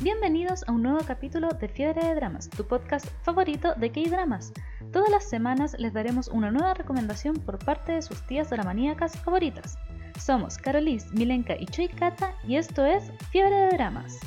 Bienvenidos 0.00 0.62
a 0.68 0.70
un 0.70 0.84
nuevo 0.84 1.00
capítulo 1.04 1.48
de 1.48 1.68
Fiebre 1.68 2.00
de 2.06 2.14
Dramas, 2.14 2.48
tu 2.48 2.64
podcast 2.64 3.04
favorito 3.24 3.74
de 3.74 3.90
K-Dramas. 3.90 4.52
Todas 4.92 5.10
las 5.10 5.28
semanas 5.28 5.74
les 5.76 5.92
daremos 5.92 6.28
una 6.28 6.52
nueva 6.52 6.74
recomendación 6.74 7.34
por 7.34 7.58
parte 7.58 7.90
de 7.90 8.02
sus 8.02 8.24
tías 8.28 8.48
dramaníacas 8.48 9.18
favoritas. 9.18 9.76
Somos 10.16 10.56
Carolis, 10.56 11.10
Milenka 11.14 11.56
y 11.58 11.66
Choi 11.66 11.88
Kata 11.88 12.32
y 12.46 12.54
esto 12.54 12.84
es 12.84 13.10
Fiebre 13.32 13.56
de 13.56 13.68
Dramas. 13.70 14.20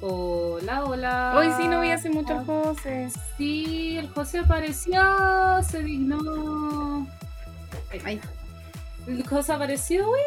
Hola, 0.00 0.84
hola. 0.84 1.34
Hoy 1.36 1.48
sí 1.58 1.68
no 1.68 1.82
vi 1.82 1.90
hace 1.90 2.08
mucho 2.08 2.38
al 2.38 2.46
José. 2.46 3.10
Sí, 3.36 3.98
el 3.98 4.08
José 4.08 4.38
apareció, 4.38 5.02
se 5.62 5.82
dignó. 5.82 7.06
Ay. 8.02 8.18
El 9.06 9.26
José 9.26 9.52
apareció, 9.52 10.10
uy. 10.10 10.20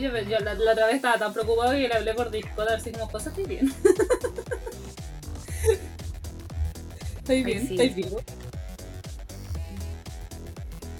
Yo, 0.00 0.16
yo 0.16 0.38
la, 0.38 0.54
la 0.54 0.72
otra 0.72 0.86
vez 0.86 0.96
estaba 0.96 1.18
tan 1.18 1.32
preocupado 1.32 1.72
que 1.72 1.88
le 1.88 1.92
hablé 1.92 2.14
por 2.14 2.30
Discord, 2.30 2.68
así 2.68 2.92
como, 2.92 3.08
José, 3.08 3.30
estoy 3.30 3.46
bien. 3.46 3.74
estoy 7.18 7.42
bien, 7.42 7.66
sí. 7.66 7.74
estoy 7.74 7.88
vivo. 7.88 8.22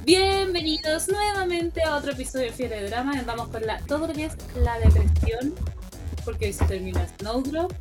Bienvenidos 0.05 1.07
nuevamente 1.09 1.81
a 1.85 1.95
otro 1.95 2.11
episodio 2.11 2.47
de 2.47 2.53
Fiebre 2.53 2.83
de 2.83 2.89
Drama. 2.89 3.13
Andamos 3.13 3.49
con 3.49 3.65
la, 3.65 3.79
todo 3.87 4.09
lo 4.09 4.13
que 4.13 4.25
es 4.25 4.33
la 4.57 4.81
depresión, 4.81 5.55
porque 6.25 6.47
hoy 6.47 6.53
se 6.53 6.65
termina 6.65 7.07
Snowdrop. 7.19 7.73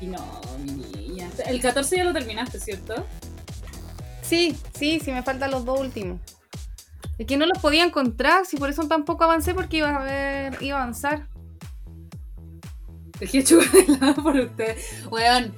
Y 0.00 0.06
no, 0.06 0.40
mi 0.64 0.72
niña. 0.72 1.30
El 1.46 1.60
14 1.60 1.96
ya 1.96 2.02
lo 2.02 2.12
terminaste, 2.12 2.58
¿cierto? 2.58 3.06
Sí, 4.22 4.58
sí, 4.76 4.98
sí, 4.98 5.12
me 5.12 5.22
faltan 5.22 5.52
los 5.52 5.64
dos 5.64 5.78
últimos. 5.78 6.20
Es 7.18 7.26
que 7.26 7.36
no 7.36 7.46
los 7.46 7.58
podía 7.58 7.84
encontrar, 7.84 8.46
si 8.46 8.56
por 8.56 8.70
eso 8.70 8.86
tampoco 8.86 9.24
avancé 9.24 9.52
porque 9.54 9.78
iba 9.78 9.94
a 9.94 10.04
ver, 10.04 10.56
iba 10.62 10.78
a 10.78 10.82
avanzar. 10.82 11.26
Dejé 13.18 13.42
chugar 13.42 13.70
de 13.72 13.98
lado 13.98 14.22
por 14.22 14.36
usted. 14.36 14.76
Weón, 15.10 15.52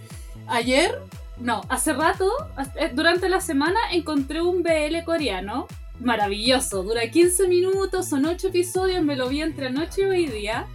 ayer, 0.47 0.99
no, 1.39 1.61
hace 1.69 1.93
rato, 1.93 2.31
eh, 2.77 2.91
durante 2.95 3.29
la 3.29 3.41
semana, 3.43 3.79
encontré 3.93 4.41
un 4.41 4.63
BL 4.63 5.05
coreano. 5.05 5.67
Maravilloso, 5.99 6.83
dura 6.83 7.03
15 7.11 7.47
minutos, 7.47 8.09
son 8.09 8.25
8 8.25 8.49
episodios, 8.49 9.05
me 9.05 9.17
lo 9.17 9.29
vi 9.29 9.43
entre 9.43 9.67
anoche 9.67 10.01
y 10.01 10.05
hoy 10.05 10.27
día. 10.27 10.67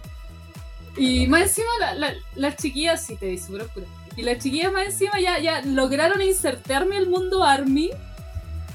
Y 0.96 1.26
más 1.26 1.42
encima, 1.42 1.66
la- 1.80 1.94
la- 1.94 2.14
las 2.36 2.56
chiquillas, 2.56 3.04
sí, 3.04 3.16
te 3.16 3.30
vi 3.30 3.38
súper 3.38 3.62
oscura. 3.62 3.86
Y 4.16 4.22
las 4.22 4.38
chiquillas 4.38 4.72
más 4.72 4.86
encima 4.86 5.18
ya, 5.20 5.40
ya 5.40 5.62
lograron 5.62 6.22
insertarme 6.22 6.96
al 6.96 7.08
mundo 7.08 7.42
ARMY. 7.42 7.90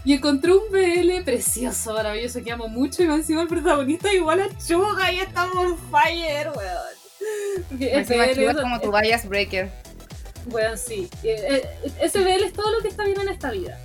Y 0.03 0.13
encontré 0.13 0.51
un 0.53 0.71
BL 0.71 1.23
precioso, 1.23 1.93
maravilloso, 1.93 2.41
que 2.43 2.51
amo 2.51 2.67
mucho. 2.67 3.03
Y 3.03 3.07
más 3.07 3.19
encima 3.19 3.43
el 3.43 3.47
protagonista 3.47 4.11
igual 4.13 4.41
a 4.41 4.47
Chuga 4.57 5.11
y 5.11 5.19
estamos 5.19 5.55
on 5.55 5.77
fire, 5.91 6.49
weón. 6.55 7.65
Porque 7.69 8.03
BL 8.07 8.39
es 8.49 8.55
como 8.57 8.79
tu 8.81 8.91
bias 8.91 9.27
breaker. 9.29 9.69
bueno, 10.47 10.75
sí. 10.75 11.07
Eh, 11.23 11.61
eh, 11.83 11.91
Ese 12.01 12.19
BL 12.19 12.43
es 12.43 12.53
todo 12.53 12.71
lo 12.71 12.81
que 12.81 12.87
está 12.87 13.03
bien 13.05 13.19
en 13.21 13.29
esta 13.29 13.51
vida. 13.51 13.77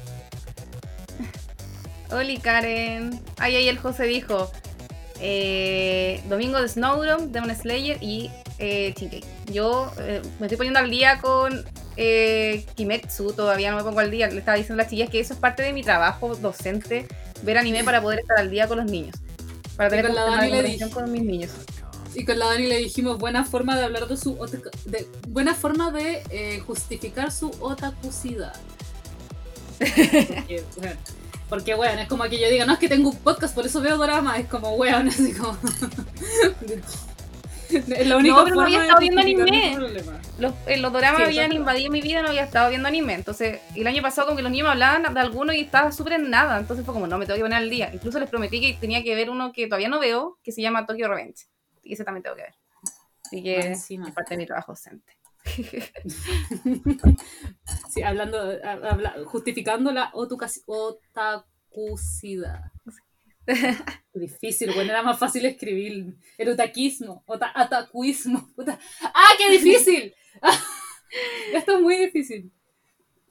Oli 2.12 2.38
Karen. 2.38 3.20
Ay, 3.38 3.56
ahí 3.56 3.68
el 3.68 3.78
José 3.78 4.04
dijo. 4.04 4.50
eh, 5.20 6.22
domingo 6.28 6.60
de 6.60 6.68
Snowdrop, 6.68 7.20
Demon 7.32 7.54
Slayer 7.54 7.98
y 8.02 8.30
eh, 8.58 8.94
Chinkei. 8.96 9.24
Yo 9.52 9.90
eh, 9.98 10.22
me 10.38 10.46
estoy 10.46 10.56
poniendo 10.56 10.78
al 10.80 10.90
día 10.90 11.20
con 11.20 11.64
eh, 11.96 12.64
Kimetsu, 12.74 13.32
todavía 13.32 13.70
no 13.70 13.76
me 13.78 13.82
pongo 13.82 14.00
al 14.00 14.10
día. 14.10 14.28
Le 14.28 14.38
estaba 14.38 14.56
diciendo 14.56 14.80
a 14.80 14.84
las 14.84 14.90
chillas 14.90 15.10
que 15.10 15.20
eso 15.20 15.34
es 15.34 15.40
parte 15.40 15.62
de 15.62 15.72
mi 15.72 15.82
trabajo 15.82 16.34
docente, 16.36 17.06
ver 17.42 17.58
anime 17.58 17.84
para 17.84 18.00
poder 18.02 18.20
estar 18.20 18.38
al 18.38 18.50
día 18.50 18.68
con 18.68 18.78
los 18.78 18.86
niños. 18.90 19.16
Para 19.76 19.90
tener 19.90 20.06
con 20.06 20.14
la 20.14 20.24
una 20.26 20.36
Dani 20.36 20.50
le 20.50 20.56
conversación 20.56 20.88
dije- 20.88 21.00
con 21.00 21.12
mis 21.12 21.22
niños. 21.22 21.50
Y 22.14 22.24
con 22.24 22.38
la 22.38 22.46
Dani 22.46 22.66
le 22.66 22.78
dijimos 22.78 23.18
buena 23.18 23.44
forma 23.44 23.76
de 23.76 23.84
hablar 23.84 24.08
de 24.08 24.16
su 24.16 24.34
de, 24.86 25.06
buena 25.28 25.54
forma 25.54 25.90
de 25.90 26.22
eh, 26.30 26.60
justificar 26.66 27.30
su 27.30 27.50
otakucidad. 27.60 28.54
Porque, 29.78 30.64
bueno, 30.78 30.96
porque, 31.50 31.74
bueno, 31.74 32.00
es 32.00 32.08
como 32.08 32.24
que 32.24 32.40
yo 32.40 32.48
diga, 32.48 32.64
no 32.64 32.72
es 32.72 32.78
que 32.78 32.88
tengo 32.88 33.10
un 33.10 33.16
podcast, 33.18 33.54
por 33.54 33.66
eso 33.66 33.80
veo 33.82 33.98
drama, 33.98 34.38
es 34.38 34.46
como, 34.48 34.70
weón, 34.76 35.08
así 35.10 35.32
como... 35.34 35.56
la 38.06 38.16
única 38.16 38.36
No, 38.36 38.44
pero 38.44 38.56
no 38.56 38.62
había 38.62 38.82
estado 38.82 39.00
viendo 39.00 39.20
anime. 39.20 39.76
Los, 40.38 40.54
eh, 40.66 40.76
los 40.76 40.92
doramas 40.92 41.18
Sí, 41.18 41.24
habían 41.24 41.44
exacto. 41.46 41.60
invadido 41.60 41.90
mi 41.90 42.00
vida, 42.00 42.22
no 42.22 42.28
había 42.28 42.44
estado 42.44 42.68
viendo 42.68 42.88
anime. 42.88 43.14
Entonces, 43.14 43.60
y 43.74 43.80
el 43.80 43.86
año 43.86 44.02
pasado 44.02 44.26
como 44.28 44.36
que 44.36 44.42
los 44.42 44.52
niños 44.52 44.66
me 44.66 44.72
hablaban 44.72 45.14
de 45.14 45.20
alguno 45.20 45.52
y 45.52 45.60
estaba 45.60 45.92
súper 45.92 46.14
en 46.14 46.30
nada. 46.30 46.58
Entonces 46.58 46.84
fue 46.84 46.94
como, 46.94 47.06
no, 47.06 47.18
me 47.18 47.26
tengo 47.26 47.36
que 47.38 47.42
poner 47.42 47.58
al 47.58 47.70
día. 47.70 47.90
Incluso 47.92 48.18
les 48.20 48.28
prometí 48.28 48.60
que 48.60 48.74
tenía 48.80 49.02
que 49.02 49.14
ver 49.14 49.30
uno 49.30 49.52
que 49.52 49.66
todavía 49.66 49.88
no 49.88 49.98
veo, 50.00 50.38
que 50.42 50.52
se 50.52 50.62
llama 50.62 50.86
Tokyo 50.86 51.08
Revenge. 51.08 51.46
Y 51.82 51.94
ese 51.94 52.04
también 52.04 52.22
tengo 52.22 52.36
que 52.36 52.42
ver. 52.42 52.54
Así 53.24 53.42
que 53.42 53.60
encima. 53.60 54.08
es 54.08 54.14
parte 54.14 54.34
de 54.34 54.38
mi 54.38 54.46
trabajo 54.46 54.72
docente. 54.72 55.12
Sí, 57.88 58.02
hablando, 58.02 58.38
ha- 58.62 58.72
habla- 58.90 59.14
justificando 59.24 59.90
la 59.92 60.10
otakucidad. 60.12 62.60
Difícil, 64.14 64.72
bueno, 64.74 64.90
era 64.90 65.02
más 65.02 65.18
fácil 65.18 65.44
escribir 65.46 66.16
el 66.38 66.48
otaquismo, 66.48 67.22
ota 67.26 67.52
otakuismo. 67.56 68.48
puta. 68.54 68.78
¡Ah, 69.02 69.30
qué 69.38 69.50
difícil! 69.50 70.14
Esto 71.52 71.76
es 71.76 71.80
muy 71.80 71.96
difícil. 71.96 72.50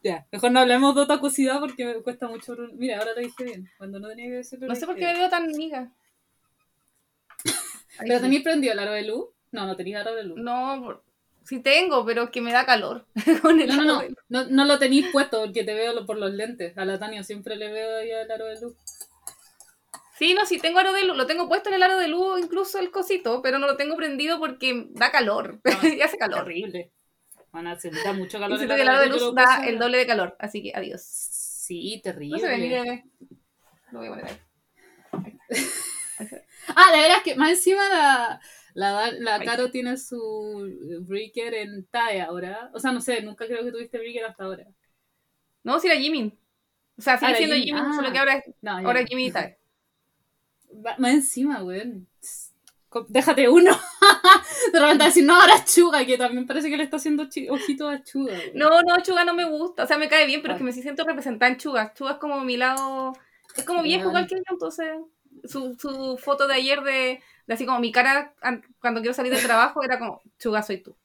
Ya, 0.03 0.27
mejor 0.31 0.51
no 0.51 0.59
hablemos 0.59 0.93
de 0.95 1.01
otakucidad 1.01 1.59
porque 1.59 1.83
me 1.85 1.95
cuesta 2.03 2.27
mucho. 2.27 2.55
Mira, 2.73 2.99
ahora 2.99 3.13
lo 3.15 3.21
dije 3.21 3.43
bien. 3.43 3.69
Cuando 3.77 3.99
no 3.99 4.07
tenía 4.07 4.25
que 4.27 4.35
decirlo. 4.35 4.67
No 4.67 4.75
sé 4.75 4.85
por 4.85 4.95
qué 4.95 5.05
me 5.05 5.13
veo 5.15 5.29
tan 5.29 5.43
amiga. 5.45 5.91
¿Pero 7.99 8.15
sí. 8.17 8.21
tenías 8.21 8.43
prendido 8.43 8.73
el 8.73 8.79
aro 8.79 8.91
de 8.91 9.03
luz? 9.03 9.25
No, 9.51 9.65
no 9.65 9.75
tenía 9.75 10.01
aro 10.01 10.13
de 10.15 10.23
luz. 10.23 10.37
No, 10.37 10.81
por- 10.83 11.03
sí 11.43 11.59
tengo, 11.59 12.05
pero 12.05 12.23
es 12.23 12.29
que 12.29 12.41
me 12.41 12.51
da 12.51 12.65
calor. 12.65 13.07
con 13.41 13.59
el 13.59 13.67
No, 13.67 13.83
no, 13.83 14.03
no, 14.03 14.15
no, 14.29 14.45
no 14.45 14.65
lo 14.65 14.77
tenéis 14.79 15.07
puesto 15.11 15.41
porque 15.43 15.63
te 15.63 15.73
veo 15.73 16.05
por 16.05 16.17
los 16.17 16.31
lentes. 16.31 16.77
A 16.77 16.85
la 16.85 16.99
Tania 16.99 17.23
siempre 17.23 17.55
le 17.55 17.71
veo 17.71 17.97
ahí 17.97 18.11
el 18.11 18.29
aro 18.31 18.45
de 18.45 18.61
luz. 18.61 18.75
Sí, 20.17 20.33
no, 20.33 20.45
sí 20.45 20.59
tengo 20.59 20.79
aro 20.79 20.93
de 20.93 21.03
luz. 21.05 21.17
Lo 21.17 21.27
tengo 21.27 21.47
puesto 21.47 21.69
en 21.69 21.75
el 21.75 21.83
aro 21.83 21.97
de 21.97 22.07
luz, 22.07 22.39
incluso 22.41 22.79
el 22.79 22.89
cosito, 22.91 23.41
pero 23.41 23.59
no 23.59 23.67
lo 23.67 23.75
tengo 23.77 23.95
prendido 23.95 24.39
porque 24.39 24.87
da 24.91 25.11
calor. 25.11 25.59
y 25.83 26.01
hace 26.01 26.17
calor. 26.17 26.41
Horrible. 26.41 26.91
Bueno, 27.51 27.77
se 27.79 27.89
da 27.89 28.13
mucho 28.13 28.37
Y 28.37 28.41
calor. 28.41 28.57
siento 28.57 28.73
en 28.73 28.77
que 28.77 28.83
el 28.83 28.89
aro 28.89 29.01
de 29.01 29.09
luz 29.09 29.33
da 29.35 29.65
el 29.65 29.77
doble 29.79 29.97
de 29.97 30.07
calor, 30.07 30.35
así 30.39 30.61
que 30.63 30.71
adiós. 30.75 31.01
Sí, 31.03 31.99
terrible. 32.03 32.37
No 32.37 32.39
se 32.39 32.47
ve 32.47 32.57
ni 32.57 32.69
bebé. 32.69 33.03
Lo 33.91 33.99
voy 33.99 34.07
a 34.07 34.09
poner 34.11 34.25
ahí. 34.25 35.37
Ah, 36.75 36.91
de 36.93 36.99
veras 37.01 37.21
que 37.23 37.35
más 37.35 37.51
encima 37.51 37.81
la, 37.89 38.39
la, 38.73 39.11
la. 39.11 39.43
Caro 39.43 39.69
tiene 39.69 39.97
su 39.97 40.19
breaker 41.01 41.53
en 41.53 41.85
TAE 41.87 42.21
ahora. 42.21 42.69
O 42.73 42.79
sea, 42.79 42.91
no 42.91 43.01
sé, 43.01 43.21
nunca 43.21 43.45
creo 43.45 43.63
que 43.63 43.71
tuviste 43.71 43.97
breaker 43.97 44.25
hasta 44.25 44.45
ahora. 44.45 44.65
No, 45.63 45.79
si 45.79 45.87
era 45.87 45.97
Jimin. 45.99 46.37
O 46.97 47.01
sea, 47.01 47.17
sigue 47.17 47.33
Ah, 47.33 47.35
siendo 47.35 47.55
Jimin. 47.55 47.75
Jimin, 47.77 47.91
Ah. 47.91 47.95
solo 47.95 48.11
que 48.11 48.17
ahora 48.19 48.43
No, 48.61 48.81
ya 48.81 48.87
ahora 48.87 48.93
no. 48.93 48.99
es 49.01 49.05
Jimin 49.09 49.25
y 49.27 49.31
Tae. 49.31 49.57
Más 50.97 51.13
encima, 51.13 51.63
weón. 51.63 52.07
Déjate 53.09 53.49
uno. 53.49 53.71
De 54.71 54.79
repente 54.79 55.03
decir, 55.05 55.25
no, 55.25 55.35
ahora 55.39 55.65
Chuga, 55.65 56.05
que 56.05 56.17
también 56.17 56.47
parece 56.47 56.69
que 56.69 56.77
le 56.77 56.83
está 56.83 56.95
haciendo 56.97 57.27
ojito 57.49 57.89
a 57.89 58.01
Chuga. 58.03 58.31
weón. 58.33 58.51
No, 58.53 58.81
no, 58.81 59.01
Chuga 59.03 59.25
no 59.25 59.33
me 59.33 59.43
gusta. 59.45 59.83
O 59.83 59.87
sea, 59.87 59.97
me 59.97 60.07
cae 60.07 60.25
bien, 60.25 60.41
pero 60.41 60.53
Ah. 60.53 60.55
es 60.55 60.59
que 60.59 60.63
me 60.65 60.71
siento 60.71 61.03
representada 61.03 61.51
en 61.51 61.57
Chuga. 61.57 61.93
Chuga 61.93 62.11
es 62.13 62.17
como 62.17 62.39
mi 62.41 62.55
lado. 62.57 63.13
Es 63.57 63.65
como 63.65 63.83
viejo 63.83 64.07
igual 64.09 64.27
que 64.27 64.35
yo, 64.35 64.41
entonces. 64.49 64.87
Su, 65.43 65.75
su 65.77 66.17
foto 66.17 66.47
de 66.47 66.55
ayer 66.55 66.81
de, 66.81 67.21
de 67.45 67.53
así 67.53 67.65
como 67.65 67.79
mi 67.79 67.91
cara 67.91 68.33
an- 68.41 68.63
cuando 68.79 69.01
quiero 69.01 69.13
salir 69.13 69.33
del 69.33 69.43
trabajo 69.45 69.83
era 69.83 69.99
como, 69.99 70.21
Chuga, 70.39 70.63
soy 70.63 70.77
tú. 70.81 70.95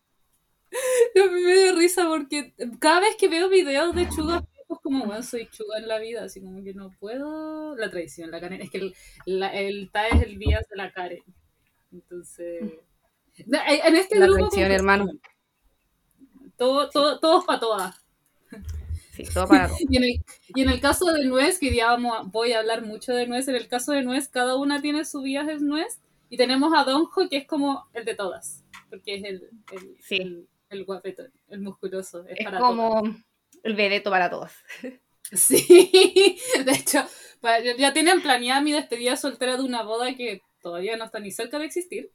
A 1.20 1.26
mí 1.32 1.40
me 1.42 1.64
da 1.66 1.72
risa 1.72 2.06
porque 2.06 2.54
cada 2.78 3.00
vez 3.00 3.16
que 3.16 3.28
veo 3.28 3.48
videos 3.48 3.94
de 3.96 4.08
chugas, 4.08 4.42
es 4.74 4.80
como, 4.82 5.06
bueno, 5.06 5.22
soy 5.22 5.48
chuga 5.48 5.78
en 5.78 5.88
la 5.88 5.98
vida, 5.98 6.24
así 6.24 6.40
como 6.40 6.62
que 6.62 6.74
no 6.74 6.90
puedo. 6.98 7.74
La 7.76 7.90
tradición, 7.90 8.30
la 8.30 8.40
Karen. 8.40 8.60
Es 8.62 8.70
que 8.70 8.78
el, 8.78 8.94
la- 9.26 9.52
el 9.54 9.90
TAE 9.92 10.08
es 10.16 10.22
el 10.22 10.38
día 10.38 10.58
de 10.68 10.76
la 10.76 10.92
Karen. 10.92 11.22
Entonces. 11.92 12.72
No, 13.46 13.58
En 13.66 13.96
este 13.96 14.18
La 14.18 14.26
grupo. 14.26 14.48
traición, 14.50 14.64
como- 14.68 14.74
hermano. 14.74 15.10
Todo, 16.56 16.90
todo, 16.90 17.18
todos 17.20 17.44
para 17.44 17.60
todas. 17.60 17.96
Sí, 19.12 19.24
todo 19.32 19.46
para 19.48 19.68
todo. 19.68 19.76
Y 19.88 19.96
en, 19.96 20.04
el, 20.04 20.24
y 20.54 20.60
en 20.62 20.68
el 20.68 20.80
caso 20.80 21.06
de 21.12 21.24
Nuez, 21.24 21.58
que 21.58 21.74
ya 21.74 21.86
vamos 21.86 22.16
a- 22.18 22.22
voy 22.22 22.52
a 22.52 22.58
hablar 22.60 22.82
mucho 22.84 23.12
de 23.12 23.26
Nuez, 23.26 23.48
en 23.48 23.56
el 23.56 23.68
caso 23.68 23.92
de 23.92 24.02
Nuez, 24.02 24.28
cada 24.28 24.56
una 24.56 24.80
tiene 24.82 25.04
su 25.04 25.22
viaje 25.22 25.56
Nuez. 25.58 26.00
Y 26.28 26.36
tenemos 26.36 26.72
a 26.76 26.84
Donjo, 26.84 27.28
que 27.28 27.38
es 27.38 27.46
como 27.46 27.86
el 27.92 28.04
de 28.04 28.14
todas. 28.14 28.64
Porque 28.88 29.16
es 29.16 29.24
el, 29.24 29.50
el, 29.72 29.96
Sí. 30.00 30.16
el, 30.18 30.48
el 30.68 30.84
guapeto, 30.84 31.24
el 31.48 31.60
musculoso. 31.60 32.24
Es, 32.26 32.38
Es 32.38 32.44
para 32.44 32.58
todas. 32.58 33.02
El 33.62 33.74
vedeto 33.74 34.10
para 34.10 34.30
todos. 34.30 34.52
Sí, 35.32 36.40
de 36.64 36.72
hecho, 36.72 37.06
ya 37.78 37.92
tienen 37.92 38.20
planeada 38.20 38.60
mi 38.60 38.72
despedida 38.72 39.16
soltera 39.16 39.56
de 39.56 39.62
una 39.62 39.84
boda 39.84 40.16
que 40.16 40.42
todavía 40.60 40.96
no 40.96 41.04
está 41.04 41.20
ni 41.20 41.30
cerca 41.30 41.60
de 41.60 41.66
existir. 41.66 42.10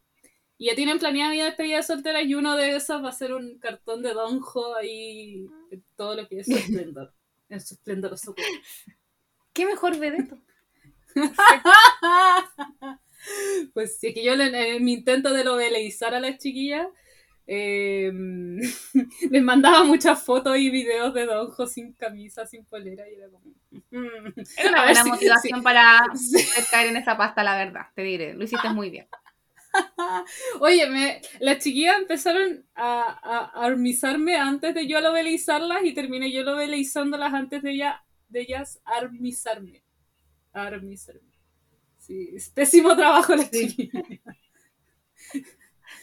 Y 0.58 0.66
ya 0.68 0.76
tienen 0.76 1.00
planeada 1.00 1.32
mi 1.32 1.40
despedida 1.42 1.82
soltera 1.82 2.22
y 2.22 2.36
uno 2.36 2.58
de 2.58 2.76
esos 2.76 3.02
va 3.02 3.10
a 3.10 3.14
ser 3.14 3.34
un 3.34 3.58
cartón 3.60 4.02
de 4.02 4.14
Donjo 4.14 4.76
ahí, 4.76 5.46
de 5.72 5.82
todo 5.96 6.16
lo 6.16 6.28
que 6.28 6.40
es 6.40 6.48
su 6.48 6.54
esplendor, 6.58 7.14
en 7.48 7.62
su 7.62 7.76
esplendoroso 7.76 8.36
cuerpo. 8.36 8.54
¿Qué 9.54 9.66
mejor 9.66 9.98
vedeto? 9.98 10.38
Pues 13.74 13.98
sí, 14.00 14.08
es 14.08 14.14
que 14.14 14.24
yo 14.24 14.34
en, 14.34 14.54
en 14.56 14.84
mi 14.84 14.94
intento 14.94 15.34
de 15.34 15.44
lobeleizar 15.44 16.14
a 16.14 16.20
las 16.20 16.38
chiquillas, 16.38 16.88
eh, 17.48 18.12
les 19.32 19.44
mandaba 19.44 19.84
muchas 19.84 20.24
fotos 20.24 20.58
y 20.58 20.70
videos 20.70 21.14
de 21.14 21.26
Donjo 21.26 21.68
sin 21.68 21.94
camisa, 21.94 22.46
sin 22.46 22.66
polera, 22.66 23.10
y 23.10 23.16
era 23.16 23.30
como... 23.30 23.54
mm, 23.92 24.40
Es 24.58 24.66
una 24.70 24.84
buena 24.84 25.04
si- 25.04 25.10
motivación 25.10 25.64
para 25.64 26.02
caer 26.72 26.90
en 26.90 26.98
esa 26.98 27.18
pasta, 27.18 27.44
la 27.44 27.58
verdad. 27.58 27.88
Te 27.96 28.04
diré, 28.04 28.34
lo 28.34 28.44
hiciste 28.44 28.70
muy 28.70 28.90
bien. 28.90 29.08
Oye, 30.60 30.88
me, 30.90 31.22
las 31.40 31.60
chiquillas 31.60 31.98
empezaron 32.00 32.66
a, 32.76 33.02
a, 33.22 33.62
a 33.62 33.66
armizarme 33.66 34.36
antes 34.36 34.74
de 34.74 34.88
yo 34.88 35.02
lobelizarlas 35.02 35.84
y 35.84 35.94
terminé 35.94 36.32
yo 36.32 36.44
lobelizándolas 36.44 37.34
antes 37.34 37.62
de, 37.64 37.72
ella, 37.72 38.06
de 38.30 38.42
ellas 38.42 38.82
armizarme. 38.86 39.84
Armizarme. 40.54 41.22
Sí, 42.00 42.32
es 42.36 42.50
pésimo 42.50 42.96
trabajo 42.96 43.36
las 43.36 43.50
Sí. 43.52 43.68
chiquillas. 43.68 44.04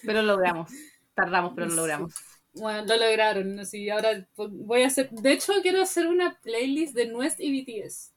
Pero 0.05 0.23
lo 0.23 0.33
logramos. 0.37 0.71
Tardamos, 1.15 1.53
pero 1.55 1.67
lo 1.69 1.75
logramos. 1.75 2.15
Bueno, 2.55 2.85
lo 2.87 2.97
lograron, 2.97 3.57
¿no? 3.57 3.65
Sí, 3.65 3.89
ahora 3.91 4.27
voy 4.37 4.83
a 4.83 4.87
hacer... 4.89 5.11
De 5.11 5.33
hecho, 5.33 5.53
quiero 5.63 5.81
hacer 5.83 6.07
una 6.07 6.39
playlist 6.43 6.95
de 6.95 7.07
Nuest 7.07 7.41
y 7.41 7.51
BTS. 7.63 8.13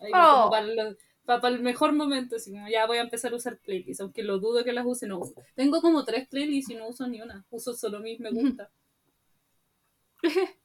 Ahí, 0.00 0.10
Oh. 0.14 0.50
para, 0.50 1.40
para 1.40 1.54
el 1.54 1.60
mejor 1.62 1.92
momento, 1.92 2.36
así 2.36 2.50
como 2.50 2.68
ya 2.68 2.86
voy 2.86 2.98
a 2.98 3.02
empezar 3.02 3.32
a 3.32 3.36
usar 3.36 3.58
playlists, 3.58 4.00
aunque 4.00 4.22
lo 4.22 4.38
dudo 4.38 4.64
que 4.64 4.72
las 4.72 4.84
use, 4.86 5.06
no. 5.06 5.20
Tengo 5.54 5.80
como 5.80 6.04
tres 6.04 6.26
playlists 6.28 6.70
y 6.70 6.74
no 6.74 6.88
uso 6.88 7.06
ni 7.06 7.20
una. 7.20 7.44
Uso 7.50 7.74
solo 7.74 8.00
mis 8.00 8.18
me 8.20 8.30
gusta. 8.30 8.70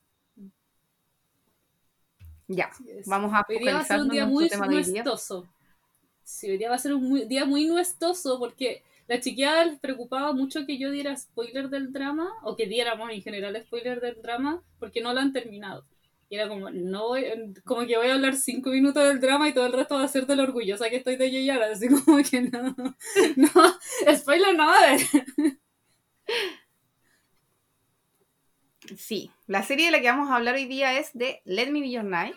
Ya, 2.50 2.70
vamos 3.06 3.32
a 3.34 3.44
Hoy 3.46 3.58
día 3.58 3.74
va 3.74 3.80
a 3.80 3.84
ser 3.84 4.00
un 4.00 4.08
día 4.08 4.24
muy 4.26 4.48
nuestoso. 4.48 5.46
Sí, 6.24 6.50
hoy 6.50 6.56
día 6.58 6.70
va 6.70 6.76
a 6.76 6.78
ser 6.78 6.94
un 6.94 7.02
muy- 7.06 7.24
día 7.26 7.44
muy 7.44 7.66
nuestoso 7.66 8.38
porque 8.38 8.82
la 9.08 9.20
chiquilla 9.20 9.64
les 9.64 9.80
preocupaba 9.80 10.32
mucho 10.32 10.66
que 10.66 10.78
yo 10.78 10.90
diera 10.90 11.16
spoiler 11.16 11.68
del 11.70 11.92
drama 11.92 12.28
o 12.42 12.56
que 12.56 12.66
diéramos 12.66 13.10
en 13.10 13.22
general 13.22 13.60
spoiler 13.64 14.00
del 14.00 14.20
drama 14.22 14.62
porque 14.78 15.00
no 15.02 15.12
lo 15.14 15.20
han 15.20 15.32
terminado. 15.32 15.86
Era 16.30 16.46
como, 16.48 16.70
no 16.70 17.08
voy- 17.08 17.24
como 17.64 17.86
que 17.86 17.96
voy 17.96 18.08
a 18.08 18.14
hablar 18.14 18.36
cinco 18.36 18.70
minutos 18.70 19.02
del 19.08 19.20
drama 19.20 19.48
y 19.48 19.54
todo 19.54 19.66
el 19.66 19.72
resto 19.72 19.94
va 19.96 20.04
a 20.04 20.08
ser 20.08 20.26
del 20.26 20.40
orgullosa 20.40 20.90
que 20.90 20.96
estoy 20.96 21.16
de 21.16 21.30
Yeyara. 21.30 21.72
Así 21.72 21.88
como 21.88 22.18
que 22.22 22.42
no, 22.42 22.74
no, 23.36 24.14
spoiler 24.16 24.54
no 24.56 24.66
va 24.66 24.74
a 24.74 24.84
haber. 24.90 25.00
Sí, 28.96 29.30
la 29.46 29.62
serie 29.62 29.86
de 29.86 29.92
la 29.92 30.00
que 30.00 30.08
vamos 30.10 30.30
a 30.30 30.36
hablar 30.36 30.54
hoy 30.54 30.64
día 30.66 30.98
es 30.98 31.10
de 31.12 31.40
Let 31.44 31.70
Me 31.70 31.80
Be 31.80 31.90
Your 31.90 32.04
Night, 32.04 32.34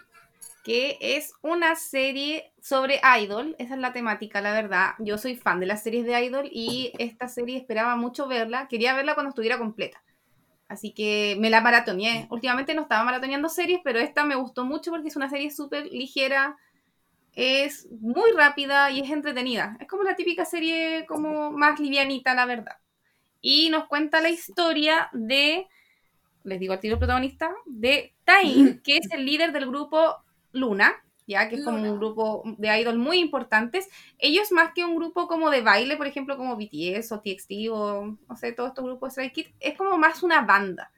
que 0.63 0.97
es 1.01 1.33
una 1.41 1.75
serie 1.75 2.53
sobre 2.61 3.01
Idol. 3.19 3.55
Esa 3.59 3.75
es 3.75 3.79
la 3.79 3.93
temática, 3.93 4.41
la 4.41 4.53
verdad. 4.53 4.91
Yo 4.99 5.17
soy 5.17 5.35
fan 5.35 5.59
de 5.59 5.65
las 5.65 5.83
series 5.83 6.05
de 6.05 6.23
Idol 6.23 6.49
y 6.51 6.93
esta 6.99 7.27
serie 7.27 7.57
esperaba 7.57 7.95
mucho 7.95 8.27
verla. 8.27 8.67
Quería 8.67 8.93
verla 8.93 9.13
cuando 9.13 9.29
estuviera 9.29 9.57
completa. 9.57 10.03
Así 10.67 10.93
que 10.93 11.35
me 11.39 11.49
la 11.49 11.61
maratoneé. 11.61 12.27
Últimamente 12.29 12.73
no 12.73 12.83
estaba 12.83 13.03
maratoneando 13.03 13.49
series, 13.49 13.81
pero 13.83 13.99
esta 13.99 14.23
me 14.23 14.35
gustó 14.35 14.63
mucho 14.63 14.91
porque 14.91 15.09
es 15.09 15.15
una 15.15 15.29
serie 15.29 15.51
súper 15.51 15.87
ligera, 15.87 16.57
es 17.33 17.89
muy 17.99 18.31
rápida 18.31 18.89
y 18.91 19.01
es 19.01 19.09
entretenida. 19.09 19.75
Es 19.79 19.87
como 19.87 20.03
la 20.03 20.15
típica 20.15 20.45
serie 20.45 21.05
como 21.07 21.51
más 21.51 21.79
livianita, 21.79 22.33
la 22.35 22.45
verdad. 22.45 22.77
Y 23.41 23.69
nos 23.69 23.87
cuenta 23.87 24.21
la 24.21 24.29
historia 24.29 25.09
de, 25.11 25.67
les 26.43 26.59
digo 26.59 26.73
al 26.73 26.79
tiro 26.79 26.99
protagonista, 26.99 27.53
de 27.65 28.13
Tain, 28.23 28.81
que 28.83 28.97
es 28.97 29.11
el 29.11 29.25
líder 29.25 29.51
del 29.51 29.67
grupo 29.67 30.23
Luna, 30.51 30.93
ya 31.27 31.47
que 31.47 31.55
es 31.55 31.63
como 31.63 31.77
un 31.77 31.97
grupo 31.97 32.43
de 32.57 32.79
idol 32.79 32.97
muy 32.97 33.19
importantes. 33.19 33.87
Ellos 34.17 34.51
más 34.51 34.73
que 34.73 34.85
un 34.85 34.95
grupo 34.95 35.27
como 35.27 35.49
de 35.49 35.61
baile, 35.61 35.97
por 35.97 36.07
ejemplo, 36.07 36.37
como 36.37 36.57
BTS 36.57 37.11
o 37.11 37.21
TXT 37.21 37.51
o 37.71 38.17
no 38.27 38.35
sé, 38.35 38.51
todos 38.51 38.69
estos 38.69 38.83
grupos 38.83 39.09
de 39.09 39.11
Stray 39.11 39.31
Kids, 39.31 39.53
es 39.59 39.77
como 39.77 39.97
más 39.97 40.23
una 40.23 40.41
banda. 40.41 40.91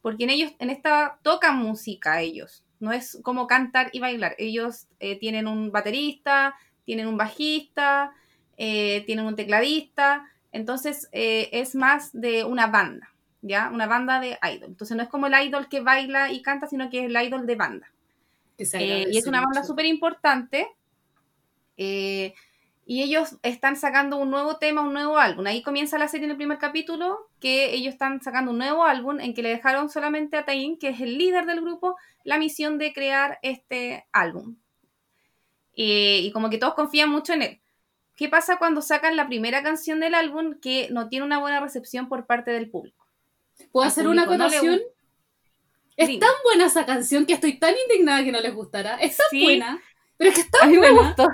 Porque 0.00 0.24
en 0.24 0.30
ellos, 0.30 0.52
en 0.58 0.70
esta 0.70 1.18
tocan 1.22 1.58
música 1.58 2.20
ellos. 2.20 2.64
No 2.78 2.92
es 2.92 3.18
como 3.22 3.46
cantar 3.46 3.90
y 3.92 4.00
bailar. 4.00 4.34
Ellos 4.38 4.86
eh, 4.98 5.18
tienen 5.18 5.46
un 5.46 5.70
baterista, 5.70 6.54
tienen 6.84 7.06
un 7.06 7.18
bajista, 7.18 8.14
eh, 8.56 9.04
tienen 9.04 9.26
un 9.26 9.36
tecladista. 9.36 10.26
Entonces 10.52 11.08
eh, 11.12 11.50
es 11.52 11.74
más 11.74 12.10
de 12.12 12.44
una 12.44 12.66
banda, 12.66 13.10
¿ya? 13.42 13.70
Una 13.70 13.86
banda 13.86 14.20
de 14.20 14.38
idol. 14.42 14.70
Entonces 14.70 14.96
no 14.96 15.02
es 15.02 15.08
como 15.10 15.26
el 15.26 15.34
idol 15.46 15.68
que 15.68 15.80
baila 15.80 16.32
y 16.32 16.40
canta, 16.40 16.66
sino 16.66 16.88
que 16.88 17.00
es 17.00 17.06
el 17.06 17.22
idol 17.22 17.46
de 17.46 17.56
banda. 17.56 17.92
Eh, 18.60 19.06
y 19.10 19.18
es 19.18 19.26
una 19.26 19.40
banda 19.40 19.64
súper 19.64 19.86
importante. 19.86 20.68
eh, 21.76 22.34
y 22.90 23.04
ellos 23.04 23.36
están 23.44 23.76
sacando 23.76 24.16
un 24.16 24.32
nuevo 24.32 24.56
tema, 24.56 24.80
un 24.80 24.92
nuevo 24.92 25.16
álbum. 25.16 25.46
Ahí 25.46 25.62
comienza 25.62 25.96
la 25.96 26.08
serie 26.08 26.24
en 26.24 26.32
el 26.32 26.36
primer 26.36 26.58
capítulo, 26.58 27.28
que 27.38 27.72
ellos 27.72 27.92
están 27.92 28.20
sacando 28.20 28.50
un 28.50 28.58
nuevo 28.58 28.84
álbum 28.84 29.20
en 29.20 29.32
que 29.32 29.44
le 29.44 29.50
dejaron 29.50 29.88
solamente 29.88 30.36
a 30.36 30.44
Tain, 30.44 30.76
que 30.76 30.88
es 30.88 31.00
el 31.00 31.16
líder 31.16 31.46
del 31.46 31.60
grupo, 31.60 31.94
la 32.24 32.36
misión 32.36 32.78
de 32.78 32.92
crear 32.92 33.38
este 33.42 34.08
álbum. 34.10 34.56
Eh, 35.76 36.18
y 36.24 36.32
como 36.32 36.50
que 36.50 36.58
todos 36.58 36.74
confían 36.74 37.10
mucho 37.10 37.32
en 37.32 37.42
él. 37.42 37.60
¿Qué 38.16 38.28
pasa 38.28 38.58
cuando 38.58 38.82
sacan 38.82 39.14
la 39.14 39.28
primera 39.28 39.62
canción 39.62 40.00
del 40.00 40.16
álbum 40.16 40.58
que 40.60 40.88
no 40.90 41.08
tiene 41.08 41.24
una 41.24 41.38
buena 41.38 41.60
recepción 41.60 42.08
por 42.08 42.26
parte 42.26 42.50
del 42.50 42.70
público? 42.70 43.06
¿Puedo 43.70 43.84
al 43.84 43.90
hacer 43.92 44.08
una 44.08 44.24
público 44.24 44.44
acotación? 44.44 44.80
Es 46.02 46.18
tan 46.18 46.30
buena 46.44 46.66
esa 46.66 46.86
canción 46.86 47.26
que 47.26 47.34
estoy 47.34 47.58
tan 47.58 47.74
indignada 47.88 48.24
que 48.24 48.32
no 48.32 48.40
les 48.40 48.54
gustará. 48.54 48.96
Es 48.96 49.16
tan 49.16 49.26
Sí. 49.30 49.42
buena. 49.44 49.80
Pero 50.16 50.30
es 50.30 50.34
que 50.36 50.40
es 50.42 50.50
tan 50.50 50.62
A 50.62 50.66
mí 50.66 50.78
me 50.78 50.90
buena. 50.92 51.08
gustó. 51.08 51.28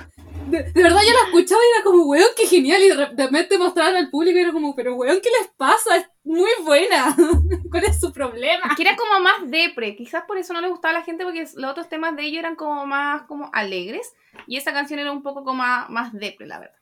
De, 0.47 0.63
de 0.63 0.83
verdad 0.83 1.01
yo 1.05 1.13
la 1.13 1.25
escuchaba 1.27 1.61
y 1.61 1.75
era 1.77 1.83
como, 1.85 2.05
weón, 2.05 2.29
qué 2.37 2.47
genial. 2.47 2.81
Y 2.83 2.89
de 2.89 3.07
repente 3.27 3.59
mostraron 3.59 3.97
al 3.97 4.11
público 4.11 4.39
y 4.39 4.43
era 4.43 4.53
como, 4.53 4.77
pero 4.77 4.95
weón, 4.95 5.19
¿qué 5.21 5.29
les 5.41 5.49
pasa? 5.57 5.97
Es 5.97 6.07
muy 6.23 6.51
buena. 6.63 7.17
¿Cuál 7.71 7.85
es 7.85 7.99
su 7.99 8.13
problema? 8.13 8.75
que 8.77 8.83
era 8.83 8.95
como 8.97 9.19
más 9.21 9.51
depre, 9.51 9.97
quizás 9.97 10.23
por 10.25 10.39
eso 10.39 10.53
no 10.53 10.61
le 10.61 10.69
gustaba 10.69 10.95
a 10.95 10.99
la 11.01 11.05
gente 11.05 11.25
porque 11.25 11.47
los 11.57 11.71
otros 11.71 11.89
temas 11.89 12.15
de 12.15 12.23
ellos 12.23 12.39
eran 12.39 12.55
como 12.55 12.87
más 12.87 13.23
como 13.23 13.51
alegres 13.53 14.13
y 14.47 14.57
esa 14.57 14.73
canción 14.73 15.01
era 15.01 15.11
un 15.11 15.23
poco 15.23 15.43
como 15.43 15.59
más, 15.59 15.91
más 15.91 16.13
depre, 16.13 16.47
la 16.47 16.61
verdad. 16.61 16.75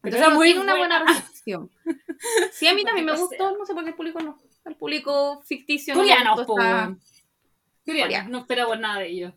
Pero 0.00 0.16
Entonces 0.16 0.26
era 0.26 0.34
muy 0.34 0.46
tiene 0.48 0.60
una 0.62 0.76
buena 0.76 0.98
buena. 1.04 1.12
recepción. 1.20 1.70
Sí, 2.52 2.66
a 2.66 2.74
mí 2.74 2.84
también 2.84 3.06
me 3.06 3.16
gustó, 3.16 3.56
no 3.56 3.64
sé 3.64 3.74
por 3.74 3.84
qué 3.84 3.90
el 3.90 3.96
público 3.96 4.20
no. 4.20 4.36
El 4.68 4.76
público 4.76 5.42
ficticio 5.46 5.94
Coreanos, 7.94 8.28
no 8.28 8.38
esperamos 8.38 8.78
nada 8.78 9.00
de 9.00 9.08
ellos. 9.08 9.32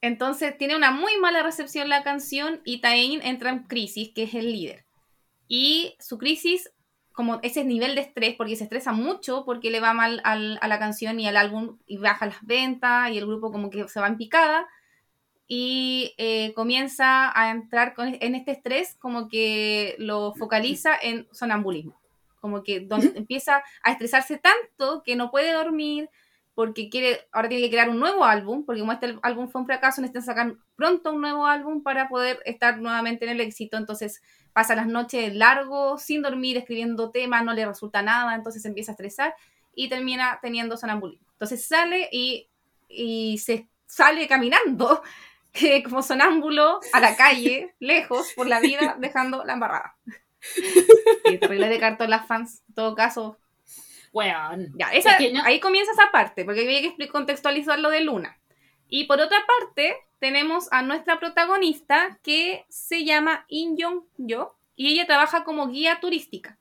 Entonces 0.00 0.56
tiene 0.56 0.76
una 0.76 0.90
muy 0.92 1.16
mala 1.18 1.42
recepción 1.42 1.88
la 1.88 2.02
canción 2.04 2.60
y 2.64 2.80
Tain 2.80 3.20
entra 3.22 3.50
en 3.50 3.64
crisis, 3.64 4.10
que 4.14 4.24
es 4.24 4.34
el 4.34 4.52
líder. 4.52 4.84
Y 5.48 5.96
su 5.98 6.18
crisis, 6.18 6.70
como 7.12 7.40
ese 7.42 7.64
nivel 7.64 7.96
de 7.96 8.02
estrés, 8.02 8.36
porque 8.36 8.54
se 8.54 8.64
estresa 8.64 8.92
mucho 8.92 9.44
porque 9.44 9.70
le 9.70 9.80
va 9.80 9.92
mal 9.94 10.20
al- 10.24 10.58
a 10.62 10.68
la 10.68 10.78
canción 10.78 11.18
y 11.18 11.26
al 11.26 11.36
álbum 11.36 11.78
y 11.86 11.96
baja 11.96 12.26
las 12.26 12.44
ventas 12.46 13.10
y 13.10 13.18
el 13.18 13.26
grupo 13.26 13.50
como 13.50 13.70
que 13.70 13.88
se 13.88 13.98
va 14.00 14.06
en 14.06 14.16
picada 14.18 14.68
y 15.48 16.14
eh, 16.18 16.52
comienza 16.54 17.32
a 17.36 17.50
entrar 17.50 17.94
con- 17.94 18.16
en 18.20 18.34
este 18.36 18.52
estrés 18.52 18.94
como 19.00 19.28
que 19.28 19.96
lo 19.98 20.32
focaliza 20.34 20.96
en 21.00 21.26
sonambulismo. 21.32 21.97
Como 22.40 22.62
que 22.62 22.80
don- 22.80 23.12
empieza 23.16 23.62
a 23.82 23.92
estresarse 23.92 24.38
tanto 24.38 25.02
que 25.04 25.16
no 25.16 25.30
puede 25.30 25.52
dormir, 25.52 26.08
porque 26.54 26.88
quiere, 26.90 27.28
ahora 27.30 27.48
tiene 27.48 27.62
que 27.64 27.70
crear 27.70 27.88
un 27.88 28.00
nuevo 28.00 28.24
álbum, 28.24 28.64
porque 28.66 28.80
como 28.80 28.92
este 28.92 29.16
álbum 29.22 29.48
fue 29.48 29.60
un 29.60 29.66
fracaso, 29.66 30.00
necesitan 30.00 30.22
sacar 30.24 30.54
pronto 30.74 31.12
un 31.12 31.20
nuevo 31.20 31.46
álbum 31.46 31.82
para 31.84 32.08
poder 32.08 32.40
estar 32.44 32.78
nuevamente 32.78 33.24
en 33.26 33.30
el 33.30 33.40
éxito. 33.40 33.76
Entonces 33.76 34.20
pasa 34.52 34.74
las 34.74 34.88
noches 34.88 35.34
largos, 35.36 36.02
sin 36.02 36.20
dormir, 36.22 36.56
escribiendo 36.56 37.10
temas, 37.12 37.44
no 37.44 37.52
le 37.54 37.64
resulta 37.64 38.02
nada, 38.02 38.34
entonces 38.34 38.62
se 38.62 38.68
empieza 38.68 38.90
a 38.90 38.94
estresar 38.94 39.34
y 39.72 39.88
termina 39.88 40.40
teniendo 40.42 40.76
sonambulismo. 40.76 41.28
Entonces 41.32 41.64
sale 41.64 42.08
y, 42.10 42.48
y 42.88 43.38
se 43.38 43.68
sale 43.86 44.26
caminando 44.26 45.00
eh, 45.54 45.84
como 45.84 46.02
sonámbulo 46.02 46.80
a 46.92 46.98
la 47.00 47.14
calle, 47.16 47.76
lejos, 47.78 48.32
por 48.34 48.48
la 48.48 48.58
vida, 48.58 48.96
dejando 48.98 49.44
la 49.44 49.52
embarrada. 49.52 49.96
Y 51.30 51.38
terrible 51.38 51.68
de 51.68 51.78
cartón 51.78 52.10
las 52.10 52.26
fans, 52.26 52.62
en 52.68 52.74
todo 52.74 52.94
caso, 52.94 53.38
Weón. 54.12 54.72
ya, 54.76 54.88
esa, 54.92 55.12
Es 55.12 55.16
que 55.18 55.32
no- 55.32 55.42
ahí 55.44 55.60
comienza 55.60 55.92
esa 55.92 56.10
parte, 56.10 56.44
porque 56.44 56.62
había 56.62 56.94
que 56.96 57.08
contextualizar 57.08 57.78
lo 57.78 57.90
de 57.90 58.00
Luna. 58.02 58.38
Y 58.88 59.04
por 59.04 59.20
otra 59.20 59.38
parte, 59.46 59.96
tenemos 60.18 60.68
a 60.72 60.82
nuestra 60.82 61.18
protagonista 61.20 62.18
que 62.22 62.64
se 62.68 63.04
llama 63.04 63.44
In 63.48 63.76
Young 63.76 64.02
Jo 64.28 64.56
y 64.76 64.88
ella 64.92 65.06
trabaja 65.06 65.44
como 65.44 65.68
guía 65.68 65.98
turística. 66.00 66.56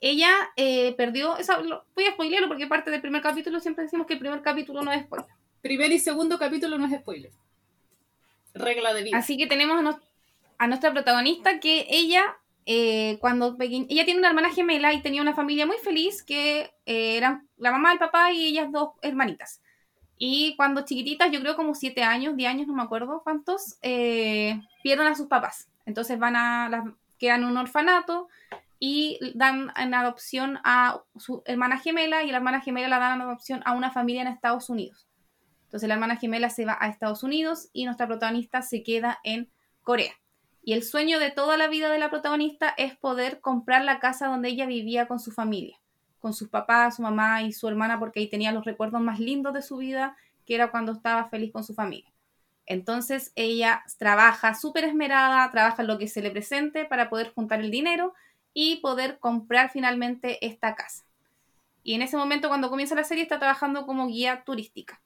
Ella 0.00 0.30
eh, 0.56 0.94
perdió, 0.96 1.36
esa, 1.38 1.58
lo- 1.60 1.84
voy 1.94 2.04
a 2.04 2.12
spoilearlo 2.12 2.48
porque 2.48 2.66
parte 2.66 2.90
del 2.90 3.00
primer 3.00 3.22
capítulo 3.22 3.58
siempre 3.60 3.84
decimos 3.84 4.06
que 4.06 4.12
el 4.14 4.18
primer 4.18 4.42
capítulo 4.42 4.82
no 4.82 4.92
es 4.92 5.02
spoiler. 5.02 5.28
Primer 5.62 5.90
y 5.92 5.98
segundo 5.98 6.38
capítulo 6.38 6.78
no 6.78 6.86
es 6.86 6.92
spoiler. 7.00 7.32
Regla 8.54 8.92
de 8.94 9.02
vida. 9.02 9.16
Así 9.18 9.36
que 9.36 9.46
tenemos 9.46 9.78
a, 9.78 9.82
nos- 9.82 9.96
a 10.58 10.66
nuestra 10.66 10.92
protagonista 10.92 11.58
que 11.58 11.86
ella, 11.90 12.36
eh, 12.66 13.18
cuando 13.20 13.56
peque- 13.56 13.86
ella 13.88 14.04
tiene 14.04 14.20
una 14.20 14.28
hermana 14.28 14.50
gemela 14.50 14.92
y 14.92 15.02
tenía 15.02 15.22
una 15.22 15.34
familia 15.34 15.66
muy 15.66 15.76
feliz 15.78 16.22
que 16.22 16.72
eh, 16.86 17.16
eran 17.16 17.48
la 17.58 17.70
mamá, 17.70 17.92
el 17.92 17.98
papá 17.98 18.32
y 18.32 18.46
ellas 18.46 18.70
dos 18.72 18.90
hermanitas. 19.02 19.60
Y 20.16 20.54
cuando 20.56 20.84
chiquititas, 20.84 21.30
yo 21.30 21.40
creo 21.40 21.56
como 21.56 21.74
siete 21.74 22.02
años, 22.02 22.36
10 22.36 22.48
años, 22.50 22.66
no 22.66 22.74
me 22.74 22.82
acuerdo 22.82 23.22
cuántos, 23.24 23.78
eh, 23.82 24.60
pierden 24.82 25.08
a 25.08 25.14
sus 25.14 25.26
papás. 25.26 25.68
Entonces 25.86 26.18
van 26.18 26.36
a, 26.36 26.68
las, 26.68 26.84
quedan 27.18 27.42
en 27.42 27.48
un 27.48 27.56
orfanato 27.56 28.28
y 28.78 29.18
dan 29.34 29.72
en 29.76 29.94
adopción 29.94 30.58
a 30.64 31.02
su 31.16 31.42
hermana 31.46 31.78
gemela 31.78 32.22
y 32.22 32.30
la 32.30 32.36
hermana 32.38 32.60
gemela 32.60 32.88
la 32.88 32.98
dan 32.98 33.20
en 33.20 33.26
adopción 33.26 33.62
a 33.64 33.72
una 33.72 33.90
familia 33.90 34.22
en 34.22 34.28
Estados 34.28 34.70
Unidos. 34.70 35.06
Entonces 35.64 35.88
la 35.88 35.94
hermana 35.94 36.16
gemela 36.16 36.50
se 36.50 36.64
va 36.64 36.76
a 36.80 36.88
Estados 36.88 37.22
Unidos 37.22 37.68
y 37.72 37.84
nuestra 37.84 38.06
protagonista 38.06 38.62
se 38.62 38.82
queda 38.82 39.18
en 39.24 39.50
Corea. 39.82 40.12
Y 40.66 40.72
el 40.72 40.82
sueño 40.82 41.18
de 41.18 41.30
toda 41.30 41.58
la 41.58 41.68
vida 41.68 41.90
de 41.90 41.98
la 41.98 42.08
protagonista 42.08 42.72
es 42.78 42.96
poder 42.96 43.40
comprar 43.40 43.84
la 43.84 44.00
casa 44.00 44.28
donde 44.28 44.48
ella 44.48 44.64
vivía 44.64 45.06
con 45.06 45.20
su 45.20 45.30
familia, 45.30 45.78
con 46.20 46.32
sus 46.32 46.48
papás, 46.48 46.96
su 46.96 47.02
mamá 47.02 47.42
y 47.42 47.52
su 47.52 47.68
hermana, 47.68 47.98
porque 47.98 48.20
ahí 48.20 48.28
tenía 48.28 48.50
los 48.50 48.64
recuerdos 48.64 49.02
más 49.02 49.20
lindos 49.20 49.52
de 49.52 49.60
su 49.60 49.76
vida, 49.76 50.16
que 50.46 50.54
era 50.54 50.70
cuando 50.70 50.92
estaba 50.92 51.28
feliz 51.28 51.52
con 51.52 51.64
su 51.64 51.74
familia. 51.74 52.10
Entonces 52.64 53.32
ella 53.34 53.84
trabaja 53.98 54.54
súper 54.54 54.84
esmerada, 54.84 55.50
trabaja 55.50 55.82
lo 55.82 55.98
que 55.98 56.08
se 56.08 56.22
le 56.22 56.30
presente 56.30 56.86
para 56.86 57.10
poder 57.10 57.34
juntar 57.34 57.60
el 57.60 57.70
dinero 57.70 58.14
y 58.54 58.76
poder 58.76 59.18
comprar 59.18 59.70
finalmente 59.70 60.46
esta 60.46 60.74
casa. 60.74 61.04
Y 61.82 61.92
en 61.92 62.00
ese 62.00 62.16
momento, 62.16 62.48
cuando 62.48 62.70
comienza 62.70 62.94
la 62.94 63.04
serie, 63.04 63.24
está 63.24 63.38
trabajando 63.38 63.84
como 63.84 64.06
guía 64.06 64.44
turística. 64.44 65.02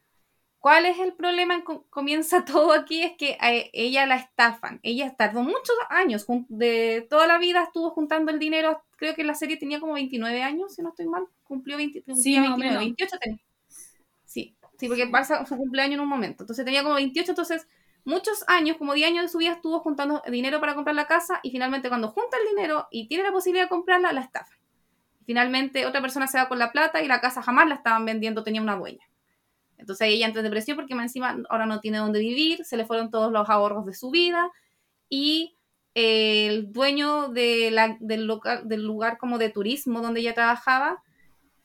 ¿Cuál 0.68 0.84
es 0.84 0.98
el 0.98 1.14
problema? 1.14 1.64
Comienza 1.88 2.44
todo 2.44 2.75
aquí, 2.75 3.00
es 3.00 3.12
que 3.16 3.38
a 3.40 3.52
ella 3.72 4.04
la 4.04 4.16
estafan. 4.16 4.80
Ella 4.82 5.14
tardó 5.16 5.42
muchos 5.42 5.75
años, 5.88 6.26
de 6.50 7.06
toda 7.08 7.26
la 7.26 7.38
vida 7.38 7.62
estuvo 7.62 7.88
juntando 7.88 8.30
el 8.30 8.38
dinero. 8.38 8.84
Creo 8.98 9.14
que 9.14 9.25
la 9.25 9.32
serie 9.34 9.56
tenía 9.56 9.80
como 9.80 9.94
29 9.94 10.42
años, 10.42 10.75
si 10.75 10.82
no 10.82 10.90
estoy 10.90 11.06
mal. 11.06 11.26
Cumplió 11.42 11.78
20, 11.78 12.04
sí, 12.14 12.38
29, 12.38 12.76
28 12.76 13.16
Sí, 14.26 14.58
sí, 14.76 14.88
porque 14.88 15.06
pasa 15.06 15.46
su 15.46 15.56
cumpleaños 15.56 15.94
en 15.94 16.00
un 16.00 16.08
momento. 16.08 16.42
Entonces 16.42 16.66
tenía 16.66 16.82
como 16.82 16.96
28, 16.96 17.32
entonces 17.32 17.66
muchos 18.04 18.44
años, 18.46 18.76
como 18.76 18.92
10 18.92 19.08
años 19.08 19.22
de 19.22 19.28
su 19.30 19.38
vida, 19.38 19.52
estuvo 19.52 19.80
juntando 19.80 20.22
dinero 20.30 20.60
para 20.60 20.75
comprar 20.75 20.94
la 20.94 21.06
casa 21.06 21.40
y 21.42 21.50
finalmente 21.50 21.88
cuando 21.88 22.08
junta 22.08 22.37
el 22.37 22.54
dinero 22.54 22.88
y 22.90 23.08
tiene 23.08 23.25
la 23.25 23.32
posibilidad 23.32 23.64
de 23.64 23.70
comprarla, 23.70 24.12
la 24.12 24.20
estafa. 24.20 24.52
Finalmente 25.25 25.87
otra 25.87 26.02
persona 26.02 26.26
se 26.26 26.37
va 26.37 26.46
con 26.46 26.58
la 26.58 26.72
plata 26.72 27.00
y 27.00 27.08
la 27.08 27.22
casa 27.22 27.40
jamás 27.40 27.66
la 27.68 27.76
estaban 27.76 28.04
vendiendo, 28.04 28.44
tenía 28.44 28.60
una 28.60 28.76
dueña. 28.76 29.08
Entonces 29.78 30.08
ella 30.08 30.26
entra 30.26 30.40
en 30.40 30.44
depresión 30.44 30.76
porque 30.76 30.94
encima 30.94 31.38
ahora 31.49 31.66
no 31.66 31.80
tiene 31.80 31.99
dónde 31.99 32.18
vivir, 32.18 32.64
se 32.64 32.76
le 32.76 32.85
fueron 32.85 33.11
todos 33.11 33.32
los 33.32 33.49
ahorros 33.49 33.87
de 33.87 33.94
su 33.94 34.11
vida 34.11 34.50
y 35.08 35.56
el 35.94 36.73
dueño 36.73 37.28
de 37.28 37.70
la, 37.70 37.97
del, 38.00 38.26
local, 38.26 38.68
del 38.68 38.85
lugar 38.85 39.18
como 39.18 39.38
de 39.38 39.49
turismo 39.49 40.00
donde 40.00 40.20
ella 40.20 40.35
trabajaba 40.35 41.02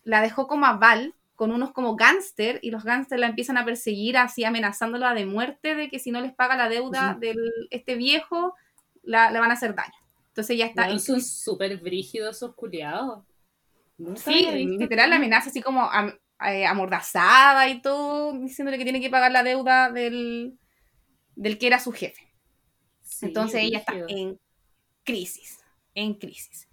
la 0.03 0.21
dejó 0.21 0.47
como 0.47 0.65
aval 0.65 1.13
con 1.35 1.51
unos 1.51 1.71
como 1.71 1.95
gángster 1.95 2.59
y 2.61 2.71
los 2.71 2.83
gángsters 2.83 3.19
la 3.19 3.27
empiezan 3.27 3.57
a 3.57 3.65
perseguir 3.65 4.17
así 4.17 4.43
amenazándola 4.43 5.13
de 5.13 5.25
muerte 5.25 5.75
de 5.75 5.89
que 5.89 5.99
si 5.99 6.11
no 6.11 6.21
les 6.21 6.33
paga 6.33 6.55
la 6.55 6.69
deuda 6.69 7.17
de 7.19 7.35
este 7.69 7.95
viejo 7.95 8.53
la, 9.01 9.31
le 9.31 9.39
van 9.39 9.49
a 9.49 9.55
hacer 9.55 9.75
daño. 9.75 9.93
Entonces 10.29 10.55
ella 10.55 10.67
está... 10.67 10.97
son 10.99 11.21
súper 11.21 11.77
brígidos 11.77 12.37
esos 12.37 12.55
culiados. 12.55 13.23
Sí, 14.15 14.45
literal 14.79 15.09
la 15.09 15.17
amenaza 15.17 15.49
así 15.49 15.61
como 15.61 15.89
eh, 16.45 16.65
amordazada 16.65 17.67
y 17.69 17.81
todo, 17.81 18.33
diciéndole 18.33 18.77
que 18.77 18.83
tiene 18.83 19.01
que 19.01 19.09
pagar 19.09 19.31
la 19.31 19.43
deuda 19.43 19.89
del, 19.91 20.57
del 21.35 21.57
que 21.57 21.67
era 21.67 21.79
su 21.79 21.91
jefe. 21.91 22.33
Entonces 23.21 23.61
ella 23.61 23.79
está 23.79 23.93
en 24.07 24.39
crisis, 25.03 25.63
en 25.93 26.15
crisis. 26.15 26.67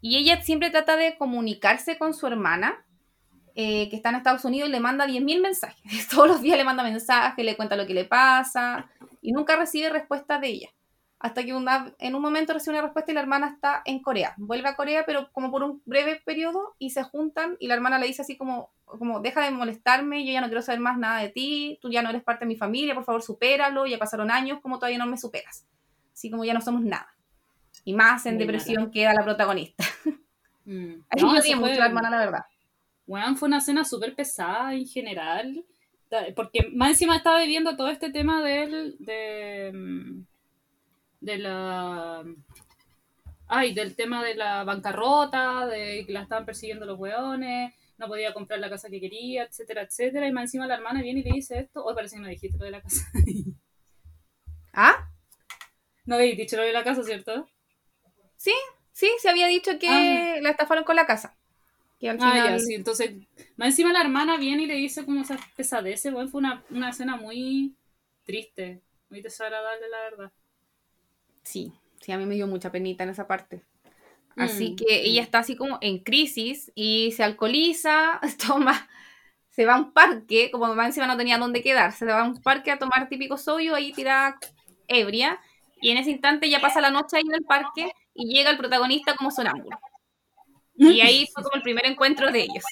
Y 0.00 0.16
ella 0.16 0.40
siempre 0.42 0.70
trata 0.70 0.96
de 0.96 1.16
comunicarse 1.16 1.98
con 1.98 2.14
su 2.14 2.26
hermana, 2.26 2.84
eh, 3.54 3.88
que 3.90 3.96
está 3.96 4.10
en 4.10 4.16
Estados 4.16 4.44
Unidos, 4.44 4.68
y 4.68 4.72
le 4.72 4.80
manda 4.80 5.06
10.000 5.06 5.42
mensajes. 5.42 5.82
Todos 6.08 6.28
los 6.28 6.40
días 6.40 6.56
le 6.56 6.64
manda 6.64 6.82
mensajes, 6.82 7.44
le 7.44 7.56
cuenta 7.56 7.76
lo 7.76 7.86
que 7.86 7.94
le 7.94 8.04
pasa, 8.04 8.88
y 9.20 9.32
nunca 9.32 9.56
recibe 9.56 9.90
respuesta 9.90 10.38
de 10.38 10.48
ella 10.48 10.70
hasta 11.20 11.44
que 11.44 11.50
en 11.50 12.14
un 12.14 12.22
momento 12.22 12.52
recibe 12.52 12.76
una 12.76 12.82
respuesta 12.82 13.10
y 13.10 13.14
la 13.14 13.20
hermana 13.20 13.48
está 13.48 13.82
en 13.84 14.00
Corea. 14.00 14.34
Vuelve 14.36 14.68
a 14.68 14.76
Corea, 14.76 15.04
pero 15.04 15.30
como 15.32 15.50
por 15.50 15.64
un 15.64 15.82
breve 15.84 16.22
periodo 16.24 16.76
y 16.78 16.90
se 16.90 17.02
juntan 17.02 17.56
y 17.58 17.66
la 17.66 17.74
hermana 17.74 17.98
le 17.98 18.06
dice 18.06 18.22
así 18.22 18.36
como, 18.36 18.70
como 18.84 19.20
deja 19.20 19.42
de 19.42 19.50
molestarme, 19.50 20.24
yo 20.24 20.32
ya 20.32 20.40
no 20.40 20.46
quiero 20.46 20.62
saber 20.62 20.80
más 20.80 20.96
nada 20.96 21.20
de 21.20 21.30
ti, 21.30 21.78
tú 21.82 21.90
ya 21.90 22.02
no 22.02 22.10
eres 22.10 22.22
parte 22.22 22.44
de 22.44 22.48
mi 22.48 22.56
familia, 22.56 22.94
por 22.94 23.04
favor 23.04 23.22
supéralo, 23.22 23.86
ya 23.86 23.98
pasaron 23.98 24.30
años, 24.30 24.60
como 24.62 24.78
todavía 24.78 24.98
no 24.98 25.06
me 25.06 25.18
superas. 25.18 25.66
Así 26.12 26.30
como 26.30 26.44
ya 26.44 26.54
no 26.54 26.60
somos 26.60 26.82
nada. 26.82 27.12
Y 27.84 27.94
más 27.94 28.24
en 28.26 28.38
depresión 28.38 28.90
queda 28.90 29.12
la 29.14 29.24
protagonista. 29.24 29.84
Mm. 30.70 31.02
no, 31.18 31.28
mucho 31.30 31.78
la 31.78 31.86
hermana, 31.86 32.10
la 32.10 32.18
verdad. 32.18 32.44
Bueno, 33.06 33.34
fue 33.36 33.48
una 33.48 33.56
escena 33.56 33.86
súper 33.86 34.14
pesada 34.14 34.74
en 34.74 34.86
general, 34.86 35.64
porque 36.36 36.70
más 36.74 36.90
encima 36.90 37.16
estaba 37.16 37.40
viviendo 37.40 37.74
todo 37.74 37.88
este 37.88 38.10
tema 38.10 38.42
del... 38.42 38.96
De, 38.98 39.72
mm, 39.72 40.26
de 41.20 41.38
la... 41.38 42.24
Ay, 43.46 43.72
del 43.72 43.96
tema 43.96 44.22
de 44.22 44.34
la 44.34 44.64
bancarrota, 44.64 45.66
de 45.66 46.04
que 46.06 46.12
la 46.12 46.22
estaban 46.22 46.44
persiguiendo 46.44 46.84
los 46.84 46.98
weones, 46.98 47.72
no 47.96 48.06
podía 48.06 48.34
comprar 48.34 48.60
la 48.60 48.68
casa 48.68 48.90
que 48.90 49.00
quería, 49.00 49.44
etcétera, 49.44 49.82
etcétera. 49.82 50.28
Y 50.28 50.32
más 50.32 50.44
encima 50.44 50.66
la 50.66 50.74
hermana 50.74 51.02
viene 51.02 51.20
y 51.20 51.24
le 51.24 51.32
dice 51.32 51.58
esto. 51.58 51.84
Hoy 51.84 51.94
parece 51.94 52.16
que 52.16 52.22
no 52.22 52.28
dijiste 52.28 52.58
lo 52.58 52.64
de 52.64 52.70
la 52.70 52.82
casa. 52.82 53.10
¿Ah? 54.72 55.10
No 56.04 56.14
habéis 56.14 56.36
dicho 56.36 56.56
lo 56.56 56.62
de 56.62 56.72
la 56.72 56.84
casa, 56.84 57.02
¿cierto? 57.02 57.48
Sí, 58.36 58.54
sí, 58.92 59.10
se 59.20 59.28
había 59.28 59.48
dicho 59.48 59.78
que 59.78 59.88
ah. 59.88 60.40
la 60.40 60.50
estafaron 60.50 60.84
con 60.84 60.96
la 60.96 61.06
casa. 61.06 61.36
Que 61.98 62.10
al 62.10 62.18
final... 62.18 62.38
Ah, 62.38 62.50
ya, 62.50 62.58
sí. 62.60 62.74
Entonces, 62.74 63.12
más 63.56 63.68
encima 63.68 63.92
la 63.92 64.02
hermana 64.02 64.36
viene 64.36 64.62
y 64.62 64.66
le 64.66 64.74
dice 64.74 65.04
como 65.04 65.22
esas 65.22 65.40
pesadeces. 65.56 66.12
Bueno, 66.12 66.28
fue 66.28 66.38
una, 66.38 66.62
una 66.70 66.90
escena 66.90 67.16
muy 67.16 67.74
triste, 68.24 68.80
muy 69.10 69.22
desagradable, 69.22 69.88
la 69.88 70.00
verdad. 70.02 70.32
Sí, 71.48 71.72
sí, 72.02 72.12
a 72.12 72.18
mí 72.18 72.26
me 72.26 72.34
dio 72.34 72.46
mucha 72.46 72.70
penita 72.70 73.04
en 73.04 73.10
esa 73.10 73.26
parte. 73.26 73.64
Así 74.36 74.72
mm, 74.72 74.76
que 74.76 75.00
ella 75.00 75.22
está 75.22 75.38
así 75.38 75.56
como 75.56 75.78
en 75.80 76.00
crisis 76.00 76.70
y 76.74 77.12
se 77.12 77.24
alcoholiza, 77.24 78.20
toma, 78.46 78.86
se 79.48 79.64
va 79.64 79.76
a 79.76 79.78
un 79.78 79.94
parque, 79.94 80.50
como 80.50 80.66
mamá 80.66 80.84
encima 80.84 81.06
no 81.06 81.16
tenía 81.16 81.38
dónde 81.38 81.62
quedarse, 81.62 82.00
se 82.00 82.12
va 82.12 82.20
a 82.20 82.24
un 82.24 82.42
parque 82.42 82.70
a 82.70 82.78
tomar 82.78 83.08
típico 83.08 83.38
soyo, 83.38 83.74
ahí 83.74 83.94
tira 83.94 84.38
ebria, 84.88 85.40
y 85.80 85.90
en 85.90 85.96
ese 85.96 86.10
instante 86.10 86.50
ya 86.50 86.60
pasa 86.60 86.82
la 86.82 86.90
noche 86.90 87.16
ahí 87.16 87.24
en 87.26 87.34
el 87.34 87.44
parque 87.44 87.92
y 88.12 88.28
llega 88.30 88.50
el 88.50 88.58
protagonista 88.58 89.16
como 89.16 89.30
sonámbulo. 89.30 89.78
Y 90.74 91.00
ahí 91.00 91.26
fue 91.32 91.42
como 91.42 91.56
el 91.56 91.62
primer 91.62 91.86
encuentro 91.86 92.30
de 92.30 92.42
ellos. 92.42 92.64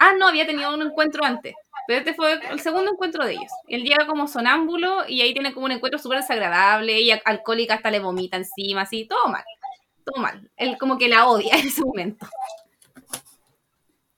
Ah, 0.00 0.14
no, 0.18 0.28
había 0.28 0.46
tenido 0.46 0.74
un 0.74 0.80
encuentro 0.80 1.24
antes. 1.24 1.54
Pero 1.86 1.98
este 1.98 2.14
fue 2.14 2.40
el 2.50 2.60
segundo 2.60 2.90
encuentro 2.90 3.24
de 3.24 3.32
ellos. 3.32 3.52
Él 3.68 3.82
llega 3.82 4.06
como 4.06 4.26
sonámbulo 4.26 5.06
y 5.06 5.20
ahí 5.20 5.34
tiene 5.34 5.52
como 5.52 5.66
un 5.66 5.72
encuentro 5.72 5.98
súper 5.98 6.20
desagradable. 6.20 6.96
Ella 6.96 7.20
alcohólica 7.24 7.74
hasta 7.74 7.90
le 7.90 8.00
vomita 8.00 8.38
encima, 8.38 8.82
así, 8.82 9.06
todo 9.06 9.28
mal. 9.28 9.44
Todo 10.04 10.22
mal. 10.22 10.50
Él 10.56 10.78
como 10.78 10.96
que 10.96 11.08
la 11.08 11.28
odia 11.28 11.52
en 11.58 11.66
ese 11.66 11.82
momento. 11.82 12.26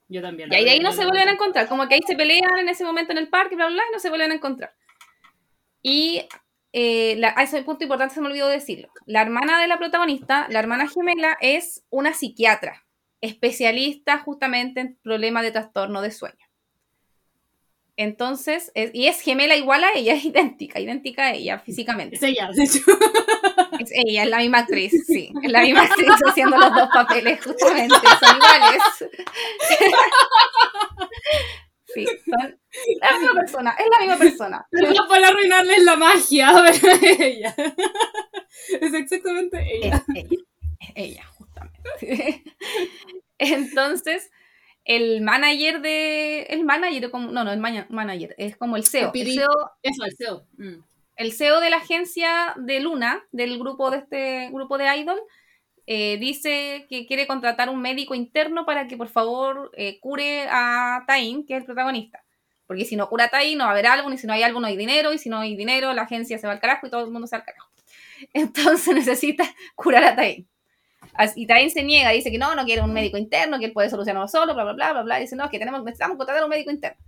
Yo 0.08 0.22
también. 0.22 0.52
Y 0.52 0.54
ahí, 0.54 0.68
ahí 0.68 0.78
no 0.78 0.92
se 0.92 1.04
vuelven 1.04 1.28
a 1.28 1.32
encontrar. 1.32 1.66
Como 1.66 1.88
que 1.88 1.96
ahí 1.96 2.02
se 2.06 2.14
pelean 2.14 2.58
en 2.60 2.68
ese 2.68 2.84
momento 2.84 3.10
en 3.10 3.18
el 3.18 3.28
parque, 3.28 3.56
bla, 3.56 3.66
bla, 3.66 3.74
bla, 3.74 3.84
y 3.88 3.92
no 3.92 3.98
se 3.98 4.08
vuelven 4.08 4.30
a 4.30 4.34
encontrar. 4.34 4.72
Y 5.82 6.28
eh, 6.72 7.16
la, 7.18 7.34
a 7.36 7.42
ese 7.42 7.62
punto 7.64 7.82
importante 7.82 8.14
se 8.14 8.20
me 8.20 8.28
olvidó 8.28 8.48
decirlo. 8.48 8.88
La 9.06 9.22
hermana 9.22 9.60
de 9.60 9.66
la 9.66 9.78
protagonista, 9.78 10.46
la 10.48 10.60
hermana 10.60 10.88
gemela, 10.88 11.36
es 11.40 11.84
una 11.90 12.14
psiquiatra, 12.14 12.84
especialista 13.23 14.19
justamente 14.19 14.81
en 14.81 14.99
problemas 15.02 15.45
de 15.45 15.52
trastorno 15.52 16.02
de 16.02 16.11
sueño. 16.11 16.47
Entonces, 17.97 18.73
y 18.75 19.07
es 19.07 19.21
gemela 19.21 19.57
igual 19.57 19.85
a 19.85 19.93
ella, 19.95 20.14
es 20.14 20.25
idéntica, 20.25 20.81
idéntica 20.81 21.26
a 21.26 21.33
ella 21.33 21.59
físicamente. 21.59 22.17
Es 22.17 22.23
ella, 22.23 22.50
de 22.52 22.64
hecho. 22.64 22.81
Es 23.79 23.91
ella, 23.93 24.25
es 24.25 24.29
la 24.29 24.38
misma 24.38 24.59
actriz, 24.59 24.93
sí. 25.07 25.33
Es 25.43 25.50
la 25.50 25.62
misma 25.62 25.83
actriz 25.83 26.09
haciendo 26.26 26.59
los 26.59 26.75
dos 26.75 26.88
papeles, 26.93 27.43
justamente. 27.45 27.95
Son 28.21 28.37
iguales. 28.37 28.83
Sí, 31.95 32.07
son 32.25 32.59
la 33.02 33.19
misma 33.19 33.35
persona, 33.35 33.76
es 33.79 33.87
la 33.87 33.99
misma 33.99 34.17
persona. 34.17 34.67
No 34.73 35.09
para 35.09 35.29
arruinarles 35.29 35.83
la 35.83 35.97
magia, 35.97 36.67
es 36.71 36.83
ella. 37.21 37.55
Es 38.81 38.95
exactamente 38.95 39.62
ella. 39.71 39.97
Es 39.97 40.17
ella, 40.25 40.38
es 40.81 40.93
ella, 40.95 41.31
Entonces, 43.38 44.31
el 44.85 45.21
manager 45.21 45.81
de. 45.81 46.42
El 46.45 46.64
manager, 46.64 47.11
como, 47.11 47.31
no, 47.31 47.45
no, 47.45 47.52
el 47.52 47.61
manager, 47.61 48.35
es 48.38 48.57
como 48.57 48.76
el 48.76 48.85
CEO. 48.85 49.12
El 49.14 49.33
CEO 49.35 49.71
Eso, 49.83 50.04
el 50.04 50.16
CEO. 50.16 50.47
Mm. 50.57 50.83
El 51.16 51.33
CEO 51.33 51.61
de 51.61 51.71
la 51.71 51.76
agencia 51.76 52.54
de 52.57 52.81
Luna, 52.81 53.25
del 53.33 53.59
grupo 53.59 53.90
de 53.90 53.99
este 53.99 54.50
grupo 54.50 54.78
de 54.78 54.97
Idol, 54.97 55.21
eh, 55.87 56.16
dice 56.19 56.87
que 56.88 57.07
quiere 57.07 57.26
contratar 57.26 57.69
un 57.69 57.81
médico 57.81 58.14
interno 58.14 58.64
para 58.64 58.87
que 58.87 58.97
por 58.97 59.09
favor 59.09 59.71
eh, 59.76 60.00
cure 60.00 60.49
a 60.50 61.04
Tain, 61.07 61.45
que 61.45 61.54
es 61.54 61.61
el 61.61 61.66
protagonista. 61.66 62.25
Porque 62.66 62.85
si 62.85 62.97
no 62.97 63.09
cura 63.09 63.25
a 63.25 63.28
Tain, 63.28 63.59
no 63.59 63.64
va 63.64 63.71
a 63.71 63.73
haber 63.73 63.87
algo, 63.87 64.11
y 64.12 64.16
si 64.16 64.26
no 64.26 64.33
hay 64.33 64.42
algo, 64.42 64.61
no 64.61 64.66
hay 64.66 64.76
dinero, 64.76 65.12
y 65.12 65.19
si 65.19 65.28
no 65.28 65.38
hay 65.38 65.57
dinero, 65.57 65.92
la 65.92 66.02
agencia 66.02 66.38
se 66.38 66.47
va 66.47 66.54
al 66.54 66.61
carajo 66.61 66.87
y 66.87 66.90
todo 66.90 67.04
el 67.04 67.11
mundo 67.11 67.26
se 67.26 67.37
va 67.37 67.40
al 67.40 67.47
carajo. 67.47 67.71
Entonces 68.33 68.95
necesita 68.95 69.45
curar 69.75 70.04
a 70.04 70.16
Tain. 70.16 70.49
Y 71.37 71.47
también 71.47 71.71
se 71.71 71.83
niega, 71.83 72.11
dice 72.11 72.31
que 72.31 72.38
no, 72.38 72.54
no 72.54 72.64
quiere 72.64 72.83
un 72.83 72.92
médico 72.92 73.19
interno, 73.19 73.59
que 73.59 73.66
él 73.66 73.73
puede 73.73 73.90
solucionarlo 73.90 74.28
solo, 74.28 74.54
bla, 74.54 74.64
bla, 74.64 74.73
bla, 74.73 74.92
bla, 74.92 75.02
bla. 75.02 75.19
Dice, 75.19 75.37
no, 75.37 75.50
que 75.50 75.59
tenemos, 75.59 75.83
necesitamos 75.85 76.16
contratar 76.16 76.42
a 76.42 76.47
un 76.47 76.50
médico 76.50 76.71
interno. 76.71 76.99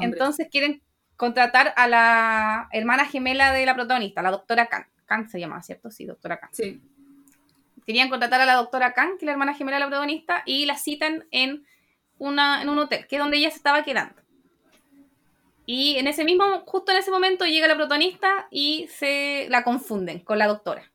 Entonces 0.00 0.48
quieren 0.50 0.82
contratar 1.16 1.72
a 1.76 1.86
la 1.86 2.68
hermana 2.72 3.04
gemela 3.04 3.52
de 3.52 3.66
la 3.66 3.74
protagonista, 3.74 4.22
la 4.22 4.30
doctora 4.30 4.66
Khan, 4.66 4.86
Kang 5.06 5.28
se 5.28 5.40
llama, 5.40 5.62
¿cierto? 5.62 5.90
Sí, 5.90 6.06
doctora 6.06 6.38
Kang. 6.38 6.50
Sí. 6.52 6.80
Querían 7.84 8.08
contratar 8.08 8.40
a 8.40 8.46
la 8.46 8.54
doctora 8.54 8.92
Kang, 8.92 9.18
que 9.18 9.24
es 9.24 9.26
la 9.26 9.32
hermana 9.32 9.54
gemela 9.54 9.76
de 9.76 9.80
la 9.80 9.86
protagonista, 9.86 10.42
y 10.46 10.66
la 10.66 10.78
citan 10.78 11.26
en, 11.30 11.66
una, 12.18 12.62
en 12.62 12.68
un 12.68 12.78
hotel, 12.78 13.06
que 13.06 13.16
es 13.16 13.20
donde 13.20 13.38
ella 13.38 13.50
se 13.50 13.56
estaba 13.56 13.82
quedando. 13.82 14.22
Y 15.66 15.96
en 15.96 16.06
ese 16.06 16.24
mismo, 16.24 16.44
justo 16.66 16.92
en 16.92 16.98
ese 16.98 17.10
momento 17.10 17.44
llega 17.44 17.68
la 17.68 17.76
protagonista 17.76 18.48
y 18.50 18.88
se 18.88 19.46
la 19.50 19.62
confunden 19.62 20.20
con 20.20 20.38
la 20.38 20.46
doctora. 20.46 20.90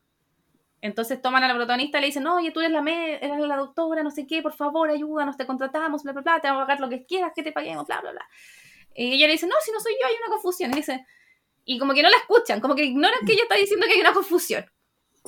Entonces 0.86 1.20
toman 1.20 1.44
a 1.44 1.48
la 1.48 1.56
protagonista 1.56 1.98
y 1.98 2.02
le 2.02 2.08
dicen, 2.08 2.22
no, 2.24 2.36
oye, 2.36 2.52
tú 2.52 2.60
eres 2.60 2.72
la, 2.72 2.82
me 2.82 3.16
eres 3.16 3.40
la 3.40 3.58
doctora, 3.58 4.04
no 4.04 4.12
sé 4.12 4.28
qué, 4.28 4.44
por 4.44 4.54
favor, 4.54 4.88
ayúdanos, 4.90 5.36
te 5.36 5.48
contratamos, 5.48 6.04
bla, 6.04 6.14
bla, 6.14 6.22
bla, 6.22 6.40
te 6.40 6.48
vamos 6.48 6.64
a 6.64 6.68
pagar 6.68 6.80
lo 6.80 6.90
que 6.90 7.06
quieras, 7.06 7.32
que 7.36 7.42
te 7.42 7.52
paguemos, 7.52 7.88
bla, 7.88 8.02
bla, 8.02 8.12
bla. 8.12 8.30
Y 8.94 9.14
ella 9.14 9.26
le 9.26 9.34
dice, 9.34 9.48
no, 9.48 9.56
si 9.64 9.72
no 9.72 9.80
soy 9.80 9.94
yo, 10.00 10.08
hay 10.08 10.14
una 10.16 10.28
confusión. 10.28 10.72
Y 10.72 10.76
dice, 10.76 11.04
y 11.66 11.80
como 11.80 11.94
que 11.96 12.04
no 12.04 12.10
la 12.10 12.18
escuchan, 12.18 12.62
como 12.62 12.76
que 12.76 12.84
ignoran 12.84 13.20
que 13.26 13.34
ella 13.34 13.42
está 13.44 13.56
diciendo 13.56 13.88
que 13.88 13.94
hay 13.94 14.00
una 14.02 14.14
confusión. 14.14 14.64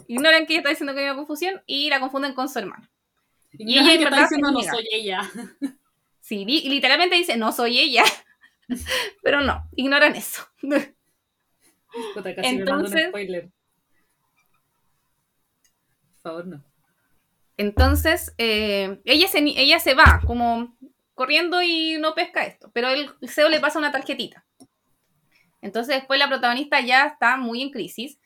Ignoran 0.07 0.45
que 0.45 0.53
ella 0.53 0.59
está 0.59 0.69
diciendo 0.69 0.93
que 0.93 0.99
hay 0.99 1.05
una 1.07 1.15
confusión 1.15 1.63
y 1.65 1.89
la 1.89 1.99
confunden 1.99 2.33
con 2.33 2.47
su 2.49 2.59
hermana. 2.59 2.89
Y 3.53 3.79
ella 3.79 3.93
en 3.93 3.97
que 3.97 4.03
verdad 4.03 4.23
está 4.23 4.35
diciendo 4.35 4.51
no 4.51 4.61
soy 4.61 4.87
ella. 4.91 5.31
Sí, 6.21 6.45
literalmente 6.45 7.15
dice, 7.15 7.35
no 7.35 7.51
soy 7.51 7.79
ella. 7.79 8.03
Pero 9.23 9.41
no, 9.41 9.67
ignoran 9.75 10.15
eso. 10.15 10.43
Puta, 12.13 12.35
casi 12.35 12.57
me 12.57 12.65
mando 12.65 12.73
un 12.73 12.85
Entonces- 12.85 13.07
spoiler. 13.09 13.49
Entonces, 17.57 18.33
eh, 18.37 19.01
ella, 19.05 19.27
se, 19.27 19.39
ella 19.39 19.79
se 19.79 19.93
va 19.93 20.21
como 20.25 20.77
corriendo 21.15 21.61
y 21.63 21.97
no 21.99 22.13
pesca 22.13 22.45
esto, 22.45 22.69
pero 22.73 22.89
el 22.89 23.09
CEO 23.27 23.49
le 23.49 23.59
pasa 23.59 23.79
una 23.79 23.91
tarjetita. 23.91 24.45
Entonces 25.61 25.95
después 25.95 26.19
la 26.19 26.27
protagonista 26.27 26.79
ya 26.81 27.07
está 27.07 27.37
muy 27.37 27.61
en 27.61 27.71
crisis 27.71 28.19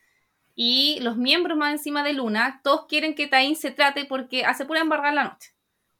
y 0.55 0.99
los 1.01 1.17
miembros 1.17 1.57
más 1.57 1.71
encima 1.71 2.03
de 2.03 2.13
Luna, 2.13 2.59
todos 2.63 2.85
quieren 2.87 3.15
que 3.15 3.27
Tain 3.27 3.55
se 3.55 3.71
trate 3.71 4.05
porque 4.05 4.45
hace 4.45 4.65
pura 4.65 4.81
embargar 4.81 5.13
la 5.13 5.23
noche. 5.23 5.51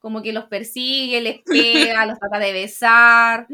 Como 0.02 0.22
que 0.24 0.34
los 0.34 0.46
persigue, 0.46 1.22
les 1.22 1.42
pega, 1.44 2.06
los 2.08 2.18
trata 2.20 2.40
de 2.40 2.52
besar, 2.54 3.46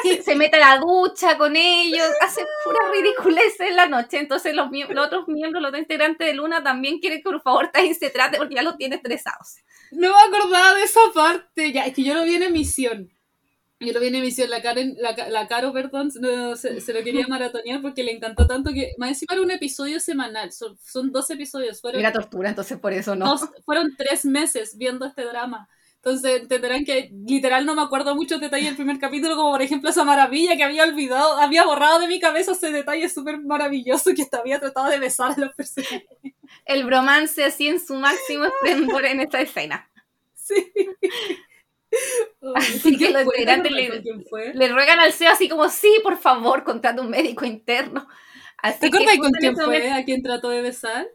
hace- 0.00 0.22
se 0.22 0.34
mete 0.34 0.56
a 0.56 0.76
la 0.76 0.78
ducha 0.78 1.36
con 1.36 1.56
ellos, 1.56 2.06
hace 2.22 2.42
pura 2.64 2.78
ridiculez 2.92 3.60
en 3.60 3.76
la 3.76 3.86
noche. 3.86 4.18
Entonces 4.18 4.54
los, 4.54 4.68
los 4.88 5.06
otros 5.06 5.28
miembros, 5.28 5.60
los 5.62 5.68
otros 5.68 5.82
integrantes 5.82 6.26
de 6.26 6.34
Luna 6.34 6.62
también 6.62 6.98
quieren 6.98 7.18
que 7.18 7.24
por 7.30 7.42
favor 7.42 7.70
Tain 7.72 7.94
se 7.94 8.10
trate 8.10 8.38
porque 8.38 8.54
ya 8.56 8.62
los 8.62 8.76
tiene 8.76 8.96
estresados. 8.96 9.56
No 9.92 10.08
me 10.30 10.36
acordaba 10.36 10.74
de 10.74 10.82
esa 10.82 11.00
parte. 11.14 11.72
Ya, 11.72 11.84
es 11.86 11.94
que 11.94 12.02
yo 12.02 12.14
lo 12.14 12.24
vi 12.24 12.34
en 12.36 12.42
emisión. 12.44 13.10
Yo 13.78 13.92
lo 13.92 14.00
vi 14.00 14.06
en 14.06 14.14
emisión. 14.16 14.48
La, 14.50 14.62
Karen, 14.62 14.96
la, 14.98 15.14
la 15.28 15.48
Caro, 15.48 15.72
perdón, 15.72 16.10
no, 16.20 16.56
se, 16.56 16.80
se 16.80 16.92
lo 16.94 17.02
quería 17.04 17.26
maratonear 17.28 17.82
porque 17.82 18.02
le 18.02 18.12
encantó 18.12 18.46
tanto 18.46 18.72
que. 18.72 18.92
Más 18.98 19.10
encima 19.10 19.34
era 19.34 19.42
un 19.42 19.50
episodio 19.50 20.00
semanal. 20.00 20.52
Son, 20.52 20.78
son 20.78 21.12
dos 21.12 21.28
episodios. 21.30 21.80
Fueron, 21.80 22.00
Era 22.00 22.12
tortura, 22.12 22.48
entonces 22.48 22.78
por 22.78 22.92
eso 22.92 23.14
no. 23.16 23.26
dos- 23.26 23.48
fueron 23.64 23.94
tres 23.96 24.24
meses 24.24 24.76
viendo 24.78 25.04
este 25.06 25.24
drama. 25.24 25.68
Entonces 25.96 26.42
entenderán 26.42 26.84
que 26.84 27.10
literal 27.26 27.66
no 27.66 27.74
me 27.74 27.82
acuerdo 27.82 28.14
muchos 28.14 28.40
detalles 28.40 28.66
del 28.66 28.76
primer 28.76 29.00
capítulo, 29.00 29.34
como 29.34 29.50
por 29.50 29.60
ejemplo 29.62 29.90
esa 29.90 30.04
maravilla 30.04 30.56
que 30.56 30.62
había 30.62 30.84
olvidado, 30.84 31.36
había 31.38 31.64
borrado 31.64 31.98
de 31.98 32.06
mi 32.06 32.20
cabeza 32.20 32.52
ese 32.52 32.70
detalle 32.70 33.08
súper 33.08 33.40
maravilloso 33.40 34.12
que 34.14 34.24
había 34.38 34.60
tratado 34.60 34.88
de 34.88 35.00
besar 35.00 35.32
a 35.32 35.40
los 35.40 35.52
personajes. 35.54 36.04
El 36.64 36.84
bromance 36.84 37.42
así 37.44 37.66
en 37.66 37.80
su 37.84 37.94
máximo 37.96 38.44
esplendor 38.44 39.04
en 39.04 39.20
esta 39.20 39.40
escena. 39.40 39.90
Sí. 40.34 40.54
Así 42.54 42.90
¿Con 42.92 42.98
que 42.98 43.10
le- 43.10 44.68
ruegan 44.68 45.00
al 45.00 45.12
CEO 45.12 45.30
así 45.32 45.48
como, 45.48 45.68
sí, 45.68 46.00
por 46.02 46.16
favor, 46.18 46.64
contrata 46.64 47.00
un 47.02 47.10
médico 47.10 47.44
interno. 47.44 48.06
Así 48.58 48.80
¿Te 48.80 48.86
acuerdas 48.86 49.18
con 49.18 49.32
quién 49.32 49.54
fue? 49.56 49.64
momento- 49.66 49.94
¿A 49.94 50.04
quién 50.04 50.22
trató 50.22 50.48
de 50.50 50.62
besar? 50.62 51.06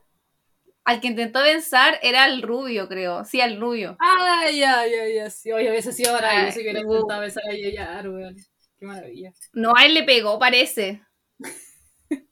Al 0.84 1.00
que 1.00 1.08
intentó 1.08 1.42
pensar 1.44 2.00
era 2.02 2.26
el 2.26 2.42
rubio, 2.42 2.88
creo. 2.88 3.24
Sí, 3.24 3.40
al 3.40 3.60
rubio. 3.60 3.98
Ay, 4.00 4.60
ya, 4.60 4.86
ya, 4.88 5.08
ya. 5.08 5.30
Sí, 5.30 5.52
oye, 5.52 5.70
hubiese 5.70 5.94
sido 5.94 6.14
maravilloso 6.14 6.56
que 6.56 6.62
hubiera 6.64 6.80
intentado 6.82 7.22
besar 7.22 7.44
a 7.50 7.54
Yayar, 7.54 8.10
weón. 8.10 8.36
Qué 8.80 8.86
maravilla. 8.88 9.32
No, 9.54 9.74
a 9.76 9.86
él 9.86 9.94
le 9.94 10.04
pegó, 10.04 10.40
parece. 10.40 11.02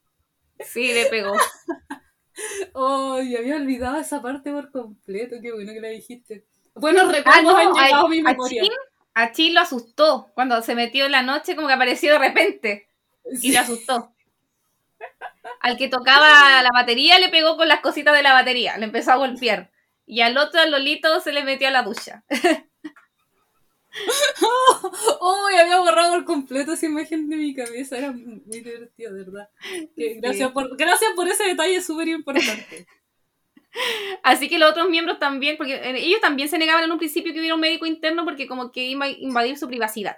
Sí, 0.65 0.91
le 0.93 1.05
pegó. 1.05 1.33
Oh, 2.73 3.21
y 3.21 3.35
había 3.35 3.55
olvidado 3.55 3.97
esa 3.97 4.21
parte 4.21 4.51
por 4.51 4.71
completo. 4.71 5.37
Qué 5.41 5.51
bueno 5.51 5.71
que 5.73 5.81
la 5.81 5.89
dijiste. 5.89 6.45
Buenos 6.75 7.03
Ah, 7.09 7.11
recuerdos 7.11 7.43
no, 7.43 7.57
han 7.57 7.73
llegado 7.73 7.95
a 7.95 7.99
a, 7.99 8.05
a 8.05 8.07
memoria. 8.07 8.63
Chin, 8.63 8.71
a 9.13 9.31
Chin 9.31 9.53
lo 9.53 9.61
asustó. 9.61 10.31
Cuando 10.33 10.61
se 10.61 10.75
metió 10.75 11.05
en 11.05 11.11
la 11.11 11.21
noche, 11.21 11.55
como 11.55 11.67
que 11.67 11.73
apareció 11.73 12.13
de 12.13 12.19
repente. 12.19 12.87
Y 13.41 13.51
le 13.51 13.57
asustó. 13.59 14.13
Al 15.61 15.77
que 15.77 15.87
tocaba 15.89 16.61
la 16.63 16.69
batería 16.73 17.19
le 17.19 17.29
pegó 17.29 17.57
con 17.57 17.67
las 17.67 17.81
cositas 17.81 18.13
de 18.15 18.23
la 18.23 18.33
batería, 18.33 18.77
le 18.77 18.85
empezó 18.85 19.11
a 19.11 19.15
golpear. 19.17 19.71
Y 20.05 20.21
al 20.21 20.37
otro, 20.37 20.59
al 20.59 20.71
Lolito, 20.71 21.19
se 21.21 21.31
le 21.31 21.43
metió 21.43 21.67
a 21.67 21.71
la 21.71 21.83
ducha. 21.83 22.23
Oh, 25.19 25.49
y 25.53 25.57
había 25.59 25.79
borrado 25.79 26.13
por 26.15 26.25
completo 26.25 26.73
esa 26.73 26.85
imagen 26.85 27.29
de 27.29 27.35
mi 27.35 27.53
cabeza. 27.53 27.97
Era 27.97 28.11
muy 28.11 28.41
divertido, 28.45 29.13
de 29.13 29.23
verdad. 29.23 29.49
Gracias, 29.95 30.51
por, 30.51 30.75
gracias 30.77 31.11
por 31.15 31.27
ese 31.27 31.43
detalle 31.43 31.81
súper 31.81 32.07
importante. 32.07 32.87
Así 34.23 34.49
que 34.49 34.57
los 34.57 34.71
otros 34.71 34.89
miembros 34.89 35.19
también, 35.19 35.57
porque 35.57 35.75
eh, 35.75 35.97
ellos 35.97 36.21
también 36.21 36.49
se 36.49 36.57
negaban 36.57 36.83
en 36.83 36.91
un 36.91 36.97
principio 36.97 37.33
que 37.33 37.39
hubiera 37.39 37.55
un 37.55 37.61
médico 37.61 37.85
interno 37.85 38.25
porque 38.25 38.47
como 38.47 38.71
que 38.71 38.85
iba 38.85 39.05
a 39.05 39.09
invadir 39.09 39.57
su 39.57 39.67
privacidad. 39.67 40.17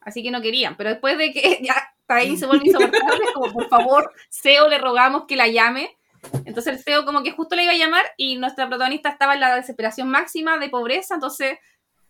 Así 0.00 0.22
que 0.22 0.30
no 0.30 0.42
querían. 0.42 0.76
Pero 0.76 0.90
después 0.90 1.16
de 1.18 1.32
que 1.32 1.58
ya 1.62 1.94
ahí 2.08 2.36
se 2.36 2.46
vuelve 2.46 2.66
insoportable, 2.66 3.24
como 3.34 3.52
por 3.52 3.68
favor, 3.68 4.12
CEO 4.30 4.68
le 4.68 4.78
rogamos 4.78 5.24
que 5.26 5.36
la 5.36 5.48
llame. 5.48 5.96
Entonces 6.44 6.74
el 6.74 6.82
CEO 6.82 7.04
como 7.04 7.22
que 7.22 7.32
justo 7.32 7.56
le 7.56 7.64
iba 7.64 7.72
a 7.72 7.76
llamar 7.76 8.04
y 8.16 8.36
nuestra 8.36 8.68
protagonista 8.68 9.08
estaba 9.08 9.34
en 9.34 9.40
la 9.40 9.56
desesperación 9.56 10.08
máxima 10.08 10.56
de 10.58 10.68
pobreza, 10.68 11.14
entonces 11.14 11.58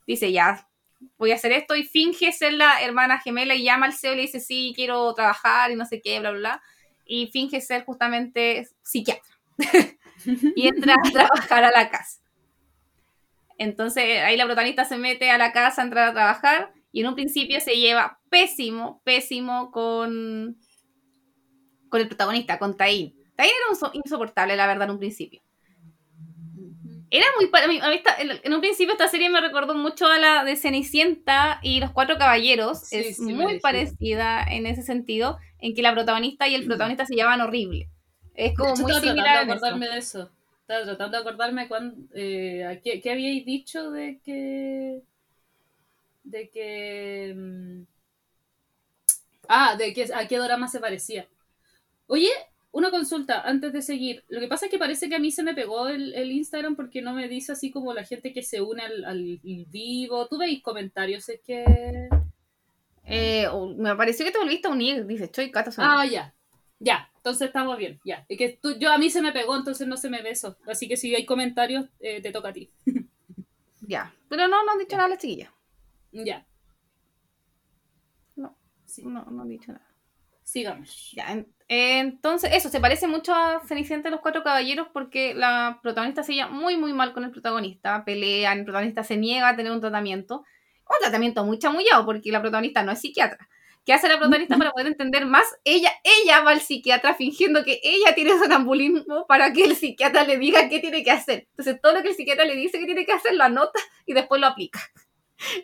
dice 0.06 0.30
ya, 0.30 0.68
voy 1.16 1.32
a 1.32 1.36
hacer 1.36 1.52
esto 1.52 1.74
y 1.76 1.84
finge 1.84 2.30
ser 2.32 2.52
la 2.52 2.82
hermana 2.82 3.20
gemela 3.20 3.54
y 3.54 3.64
llama 3.64 3.86
al 3.86 3.94
CEO 3.94 4.12
y 4.12 4.16
le 4.16 4.22
dice 4.22 4.40
sí, 4.40 4.72
quiero 4.76 5.14
trabajar 5.14 5.70
y 5.70 5.76
no 5.76 5.86
sé 5.86 6.02
qué, 6.02 6.20
bla, 6.20 6.30
bla, 6.30 6.38
bla. 6.38 6.62
Y 7.06 7.28
finge 7.28 7.60
ser 7.62 7.84
justamente 7.84 8.68
psiquiatra. 8.82 9.32
y 10.56 10.68
entra 10.68 10.94
a 10.94 11.10
trabajar 11.10 11.64
a 11.64 11.70
la 11.70 11.90
casa. 11.90 12.20
Entonces 13.58 14.20
ahí 14.22 14.36
la 14.36 14.46
protagonista 14.46 14.84
se 14.84 14.96
mete 14.98 15.30
a 15.30 15.38
la 15.38 15.52
casa 15.52 15.82
a 15.82 15.84
entrar 15.84 16.08
a 16.08 16.12
trabajar 16.12 16.72
y 16.90 17.00
en 17.00 17.08
un 17.08 17.14
principio 17.14 17.60
se 17.60 17.76
lleva 17.76 18.18
pésimo, 18.28 19.00
pésimo 19.04 19.70
con, 19.70 20.56
con 21.88 22.00
el 22.00 22.08
protagonista, 22.08 22.58
con 22.58 22.76
Tain. 22.76 23.14
Tain 23.36 23.50
era 23.50 23.70
un 23.70 23.76
so- 23.76 23.90
insoportable, 23.94 24.56
la 24.56 24.66
verdad, 24.66 24.84
en 24.88 24.92
un 24.92 24.98
principio. 24.98 25.42
Era 27.10 27.26
muy... 27.38 27.50
a 27.62 27.68
mí- 27.68 27.78
a 27.82 27.88
mí 27.90 27.96
esta- 27.96 28.16
en 28.18 28.54
un 28.54 28.60
principio 28.60 28.92
esta 28.92 29.08
serie 29.08 29.28
me 29.28 29.40
recordó 29.40 29.74
mucho 29.74 30.06
a 30.06 30.18
la 30.18 30.44
de 30.44 30.56
Cenicienta 30.56 31.58
y 31.62 31.80
Los 31.80 31.90
Cuatro 31.92 32.16
Caballeros. 32.16 32.80
Sí, 32.88 32.96
es 32.96 33.16
sí, 33.16 33.22
muy 33.34 33.60
parecida 33.60 34.42
en 34.42 34.66
ese 34.66 34.82
sentido, 34.82 35.36
en 35.58 35.74
que 35.74 35.82
la 35.82 35.92
protagonista 35.92 36.48
y 36.48 36.54
el 36.54 36.64
protagonista 36.66 37.04
se 37.04 37.14
llevaban 37.14 37.42
horrible. 37.42 37.90
Es 38.34 38.56
como 38.56 38.76
muy 38.76 38.92
estaba 38.92 39.00
similar 39.00 39.46
de 39.46 39.52
acordarme 39.52 39.88
de 39.88 39.98
eso. 39.98 40.30
Estaba 40.60 40.84
tratando 40.84 41.16
de 41.16 41.20
acordarme 41.22 41.68
cuando, 41.68 41.96
eh, 42.14 42.80
qué, 42.84 43.00
qué 43.00 43.10
habíais 43.10 43.44
dicho 43.44 43.90
de 43.90 44.20
que. 44.24 45.02
de 46.24 46.48
que. 46.50 47.32
mm, 47.36 47.82
Ah, 49.48 49.76
de 49.76 49.92
que 49.92 50.08
a 50.14 50.26
qué 50.28 50.38
drama 50.38 50.68
se 50.68 50.80
parecía. 50.80 51.28
Oye, 52.06 52.30
una 52.72 52.90
consulta 52.90 53.42
antes 53.42 53.72
de 53.72 53.82
seguir. 53.82 54.24
Lo 54.28 54.40
que 54.40 54.48
pasa 54.48 54.66
es 54.66 54.70
que 54.72 54.78
parece 54.78 55.08
que 55.08 55.16
a 55.16 55.20
mí 55.20 55.30
se 55.32 55.42
me 55.42 55.54
pegó 55.54 55.88
el, 55.88 56.14
el 56.14 56.32
Instagram 56.32 56.76
porque 56.76 57.02
no 57.02 57.12
me 57.14 57.28
dice 57.28 57.52
así 57.52 57.70
como 57.70 57.94
la 57.94 58.04
gente 58.04 58.32
que 58.32 58.42
se 58.42 58.62
une 58.62 58.82
al, 58.82 59.04
al 59.04 59.40
vivo. 59.42 60.26
¿Tú 60.28 60.38
veis 60.38 60.62
comentarios? 60.62 61.28
Es 61.28 61.40
que. 61.42 62.08
Eh, 63.04 63.46
me 63.76 63.96
pareció 63.96 64.24
que 64.24 64.32
te 64.32 64.38
volviste 64.38 64.68
a 64.68 64.70
unir, 64.70 65.06
dice 65.06 65.30
Choy 65.30 65.50
Cata 65.50 65.70
Ah, 65.78 66.04
ya. 66.06 66.32
Ya, 66.84 67.08
entonces 67.16 67.46
estamos 67.46 67.78
bien. 67.78 68.00
Ya. 68.04 68.26
Es 68.28 68.36
que 68.38 68.58
tú- 68.60 68.76
yo 68.78 68.90
a 68.92 68.98
mí 68.98 69.08
se 69.08 69.22
me 69.22 69.30
pegó, 69.32 69.54
entonces 69.56 69.86
no 69.86 69.96
se 69.96 70.10
me 70.10 70.18
eso. 70.28 70.56
Así 70.66 70.88
que 70.88 70.96
si 70.96 71.14
hay 71.14 71.24
comentarios, 71.24 71.86
eh, 72.00 72.20
te 72.20 72.32
toca 72.32 72.48
a 72.48 72.52
ti. 72.52 72.70
Ya. 73.84 74.14
Pero 74.28 74.46
no, 74.48 74.64
no 74.64 74.72
han 74.72 74.78
dicho 74.78 74.96
nada 74.96 75.08
las 75.08 75.18
chiquillas. 75.18 75.50
Ya. 76.12 76.46
No. 78.36 78.56
Sí, 78.86 79.02
No, 79.04 79.24
no 79.24 79.42
han 79.42 79.48
dicho 79.48 79.72
nada. 79.72 79.86
sigamos. 80.44 81.10
Ya, 81.16 81.32
en- 81.32 81.52
entonces, 81.68 82.50
eso, 82.54 82.68
se 82.68 82.80
parece 82.80 83.06
mucho 83.06 83.34
a 83.34 83.60
Cenicienta 83.66 84.08
de 84.08 84.12
los 84.12 84.20
Cuatro 84.20 84.42
Caballeros 84.42 84.88
porque 84.92 85.34
la 85.34 85.80
protagonista 85.82 86.22
se 86.22 86.34
lleva 86.34 86.48
muy, 86.50 86.76
muy 86.76 86.92
mal 86.92 87.12
con 87.14 87.24
el 87.24 87.30
protagonista. 87.30 88.04
Pelean, 88.04 88.58
el 88.60 88.64
protagonista 88.64 89.02
se 89.04 89.16
niega 89.16 89.48
a 89.48 89.56
tener 89.56 89.72
un 89.72 89.80
tratamiento. 89.80 90.38
Un 90.88 90.96
tratamiento 91.00 91.44
muy 91.44 91.58
chamullado 91.58 92.04
porque 92.04 92.30
la 92.32 92.40
protagonista 92.42 92.82
no 92.82 92.92
es 92.92 93.00
psiquiatra. 93.00 93.48
¿Qué 93.84 93.92
hace 93.92 94.06
la 94.08 94.18
protagonista 94.18 94.56
para 94.56 94.70
poder 94.70 94.86
entender 94.86 95.26
más? 95.26 95.44
Ella, 95.64 95.90
ella 96.04 96.40
va 96.42 96.52
al 96.52 96.60
psiquiatra 96.60 97.14
fingiendo 97.14 97.64
que 97.64 97.80
ella 97.82 98.14
tiene 98.14 98.38
sonambulismo 98.38 99.26
para 99.26 99.52
que 99.52 99.64
el 99.64 99.74
psiquiatra 99.74 100.22
le 100.24 100.38
diga 100.38 100.68
qué 100.68 100.78
tiene 100.78 101.02
que 101.02 101.10
hacer. 101.10 101.48
Entonces, 101.50 101.80
todo 101.82 101.94
lo 101.94 102.02
que 102.02 102.10
el 102.10 102.14
psiquiatra 102.14 102.44
le 102.44 102.54
dice 102.54 102.78
que 102.78 102.86
tiene 102.86 103.04
que 103.04 103.12
hacer 103.12 103.34
lo 103.34 103.42
anota 103.42 103.80
y 104.06 104.14
después 104.14 104.40
lo 104.40 104.46
aplica. 104.46 104.80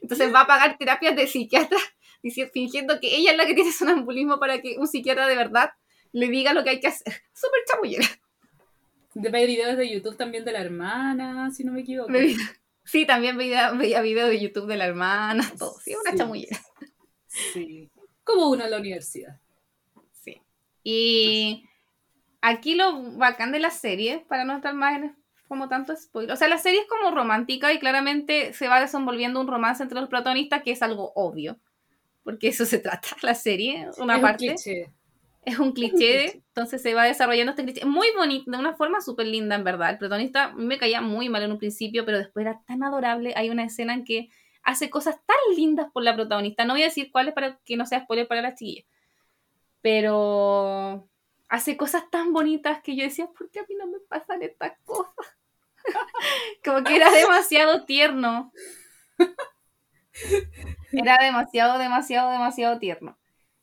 Entonces, 0.03 0.35
va 0.35 0.41
a 0.41 0.47
pagar 0.49 0.77
terapias 0.79 1.15
de 1.15 1.29
psiquiatra 1.29 1.79
fingiendo 2.53 2.99
que 2.99 3.15
ella 3.15 3.31
es 3.31 3.37
la 3.37 3.47
que 3.47 3.55
tiene 3.55 3.71
sonambulismo 3.71 4.41
para 4.41 4.61
que 4.61 4.77
un 4.79 4.89
psiquiatra 4.89 5.29
de 5.29 5.37
verdad 5.37 5.71
le 6.11 6.27
diga 6.29 6.53
lo 6.55 6.65
que 6.65 6.71
hay 6.71 6.81
que 6.81 6.89
hacer. 6.89 7.13
Súper 7.33 7.61
chamullera. 7.71 8.07
De 9.15 9.31
ver 9.31 9.47
videos 9.47 9.77
de 9.77 9.89
YouTube 9.89 10.17
también 10.17 10.45
de 10.45 10.53
la 10.53 10.61
hermana, 10.61 11.51
si 11.53 11.63
no 11.63 11.73
me 11.73 11.81
equivoco. 11.83 12.13
Sí, 12.85 13.05
también 13.07 13.37
veía, 13.37 13.71
veía 13.73 14.01
videos 14.01 14.31
de 14.31 14.41
YouTube 14.41 14.67
de 14.67 14.77
la 14.77 14.87
hermana, 14.87 15.53
todo. 15.59 15.79
Sí, 15.85 15.95
una 15.95 16.11
Sí. 16.13 16.17
chamullera. 16.17 16.61
Sí. 17.53 17.91
Como 18.29 18.51
uno 18.51 18.65
en 18.65 18.71
la 18.71 18.79
universidad. 18.79 19.41
Sí. 20.13 20.41
Y 20.85 21.65
aquí 22.43 22.75
lo 22.75 23.13
bacán 23.17 23.53
de 23.53 23.59
la 23.59 23.71
serie, 23.71 24.25
para 24.29 24.45
no 24.45 24.57
estar 24.57 24.75
más 24.75 24.97
en 24.97 25.17
como 25.49 25.69
tanto 25.69 25.97
spoiler. 25.97 26.33
O 26.33 26.37
sea, 26.37 26.47
la 26.47 26.59
serie 26.59 26.81
es 26.81 26.87
como 26.87 27.11
romántica 27.11 27.73
y 27.73 27.79
claramente 27.79 28.53
se 28.53 28.69
va 28.69 28.81
desenvolviendo 28.81 29.41
un 29.41 29.49
romance 29.49 29.83
entre 29.83 29.99
los 29.99 30.11
protagonistas, 30.11 30.63
que 30.63 30.73
es 30.73 30.83
algo 30.83 31.13
obvio. 31.15 31.59
Porque 32.23 32.49
eso 32.49 32.67
se 32.67 32.79
trata 32.79 33.09
la 33.23 33.35
serie, 33.35 33.89
una 33.97 34.15
Es 34.15 34.19
un 34.19 34.23
parte. 34.23 34.47
cliché. 34.47 34.91
es 35.47 35.59
un 35.59 35.73
cliché, 35.73 36.43
entonces 36.49 36.83
se 36.83 36.93
va 36.93 37.05
desarrollando 37.05 37.53
este 37.53 37.65
cliché. 37.65 37.87
Muy 37.87 38.09
bonito, 38.15 38.51
de 38.51 38.59
una 38.59 38.75
forma 38.77 39.01
súper 39.01 39.27
linda, 39.27 39.55
en 39.55 39.65
verdad. 39.65 39.91
El 39.91 39.99
protagonista 39.99 40.53
me 40.55 40.77
caía 40.77 41.01
muy 41.01 41.31
mal 41.31 41.43
en 41.43 41.53
un 41.53 41.59
principio, 41.59 42.05
pero 42.05 42.19
después 42.19 42.45
era 42.45 42.61
tan 42.67 42.83
adorable. 42.83 43.33
Hay 43.35 43.49
una 43.49 43.65
escena 43.65 43.95
en 43.95 44.05
que 44.05 44.29
hace 44.69 44.91
cosas 44.91 45.17
tan 45.25 45.57
lindas 45.57 45.91
por 45.91 46.03
la 46.03 46.15
protagonista. 46.15 46.67
No 46.67 46.75
voy 46.75 46.83
a 46.83 46.87
decir 46.87 47.11
cuáles 47.11 47.33
para 47.33 47.59
que 47.65 47.77
no 47.79 47.87
sea 47.87 48.03
spoiler 48.05 48.29
para 48.29 48.43
las 48.43 48.55
chiquillas. 48.55 48.85
Pero 49.81 51.09
hace 51.49 51.79
cosas 51.79 52.11
tan 52.11 52.35
bonitas 52.35 52.83
que 52.83 52.95
yo 52.95 53.03
decía, 53.03 53.29
¿por 53.29 53.51
qué 53.51 53.61
a 53.61 53.67
mí 53.67 53.75
no 53.79 53.87
me 53.87 53.99
pasan 54.01 54.43
estas 54.43 54.73
cosas? 54.85 55.39
Como 56.65 56.85
que 56.85 56.97
era 56.97 57.11
demasiado 57.11 57.87
tierno. 57.87 58.53
Era 60.93 61.17
demasiado, 61.19 61.79
demasiado, 61.79 62.31
demasiado 62.31 62.79
tierno. 62.79 63.17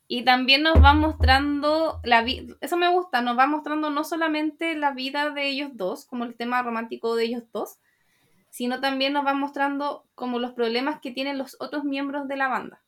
Y 0.08 0.24
también 0.24 0.64
nos 0.64 0.84
va 0.84 0.94
mostrando 0.96 2.00
la 2.04 2.24
vida, 2.24 2.56
eso 2.62 2.78
me 2.78 2.90
gusta, 2.90 3.22
nos 3.22 3.38
va 3.38 3.46
mostrando 3.46 3.90
no 3.90 4.04
solamente 4.04 4.76
la 4.76 4.92
vida 4.92 5.30
de 5.32 5.50
ellos 5.50 5.72
dos, 5.74 6.06
como 6.06 6.24
el 6.24 6.36
tema 6.36 6.64
romántico 6.64 7.16
de 7.16 7.26
ellos 7.26 7.44
dos, 7.52 7.78
sino 8.56 8.80
también 8.80 9.12
nos 9.12 9.26
va 9.26 9.34
mostrando 9.34 10.06
como 10.16 10.40
los 10.40 10.54
problemas 10.54 11.02
que 11.02 11.12
tienen 11.12 11.38
los 11.38 11.58
otros 11.60 11.84
miembros 11.84 12.30
de 12.30 12.38
la 12.38 12.48
banda. 12.48 12.82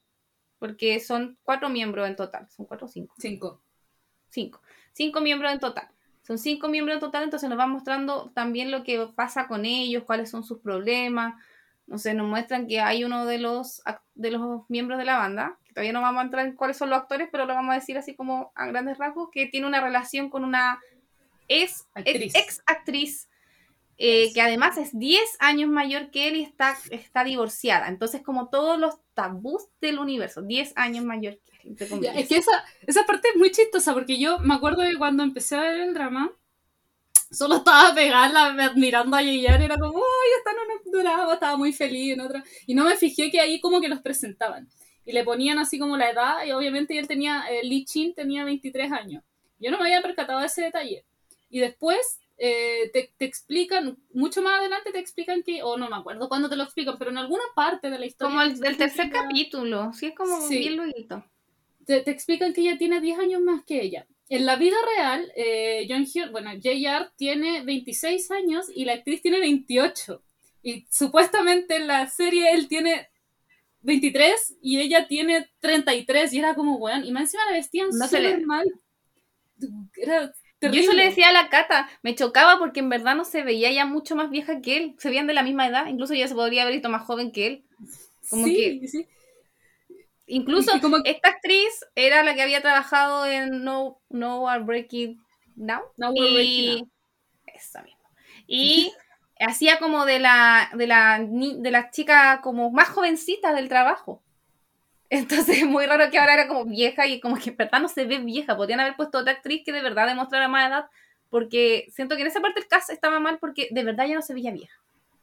Porque 0.59 0.97
son 1.01 1.37
cuatro 1.43 1.67
miembros 1.67 2.07
en 2.07 2.15
total, 2.15 2.49
son 2.49 2.65
cuatro 2.65 2.85
o 2.85 2.89
cinco 2.89 3.13
Cinco. 3.17 3.61
cinco. 4.29 4.61
Cinco 4.93 5.19
miembros 5.19 5.51
en 5.51 5.59
total. 5.59 5.89
Son 6.21 6.37
cinco 6.37 6.69
miembros 6.69 6.95
en 6.95 7.01
total, 7.01 7.23
entonces 7.25 7.49
nos 7.49 7.59
va 7.59 7.67
mostrando 7.67 8.31
también 8.33 8.71
lo 8.71 8.85
que 8.85 9.09
pasa 9.13 9.49
con 9.49 9.65
ellos, 9.65 10.05
cuáles 10.05 10.29
son 10.29 10.45
sus 10.45 10.59
problemas. 10.59 11.35
No 11.85 11.97
sé, 11.97 12.13
nos 12.13 12.29
muestran 12.29 12.65
que 12.65 12.79
hay 12.79 13.03
uno 13.03 13.25
de 13.25 13.37
los, 13.37 13.81
de 14.15 14.31
los 14.31 14.69
miembros 14.69 14.97
de 14.97 15.03
la 15.03 15.17
banda, 15.17 15.57
que 15.65 15.73
todavía 15.73 15.91
no 15.91 15.99
vamos 15.99 16.21
a 16.21 16.25
entrar 16.27 16.45
en 16.47 16.55
cuáles 16.55 16.77
son 16.77 16.91
los 16.91 16.99
actores, 16.99 17.27
pero 17.29 17.45
lo 17.45 17.53
vamos 17.53 17.73
a 17.73 17.79
decir 17.79 17.97
así 17.97 18.15
como 18.15 18.53
a 18.55 18.67
grandes 18.67 18.97
rasgos, 18.99 19.27
que 19.33 19.47
tiene 19.47 19.67
una 19.67 19.81
relación 19.81 20.29
con 20.29 20.45
una 20.45 20.79
ex 21.49 21.85
Actriz. 21.93 22.33
ex, 22.35 22.63
actriz, 22.65 23.29
eh, 23.97 24.31
que 24.33 24.41
además 24.41 24.77
es 24.77 24.97
10 24.97 25.21
años 25.39 25.69
mayor 25.69 26.11
que 26.11 26.27
él 26.27 26.35
y 26.35 26.43
está, 26.43 26.77
está 26.91 27.23
divorciada. 27.23 27.87
Entonces, 27.87 28.21
como 28.21 28.49
todos 28.49 28.79
los 28.79 28.95
tabús 29.15 29.63
del 29.81 29.97
universo, 29.97 30.43
10 30.43 30.73
años 30.75 31.03
mayor 31.03 31.39
que 31.39 31.85
él, 31.85 32.01
Ya, 32.01 32.13
es 32.13 32.29
que 32.29 32.37
esa, 32.37 32.63
esa 32.85 33.05
parte 33.05 33.29
es 33.29 33.35
muy 33.35 33.51
chistosa 33.51 33.93
porque 33.93 34.19
yo 34.19 34.37
me 34.39 34.53
acuerdo 34.53 34.83
de 34.83 34.97
cuando 34.97 35.23
empecé 35.23 35.55
a 35.55 35.61
ver 35.61 35.79
el 35.79 35.93
drama, 35.95 36.31
solo 37.31 37.57
estaba 37.57 37.93
pegada 37.95 38.45
admirando 38.65 39.17
a 39.17 39.23
Yeyan, 39.23 39.61
era 39.63 39.77
como, 39.77 39.97
¡ay, 39.97 40.31
está 40.37 40.51
en 40.51 40.57
un 40.93 41.03
drama! 41.03 41.33
Estaba 41.33 41.57
muy 41.57 41.73
feliz 41.73 42.13
en 42.13 42.21
otra. 42.21 42.43
Y 42.67 42.75
no 42.75 42.85
me 42.85 42.95
fijé 42.97 43.31
que 43.31 43.39
ahí 43.39 43.59
como 43.59 43.81
que 43.81 43.89
los 43.89 44.01
presentaban. 44.01 44.69
Y 45.05 45.13
le 45.13 45.23
ponían 45.23 45.57
así 45.57 45.79
como 45.79 45.97
la 45.97 46.11
edad, 46.11 46.45
y 46.45 46.51
obviamente 46.51 46.97
él 46.97 47.07
tenía, 47.07 47.45
eh, 47.49 47.61
Lee 47.63 47.85
Chin 47.85 48.13
tenía 48.13 48.43
23 48.43 48.91
años. 48.91 49.23
Yo 49.57 49.71
no 49.71 49.77
me 49.77 49.85
había 49.85 50.01
percatado 50.01 50.39
de 50.39 50.45
ese 50.45 50.61
detalle. 50.61 51.05
Y 51.49 51.59
después 51.59 52.19
eh, 52.37 52.89
te, 52.93 53.11
te 53.17 53.25
explican, 53.25 53.97
mucho 54.13 54.41
más 54.41 54.59
adelante 54.59 54.91
te 54.91 54.99
explican 54.99 55.41
que, 55.43 55.63
o 55.63 55.77
no 55.77 55.89
me 55.89 55.95
acuerdo 55.95 56.29
cuándo 56.29 56.49
te 56.49 56.55
lo 56.55 56.63
explican, 56.63 56.97
pero 56.99 57.11
en 57.11 57.17
alguna 57.17 57.43
parte 57.55 57.89
de 57.89 57.97
la 57.99 58.05
historia. 58.05 58.29
Como 58.31 58.41
el 58.43 58.59
del 58.59 58.77
tercer 58.77 59.05
explican- 59.07 59.23
capítulo, 59.27 59.93
sí, 59.93 60.07
es 60.07 60.15
como 60.15 60.39
Sí. 60.47 60.57
bien 60.59 60.75
luego. 60.77 61.23
te, 61.85 62.01
te 62.01 62.11
explican 62.11 62.53
que 62.53 62.61
ella 62.61 62.77
tiene 62.77 62.99
10 63.01 63.17
años 63.19 63.41
más 63.41 63.63
que 63.63 63.81
ella. 63.81 64.05
En 64.29 64.45
la 64.45 64.57
vida 64.57 64.75
real, 64.97 65.31
eh, 65.37 65.87
John 65.89 66.05
Hyun, 66.05 66.31
bueno, 66.33 66.51
JR 66.61 67.09
tiene 67.15 67.63
26 67.63 68.29
años 68.31 68.65
y 68.75 68.83
la 68.85 68.93
actriz 68.93 69.21
tiene 69.21 69.39
28. 69.39 70.21
Y 70.63 70.85
supuestamente 70.91 71.77
en 71.77 71.87
la 71.87 72.07
serie 72.09 72.51
él 72.51 72.67
tiene 72.67 73.07
23 73.83 74.57
y 74.61 74.79
ella 74.81 75.07
tiene 75.07 75.49
33. 75.61 76.33
Y 76.33 76.39
era 76.39 76.55
como, 76.55 76.75
weón, 76.75 77.05
y 77.05 77.11
más 77.13 77.21
encima 77.23 77.45
la 77.45 77.53
vestían 77.53 77.87
No 77.93 78.05
súper 78.05 78.45
mal. 78.45 78.67
Era 79.95 80.33
Yo 80.61 80.69
eso 80.69 80.93
le 80.93 81.03
decía 81.05 81.29
a 81.29 81.33
la 81.33 81.49
Cata, 81.49 81.87
me 82.01 82.15
chocaba 82.15 82.57
porque 82.57 82.79
en 82.79 82.89
verdad 82.89 83.15
no 83.15 83.25
se 83.25 83.43
veía 83.43 83.71
ya 83.71 83.85
mucho 83.85 84.15
más 84.15 84.29
vieja 84.29 84.61
que 84.61 84.77
él, 84.77 84.95
se 84.97 85.09
veían 85.09 85.27
de 85.27 85.33
la 85.33 85.43
misma 85.43 85.67
edad, 85.67 85.87
incluso 85.87 86.13
ella 86.13 86.27
se 86.27 86.33
podría 86.35 86.63
haber 86.63 86.73
visto 86.73 86.89
más 86.89 87.03
joven 87.03 87.31
que 87.31 87.47
él. 87.47 87.63
como 88.29 88.45
sí, 88.45 88.87
sí. 88.87 89.07
Incluso 90.25 90.75
Y 90.75 90.81
como- 90.81 90.97
esta 91.05 91.29
actriz 91.29 91.85
era 91.95 92.23
la 92.23 92.35
que 92.35 92.41
había 92.41 92.61
trabajado 92.61 93.25
en 93.25 93.63
No, 93.63 93.99
no 94.09 94.49
Are 94.49 94.63
Breaking 94.63 95.19
Now. 95.55 95.81
Now 95.97 96.11
We're 96.13 96.33
Breaking 96.33 96.63
y... 96.79 96.91
Esa 97.45 97.81
misma. 97.83 97.99
Y 98.47 98.93
hacía 99.39 99.79
como 99.79 100.05
de 100.05 100.19
la, 100.19 100.69
de 100.73 100.87
la 100.87 101.19
de 101.19 101.71
la 101.71 101.91
chica 101.91 102.41
como 102.43 102.71
más 102.71 102.89
jovencita 102.89 103.53
del 103.53 103.69
trabajo. 103.69 104.21
Entonces 105.09 105.59
es 105.59 105.65
muy 105.65 105.85
raro 105.85 106.09
que 106.11 106.19
ahora 106.19 106.33
era 106.33 106.47
como 106.47 106.65
vieja 106.65 107.07
y 107.07 107.19
como 107.19 107.37
que 107.37 107.51
en 107.51 107.57
verdad 107.57 107.79
no 107.79 107.87
se 107.87 108.05
ve 108.05 108.19
vieja. 108.19 108.55
Podrían 108.57 108.79
haber 108.79 108.95
puesto 108.95 109.19
otra 109.19 109.33
actriz 109.33 109.63
que 109.65 109.71
de 109.71 109.81
verdad 109.81 110.07
demostrara 110.07 110.47
más 110.47 110.69
edad. 110.69 110.85
Porque 111.29 111.87
siento 111.91 112.15
que 112.15 112.21
en 112.21 112.27
esa 112.27 112.41
parte 112.41 112.59
el 112.59 112.67
cast 112.67 112.89
estaba 112.89 113.19
mal 113.19 113.37
porque 113.39 113.67
de 113.71 113.83
verdad 113.83 114.07
ya 114.07 114.15
no 114.15 114.21
se 114.21 114.33
veía 114.33 114.51
vieja. 114.51 114.75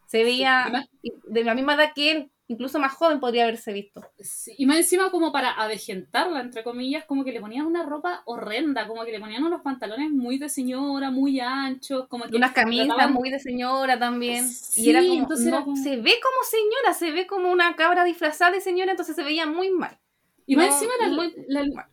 Se 0.07 0.23
veía 0.23 0.87
de 1.03 1.45
la 1.45 1.55
misma 1.55 1.75
edad 1.75 1.93
que 1.95 2.13
él, 2.13 2.31
incluso 2.49 2.79
más 2.79 2.93
joven 2.93 3.21
podría 3.21 3.45
haberse 3.45 3.73
visto. 3.73 4.03
Sí, 4.21 4.55
y 4.59 4.67
más 4.67 4.77
encima 4.77 5.11
como 5.11 5.33
para 5.33 5.51
avejentarla, 5.53 6.41
entre 6.41 6.63
comillas, 6.63 7.05
como 7.07 7.25
que 7.25 7.33
le 7.33 7.41
ponían 7.41 7.67
una 7.67 7.83
ropa 7.85 8.23
horrenda, 8.27 8.87
como 8.87 9.05
que 9.05 9.13
le 9.13 9.21
ponían 9.21 9.45
unos 9.45 9.63
pantalones 9.63 10.11
muy 10.11 10.39
de 10.39 10.49
señora, 10.49 11.11
muy 11.11 11.41
anchos, 11.41 12.07
como 12.09 12.25
que 12.25 12.37
unas 12.37 12.53
camisas 12.53 12.89
trataban- 12.89 13.13
muy 13.15 13.31
de 13.31 13.39
señora 13.41 13.99
también. 13.99 14.47
Sí, 14.49 14.83
y 14.85 14.91
era 14.91 15.01
como, 15.01 15.15
entonces 15.15 15.47
no, 15.47 15.57
era 15.57 15.65
como- 15.65 15.77
se 15.77 15.97
ve 15.97 16.15
como 16.23 16.45
señora, 16.51 16.95
se 16.95 17.11
ve 17.13 17.27
como 17.27 17.51
una 17.51 17.75
cabra 17.77 18.05
disfrazada 18.05 18.51
de 18.53 18.61
señora, 18.61 18.91
entonces 18.91 19.17
se 19.17 19.23
veía 19.23 19.47
muy 19.47 19.71
mal. 19.71 19.99
Y 20.47 20.57
más 20.57 20.67
No, 20.69 20.73
encima 20.75 20.93
la, 21.01 21.09
la- 21.49 21.75
mal. 21.75 21.87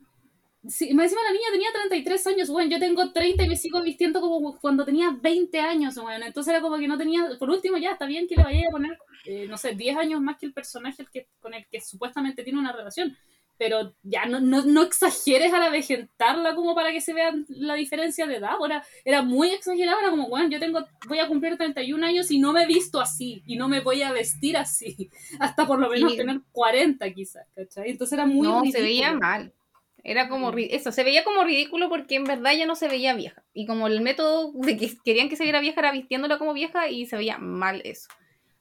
Sí, 0.68 0.94
más 0.94 1.06
encima 1.06 1.22
la 1.24 1.32
niña 1.34 1.48
tenía 1.52 1.72
33 1.74 2.28
años, 2.28 2.50
bueno, 2.50 2.70
yo 2.70 2.80
tengo 2.80 3.12
30 3.12 3.44
y 3.44 3.50
me 3.50 3.56
sigo 3.58 3.82
vistiendo 3.82 4.22
como 4.22 4.58
cuando 4.60 4.86
tenía 4.86 5.12
20 5.20 5.60
años, 5.60 5.96
bueno, 5.96 6.26
entonces 6.26 6.52
era 6.54 6.62
como 6.62 6.78
que 6.78 6.88
no 6.88 6.98
tenía, 6.98 7.28
por 7.40 7.50
último 7.50 7.78
ya, 7.78 7.92
está 7.94 8.06
bien 8.06 8.28
que 8.28 8.36
le 8.36 8.44
vaya 8.44 8.68
a 8.68 8.72
poner, 8.72 8.98
eh, 9.26 9.48
no 9.48 9.58
sé, 9.58 9.74
10 9.76 9.98
años 9.98 10.22
más 10.22 10.38
que 10.38 10.46
el 10.46 10.54
personaje 10.54 11.06
que, 11.12 11.28
con 11.40 11.54
el 11.54 11.66
que 11.68 11.82
supuestamente 11.82 12.44
tiene 12.44 12.60
una 12.60 12.72
relación, 12.74 13.18
pero 13.58 13.94
ya 14.02 14.26
no, 14.26 14.40
no, 14.40 14.64
no 14.64 14.82
exageres 14.82 15.54
a 15.54 15.60
la 15.60 15.70
vegetarla 15.70 16.56
como 16.56 16.74
para 16.74 16.92
que 16.92 17.00
se 17.02 17.14
vea 17.14 17.32
la 17.48 17.76
diferencia 17.76 18.26
de 18.26 18.38
edad, 18.38 18.52
ahora 18.52 18.84
era 19.06 19.22
muy 19.22 19.50
exagerado, 19.52 20.00
era 20.00 20.10
como, 20.10 20.30
bueno, 20.30 20.50
yo 20.50 20.60
tengo, 20.60 20.84
voy 21.08 21.20
a 21.20 21.28
cumplir 21.28 21.58
31 21.58 22.04
años 22.04 22.32
y 22.32 22.40
no 22.40 22.54
me 22.54 22.64
he 22.64 22.68
visto 22.68 23.00
así, 23.00 23.44
y 23.46 23.58
no 23.58 23.68
me 23.68 23.80
voy 23.82 24.02
a 24.04 24.12
vestir 24.12 24.58
así, 24.58 25.10
hasta 25.40 25.68
por 25.68 25.80
lo 25.80 25.90
menos 25.90 26.16
Sí. 26.16 26.16
tener 26.16 26.42
40 26.52 27.12
quizás, 27.14 27.46
¿cachai? 27.56 27.92
Entonces 27.92 28.14
era 28.14 28.26
muy 28.26 28.52
no, 28.52 28.66
se 28.66 28.82
ridículo. 28.82 28.82
veía 28.82 29.14
mal. 29.14 29.54
Era 30.04 30.30
como, 30.30 30.52
eso, 30.58 30.92
se 30.92 31.04
veía 31.04 31.24
como 31.24 31.44
ridículo 31.44 31.90
porque 31.90 32.16
en 32.16 32.24
verdad 32.24 32.54
ya 32.54 32.66
no 32.66 32.76
se 32.76 32.88
veía 32.88 33.14
vieja. 33.14 33.44
Y 33.54 33.66
como 33.68 33.88
el 33.88 34.02
método 34.02 34.52
de 34.54 34.78
que 34.78 34.92
querían 35.04 35.30
que 35.30 35.36
se 35.36 35.44
viera 35.44 35.60
vieja 35.60 35.80
era 35.80 35.92
vistiéndola 35.92 36.38
como 36.38 36.54
vieja 36.54 36.90
y 36.90 37.06
se 37.06 37.18
veía 37.18 37.38
mal 37.38 37.82
eso. 37.86 38.10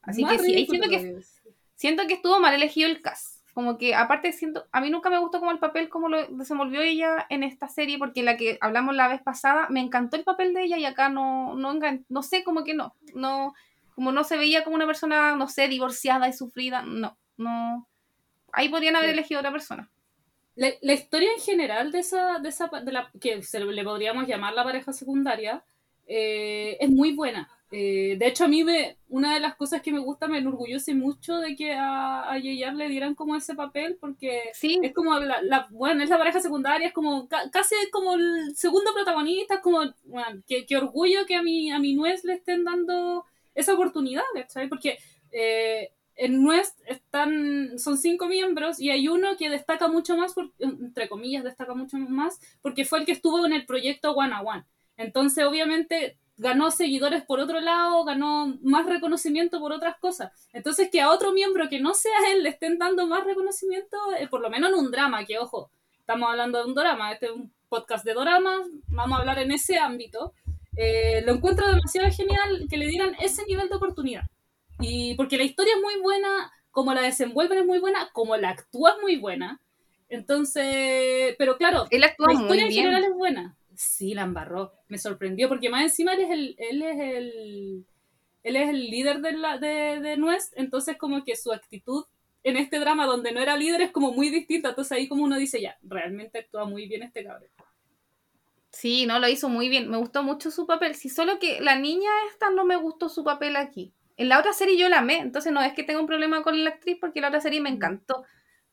Así 0.02 0.22
Más 0.22 0.32
que 0.32 0.38
sí, 0.40 0.66
siento 0.66 0.88
que 0.88 1.16
siento 1.74 2.06
que 2.06 2.14
estuvo 2.14 2.38
mal 2.40 2.54
elegido 2.54 2.88
el 2.88 3.00
cast. 3.00 3.40
Como 3.52 3.78
que 3.78 3.94
aparte 3.94 4.32
siento, 4.32 4.66
a 4.70 4.80
mí 4.80 4.90
nunca 4.90 5.10
me 5.10 5.18
gustó 5.18 5.40
como 5.40 5.50
el 5.50 5.58
papel 5.58 5.88
como 5.88 6.08
lo 6.08 6.24
desenvolvió 6.28 6.82
ella 6.82 7.26
en 7.30 7.42
esta 7.42 7.68
serie, 7.68 7.98
porque 7.98 8.22
la 8.22 8.36
que 8.36 8.58
hablamos 8.60 8.94
la 8.94 9.08
vez 9.08 9.20
pasada, 9.22 9.66
me 9.70 9.80
encantó 9.80 10.16
el 10.16 10.24
papel 10.24 10.54
de 10.54 10.64
ella 10.64 10.78
y 10.78 10.84
acá 10.84 11.08
no, 11.08 11.54
no, 11.56 11.72
engan- 11.72 12.04
no 12.08 12.22
sé, 12.22 12.44
como 12.44 12.62
que 12.64 12.74
no, 12.74 12.94
no, 13.14 13.52
como 13.94 14.12
no 14.12 14.24
se 14.24 14.36
veía 14.36 14.62
como 14.62 14.76
una 14.76 14.86
persona, 14.86 15.34
no 15.36 15.48
sé, 15.48 15.68
divorciada 15.68 16.28
y 16.28 16.32
sufrida, 16.32 16.82
no, 16.82 17.18
no, 17.36 17.88
ahí 18.52 18.68
podrían 18.68 18.96
haber 18.96 19.10
elegido 19.10 19.40
otra 19.40 19.52
persona. 19.52 19.90
La, 20.60 20.68
la 20.82 20.92
historia 20.92 21.30
en 21.32 21.40
general 21.40 21.90
de 21.90 22.00
esa, 22.00 22.38
de 22.38 22.48
esa 22.50 22.68
de 22.84 22.92
la, 22.92 23.10
que 23.18 23.42
se 23.42 23.58
le 23.60 23.82
podríamos 23.84 24.26
llamar 24.28 24.52
la 24.52 24.62
pareja 24.64 24.92
secundaria 24.92 25.64
eh, 26.06 26.76
es 26.80 26.90
muy 26.90 27.12
buena. 27.14 27.48
Eh, 27.72 28.16
de 28.18 28.26
hecho, 28.26 28.44
a 28.44 28.48
mí 28.48 28.62
me, 28.64 28.96
una 29.08 29.32
de 29.32 29.40
las 29.40 29.54
cosas 29.54 29.80
que 29.80 29.92
me 29.92 30.00
gusta, 30.00 30.26
me 30.28 30.38
enorgullece 30.38 30.92
mucho 30.92 31.38
de 31.38 31.54
que 31.56 31.72
a, 31.72 32.30
a 32.30 32.38
Yeyar 32.38 32.74
le 32.74 32.88
dieran 32.88 33.14
como 33.14 33.36
ese 33.36 33.54
papel, 33.54 33.96
porque 34.00 34.50
Sí, 34.52 34.78
es 34.82 34.92
como 34.92 35.18
la, 35.20 35.40
la- 35.42 35.68
bueno, 35.70 36.02
es 36.02 36.10
la 36.10 36.18
pareja 36.18 36.40
secundaria, 36.40 36.88
es 36.88 36.92
como 36.92 37.28
ca- 37.28 37.48
casi 37.50 37.74
como 37.92 38.14
el 38.16 38.54
segundo 38.56 38.92
protagonista, 38.92 39.54
es 39.54 39.60
como, 39.60 39.78
bueno, 40.04 40.42
qué, 40.48 40.66
qué 40.66 40.76
orgullo 40.76 41.24
que 41.26 41.36
a 41.36 41.42
mi, 41.42 41.70
a 41.70 41.78
mi 41.78 41.94
nuez 41.94 42.24
le 42.24 42.34
estén 42.34 42.64
dando 42.64 43.24
esa 43.54 43.72
oportunidad, 43.74 44.24
¿cachai? 44.34 44.68
Porque 44.68 44.98
eh, 45.32 45.90
en 46.20 46.42
Nuest 46.42 46.78
están, 46.86 47.78
son 47.78 47.96
cinco 47.96 48.26
miembros 48.26 48.78
y 48.78 48.90
hay 48.90 49.08
uno 49.08 49.38
que 49.38 49.48
destaca 49.48 49.88
mucho 49.88 50.18
más, 50.18 50.34
entre 50.58 51.08
comillas, 51.08 51.42
destaca 51.42 51.72
mucho 51.72 51.96
más, 51.96 52.38
porque 52.60 52.84
fue 52.84 52.98
el 52.98 53.06
que 53.06 53.12
estuvo 53.12 53.46
en 53.46 53.54
el 53.54 53.64
proyecto 53.64 54.12
One 54.12 54.34
a 54.34 54.42
One. 54.42 54.64
Entonces, 54.98 55.46
obviamente, 55.46 56.18
ganó 56.36 56.70
seguidores 56.70 57.22
por 57.22 57.40
otro 57.40 57.60
lado, 57.60 58.04
ganó 58.04 58.54
más 58.62 58.84
reconocimiento 58.84 59.60
por 59.60 59.72
otras 59.72 59.98
cosas. 59.98 60.30
Entonces, 60.52 60.90
que 60.92 61.00
a 61.00 61.10
otro 61.10 61.32
miembro 61.32 61.70
que 61.70 61.80
no 61.80 61.94
sea 61.94 62.12
él 62.34 62.42
le 62.42 62.50
estén 62.50 62.76
dando 62.76 63.06
más 63.06 63.24
reconocimiento, 63.24 63.96
eh, 64.18 64.28
por 64.28 64.42
lo 64.42 64.50
menos 64.50 64.72
en 64.72 64.78
un 64.78 64.90
drama, 64.90 65.24
que 65.24 65.38
ojo, 65.38 65.70
estamos 66.00 66.28
hablando 66.28 66.58
de 66.58 66.66
un 66.66 66.74
drama, 66.74 67.12
este 67.12 67.26
es 67.26 67.32
un 67.32 67.50
podcast 67.70 68.04
de 68.04 68.12
dramas, 68.12 68.60
vamos 68.88 69.16
a 69.16 69.20
hablar 69.22 69.38
en 69.38 69.52
ese 69.52 69.78
ámbito. 69.78 70.34
Eh, 70.76 71.22
lo 71.24 71.32
encuentro 71.32 71.66
demasiado 71.66 72.10
genial 72.10 72.66
que 72.68 72.76
le 72.76 72.88
dieran 72.88 73.16
ese 73.20 73.42
nivel 73.46 73.70
de 73.70 73.76
oportunidad. 73.76 74.24
Y 74.80 75.14
porque 75.14 75.36
la 75.36 75.44
historia 75.44 75.74
es 75.74 75.82
muy 75.82 76.00
buena, 76.00 76.52
como 76.70 76.94
la 76.94 77.02
desenvuelven 77.02 77.58
es 77.58 77.66
muy 77.66 77.78
buena, 77.78 78.10
como 78.12 78.36
la 78.36 78.50
actúa 78.50 78.92
es 78.92 79.02
muy 79.02 79.16
buena. 79.16 79.60
Entonces, 80.08 81.34
pero 81.38 81.56
claro, 81.56 81.86
Él 81.90 82.02
actúa 82.04 82.28
la 82.28 82.34
muy 82.34 82.42
historia 82.42 82.62
en 82.64 82.68
bien. 82.68 82.82
general 82.84 83.04
es 83.04 83.14
buena. 83.14 83.56
Sí, 83.74 84.14
la 84.14 84.22
embarró. 84.22 84.72
Me 84.88 84.98
sorprendió 84.98 85.48
porque 85.48 85.70
más 85.70 85.82
encima 85.82 86.12
él 86.14 86.20
es 86.20 86.30
el, 86.30 86.56
él 86.58 86.82
es 86.82 87.00
el, 87.00 87.86
él 88.42 88.56
es 88.56 88.68
el 88.68 88.90
líder 88.90 89.20
de, 89.20 89.32
la, 89.32 89.58
de, 89.58 90.00
de 90.00 90.16
Nuest, 90.16 90.52
entonces 90.56 90.96
como 90.98 91.24
que 91.24 91.36
su 91.36 91.52
actitud 91.52 92.04
en 92.42 92.56
este 92.56 92.78
drama 92.78 93.06
donde 93.06 93.32
no 93.32 93.40
era 93.40 93.56
líder 93.56 93.82
es 93.82 93.92
como 93.92 94.12
muy 94.12 94.30
distinta. 94.30 94.70
Entonces 94.70 94.92
ahí 94.92 95.08
como 95.08 95.24
uno 95.24 95.36
dice, 95.36 95.60
ya, 95.60 95.78
realmente 95.82 96.40
actúa 96.40 96.64
muy 96.64 96.86
bien 96.88 97.02
este 97.02 97.24
cabrón. 97.24 97.48
Sí, 98.70 99.06
no, 99.06 99.18
lo 99.18 99.28
hizo 99.28 99.48
muy 99.48 99.68
bien. 99.68 99.90
Me 99.90 99.96
gustó 99.96 100.22
mucho 100.22 100.50
su 100.50 100.66
papel. 100.66 100.94
Sí, 100.94 101.08
solo 101.08 101.38
que 101.38 101.60
la 101.60 101.76
niña 101.76 102.10
esta 102.30 102.50
no 102.50 102.64
me 102.64 102.76
gustó 102.76 103.08
su 103.08 103.24
papel 103.24 103.56
aquí. 103.56 103.92
En 104.20 104.28
la 104.28 104.38
otra 104.38 104.52
serie 104.52 104.76
yo 104.76 104.90
la 104.90 104.98
amé, 104.98 105.16
entonces 105.16 105.50
no 105.50 105.62
es 105.62 105.72
que 105.72 105.82
tenga 105.82 105.98
un 105.98 106.06
problema 106.06 106.42
con 106.42 106.62
la 106.62 106.68
actriz 106.68 106.98
porque 107.00 107.22
la 107.22 107.28
otra 107.28 107.40
serie 107.40 107.62
me 107.62 107.70
encantó. 107.70 108.24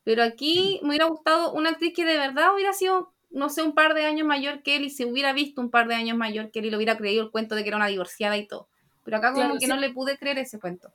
Pero 0.04 0.22
aquí 0.22 0.78
me 0.82 0.90
hubiera 0.90 1.06
gustado 1.06 1.54
una 1.54 1.70
actriz 1.70 1.94
que 1.96 2.04
de 2.04 2.18
verdad 2.18 2.54
hubiera 2.54 2.74
sido, 2.74 3.14
no 3.30 3.48
sé, 3.48 3.62
un 3.62 3.72
par 3.74 3.94
de 3.94 4.04
años 4.04 4.26
mayor 4.26 4.62
que 4.62 4.76
él 4.76 4.84
y 4.84 4.90
se 4.90 5.06
hubiera 5.06 5.32
visto 5.32 5.62
un 5.62 5.70
par 5.70 5.88
de 5.88 5.94
años 5.94 6.18
mayor 6.18 6.50
que 6.50 6.58
él 6.58 6.66
y 6.66 6.70
le 6.70 6.76
hubiera 6.76 6.98
creído 6.98 7.24
el 7.24 7.30
cuento 7.30 7.54
de 7.54 7.62
que 7.62 7.68
era 7.68 7.78
una 7.78 7.86
divorciada 7.86 8.36
y 8.36 8.46
todo. 8.46 8.68
Pero 9.04 9.16
acá 9.16 9.32
como 9.32 9.44
Claro, 9.46 9.58
que 9.58 9.64
sí. 9.64 9.72
no 9.72 9.78
le 9.78 9.88
pude 9.88 10.18
creer 10.18 10.36
ese 10.36 10.60
cuento. 10.60 10.92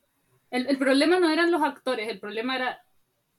El, 0.51 0.67
el 0.67 0.77
problema 0.77 1.19
no 1.19 1.31
eran 1.31 1.49
los 1.49 1.63
actores, 1.63 2.07
el 2.07 2.19
problema 2.19 2.55
era. 2.55 2.85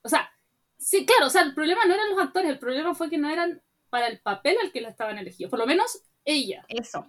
O 0.02 0.08
sea, 0.08 0.32
sí, 0.78 1.06
claro, 1.06 1.26
o 1.26 1.30
sea, 1.30 1.42
el 1.42 1.54
problema 1.54 1.84
no 1.84 1.94
eran 1.94 2.10
los 2.10 2.18
actores, 2.18 2.50
el 2.50 2.58
problema 2.58 2.92
fue 2.92 3.08
que 3.08 3.18
no 3.18 3.30
eran 3.30 3.62
para 3.88 4.08
el 4.08 4.18
papel 4.18 4.56
al 4.60 4.72
que 4.72 4.80
la 4.80 4.88
estaban 4.88 5.16
elegidos. 5.18 5.48
Por 5.50 5.60
lo 5.60 5.66
menos 5.66 6.02
ella. 6.24 6.64
Eso. 6.68 7.06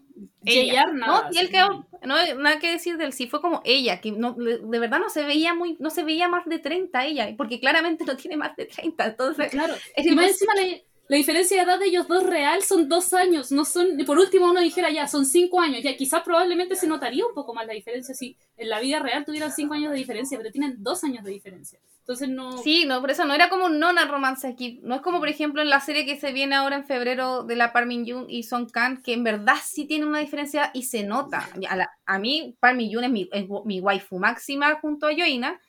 Nada. 0.93 1.23
No, 1.29 1.29
y 1.31 1.37
él 1.39 1.49
quedó, 1.49 1.87
no 2.03 2.15
hay 2.15 2.35
nada 2.35 2.59
que 2.59 2.71
decir 2.71 2.97
de 2.97 3.05
él, 3.05 3.13
sí 3.13 3.27
fue 3.27 3.41
como 3.41 3.61
ella, 3.65 4.01
que 4.01 4.11
no, 4.11 4.33
de 4.33 4.79
verdad 4.79 4.99
no 4.99 5.09
se 5.09 5.23
veía 5.23 5.53
muy, 5.53 5.77
no 5.79 5.89
se 5.89 6.03
veía 6.03 6.27
más 6.27 6.45
de 6.45 6.59
30 6.59 7.05
ella, 7.05 7.33
porque 7.37 7.59
claramente 7.59 8.05
no 8.05 8.15
tiene 8.15 8.37
más 8.37 8.55
de 8.55 8.65
30, 8.65 9.05
entonces 9.05 9.49
Claro. 9.49 9.75
es 9.95 10.05
Y 10.05 10.11
más 10.11 10.27
encima 10.27 10.53
la, 10.55 10.61
la 11.07 11.17
diferencia 11.17 11.57
de 11.57 11.63
edad 11.63 11.79
de 11.79 11.85
ellos 11.85 12.07
dos 12.07 12.23
real 12.23 12.63
son 12.63 12.89
dos 12.89 13.13
años, 13.13 13.51
no 13.51 13.63
son, 13.65 13.97
por 14.05 14.17
último 14.19 14.49
uno 14.49 14.59
dijera 14.59 14.89
ya, 14.91 15.07
son 15.07 15.25
cinco 15.25 15.59
años, 15.61 15.83
ya 15.83 15.95
quizás 15.95 16.23
probablemente 16.23 16.75
se 16.75 16.87
notaría 16.87 17.25
un 17.25 17.33
poco 17.33 17.53
más 17.53 17.67
la 17.67 17.73
diferencia 17.73 18.13
si 18.15 18.37
en 18.57 18.69
la 18.69 18.79
vida 18.79 18.99
real 18.99 19.23
tuvieran 19.25 19.51
cinco 19.51 19.75
años 19.75 19.91
de 19.91 19.97
diferencia, 19.97 20.37
pero 20.37 20.51
tienen 20.51 20.75
dos 20.83 21.03
años 21.03 21.23
de 21.23 21.31
diferencia. 21.31 21.79
Entonces 22.05 22.29
no... 22.29 22.59
Sí, 22.59 22.85
no, 22.85 23.01
por 23.01 23.09
eso 23.09 23.25
no 23.25 23.33
era 23.33 23.49
como 23.49 23.65
un 23.65 23.79
nona 23.79 24.05
romance 24.05 24.47
aquí. 24.47 24.79
No 24.83 24.93
es 24.93 25.01
como, 25.01 25.17
por 25.17 25.27
ejemplo, 25.27 25.63
en 25.63 25.71
la 25.71 25.79
serie 25.79 26.05
que 26.05 26.19
se 26.19 26.33
viene 26.33 26.53
ahora 26.53 26.75
en 26.75 26.85
febrero 26.85 27.41
de 27.41 27.55
la 27.55 27.73
Parmin 27.73 28.05
Yoon 28.05 28.27
y 28.29 28.43
Song 28.43 28.69
Kang, 28.71 29.01
que 29.01 29.13
en 29.13 29.23
verdad 29.23 29.55
sí 29.63 29.85
tiene 29.85 30.05
una 30.05 30.19
diferencia 30.19 30.69
y 30.75 30.83
se 30.83 31.01
nota. 31.03 31.49
A, 31.67 31.75
la- 31.75 31.89
a 32.05 32.19
mí, 32.19 32.55
Parmin 32.59 32.91
Yoon 32.91 33.05
es 33.05 33.09
mi, 33.09 33.27
es 33.31 33.45
mi 33.65 33.79
waifu 33.79 34.19
máxima 34.19 34.75
junto 34.81 35.07
a 35.07 35.13
Yoina, 35.13 35.59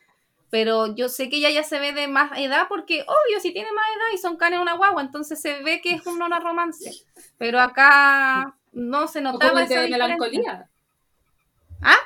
pero 0.50 0.94
yo 0.94 1.08
sé 1.08 1.30
que 1.30 1.38
ella 1.38 1.48
ya 1.48 1.62
se 1.64 1.78
ve 1.78 1.94
de 1.94 2.06
más 2.06 2.38
edad 2.38 2.66
porque, 2.68 3.00
obvio, 3.00 3.40
si 3.40 3.54
tiene 3.54 3.72
más 3.72 3.86
edad 3.96 4.14
y 4.14 4.18
Song 4.18 4.36
Kang 4.36 4.52
es 4.52 4.60
una 4.60 4.74
guagua, 4.74 5.00
entonces 5.00 5.40
se 5.40 5.62
ve 5.62 5.80
que 5.80 5.94
es 5.94 6.06
un 6.06 6.18
nona 6.18 6.38
romance. 6.38 6.92
Pero 7.38 7.60
acá 7.60 8.54
no 8.72 9.08
se 9.08 9.20
o 9.20 9.22
notaba 9.22 9.52
como 9.52 9.64
el 9.64 9.72
esa 9.72 9.80
de 9.80 9.88
melancolía. 9.88 10.68
¿Ah? 11.80 11.96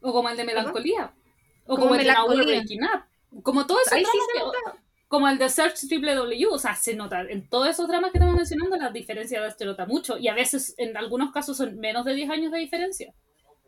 O 0.00 0.12
como 0.12 0.28
el 0.30 0.36
de 0.36 0.42
melancolía. 0.42 1.12
O 1.64 1.76
Como 1.76 1.82
como, 1.82 1.94
el 1.94 2.00
de 2.00 2.06
Melancolía. 2.08 2.88
Up. 2.96 3.11
Como 3.42 3.66
todos 3.66 3.80
esos 3.82 3.92
Ahí 3.94 4.04
sí 4.04 4.10
dramas 4.12 4.26
se 4.26 4.32
que- 4.38 4.44
nota. 4.68 4.82
como 5.08 5.28
el 5.28 5.38
de 5.38 5.48
Search 5.48 5.86
Triple 5.88 6.14
W, 6.14 6.46
o 6.50 6.58
sea, 6.58 6.74
se 6.74 6.94
nota, 6.94 7.22
en 7.22 7.46
todos 7.48 7.68
esos 7.68 7.86
dramas 7.88 8.12
que 8.12 8.18
estamos 8.18 8.34
mencionando, 8.36 8.76
la 8.76 8.90
diferencia 8.90 9.40
de 9.40 9.46
edad 9.46 9.56
se 9.56 9.64
nota 9.64 9.86
mucho, 9.86 10.18
y 10.18 10.28
a 10.28 10.34
veces, 10.34 10.74
en 10.78 10.96
algunos 10.96 11.32
casos, 11.32 11.56
son 11.56 11.76
menos 11.78 12.04
de 12.04 12.14
10 12.14 12.30
años 12.30 12.50
de 12.52 12.58
diferencia. 12.58 13.12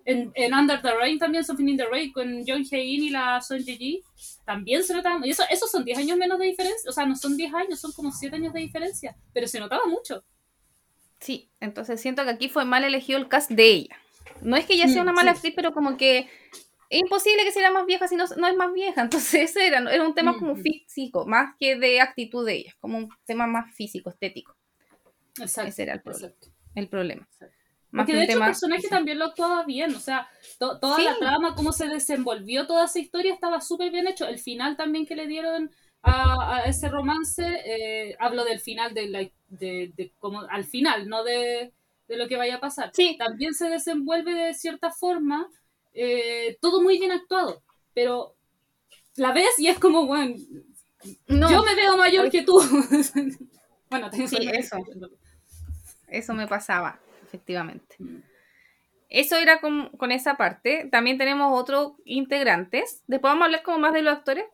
En, 0.07 0.31
en 0.35 0.53
Under 0.55 0.83
the 0.83 0.94
Rain 0.94 1.18
también, 1.18 1.44
Something 1.44 1.66
in 1.68 1.77
the 1.79 1.87
Rain, 1.87 2.12
con 2.12 2.44
John 2.46 2.62
Hae-in 2.70 3.05
y 3.05 3.11
la 3.11 3.40
Son 3.40 3.59
Ji 3.62 4.03
también 4.44 4.85
se 4.85 4.92
notaba, 4.94 5.27
y 5.27 5.31
eso, 5.31 5.42
esos 5.50 5.70
son 5.70 5.85
10 5.85 5.96
años 5.98 6.16
menos 6.18 6.38
de 6.38 6.46
diferencia, 6.46 6.90
o 6.90 6.92
sea, 6.92 7.07
no 7.07 7.16
son 7.16 7.37
10 7.38 7.53
años, 7.55 7.81
son 7.81 7.92
como 7.92 8.12
7 8.12 8.37
años 8.37 8.53
de 8.53 8.61
diferencia, 8.61 9.16
pero 9.33 9.46
se 9.48 9.61
notaba 9.61 9.85
mucho. 9.87 10.22
Sí, 11.20 11.48
entonces 11.61 12.00
siento 12.00 12.22
que 12.24 12.31
aquí 12.31 12.48
fue 12.50 12.64
mal 12.66 12.85
elegido 12.85 13.18
el 13.18 13.29
cast 13.29 13.50
de 13.50 13.66
ella. 13.66 13.96
No 14.42 14.57
es 14.57 14.66
que 14.66 14.74
ella 14.74 14.88
sea 14.88 15.00
Mm, 15.03 15.05
una 15.05 15.12
mala 15.12 15.31
sí. 15.33 15.37
actriz, 15.37 15.53
pero 15.57 15.72
como 15.72 15.96
que 15.96 16.29
es 16.94 17.00
imposible 17.02 17.44
que 17.44 17.52
sea 17.52 17.70
más 17.70 17.87
vieja 17.87 18.09
si 18.09 18.16
no, 18.16 18.24
no 18.37 18.46
es 18.46 18.57
más 18.57 18.72
vieja. 18.72 19.02
Entonces 19.02 19.50
ese 19.50 19.66
era, 19.66 19.78
era 19.92 20.07
un 20.07 20.14
tema 20.14 20.37
como 20.38 20.57
físico, 20.57 21.26
más 21.26 21.54
que 21.59 21.76
de 21.76 22.00
actitud 22.00 22.44
de 22.46 22.54
ella, 22.54 22.74
como 22.80 22.98
un 22.98 23.09
tema 23.26 23.46
más 23.46 23.74
físico, 23.74 24.11
estético, 24.11 24.57
Exacto. 25.40 25.68
Ese 25.70 25.83
era 25.83 25.94
el 25.94 26.02
problema. 26.02 26.26
exacto. 26.28 26.48
el 26.74 26.88
problema. 26.88 27.28
Exacto. 27.33 27.57
Porque 27.90 28.11
que 28.12 28.18
de 28.18 28.24
hecho 28.24 28.38
el 28.38 28.44
personaje 28.44 28.88
también 28.88 29.18
lo 29.20 29.26
actuaba 29.26 29.64
bien, 29.64 29.94
o 29.94 30.00
sea, 30.00 30.28
to- 30.59 30.80
toda 30.80 30.96
Sí. 30.96 31.04
la 31.04 31.16
trama, 31.16 31.54
cómo 31.54 31.70
se 31.72 31.87
desenvolvió 31.87 32.66
toda 32.66 32.87
esa 32.87 32.98
historia 32.98 33.33
estaba 33.33 33.61
súper 33.61 33.92
bien 33.92 34.09
hecho. 34.09 34.26
El 34.26 34.40
final 34.40 34.76
también 34.76 35.07
que 35.07 35.14
le 35.14 35.28
dieron 35.28 35.70
a, 36.02 36.57
a 36.57 36.64
ese 36.64 36.88
romance, 36.88 37.44
eh, 37.64 38.16
hablo 38.18 38.44
del 38.44 38.59
final, 38.59 38.94
de, 38.94 39.09
la, 39.09 39.20
de, 39.46 39.92
de 39.96 40.12
como 40.18 40.40
al 40.40 40.64
final, 40.64 41.09
no 41.09 41.22
de, 41.22 41.72
de 42.09 42.16
lo 42.16 42.26
que 42.26 42.37
vaya 42.37 42.57
a 42.57 42.61
pasar. 42.61 42.90
Sí. 42.94 43.16
También 43.16 43.54
se 43.54 43.68
desenvuelve 43.70 44.35
de 44.35 44.54
cierta 44.54 44.90
forma, 44.90 45.48
eh, 45.94 46.59
todo 46.61 46.83
muy 46.83 46.98
bien 46.98 47.12
actuado, 47.12 47.62
pero 47.94 48.37
la 49.16 49.33
ves 49.33 49.59
y 49.59 49.68
es 49.68 49.78
como, 49.78 50.07
bueno, 50.07 50.35
No, 51.28 51.50
yo 51.50 51.62
me 51.62 51.74
veo 51.74 51.96
mayor 51.96 52.24
Ay. 52.24 52.30
que 52.30 52.42
tú. 52.42 52.61
bueno, 53.90 54.11
tengo 54.11 54.28
Sí, 54.28 54.48
eso. 54.52 54.76
eso 56.09 56.35
me 56.35 56.46
pasaba, 56.46 56.98
efectivamente. 57.22 57.96
Mm. 57.98 58.18
Eso 59.09 59.37
era 59.37 59.61
con, 59.61 59.90
con 59.90 60.11
esa 60.11 60.37
parte. 60.37 60.88
También 60.90 61.18
tenemos 61.18 61.59
otros 61.61 61.92
integrantes. 62.04 63.02
Después 63.07 63.30
vamos 63.30 63.42
a 63.42 63.44
hablar 63.46 63.62
como 63.62 63.78
más 63.78 63.92
de 63.92 64.02
los 64.02 64.12
actores. 64.12 64.44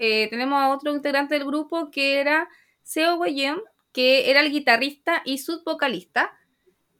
Eh, 0.00 0.28
tenemos 0.30 0.58
a 0.58 0.70
otro 0.70 0.94
integrante 0.94 1.34
del 1.34 1.44
grupo 1.44 1.90
que 1.90 2.20
era 2.20 2.48
Seo 2.82 3.16
Wei-yeon, 3.16 3.60
que 3.92 4.30
era 4.30 4.40
el 4.40 4.50
guitarrista 4.50 5.20
y 5.26 5.38
subvocalista. 5.38 6.32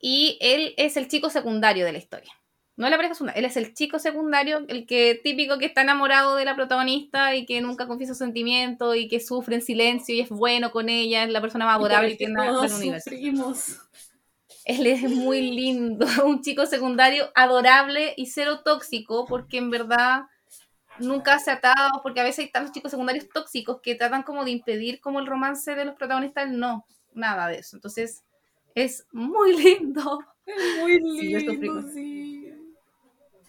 Y 0.00 0.36
él 0.42 0.74
es 0.76 0.96
el 0.98 1.08
chico 1.08 1.30
secundario 1.30 1.86
de 1.86 1.92
la 1.92 1.98
historia. 1.98 2.32
No 2.78 2.86
es 2.86 2.92
la 2.92 2.96
pareja 2.96 3.14
secundaria, 3.14 3.40
él 3.40 3.44
es 3.44 3.56
el 3.56 3.74
chico 3.74 3.98
secundario, 3.98 4.64
el 4.68 4.86
que 4.86 5.20
típico 5.20 5.58
que 5.58 5.66
está 5.66 5.82
enamorado 5.82 6.36
de 6.36 6.44
la 6.44 6.54
protagonista 6.54 7.34
y 7.34 7.44
que 7.44 7.60
nunca 7.60 7.88
confiesa 7.88 8.12
sus 8.12 8.18
sentimientos 8.18 8.94
y 8.94 9.08
que 9.08 9.18
sufre 9.18 9.56
en 9.56 9.62
silencio 9.62 10.14
y 10.14 10.20
es 10.20 10.28
bueno 10.28 10.70
con 10.70 10.88
ella, 10.88 11.24
es 11.24 11.30
la 11.30 11.40
persona 11.40 11.64
más 11.64 11.74
adorable 11.74 12.16
que 12.16 12.28
por 12.28 12.40
el 12.40 12.50
todos 12.52 12.70
del 12.70 12.72
universo. 12.74 13.10
Él 14.64 14.86
es 14.86 15.02
muy 15.10 15.50
lindo, 15.50 16.06
un 16.24 16.40
chico 16.40 16.66
secundario 16.66 17.32
adorable 17.34 18.14
y 18.16 18.26
cero 18.26 18.60
tóxico, 18.64 19.26
porque 19.26 19.58
en 19.58 19.70
verdad 19.70 20.26
nunca 21.00 21.40
se 21.40 21.50
atado, 21.50 22.00
porque 22.04 22.20
a 22.20 22.24
veces 22.24 22.44
hay 22.44 22.52
tantos 22.52 22.70
chicos 22.70 22.92
secundarios 22.92 23.28
tóxicos 23.28 23.80
que 23.82 23.96
tratan 23.96 24.22
como 24.22 24.44
de 24.44 24.52
impedir 24.52 25.00
como 25.00 25.18
el 25.18 25.26
romance 25.26 25.74
de 25.74 25.84
los 25.84 25.96
protagonistas, 25.96 26.44
él 26.44 26.60
no, 26.60 26.86
nada 27.12 27.48
de 27.48 27.56
eso. 27.56 27.76
Entonces, 27.76 28.22
es 28.76 29.04
muy 29.10 29.56
lindo. 29.64 30.20
Es 30.46 30.80
muy 30.80 31.00
lindo, 31.00 31.82
sí. 31.92 32.52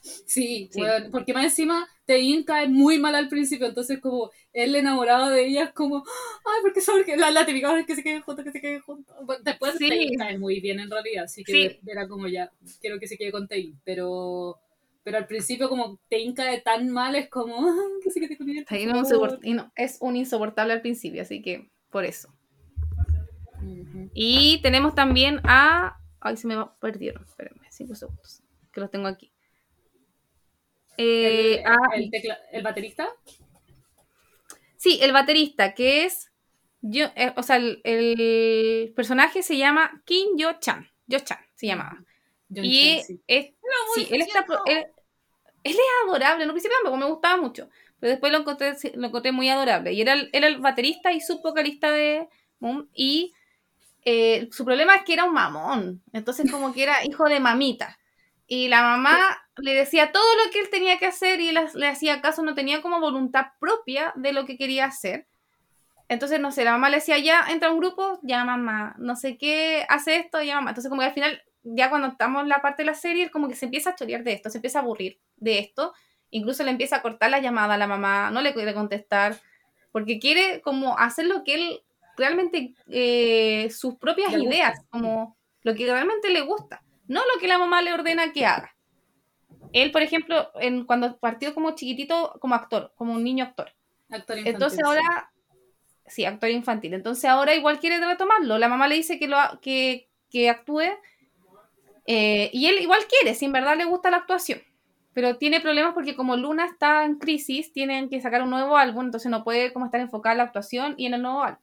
Sí, 0.02 0.70
Sí. 0.72 0.82
weón, 0.82 1.10
porque 1.12 1.34
más 1.34 1.44
encima 1.46 1.88
Tein 2.06 2.44
cae 2.44 2.68
muy 2.68 2.98
mal 2.98 3.14
al 3.16 3.28
principio, 3.30 3.68
entonces 3.68 4.00
como 4.00 4.32
él 4.54 4.76
enamorado 4.76 5.30
de 5.30 5.46
ella 5.46 5.66
es 5.66 5.74
como, 5.74 5.98
ay, 5.98 6.60
porque 6.62 6.82
son 6.82 7.02
la, 7.18 7.30
la 7.32 7.46
típica 7.46 7.74
"Ay, 7.74 7.86
que 7.86 7.96
se 7.96 8.02
queden 8.04 8.22
juntos, 8.22 8.44
que 8.46 8.52
se 8.52 8.62
queden 8.62 8.82
juntos. 8.82 9.16
Bueno, 9.26 9.44
después 9.44 9.76
Sí. 9.78 9.90
Tein 9.90 10.18
cae 10.18 10.38
muy 10.40 10.60
bien 10.60 10.80
en 10.80 10.90
realidad, 10.90 11.26
así 11.26 11.44
que 11.44 11.52
Sí. 11.52 11.80
era 11.88 12.08
como 12.08 12.28
ya, 12.28 12.52
quiero 12.82 13.00
que 13.00 13.08
se 13.08 13.18
quede 13.18 13.32
con 13.32 13.48
Tein, 13.48 13.80
pero 13.84 14.58
pero 15.04 15.18
al 15.18 15.28
principio 15.28 15.70
como 15.70 15.98
Tein 16.10 16.34
cae 16.34 16.62
tan 16.62 16.90
mal 16.90 17.16
es 17.16 17.30
como, 17.30 17.56
ay, 17.68 18.00
que 18.04 18.12
se 18.12 18.20
quede 18.20 18.38
con 18.38 18.50
ella. 18.50 18.64
Ahí 18.68 18.86
no 18.86 19.04
se 19.06 19.14
favor". 19.16 19.32
soport- 19.32 19.40
y 19.44 19.54
no, 19.54 19.72
es 19.76 19.98
un 20.02 20.16
insoportable 20.16 20.74
al 20.74 20.82
principio, 20.82 21.22
así 21.22 21.42
que 21.42 21.70
por 21.90 22.06
eso. 22.06 22.30
Y 24.14 24.60
tenemos 24.62 24.96
también 24.96 25.40
a... 25.44 25.98
Ay, 26.20 26.38
se 26.38 26.48
me 26.48 26.56
va- 26.56 26.76
perdieron, 26.80 27.24
espérenme, 27.24 27.66
cinco 27.70 27.96
segundos, 27.96 28.42
que 28.74 28.82
los 28.82 28.92
tengo 28.92 29.08
aquí. 29.08 29.29
Eh, 31.02 31.56
el, 31.60 31.66
a- 31.66 31.96
el 31.96 32.10
tecla- 32.12 32.40
el 32.52 32.64
baterista, 32.64 33.10
Sí, 34.78 35.00
el 35.02 35.12
baterista, 35.12 35.74
que 35.74 36.06
es. 36.06 36.32
Yo, 36.82 37.08
eh, 37.16 37.34
o 37.36 37.44
sea, 37.44 37.58
el, 37.58 37.82
el 37.84 38.94
personaje 38.96 39.44
se 39.44 39.58
llama 39.58 40.02
Kim 40.06 40.38
Yo-chan. 40.38 40.90
Yo-chan 41.08 41.40
se 41.56 41.68
llamaba. 41.68 42.04
John 42.54 42.64
y 42.66 42.98
es, 43.28 43.48
sí, 43.96 44.08
él 44.10 44.22
está. 44.22 44.46
Él, 44.66 44.86
él 45.64 45.74
es 45.74 45.80
adorable. 46.06 46.44
En 46.44 46.50
un 46.50 46.56
principio 46.56 46.78
tampoco 46.82 46.98
me 46.98 47.06
gustaba 47.12 47.38
mucho. 47.42 47.70
pero 48.00 48.12
después 48.12 48.32
lo 48.32 48.40
encontré, 48.40 48.76
lo 48.96 49.08
encontré 49.08 49.32
muy 49.32 49.50
adorable. 49.50 49.94
Y 49.94 50.02
era 50.02 50.14
el, 50.14 50.30
era 50.34 50.48
el 50.48 50.60
baterista 50.60 51.12
y 51.12 51.22
subvocalista 51.22 51.92
de 51.92 52.30
Moon. 52.60 52.90
Y 52.94 53.34
eh, 54.06 54.50
su 54.52 54.66
problema 54.66 54.96
es 54.96 55.04
que 55.04 55.14
era 55.14 55.26
un 55.26 55.34
mamón. 55.34 56.02
Entonces, 56.14 56.50
como 56.52 56.74
que 56.74 56.84
era 56.84 57.06
hijo 57.06 57.26
de 57.30 57.40
mamita. 57.40 58.00
Y 58.52 58.68
la 58.68 58.82
mamá 58.82 59.20
le 59.58 59.76
decía 59.76 60.12
todo 60.12 60.26
lo 60.44 60.52
que 60.52 60.60
él 60.60 60.70
tenía 60.72 60.98
que 60.98 61.06
hacer 61.06 61.40
y 61.40 61.50
él 61.50 61.60
le 61.76 61.88
hacía 61.88 62.20
caso, 62.20 62.42
no 62.42 62.56
tenía 62.56 62.82
como 62.82 63.00
voluntad 63.00 63.46
propia 63.60 64.12
de 64.16 64.34
lo 64.34 64.46
que 64.46 64.58
quería 64.58 64.86
hacer. 64.86 65.28
Entonces, 66.08 66.40
no 66.40 66.52
sé, 66.52 66.64
la 66.64 66.72
mamá 66.72 66.90
le 66.90 66.98
decía, 66.98 67.20
ya 67.20 67.46
entra 67.50 67.72
un 67.72 67.78
grupo, 67.78 68.20
ya 68.24 68.44
mamá, 68.44 68.96
no 68.98 69.16
sé 69.16 69.38
qué, 69.38 69.86
hace 69.88 70.16
esto, 70.16 70.42
ya 70.42 70.56
mamá. 70.56 70.72
Entonces, 70.72 70.90
como 70.90 71.02
que 71.02 71.08
al 71.10 71.14
final, 71.14 71.44
ya 71.62 71.92
cuando 71.92 72.08
estamos 72.08 72.42
en 72.42 72.50
la 72.50 72.64
parte 72.64 72.82
de 72.82 72.88
la 72.88 72.96
serie, 72.96 73.30
como 73.30 73.48
que 73.48 73.56
se 73.56 73.66
empieza 73.66 73.92
a 73.92 73.96
chorear 73.96 74.24
de 74.24 74.34
esto, 74.34 74.50
se 74.50 74.58
empieza 74.58 74.80
a 74.80 74.82
aburrir 74.82 75.20
de 75.38 75.60
esto. 75.60 75.94
Incluso 76.32 76.64
le 76.64 76.72
empieza 76.72 76.96
a 76.96 77.02
cortar 77.04 77.30
la 77.30 77.40
llamada 77.40 77.76
a 77.76 77.78
la 77.78 77.86
mamá, 77.86 78.32
no 78.32 78.42
le 78.42 78.56
quiere 78.56 78.74
contestar, 78.74 79.40
porque 79.92 80.18
quiere 80.18 80.62
como 80.62 80.98
hacer 80.98 81.28
lo 81.28 81.44
que 81.44 81.54
él 81.54 81.82
realmente, 82.18 82.74
eh, 82.88 83.70
sus 83.70 83.96
propias 83.96 84.34
ideas, 84.34 84.82
como 84.90 85.38
lo 85.62 85.76
que 85.76 85.86
realmente 85.86 86.32
le 86.32 86.42
gusta, 86.42 86.82
no 87.10 87.22
lo 87.22 87.42
que 87.42 87.48
la 87.48 87.58
mamá 87.58 87.82
le 87.82 87.92
ordena 87.92 88.32
que 88.32 88.46
haga. 88.46 88.76
Él, 89.74 89.92
por 89.92 90.02
ejemplo, 90.02 90.52
en, 90.62 90.86
cuando 90.86 91.18
partió 91.18 91.54
como 91.54 91.76
chiquitito, 91.76 92.38
como 92.40 92.56
actor, 92.56 92.94
como 92.96 93.14
un 93.14 93.24
niño 93.24 93.44
actor. 93.44 93.74
Actor 94.10 94.38
infantil, 94.38 94.54
Entonces 94.54 94.84
ahora 94.84 95.32
sí, 96.06 96.24
actor 96.24 96.50
infantil. 96.50 96.94
Entonces 96.94 97.26
ahora 97.26 97.56
igual 97.56 97.80
quiere 97.80 98.00
retomarlo. 98.00 98.58
La 98.58 98.70
mamá 98.70 98.88
le 98.88 98.96
dice 98.96 99.20
que, 99.20 99.28
lo, 99.28 99.38
que, 99.62 100.08
que 100.30 100.50
actúe 100.50 100.84
eh, 102.06 102.50
y 102.54 102.68
él 102.68 102.80
igual 102.80 103.02
quiere, 103.08 103.36
si 103.36 103.46
en 103.46 103.52
verdad 103.52 103.76
le 103.76 103.86
gusta 103.86 104.12
la 104.12 104.18
actuación. 104.18 104.62
Pero 105.14 105.38
tiene 105.38 105.62
problemas 105.62 105.94
porque 105.94 106.16
como 106.16 106.38
Luna 106.38 106.66
está 106.66 107.06
en 107.06 107.18
crisis, 107.18 107.74
tienen 107.74 108.10
que 108.10 108.22
sacar 108.22 108.44
un 108.44 108.52
nuevo 108.52 108.78
álbum, 108.78 109.06
entonces 109.06 109.32
no 109.32 109.44
puede 109.44 109.74
como 109.74 109.86
estar 109.86 110.00
enfocada 110.00 110.34
en 110.34 110.38
la 110.38 110.44
actuación 110.46 110.96
y 110.98 111.08
en 111.08 111.16
el 111.16 111.24
nuevo 111.24 111.44
álbum. 111.44 111.62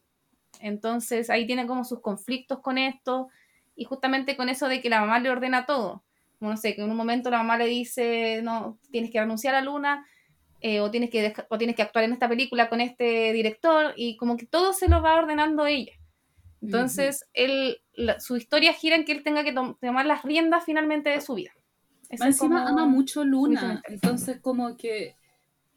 Entonces 0.60 1.30
ahí 1.30 1.46
tiene 1.46 1.66
como 1.66 1.84
sus 1.84 2.00
conflictos 2.00 2.60
con 2.60 2.78
esto 2.78 3.28
y 3.76 3.84
justamente 3.84 4.36
con 4.36 4.48
eso 4.48 4.68
de 4.68 4.80
que 4.80 4.90
la 4.90 5.00
mamá 5.00 5.20
le 5.20 5.30
ordena 5.30 5.66
todo. 5.66 6.02
Como 6.38 6.50
no 6.50 6.56
sé, 6.56 6.74
que 6.74 6.82
en 6.82 6.90
un 6.90 6.96
momento 6.96 7.30
la 7.30 7.38
mamá 7.38 7.56
le 7.56 7.66
dice, 7.66 8.40
no, 8.42 8.78
tienes 8.90 9.10
que 9.10 9.20
renunciar 9.20 9.54
a 9.54 9.62
Luna 9.62 10.06
eh, 10.60 10.80
o, 10.80 10.90
tienes 10.90 11.10
que 11.10 11.34
o 11.48 11.58
tienes 11.58 11.76
que 11.76 11.82
actuar 11.82 12.04
en 12.04 12.12
esta 12.12 12.28
película 12.28 12.68
con 12.68 12.80
este 12.80 13.32
director 13.32 13.92
y 13.96 14.16
como 14.16 14.36
que 14.36 14.46
todo 14.46 14.72
se 14.72 14.88
lo 14.88 15.02
va 15.02 15.16
ordenando 15.16 15.66
ella. 15.66 15.92
Entonces, 16.62 17.26
él, 17.34 17.78
su 18.18 18.36
historia 18.36 18.72
gira 18.72 18.96
en 18.96 19.04
que 19.04 19.12
él 19.12 19.22
tenga 19.22 19.44
que 19.44 19.52
tomar 19.52 20.06
las 20.06 20.22
riendas 20.22 20.64
finalmente 20.64 21.10
de 21.10 21.20
su 21.20 21.34
vida. 21.34 21.52
encima 22.08 22.66
ama 22.66 22.86
mucho 22.86 23.24
Luna, 23.24 23.82
entonces 23.86 24.40
como 24.40 24.76
que 24.76 25.14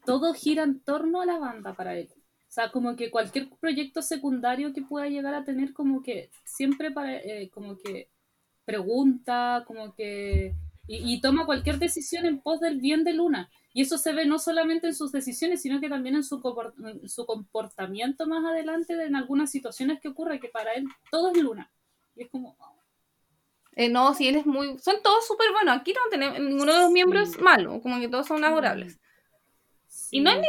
todo 0.04 0.32
gira 0.32 0.62
en 0.62 0.80
torno 0.80 1.20
a 1.20 1.26
la 1.26 1.38
banda 1.38 1.74
para 1.74 1.94
él. 1.94 2.08
O 2.50 2.52
sea, 2.52 2.72
como 2.72 2.96
que 2.96 3.12
cualquier 3.12 3.48
proyecto 3.48 4.02
secundario 4.02 4.72
que 4.72 4.82
pueda 4.82 5.08
llegar 5.08 5.34
a 5.34 5.44
tener, 5.44 5.72
como 5.72 6.02
que 6.02 6.30
siempre 6.44 6.90
para, 6.90 7.16
eh, 7.16 7.48
como 7.54 7.78
que 7.78 8.08
pregunta, 8.64 9.62
como 9.68 9.94
que... 9.94 10.56
y, 10.88 11.20
toma 11.20 11.46
cualquier 11.46 11.78
decisión 11.78 12.26
en 12.26 12.40
pos 12.40 12.58
del 12.58 12.80
bien 12.80 13.04
de 13.04 13.12
Luna. 13.12 13.48
Y 13.72 13.82
eso 13.82 13.98
se 13.98 14.12
ve 14.12 14.26
no 14.26 14.40
solamente 14.40 14.88
en 14.88 14.96
sus 14.96 15.12
decisiones, 15.12 15.62
sino 15.62 15.80
que 15.80 15.88
también 15.88 16.16
en 16.16 16.24
su, 16.24 16.42
su 17.06 17.24
comportamiento 17.24 18.26
más 18.26 18.44
adelante 18.44 19.00
en 19.00 19.14
algunas 19.14 19.52
situaciones 19.52 20.00
que 20.00 20.08
ocurre, 20.08 20.40
que 20.40 20.48
para 20.48 20.72
él 20.72 20.86
todo 21.12 21.30
es 21.30 21.38
luna. 21.38 21.70
Y 22.16 22.24
es 22.24 22.30
como... 22.30 22.56
Eh, 23.76 23.88
no, 23.88 24.12
sí, 24.12 24.26
él 24.26 24.34
es 24.34 24.46
muy... 24.46 24.76
Son 24.80 24.96
todos 25.04 25.24
súper 25.24 25.52
buenos. 25.52 25.76
Aquí 25.76 25.92
no 25.92 26.00
tenemos... 26.10 26.40
Ninguno 26.40 26.72
de 26.72 26.80
los 26.80 26.90
miembros 26.90 27.28
es 27.28 27.40
malo. 27.40 27.80
Como 27.80 28.00
que 28.00 28.08
todos 28.08 28.26
son 28.26 28.42
adorables. 28.42 28.98
Y 30.10 30.20
no 30.20 30.30
hay 30.30 30.40
ni... 30.40 30.48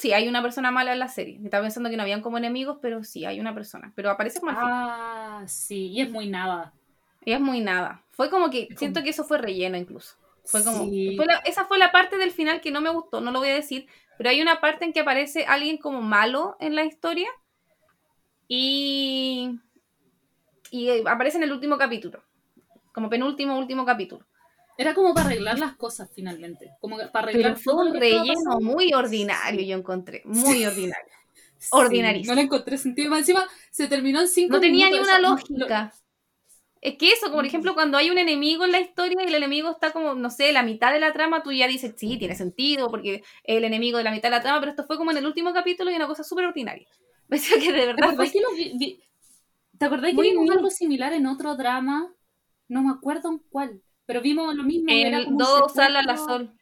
Sí, 0.00 0.14
hay 0.14 0.28
una 0.28 0.40
persona 0.40 0.70
mala 0.70 0.94
en 0.94 0.98
la 0.98 1.08
serie. 1.08 1.38
Estaba 1.44 1.62
pensando 1.62 1.90
que 1.90 1.96
no 1.98 2.02
habían 2.02 2.22
como 2.22 2.38
enemigos, 2.38 2.78
pero 2.80 3.04
sí, 3.04 3.26
hay 3.26 3.38
una 3.38 3.54
persona. 3.54 3.92
Pero 3.94 4.08
aparece 4.08 4.40
como 4.40 4.52
Ah, 4.56 5.44
sí. 5.46 5.88
Y 5.88 6.00
es 6.00 6.10
muy 6.10 6.26
nada. 6.26 6.72
Y 7.22 7.32
es 7.32 7.40
muy 7.40 7.60
nada. 7.60 8.02
Fue 8.12 8.30
como 8.30 8.48
que... 8.48 8.68
Siento 8.78 9.02
que 9.02 9.10
eso 9.10 9.24
fue 9.24 9.36
relleno 9.36 9.76
incluso. 9.76 10.16
Fue 10.46 10.64
como. 10.64 10.90
esa 11.44 11.66
fue 11.66 11.76
la 11.76 11.92
parte 11.92 12.16
del 12.16 12.30
final 12.30 12.62
que 12.62 12.70
no 12.70 12.80
me 12.80 12.88
gustó, 12.88 13.20
no 13.20 13.30
lo 13.30 13.40
voy 13.40 13.50
a 13.50 13.54
decir. 13.54 13.88
Pero 14.16 14.30
hay 14.30 14.40
una 14.40 14.62
parte 14.62 14.86
en 14.86 14.94
que 14.94 15.00
aparece 15.00 15.44
alguien 15.44 15.76
como 15.76 16.00
malo 16.00 16.56
en 16.60 16.74
la 16.74 16.84
historia. 16.84 17.28
Y. 18.48 19.60
Y 20.70 20.88
eh, 20.88 21.04
aparece 21.06 21.36
en 21.36 21.42
el 21.42 21.52
último 21.52 21.76
capítulo. 21.76 22.22
Como 22.94 23.10
penúltimo, 23.10 23.58
último 23.58 23.84
capítulo. 23.84 24.24
Era 24.80 24.94
como 24.94 25.12
para 25.12 25.26
arreglar 25.26 25.58
las 25.58 25.76
cosas 25.76 26.08
finalmente. 26.14 26.70
Como 26.80 26.96
para 27.12 27.28
arreglar 27.28 27.52
Pero 27.52 27.62
fue 27.62 27.74
un 27.74 27.92
relleno 27.92 28.60
muy 28.62 28.94
ordinario, 28.94 29.60
yo 29.60 29.76
encontré. 29.76 30.22
Muy 30.24 30.64
ordinario. 30.64 31.12
Ordinarísimo. 31.70 32.32
No 32.32 32.40
le 32.40 32.46
encontré 32.46 32.78
sentido. 32.78 33.14
Encima 33.14 33.46
se 33.70 33.88
terminó 33.88 34.22
en 34.22 34.28
cinco 34.28 34.54
No 34.54 34.60
tenía 34.60 34.88
ni 34.88 34.98
una 34.98 35.18
lógica. 35.18 35.92
Es 36.80 36.96
que 36.96 37.12
eso, 37.12 37.30
por 37.30 37.44
ejemplo, 37.44 37.74
cuando 37.74 37.98
hay 37.98 38.08
un 38.08 38.16
enemigo 38.16 38.64
en 38.64 38.72
la 38.72 38.80
historia 38.80 39.18
y 39.22 39.26
el 39.26 39.34
enemigo 39.34 39.70
está 39.70 39.92
como, 39.92 40.14
no 40.14 40.30
sé, 40.30 40.50
la 40.50 40.62
mitad 40.62 40.94
de 40.94 41.00
la 41.00 41.12
trama, 41.12 41.42
tú 41.42 41.52
ya 41.52 41.68
dices, 41.68 41.92
sí, 41.98 42.16
tiene 42.16 42.34
sentido, 42.34 42.88
porque 42.88 43.16
es 43.16 43.22
el 43.58 43.64
enemigo 43.64 43.98
de 43.98 44.04
la 44.04 44.12
mitad 44.12 44.30
de 44.30 44.36
la 44.36 44.40
trama, 44.40 44.60
pero 44.60 44.70
esto 44.70 44.84
fue 44.86 44.96
como 44.96 45.10
en 45.10 45.18
el 45.18 45.26
último 45.26 45.52
capítulo 45.52 45.90
y 45.90 45.96
una 45.96 46.06
cosa 46.06 46.24
súper 46.24 46.46
ordinaria. 46.46 46.88
Me 47.28 47.38
que 47.38 47.70
de 47.70 47.84
verdad. 47.84 48.16
¿Te 49.76 49.84
acordás 49.84 50.14
que, 50.14 50.22
vimos 50.22 50.50
algo 50.50 50.70
similar 50.70 51.12
en 51.12 51.26
otro 51.26 51.54
drama? 51.54 52.10
No 52.66 52.82
me 52.82 52.92
acuerdo 52.92 53.28
en 53.28 53.40
cuál, 53.50 53.82
pero 54.10 54.22
vimos 54.22 54.52
lo 54.56 54.64
mismo. 54.64 54.90
En 54.90 55.06
era 55.06 55.24
Dos 55.24 55.72
Salas 55.72 56.04
la 56.04 56.16
Sol. 56.16 56.52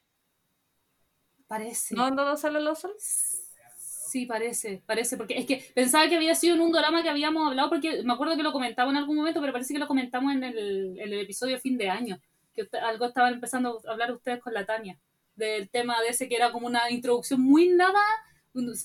Parece. 1.47 1.95
¿No 1.95 2.07
en 2.07 2.15
Dos 2.15 2.43
Salas 2.43 2.63
la 2.63 2.75
Sol? 2.75 2.93
Sí, 2.99 4.27
parece, 4.27 4.83
parece, 4.85 5.17
porque 5.17 5.39
es 5.39 5.47
que 5.47 5.65
pensaba 5.75 6.07
que 6.11 6.17
había 6.17 6.35
sido 6.35 6.57
en 6.57 6.61
un 6.61 6.73
drama 6.73 7.03
que 7.03 7.09
habíamos 7.09 7.49
hablado, 7.49 7.71
porque 7.71 8.03
me 8.03 8.13
acuerdo 8.13 8.37
que 8.37 8.43
lo 8.43 8.53
comentaba 8.53 8.91
en 8.91 8.99
algún 8.99 9.17
momento, 9.17 9.41
pero 9.41 9.55
parece 9.55 9.73
que 9.73 9.81
lo 9.81 9.87
comentamos 9.87 10.35
en 10.35 10.45
el, 10.45 10.99
el 11.01 11.13
episodio 11.15 11.59
fin 11.59 11.79
de 11.79 11.89
año, 11.89 12.21
que 12.53 12.69
algo 12.83 13.07
estaban 13.07 13.33
empezando 13.33 13.81
a 13.89 13.93
hablar 13.93 14.13
ustedes 14.13 14.43
con 14.43 14.53
la 14.53 14.67
Tania, 14.67 14.99
del 15.35 15.71
tema 15.71 16.03
de 16.03 16.09
ese 16.09 16.29
que 16.29 16.37
era 16.37 16.53
como 16.53 16.67
una 16.67 16.91
introducción 16.91 17.41
muy 17.41 17.69
nada, 17.71 18.03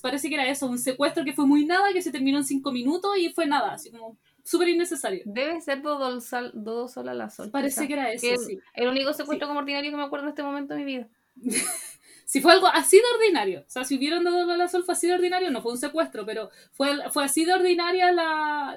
parece 0.00 0.30
que 0.30 0.36
era 0.36 0.48
eso, 0.48 0.68
un 0.68 0.78
secuestro 0.78 1.22
que 1.22 1.34
fue 1.34 1.44
muy 1.44 1.66
nada, 1.66 1.92
que 1.92 2.00
se 2.00 2.12
terminó 2.12 2.38
en 2.38 2.46
cinco 2.46 2.72
minutos 2.72 3.14
y 3.18 3.28
fue 3.28 3.44
nada, 3.44 3.74
así 3.74 3.90
como 3.90 4.16
súper 4.44 4.68
innecesario. 4.68 5.22
Debe 5.24 5.60
ser 5.60 5.82
todo 5.82 6.20
Sol 6.20 7.08
a 7.08 7.14
la 7.14 7.30
Sol. 7.30 7.50
Parece 7.50 7.88
que 7.88 7.94
era 7.94 8.12
eso, 8.12 8.36
sí. 8.36 8.58
El 8.74 8.88
único 8.88 9.12
secuestro 9.12 9.48
como 9.48 9.60
ordinario 9.60 9.90
que 9.90 9.96
me 9.96 10.04
acuerdo 10.04 10.26
en 10.26 10.30
este 10.30 10.42
momento 10.42 10.74
de 10.74 10.80
mi 10.80 10.86
vida. 10.86 11.08
si 12.24 12.40
fue 12.40 12.52
algo 12.52 12.68
así 12.68 12.96
de 12.96 13.02
ordinario, 13.16 13.60
o 13.60 13.70
sea, 13.70 13.84
si 13.84 13.96
hubieran 13.96 14.22
dado 14.22 14.56
la 14.56 14.68
sol 14.68 14.84
fue 14.84 14.94
así 14.94 15.06
de 15.06 15.14
ordinario, 15.14 15.50
no 15.50 15.62
fue 15.62 15.72
un 15.72 15.78
secuestro, 15.78 16.24
pero 16.24 16.50
fue, 16.72 16.90
fue 17.10 17.24
así 17.24 17.44
de 17.44 17.54
ordinaria 17.54 18.12
la... 18.12 18.76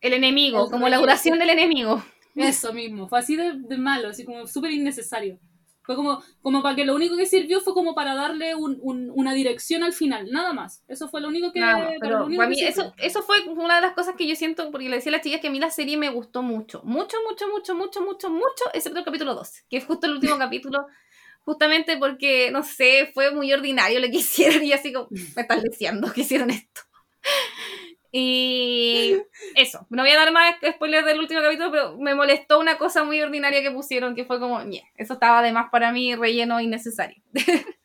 el 0.00 0.12
enemigo, 0.12 0.68
como 0.70 0.88
la 0.88 0.98
duración 0.98 1.38
del 1.38 1.50
enemigo. 1.50 2.02
Eso 2.34 2.72
mismo, 2.72 3.08
fue 3.08 3.18
así 3.18 3.36
de, 3.36 3.78
malo, 3.78 4.08
así 4.08 4.24
como 4.24 4.46
súper 4.46 4.70
innecesario. 4.72 5.38
Fue 5.86 5.94
como, 5.94 6.20
como 6.42 6.62
para 6.64 6.74
que 6.74 6.84
lo 6.84 6.96
único 6.96 7.16
que 7.16 7.26
sirvió 7.26 7.60
fue 7.60 7.72
como 7.72 7.94
para 7.94 8.16
darle 8.16 8.56
un, 8.56 8.80
una 8.82 9.32
dirección 9.34 9.84
al 9.84 9.92
final, 9.92 10.28
nada 10.32 10.52
más. 10.52 10.82
Eso 10.88 11.08
fue 11.08 11.20
lo 11.20 11.28
único 11.28 11.52
que... 11.52 11.62
pero 12.00 12.26
mí 12.26 12.36
eso, 12.60 12.92
eso 12.98 13.22
fue 13.22 13.44
una 13.48 13.76
de 13.76 13.82
las 13.82 13.94
cosas 13.94 14.16
que 14.16 14.26
yo 14.26 14.34
siento, 14.34 14.72
porque 14.72 14.88
le 14.88 14.96
decía 14.96 15.10
a 15.10 15.16
las 15.16 15.22
chicas 15.22 15.40
que 15.40 15.46
a 15.46 15.50
mí 15.52 15.60
la 15.60 15.70
serie 15.70 15.96
me 15.96 16.10
gustó 16.10 16.42
mucho. 16.42 16.82
Mucho, 16.82 17.16
mucho, 17.28 17.46
mucho, 17.48 17.76
mucho, 17.76 18.00
mucho, 18.00 18.30
mucho, 18.30 18.64
excepto 18.74 18.98
el 18.98 19.04
capítulo 19.04 19.36
12, 19.36 19.64
que 19.70 19.76
es 19.76 19.84
justo 19.84 20.06
el 20.06 20.14
último 20.14 20.36
capítulo 20.38 20.86
justamente 21.46 21.96
porque, 21.96 22.50
no 22.50 22.64
sé, 22.64 23.12
fue 23.14 23.30
muy 23.30 23.52
ordinario 23.52 24.00
lo 24.00 24.08
que 24.08 24.16
hicieron 24.18 24.64
y 24.64 24.72
así 24.72 24.92
como, 24.92 25.06
me 25.10 25.42
están 25.42 25.62
diciendo 25.62 26.12
que 26.12 26.22
hicieron 26.22 26.50
esto. 26.50 26.82
Y 28.18 29.14
eso, 29.54 29.86
no 29.90 30.02
voy 30.02 30.10
a 30.10 30.16
dar 30.16 30.32
más 30.32 30.56
spoilers 30.66 31.04
del 31.04 31.18
último 31.18 31.42
capítulo, 31.42 31.70
pero 31.70 31.98
me 31.98 32.14
molestó 32.14 32.58
una 32.58 32.78
cosa 32.78 33.04
muy 33.04 33.20
ordinaria 33.20 33.60
que 33.60 33.70
pusieron, 33.70 34.14
que 34.14 34.24
fue 34.24 34.40
como, 34.40 34.58
eso 34.96 35.12
estaba 35.12 35.40
además 35.40 35.66
para 35.70 35.92
mí 35.92 36.14
relleno 36.14 36.58
innecesario. 36.58 37.22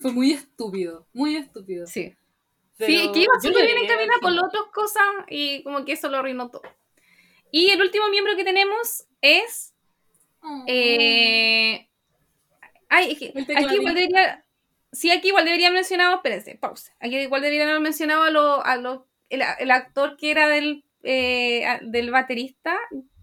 Fue 0.00 0.12
muy 0.12 0.32
estúpido, 0.32 1.06
muy 1.12 1.36
estúpido. 1.36 1.86
Sí. 1.86 2.16
sí, 2.78 3.10
que 3.12 3.20
iba 3.20 3.38
súper 3.40 3.66
bien 3.66 3.78
encaminada 3.78 4.18
con 4.20 4.34
las 4.34 4.46
otras 4.46 4.64
cosas 4.72 5.04
y 5.28 5.62
como 5.62 5.84
que 5.84 5.92
eso 5.92 6.08
lo 6.08 6.16
arruinó 6.16 6.50
todo. 6.50 6.62
Y 7.52 7.70
el 7.70 7.80
último 7.80 8.08
miembro 8.08 8.34
que 8.34 8.44
tenemos 8.44 9.06
es 9.20 9.74
oh. 10.42 10.64
eh, 10.66 11.86
Ay, 12.88 13.12
aquí 13.12 13.32
igual 13.76 13.94
debería. 13.94 14.44
Sí, 14.90 15.12
aquí 15.12 15.28
igual 15.28 15.44
debería 15.44 15.68
haber 15.68 15.78
mencionado. 15.78 16.16
Espérense, 16.16 16.56
pausa. 16.56 16.92
Aquí 16.98 17.16
igual 17.16 17.42
debería 17.42 17.62
haber 17.62 17.80
mencionado 17.80 18.24
a 18.24 18.30
lo, 18.30 18.64
a 18.64 18.76
lo, 18.76 19.06
el, 19.30 19.70
actor 19.70 20.16
que 20.16 20.30
era 20.30 20.48
del, 20.48 20.84
eh, 21.02 21.78
del 21.82 22.10
baterista. 22.10 22.76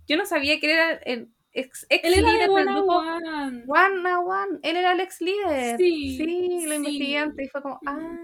Yo 0.08 0.18
no 0.18 0.26
sabía 0.26 0.60
que 0.60 0.72
era 0.72 0.93
el 0.93 1.30
ex, 1.53 1.86
ex 1.89 2.10
líder 2.10 2.49
del 2.49 2.66
grupo. 2.66 2.97
One. 2.97 3.64
One 3.68 4.60
Él 4.64 4.78
era 4.78 4.93
el 4.93 4.99
ex 4.99 5.22
líder. 5.22 5.78
Sí, 5.78 6.18
sí 6.18 6.66
lo 6.66 6.76
investigué 6.76 7.18
antes 7.18 7.45
y 7.45 7.49
fue 7.49 7.62
como, 7.62 7.80
ah. 7.86 8.18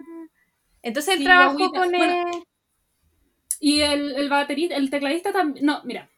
Entonces 0.81 1.17
él 1.17 1.23
trabajó 1.23 1.71
con 1.71 1.93
él. 1.93 2.25
Y 3.59 3.81
el, 3.81 4.15
el 4.15 4.29
baterista, 4.29 4.75
el 4.75 4.89
tecladista 4.89 5.31
también. 5.31 5.65
No, 5.65 5.81
mira. 5.85 6.09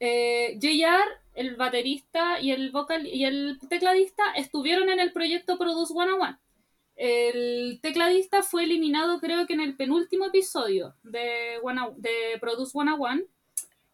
Eh, 0.00 0.58
JR 0.60 1.24
el 1.34 1.56
baterista 1.56 2.40
y 2.40 2.52
el 2.52 2.70
vocal 2.70 3.06
y 3.06 3.24
el 3.24 3.58
tecladista 3.68 4.22
estuvieron 4.36 4.88
en 4.88 5.00
el 5.00 5.12
proyecto 5.12 5.58
Produce 5.58 5.92
101. 5.92 6.38
El 6.96 7.78
tecladista 7.82 8.42
fue 8.42 8.64
eliminado 8.64 9.18
creo 9.20 9.46
que 9.46 9.54
en 9.54 9.60
el 9.60 9.74
penúltimo 9.76 10.26
episodio 10.26 10.94
de, 11.02 11.58
One- 11.62 11.94
de 11.96 12.38
Produce 12.40 12.70
101 12.72 13.22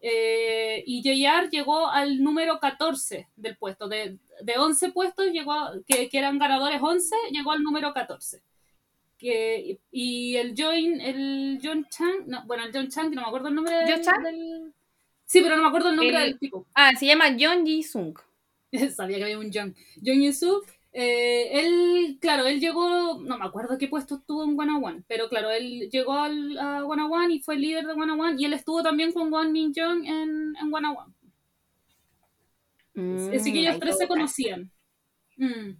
eh, 0.01 0.83
y 0.87 1.01
JR 1.03 1.49
llegó 1.49 1.87
al 1.89 2.23
número 2.23 2.59
14 2.59 3.27
del 3.35 3.55
puesto. 3.57 3.87
De, 3.87 4.17
de 4.41 4.57
11 4.57 4.91
puestos, 4.91 5.27
llegó 5.31 5.51
a- 5.53 5.73
que, 5.87 6.09
que 6.09 6.17
eran 6.17 6.39
ganadores 6.39 6.79
11, 6.81 7.15
llegó 7.31 7.51
al 7.51 7.61
número 7.63 7.93
14. 7.93 8.41
Que, 9.19 9.77
y 9.91 10.35
el 10.37 10.55
John, 10.57 10.99
el 10.99 11.59
John 11.63 11.85
Chang, 11.89 12.25
no, 12.25 12.43
bueno, 12.47 12.63
el 12.65 12.71
John 12.73 12.87
Chang, 12.89 13.11
no 13.13 13.21
me 13.21 13.27
acuerdo 13.27 13.49
el 13.49 13.55
nombre 13.55 13.75
del, 13.75 13.91
¿John 13.91 14.01
Chang? 14.01 14.23
del- 14.23 14.73
Sí, 15.25 15.41
pero 15.41 15.55
no 15.55 15.61
me 15.61 15.67
acuerdo 15.69 15.89
el 15.89 15.95
nombre 15.95 16.17
El- 16.17 16.23
del 16.31 16.39
tipo. 16.39 16.65
Ah, 16.73 16.91
se 16.97 17.05
llama 17.05 17.35
John 17.39 17.63
Ji 17.65 17.83
Sung. 17.83 18.17
Sabía 18.95 19.17
que 19.17 19.23
había 19.25 19.37
un 19.39 19.51
John. 19.53 19.75
John 20.03 20.21
Yusuf, 20.21 20.67
eh, 20.93 21.61
él, 21.61 22.17
claro, 22.19 22.45
él 22.47 22.59
llegó, 22.59 23.19
no 23.21 23.37
me 23.37 23.45
acuerdo 23.45 23.77
qué 23.77 23.87
puesto 23.87 24.15
estuvo 24.15 24.43
en 24.43 24.59
One 24.59 24.85
One, 24.85 25.03
pero 25.07 25.29
claro, 25.29 25.49
él 25.49 25.89
llegó 25.89 26.13
al, 26.13 26.57
a 26.57 26.85
One 26.85 27.03
One 27.03 27.33
y 27.35 27.39
fue 27.41 27.55
el 27.55 27.61
líder 27.61 27.87
de 27.87 27.93
One 27.93 28.13
One 28.13 28.35
y 28.37 28.45
él 28.45 28.53
estuvo 28.53 28.83
también 28.83 29.13
con 29.13 29.31
Won 29.31 29.51
Min 29.51 29.73
Jong 29.75 30.05
en, 30.05 30.55
en 30.57 30.73
One 30.73 30.89
One. 30.89 31.13
Así 33.35 33.53
que 33.53 33.59
ellos 33.59 33.77
Mm, 33.77 33.79
tres 33.79 33.97
se 33.97 34.07
conocían. 34.07 34.71
Mm. 35.37 35.71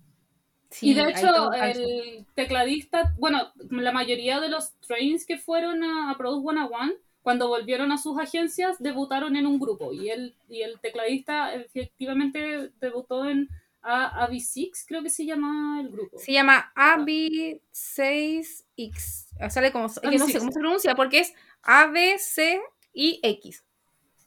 Sí, 0.70 0.92
y 0.92 0.94
de 0.94 1.10
hecho, 1.10 1.52
el 1.52 2.26
tecladista, 2.34 3.14
bueno, 3.20 3.52
la 3.70 3.92
mayoría 3.92 4.40
de 4.40 4.50
los 4.50 4.74
trains 4.80 5.26
que 5.26 5.38
fueron 5.38 5.84
a, 5.84 6.12
a 6.12 6.18
Produce 6.18 6.48
One 6.48 6.64
One, 6.64 6.94
cuando 7.22 7.50
volvieron 7.50 7.92
a 7.92 7.98
sus 7.98 8.18
agencias, 8.18 8.78
debutaron 8.80 9.36
en 9.36 9.46
un 9.46 9.60
grupo. 9.60 9.94
Y 9.94 10.10
el, 10.10 10.36
y 10.50 10.62
el 10.62 10.80
tecladista 10.80 11.54
efectivamente 11.54 12.72
debutó 12.80 13.30
en 13.30 13.50
a, 13.84 14.28
AB6, 14.28 14.86
creo 14.88 15.02
que 15.04 15.10
se 15.10 15.26
llama 15.26 15.82
el 15.82 15.90
grupo. 15.90 16.18
Se 16.20 16.32
llama 16.32 16.72
AB6X. 16.76 19.28
Ah, 19.40 19.50
Sale 19.50 19.72
como, 19.72 19.86
no 19.86 19.90
sé 19.94 20.02
AB6. 20.02 20.40
cómo 20.40 20.52
se 20.52 20.60
pronuncia 20.60 20.96
porque 20.96 21.20
es 21.20 21.34
ABC 21.64 22.60
y 22.94 23.20
X. 23.24 23.64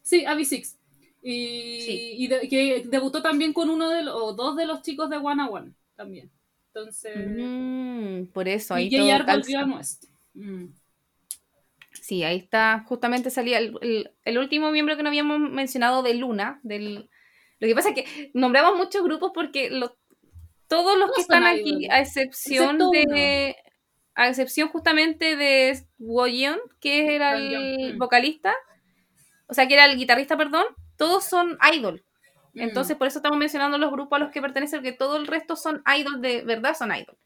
Sí, 0.03 0.25
AB6. 0.25 0.77
Y, 1.23 1.81
Sí. 1.81 2.15
y 2.19 2.27
de- 2.29 2.49
que 2.49 2.83
debutó 2.87 3.23
también 3.23 3.53
con 3.55 3.71
uno 3.71 3.89
de 3.91 4.03
los, 4.03 4.15
o 4.15 4.33
dos 4.35 4.57
de 4.57 4.67
los 4.67 4.83
chicos 4.83 5.09
de 5.09 5.17
One 5.17 5.45
One 5.45 5.73
también. 5.97 6.31
Entonces, 6.75 7.15
Mm, 7.17 8.27
por 8.33 8.49
eso, 8.49 8.75
ahí 8.75 8.89
y 8.91 8.97
todo 8.97 9.07
volvió 9.25 9.61
a 9.61 9.67
nuestro. 9.67 10.11
Mm. 10.35 10.67
Sí, 11.93 12.25
ahí 12.25 12.39
está, 12.39 12.85
justamente 12.87 13.31
salía 13.31 13.59
el, 13.59 13.79
el- 13.81 14.11
el 14.25 14.39
último 14.39 14.71
miembro 14.73 14.97
que 14.97 15.03
no 15.03 15.09
habíamos 15.09 15.39
mencionado 15.39 16.03
de 16.03 16.15
Luna. 16.15 16.61
Del... 16.63 17.09
Lo 17.65 17.69
que 17.69 17.75
pasa 17.75 17.89
es 17.91 17.95
que 17.95 18.31
nombramos 18.35 18.77
muchos 18.77 19.03
grupos 19.03 19.33
porque 19.35 19.71
todos 20.69 20.99
los 20.99 21.13
que 21.13 21.23
están 21.23 21.45
aquí, 21.45 21.89
a 21.91 22.01
excepción 22.01 22.79
de. 22.79 23.57
A 24.17 24.29
excepción 24.29 24.69
justamente 24.69 25.35
de 25.35 25.85
Woyeon, 25.99 26.61
que 26.81 27.17
era 27.17 27.37
el 27.37 27.95
mm. 27.95 27.99
vocalista, 27.99 28.55
o 29.49 29.55
sea, 29.55 29.67
que 29.67 29.75
era 29.75 29.87
el 29.87 29.99
guitarrista, 29.99 30.37
perdón, 30.37 30.67
todos 30.97 31.25
son 31.25 31.59
idol. 31.75 32.05
Mm. 32.53 32.61
Entonces, 32.61 32.97
por 32.97 33.09
eso 33.09 33.19
estamos 33.19 33.39
mencionando 33.39 33.77
los 33.77 33.91
grupos 33.91 34.17
a 34.17 34.21
los 34.21 34.31
que 34.31 34.41
pertenecen, 34.41 34.81
porque 34.81 34.93
todo 34.93 35.17
el 35.17 35.27
resto 35.27 35.57
son 35.57 35.83
idol, 35.99 36.21
de 36.21 36.43
verdad 36.43 36.77
son 36.79 36.95
idol. 36.95 37.17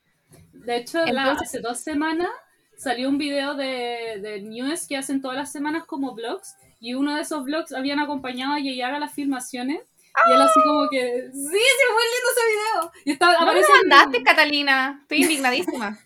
De 0.53 0.77
hecho, 0.77 1.05
la- 1.05 1.23
Entonces- 1.25 1.49
hace 1.49 1.61
dos 1.61 1.79
semanas 1.79 2.31
salió 2.79 3.11
un 3.11 3.19
video 3.19 3.55
de, 3.55 4.21
de 4.23 4.41
News 4.41 4.87
que 4.87 4.97
hacen 4.97 5.21
todas 5.21 5.37
las 5.37 5.53
semanas 5.53 5.85
como 5.85 6.15
vlogs 6.15 6.57
y 6.81 6.95
uno 6.95 7.17
de 7.17 7.23
esos 7.23 7.45
vlogs 7.45 7.73
habían 7.73 7.99
acompañado 7.99 8.55
a 8.55 8.61
Yeyar 8.61 8.95
a 8.95 8.99
las 9.01 9.13
filmaciones 9.13 9.81
y 10.27 10.33
él 10.33 10.41
así 10.41 10.61
como 10.65 10.89
que 10.91 11.31
sí, 11.33 11.39
sí, 11.41 11.85
muy 11.93 12.05
lindo 12.13 12.29
ese 12.33 12.47
video 12.51 12.93
y 13.05 13.11
estaba, 13.13 13.33
No 13.35 13.41
aparece 13.43 13.73
mandaste, 13.73 14.23
Catalina. 14.23 14.99
Estoy 15.03 15.19
indignadísima. 15.23 15.99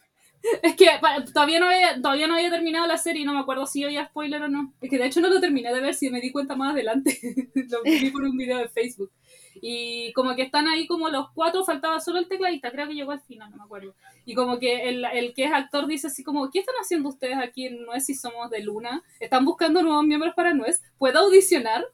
es 0.63 0.75
que 0.77 0.89
pa- 1.01 1.25
todavía 1.25 1.61
no, 1.61 1.67
había, 1.67 2.01
todavía 2.01 2.27
no 2.27 2.35
había 2.35 2.51
terminado 2.51 2.87
la 2.87 2.99
serie 2.99 3.23
y 3.23 3.25
no 3.25 3.33
me 3.33 3.41
acuerdo 3.41 3.65
si 3.67 3.85
había 3.85 4.07
spoiler 4.07 4.43
o 4.43 4.49
no 4.49 4.73
es 4.81 4.91
que 4.91 4.99
de 4.99 5.07
hecho 5.07 5.21
no 5.21 5.29
lo 5.29 5.41
terminé 5.41 5.73
de 5.73 5.81
ver 5.81 5.95
si 5.95 6.11
me 6.11 6.21
di 6.21 6.33
cuenta 6.33 6.57
más 6.57 6.73
adelante 6.73 7.17
lo 7.55 7.83
vi 7.85 8.11
por 8.11 8.25
un 8.25 8.37
video 8.37 8.59
de 8.59 8.69
Facebook 8.69 9.13
y 9.61 10.13
como 10.15 10.35
que 10.35 10.43
están 10.43 10.67
ahí 10.67 10.87
como 10.87 11.09
los 11.11 11.31
cuatro, 11.35 11.65
faltaba 11.65 12.01
solo 12.01 12.19
el 12.19 12.27
tecladista, 12.29 12.71
creo 12.71 12.89
que 12.89 12.95
llegó 12.95 13.13
al 13.13 13.21
final, 13.21 13.51
no 13.51 13.59
me 13.59 13.65
acuerdo. 13.65 13.95
Y 14.25 14.35
como 14.35 14.59
que 14.59 14.89
el, 14.89 15.05
el 15.05 15.35
que 15.35 15.45
es 15.45 15.53
actor 15.53 15.87
dice 15.87 16.07
así 16.07 16.25
como, 16.25 16.51
¿qué 16.51 16.61
están 16.61 16.75
haciendo 16.81 17.11
ustedes 17.11 17.37
aquí 17.37 17.67
en 17.67 17.83
Nuez 17.85 18.07
si 18.07 18.15
somos 18.15 18.49
de 18.51 18.63
Luna? 18.63 19.03
¿Están 19.21 19.45
buscando 19.45 19.83
nuevos 19.83 20.05
miembros 20.05 20.33
para 20.35 20.55
Nuez? 20.55 20.81
¿Puedo 20.99 21.19
audicionar? 21.21 21.85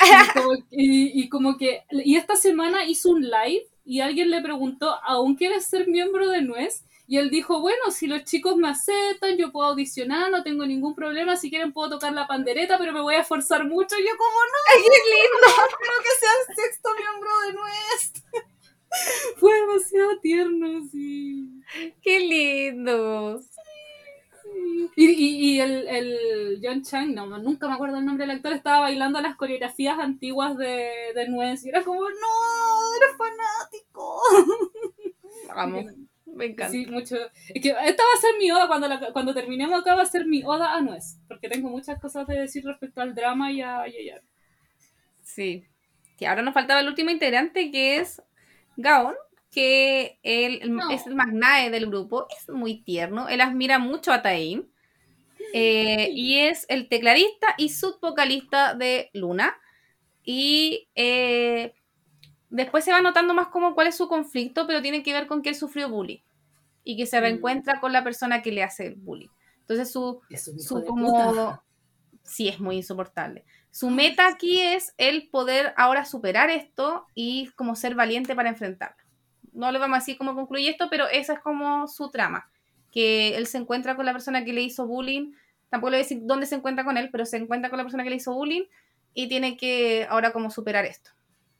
Y 0.00 0.28
como, 0.32 0.54
y- 0.70 1.22
y 1.22 1.28
como 1.28 1.56
que, 1.56 1.82
y 1.90 2.16
esta 2.16 2.36
semana 2.36 2.84
hizo 2.84 3.10
un 3.10 3.22
live 3.22 3.66
y 3.84 4.00
alguien 4.00 4.30
le 4.30 4.40
preguntó, 4.42 4.94
¿aún 5.04 5.34
quieres 5.36 5.64
ser 5.66 5.88
miembro 5.88 6.28
de 6.28 6.42
Nuez? 6.42 6.84
Y 7.06 7.18
él 7.18 7.30
dijo, 7.30 7.60
bueno, 7.60 7.90
si 7.90 8.06
los 8.06 8.24
chicos 8.24 8.56
me 8.56 8.68
aceptan, 8.68 9.36
yo 9.36 9.52
puedo 9.52 9.68
audicionar, 9.70 10.30
no 10.30 10.42
tengo 10.42 10.64
ningún 10.64 10.94
problema, 10.94 11.36
si 11.36 11.50
quieren 11.50 11.72
puedo 11.72 11.90
tocar 11.90 12.12
la 12.12 12.26
pandereta, 12.26 12.78
pero 12.78 12.92
me 12.92 13.02
voy 13.02 13.16
a 13.16 13.20
esforzar 13.20 13.66
mucho. 13.68 13.96
Y 13.98 14.02
yo 14.02 14.16
como, 14.16 14.30
no, 14.40 14.58
¡Ay, 14.74 14.82
qué 14.82 14.98
lindo! 15.10 15.78
quiero 15.78 15.98
que 16.02 16.20
seas 16.20 16.56
sexto 16.56 16.88
miembro 16.96 17.30
de 17.46 17.52
Nuez. 17.54 18.12
Fue 19.38 19.54
demasiado 19.54 20.18
tierno, 20.20 20.88
sí. 20.90 21.62
¡Qué 22.02 22.20
lindo! 22.20 23.40
Y, 24.96 25.06
y, 25.06 25.54
y 25.56 25.60
el, 25.60 25.88
el 25.88 26.60
John 26.62 26.82
Chang, 26.82 27.14
no, 27.14 27.26
nunca 27.38 27.66
me 27.68 27.74
acuerdo 27.74 27.98
el 27.98 28.04
nombre 28.04 28.26
del 28.26 28.36
actor, 28.36 28.52
estaba 28.52 28.80
bailando 28.80 29.20
las 29.20 29.36
coreografías 29.36 29.98
antiguas 29.98 30.56
de, 30.56 30.90
de 31.14 31.28
Nuez 31.28 31.64
y 31.64 31.70
era 31.70 31.82
como, 31.82 32.00
no, 32.02 32.96
eres 32.96 33.16
fanático. 33.16 34.20
Amo. 35.54 35.84
Me 36.26 36.46
encanta. 36.46 36.70
Sí, 36.72 36.86
mucho. 36.86 37.16
Es 37.48 37.62
que 37.62 37.68
esta 37.70 38.02
va 38.02 38.08
a 38.16 38.20
ser 38.20 38.30
mi 38.38 38.50
oda, 38.50 38.66
cuando, 38.66 38.88
la- 38.88 39.12
cuando 39.12 39.34
terminemos 39.34 39.78
acá 39.80 39.94
va 39.94 40.02
a 40.02 40.06
ser 40.06 40.24
mi 40.26 40.42
oda 40.44 40.72
a 40.74 40.80
Nuez, 40.80 41.18
porque 41.28 41.48
tengo 41.48 41.68
muchas 41.68 42.00
cosas 42.00 42.26
que 42.26 42.32
decir 42.34 42.64
respecto 42.64 43.02
al 43.02 43.14
drama 43.14 43.52
y 43.52 43.60
a 43.60 43.86
Yeyar. 43.86 44.22
Sí. 45.22 45.64
Que 46.18 46.26
ahora 46.26 46.42
nos 46.42 46.54
faltaba 46.54 46.80
el 46.80 46.88
último 46.88 47.10
integrante 47.10 47.70
que 47.70 47.96
es 47.98 48.22
Gaon, 48.76 49.14
que 49.52 50.18
él 50.24 50.74
No. 50.74 50.90
es 50.90 51.06
el 51.06 51.14
magnae 51.16 51.70
del 51.70 51.86
grupo, 51.86 52.26
es 52.36 52.48
muy 52.48 52.82
tierno, 52.82 53.28
él 53.28 53.40
admira 53.42 53.78
mucho 53.78 54.12
a 54.12 54.22
Taein. 54.22 54.68
eh, 55.54 56.10
y 56.14 56.38
es 56.38 56.66
el 56.68 56.88
tecladista 56.88 57.54
y 57.58 57.70
subvocalista 57.70 58.74
de 58.74 59.10
Luna. 59.14 59.54
Y 60.24 60.88
eh, 60.94 61.74
después 62.50 62.84
se 62.84 62.92
va 62.92 63.02
notando 63.02 63.34
más 63.34 63.48
como 63.48 63.74
cuál 63.74 63.88
es 63.88 63.96
su 63.96 64.08
conflicto, 64.08 64.66
pero 64.66 64.82
tiene 64.82 65.02
que 65.02 65.12
ver 65.12 65.26
con 65.26 65.42
que 65.42 65.50
él 65.50 65.54
sufrió 65.56 65.88
bullying 65.90 66.20
y 66.84 66.96
que 66.96 67.06
se 67.06 67.18
Mm. 67.18 67.22
reencuentra 67.22 67.80
con 67.80 67.92
la 67.92 68.04
persona 68.04 68.42
que 68.42 68.52
le 68.52 68.62
hace 68.62 68.86
el 68.88 68.94
bullying. 68.96 69.28
Entonces 69.60 69.92
su, 69.92 70.20
su 70.58 70.84
como 70.84 71.62
sí 72.24 72.48
es 72.48 72.60
muy 72.60 72.76
insoportable. 72.76 73.44
Su 73.70 73.90
meta 73.90 74.28
aquí 74.28 74.60
es 74.60 74.94
el 74.98 75.28
poder 75.30 75.74
ahora 75.76 76.04
superar 76.04 76.50
esto 76.50 77.06
y 77.14 77.48
como 77.56 77.74
ser 77.76 77.94
valiente 77.94 78.34
para 78.34 78.50
enfrentarlo. 78.50 79.01
No 79.52 79.70
le 79.70 79.78
vamos 79.78 79.96
a 79.96 79.98
decir 80.00 80.16
cómo 80.18 80.34
concluye 80.34 80.70
esto, 80.70 80.88
pero 80.90 81.08
esa 81.08 81.34
es 81.34 81.40
como 81.40 81.86
su 81.88 82.10
trama. 82.10 82.50
Que 82.90 83.36
él 83.36 83.46
se 83.46 83.58
encuentra 83.58 83.96
con 83.96 84.06
la 84.06 84.12
persona 84.12 84.44
que 84.44 84.52
le 84.52 84.62
hizo 84.62 84.86
bullying. 84.86 85.32
Tampoco 85.70 85.90
le 85.90 85.96
voy 85.96 86.00
a 86.02 86.04
decir 86.04 86.20
dónde 86.22 86.46
se 86.46 86.54
encuentra 86.56 86.84
con 86.84 86.96
él, 86.98 87.08
pero 87.10 87.24
se 87.26 87.36
encuentra 87.38 87.70
con 87.70 87.78
la 87.78 87.84
persona 87.84 88.04
que 88.04 88.10
le 88.10 88.16
hizo 88.16 88.32
bullying 88.34 88.64
y 89.14 89.28
tiene 89.28 89.56
que 89.56 90.06
ahora 90.10 90.32
como 90.32 90.50
superar 90.50 90.84
esto. 90.84 91.10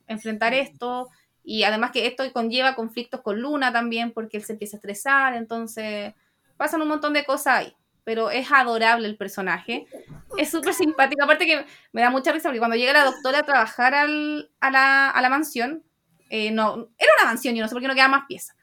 Enfrentar 0.07 0.55
esto. 0.55 1.09
Y 1.45 1.65
además 1.65 1.91
que 1.91 2.07
esto 2.07 2.23
conlleva 2.33 2.75
conflictos 2.75 3.21
con 3.23 3.41
Luna 3.41 3.73
también, 3.73 4.13
porque 4.13 4.37
él 4.37 4.45
se 4.45 4.53
empieza 4.53 4.77
a 4.77 4.79
estresar. 4.79 5.35
Entonces 5.35 6.15
pasan 6.57 6.83
un 6.83 6.89
montón 6.89 7.13
de 7.15 7.25
cosas 7.25 7.59
ahí. 7.59 7.77
Pero 8.05 8.31
es 8.31 8.51
adorable 8.51 9.07
el 9.07 9.17
personaje. 9.17 9.87
Es 10.37 10.51
súper 10.51 10.75
simpático. 10.75 11.23
Aparte 11.25 11.47
que 11.47 11.65
me 11.93 12.01
da 12.03 12.11
mucha 12.11 12.33
risa 12.33 12.49
porque 12.49 12.59
cuando 12.59 12.77
llega 12.77 12.93
la 12.93 13.05
doctora 13.05 13.39
a 13.41 13.43
trabajar 13.45 13.95
al- 13.95 14.51
a, 14.61 14.71
la, 14.71 15.09
a 15.11 15.23
la 15.23 15.29
mansión, 15.29 15.83
eh, 16.35 16.51
no, 16.51 16.89
era 16.97 17.11
una 17.21 17.31
mansión, 17.31 17.55
yo 17.55 17.61
no 17.61 17.69
sé 17.69 17.75
por 17.75 17.83
qué 17.83 17.89
no 17.89 17.95
queda 17.95 18.09
más 18.09 18.25
pieza. 18.27 18.55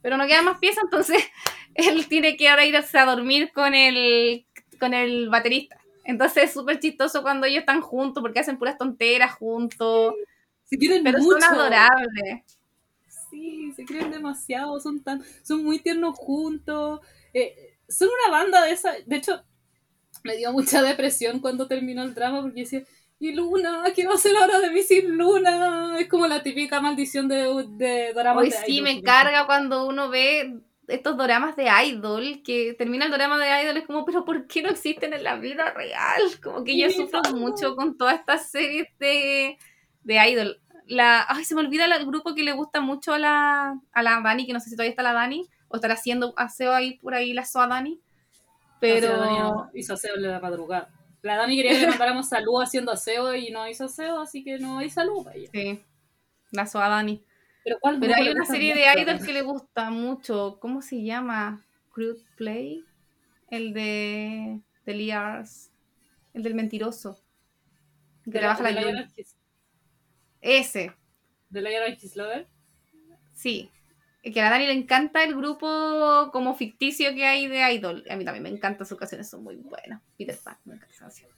Pero 0.00 0.16
no 0.16 0.28
queda 0.28 0.42
más 0.42 0.60
pieza, 0.60 0.80
entonces 0.80 1.24
él 1.74 2.06
tiene 2.06 2.36
que 2.36 2.48
ahora 2.48 2.64
irse 2.64 2.96
a 2.96 3.04
dormir 3.04 3.50
con 3.52 3.74
el, 3.74 4.46
con 4.78 4.94
el 4.94 5.28
baterista. 5.28 5.76
Entonces 6.04 6.44
es 6.44 6.52
súper 6.52 6.78
chistoso 6.78 7.22
cuando 7.22 7.48
ellos 7.48 7.60
están 7.60 7.80
juntos 7.80 8.22
porque 8.22 8.38
hacen 8.38 8.58
puras 8.58 8.78
tonteras 8.78 9.34
juntos. 9.34 10.14
Se 10.66 10.78
quieren 10.78 11.02
Pero 11.02 11.18
mucho. 11.18 11.40
son 11.40 11.52
adorables. 11.52 12.44
Sí, 13.28 13.72
se 13.74 13.84
creen 13.84 14.12
demasiado, 14.12 14.78
son 14.78 15.02
tan, 15.02 15.20
son 15.42 15.64
muy 15.64 15.80
tiernos 15.80 16.16
juntos. 16.16 17.00
Eh, 17.34 17.76
son 17.88 18.08
una 18.08 18.38
banda 18.38 18.64
de 18.64 18.70
esa. 18.70 18.92
De 19.04 19.16
hecho, 19.16 19.42
me 20.22 20.36
dio 20.36 20.52
mucha 20.52 20.80
depresión 20.80 21.40
cuando 21.40 21.66
terminó 21.66 22.04
el 22.04 22.14
drama 22.14 22.40
porque 22.42 22.60
decía, 22.60 22.84
y 23.18 23.32
Luna, 23.32 23.84
¿qué 23.94 24.06
va 24.06 24.14
a 24.14 24.18
ser 24.18 24.36
ahora 24.36 24.60
de 24.60 24.70
mí 24.70 24.82
sin 24.82 25.16
Luna? 25.16 25.98
Es 25.98 26.08
como 26.08 26.26
la 26.26 26.42
típica 26.42 26.80
maldición 26.80 27.28
de, 27.28 27.66
de 27.70 28.12
dramas 28.12 28.42
Hoy 28.42 28.50
de 28.50 28.56
sí 28.56 28.82
me 28.82 29.02
carga 29.02 29.46
cuando 29.46 29.86
uno 29.86 30.10
ve 30.10 30.60
estos 30.88 31.16
doramas 31.16 31.56
de 31.56 31.68
idol, 31.86 32.42
que 32.44 32.74
termina 32.74 33.06
el 33.06 33.10
drama 33.10 33.38
de 33.38 33.62
idol, 33.62 33.76
es 33.76 33.86
como, 33.86 34.04
pero 34.04 34.24
¿por 34.24 34.46
qué 34.46 34.62
no 34.62 34.68
existen 34.68 35.12
en 35.12 35.24
la 35.24 35.36
vida 35.36 35.72
real? 35.72 36.22
Como 36.42 36.62
que 36.62 36.78
yo 36.78 36.90
sufro 36.90 37.22
no. 37.22 37.36
mucho 37.36 37.74
con 37.74 37.96
todas 37.96 38.20
estas 38.20 38.50
series 38.50 38.86
de, 38.98 39.58
de 40.04 40.28
idol. 40.28 40.60
la. 40.86 41.24
Ay, 41.28 41.44
se 41.44 41.54
me 41.54 41.62
olvida 41.62 41.86
el 41.86 42.06
grupo 42.06 42.34
que 42.34 42.44
le 42.44 42.52
gusta 42.52 42.80
mucho 42.80 43.14
a 43.14 43.18
la, 43.18 43.80
a 43.92 44.02
la 44.02 44.20
Dani, 44.20 44.46
que 44.46 44.52
no 44.52 44.60
sé 44.60 44.70
si 44.70 44.76
todavía 44.76 44.90
está 44.90 45.02
la 45.02 45.12
Dani, 45.12 45.48
o 45.68 45.76
estará 45.76 45.94
haciendo 45.94 46.34
aseo 46.36 46.72
ahí 46.72 46.98
por 46.98 47.14
ahí 47.14 47.32
la 47.32 47.44
SOA 47.44 47.66
Dani. 47.66 48.00
Pero. 48.78 49.68
Hizo 49.74 49.94
aseo 49.94 50.16
en 50.16 50.22
la 50.22 50.38
madrugada. 50.38 50.95
La 51.26 51.36
Dani 51.36 51.56
quería 51.56 51.72
que 51.72 51.80
le 51.80 51.86
mandáramos 51.88 52.28
salud 52.28 52.62
haciendo 52.62 52.92
aseo 52.92 53.34
y 53.34 53.50
no 53.50 53.68
hizo 53.68 53.84
aseo, 53.86 54.20
así 54.20 54.42
que 54.44 54.58
no 54.58 54.78
hay 54.78 54.88
salud 54.90 55.24
para 55.24 55.36
ella. 55.36 55.50
Sí, 55.52 55.82
la 56.52 56.66
SOA 56.66 56.88
Dani. 56.88 57.24
Pero, 57.64 57.78
¿cuál 57.80 57.98
Pero 57.98 58.12
grupo 58.12 58.22
hay 58.28 58.32
una 58.34 58.44
serie 58.46 58.74
mucho? 58.74 58.86
de 58.96 59.02
idols 59.02 59.24
que 59.26 59.32
le 59.32 59.42
gusta 59.42 59.90
mucho. 59.90 60.58
¿Cómo 60.60 60.80
se 60.82 61.02
llama? 61.02 61.64
Crude 61.92 62.20
Play. 62.36 62.84
El 63.50 63.72
de. 63.74 64.60
de 64.84 64.94
Liars. 64.94 65.72
El 66.32 66.42
del 66.42 66.54
mentiroso. 66.54 67.20
Que 68.24 68.30
¿De 68.30 68.38
trabaja 68.38 68.62
la, 68.62 68.72
de 68.84 69.06
Kiss- 69.16 69.36
Ese, 70.40 70.92
¿De 71.50 71.96
Kiss 71.98 72.16
Lover? 72.16 72.46
sí. 73.34 73.70
Es 74.26 74.34
Que 74.34 74.40
a 74.40 74.50
Dani 74.50 74.66
le 74.66 74.72
encanta 74.72 75.22
el 75.22 75.36
grupo 75.36 76.30
como 76.32 76.54
ficticio 76.56 77.14
que 77.14 77.24
hay 77.24 77.46
de 77.46 77.72
idol. 77.72 78.02
A 78.10 78.16
mí 78.16 78.24
también 78.24 78.42
me 78.42 78.48
encanta, 78.48 78.84
sus 78.84 78.98
canciones 78.98 79.30
son 79.30 79.44
muy 79.44 79.54
buenas. 79.54 80.02
Peter 80.18 80.36
Pan, 80.42 80.56
me 80.64 80.74
encanta 80.74 80.92
esa 80.92 81.04
canción. 81.04 81.30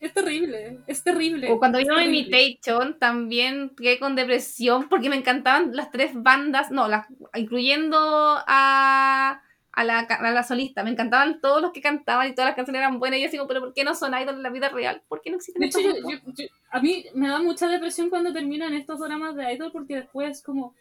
Es 0.00 0.12
terrible, 0.14 0.78
es 0.86 1.02
terrible. 1.04 1.50
O 1.50 1.58
cuando 1.58 1.78
vino. 1.78 2.00
Imitation, 2.00 2.98
también 2.98 3.70
quedé 3.76 3.98
con 3.98 4.14
depresión 4.16 4.88
porque 4.88 5.08
me 5.10 5.16
encantaban 5.16 5.74
las 5.76 5.90
tres 5.90 6.12
bandas, 6.14 6.70
no, 6.70 6.88
las, 6.88 7.06
incluyendo 7.34 7.98
a, 7.98 9.42
a, 9.72 9.84
la, 9.84 9.98
a 10.00 10.30
la 10.30 10.42
solista. 10.42 10.82
Me 10.82 10.90
encantaban 10.90 11.40
todos 11.40 11.60
los 11.62 11.72
que 11.72 11.80
cantaban 11.82 12.28
y 12.28 12.34
todas 12.34 12.48
las 12.48 12.56
canciones 12.56 12.80
eran 12.80 12.98
buenas. 12.98 13.18
Y 13.20 13.22
yo 13.24 13.30
digo, 13.30 13.46
pero 13.46 13.60
¿por 13.60 13.74
qué 13.74 13.84
no 13.84 13.94
son 13.94 14.12
idols 14.14 14.36
en 14.38 14.42
la 14.42 14.50
vida 14.50 14.68
real? 14.70 15.02
¿Por 15.08 15.20
qué 15.22 15.30
no 15.30 15.36
existen 15.36 15.60
De 15.60 15.66
hecho, 15.66 15.78
estos 15.80 15.94
yo- 15.94 16.08
grupos? 16.08 16.34
yo- 16.38 16.44
yo- 16.44 16.50
a 16.70 16.80
mí 16.80 17.04
me 17.14 17.28
da 17.28 17.40
mucha 17.42 17.68
depresión 17.68 18.08
cuando 18.10 18.32
terminan 18.32 18.72
estos 18.74 18.98
dramas 19.00 19.34
de 19.36 19.52
idol 19.52 19.72
porque 19.72 19.96
después 19.96 20.42
como... 20.42 20.74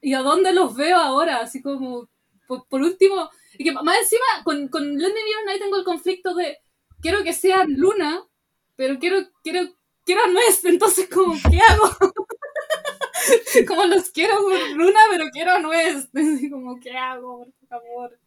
¿Y 0.00 0.14
a 0.14 0.20
dónde 0.20 0.52
los 0.52 0.74
veo 0.74 0.96
ahora? 0.96 1.38
Así 1.40 1.62
como, 1.62 2.08
por, 2.46 2.66
por 2.68 2.82
último... 2.82 3.30
Y 3.58 3.64
que 3.64 3.72
más 3.72 3.98
encima, 3.98 4.44
con, 4.44 4.68
con 4.68 4.96
Be 4.96 5.02
Your 5.02 5.44
Night 5.46 5.60
tengo 5.60 5.76
el 5.76 5.84
conflicto 5.84 6.34
de... 6.34 6.58
Quiero 7.00 7.22
que 7.22 7.32
sean 7.32 7.72
Luna, 7.74 8.24
pero 8.76 8.98
quiero, 8.98 9.18
quiero, 9.42 9.68
quiero 10.04 10.24
a 10.24 10.28
Nuez, 10.28 10.64
entonces 10.64 11.08
como, 11.08 11.34
¿qué 11.50 11.60
hago? 11.60 11.90
como 13.68 13.84
los 13.86 14.10
quiero 14.10 14.34
Luna, 14.74 15.00
pero 15.10 15.26
quiero 15.32 15.52
a 15.52 15.58
Nuez. 15.58 16.08
Así 16.14 16.50
como, 16.50 16.78
¿qué 16.80 16.96
hago? 16.96 17.46
Por 17.60 17.68
favor. 17.68 18.18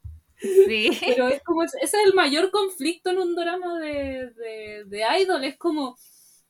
Sí. 0.42 0.98
Pero 1.00 1.28
es 1.28 1.44
como, 1.44 1.64
ese 1.64 1.78
es 1.82 1.94
el 1.94 2.14
mayor 2.14 2.52
conflicto 2.52 3.12
en 3.12 3.20
un 3.20 3.36
drama 3.36 3.80
de, 3.80 4.32
de, 4.32 4.84
de 4.86 5.06
idol, 5.22 5.44
es 5.44 5.58
como, 5.58 5.98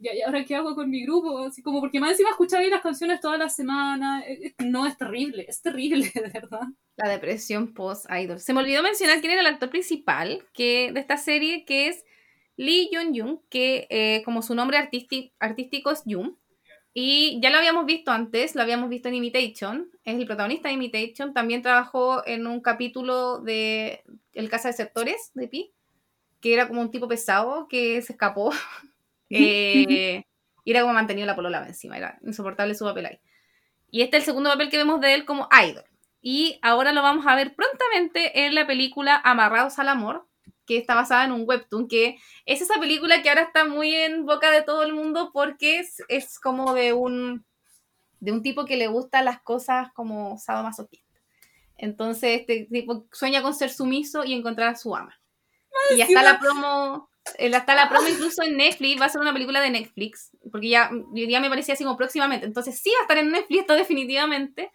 ¿y 0.02 0.22
ahora 0.22 0.43
qué 0.45 0.56
hago 0.56 0.76
con 0.76 0.89
mi 0.89 1.04
grupo? 1.06 1.47
Como, 1.64 1.80
porque 1.80 1.99
más 1.99 2.12
encima 2.12 2.30
escuchar 2.32 2.62
ahí 2.62 2.70
las 2.70 2.82
canciones 2.82 3.20
toda 3.20 3.38
la 3.38 3.49
semana, 3.49 4.24
eh, 4.28 4.47
eh, 4.47 4.64
no, 4.66 4.86
es 4.86 4.97
terrible, 4.97 5.45
es 5.47 5.62
terrible, 5.62 6.12
de 6.16 6.30
verdad. 6.34 6.62
La 6.97 7.10
depresión 7.10 7.74
post-idol. 7.74 8.39
Se 8.39 8.54
me 8.54 8.62
olvidó 8.62 8.84
mencionar 8.84 9.20
quién 9.22 9.32
era 9.34 9.41
el 9.41 9.47
actor 9.47 9.70
principal 9.70 10.43
que, 10.54 10.91
de 10.91 10.99
esta 10.99 11.18
serie, 11.18 11.66
que 11.66 11.88
es 11.88 12.04
Lee 12.58 12.89
Jung-jung, 12.91 13.39
que 13.49 13.88
eh, 13.89 14.22
como 14.26 14.41
su 14.41 14.56
nombre 14.56 14.78
artísti- 14.78 15.32
artístico 15.39 15.91
es 15.91 16.04
Jung. 16.06 16.34
Y 16.93 17.39
ya 17.41 17.49
lo 17.49 17.58
habíamos 17.58 17.86
visto 17.86 18.12
antes, 18.12 18.54
lo 18.54 18.62
habíamos 18.62 18.89
visto 18.89 19.08
en 19.08 19.16
Imitation, 19.16 19.89
es 20.04 20.16
el 20.16 20.26
protagonista 20.26 20.68
de 20.68 20.74
Imitation, 20.74 21.34
también 21.34 21.62
trabajó 21.62 22.22
en 22.28 22.45
un 22.47 22.60
capítulo 22.60 23.39
de 23.39 24.04
El 24.34 24.49
Casa 24.49 24.68
de 24.68 24.74
Sectores 24.74 25.32
de 25.34 25.47
Pi, 25.47 25.72
que 26.41 26.54
era 26.54 26.68
como 26.68 26.82
un 26.82 26.91
tipo 26.91 27.08
pesado 27.08 27.68
que 27.70 28.02
se 28.02 28.14
escapó. 28.14 28.52
Eh, 29.32 30.25
y 30.63 30.71
era 30.71 30.82
como 30.82 30.93
mantenido 30.93 31.25
la 31.25 31.36
polola 31.36 31.65
encima, 31.65 31.97
era 31.97 32.19
insoportable 32.23 32.75
su 32.75 32.86
papel 32.86 33.05
ahí. 33.05 33.19
Y 33.89 34.01
este 34.01 34.17
es 34.17 34.23
el 34.23 34.25
segundo 34.25 34.49
papel 34.49 34.69
que 34.69 34.77
vemos 34.77 35.01
de 35.01 35.13
él 35.13 35.25
como 35.25 35.47
idol. 35.65 35.84
Y 36.21 36.59
ahora 36.61 36.91
lo 36.91 37.01
vamos 37.01 37.25
a 37.27 37.36
ver 37.36 37.55
prontamente 37.55 38.45
en 38.45 38.55
la 38.55 38.67
película 38.67 39.19
Amarrados 39.23 39.79
al 39.79 39.89
Amor, 39.89 40.27
que 40.65 40.77
está 40.77 40.95
basada 40.95 41.25
en 41.25 41.32
un 41.32 41.43
webtoon, 41.47 41.88
que 41.88 42.19
es 42.45 42.61
esa 42.61 42.79
película 42.79 43.21
que 43.21 43.29
ahora 43.29 43.41
está 43.41 43.65
muy 43.65 43.93
en 43.93 44.25
boca 44.25 44.51
de 44.51 44.61
todo 44.61 44.84
el 44.84 44.93
mundo 44.93 45.32
porque 45.34 45.79
es, 45.79 46.03
es 46.07 46.39
como 46.39 46.73
de 46.73 46.93
un, 46.93 47.43
de 48.19 48.32
un 48.32 48.41
tipo 48.43 48.65
que 48.65 48.77
le 48.77 48.88
gustan 48.88 49.25
las 49.25 49.41
cosas 49.41 49.91
como 49.93 50.38
sadomasoquista. 50.38 51.19
Entonces 51.77 52.41
este 52.41 52.67
tipo 52.71 53.07
sueña 53.11 53.41
con 53.41 53.55
ser 53.55 53.71
sumiso 53.71 54.23
y 54.23 54.34
encontrar 54.34 54.69
a 54.69 54.75
su 54.75 54.95
ama. 54.95 55.19
Y 55.91 55.97
ya 55.97 56.05
está 56.05 56.21
la 56.21 56.39
promo, 56.39 57.09
está 57.38 57.76
la 57.76 57.89
promo 57.89 58.07
incluso 58.07 58.43
en 58.43 58.57
Netflix, 58.57 59.01
va 59.01 59.05
a 59.05 59.09
ser 59.09 59.22
una 59.22 59.34
película 59.34 59.61
de 59.61 59.69
Netflix, 59.69 60.32
porque 60.51 60.69
ya, 60.69 60.91
ya 61.13 61.39
me 61.39 61.49
parecía 61.49 61.74
así 61.74 61.84
como 61.84 61.97
próximamente. 61.97 62.45
Entonces 62.45 62.80
sí 62.80 62.91
va 62.91 62.99
a 62.99 63.01
estar 63.03 63.17
en 63.17 63.32
Netflix 63.32 63.61
esto 63.61 63.74
definitivamente. 63.76 64.72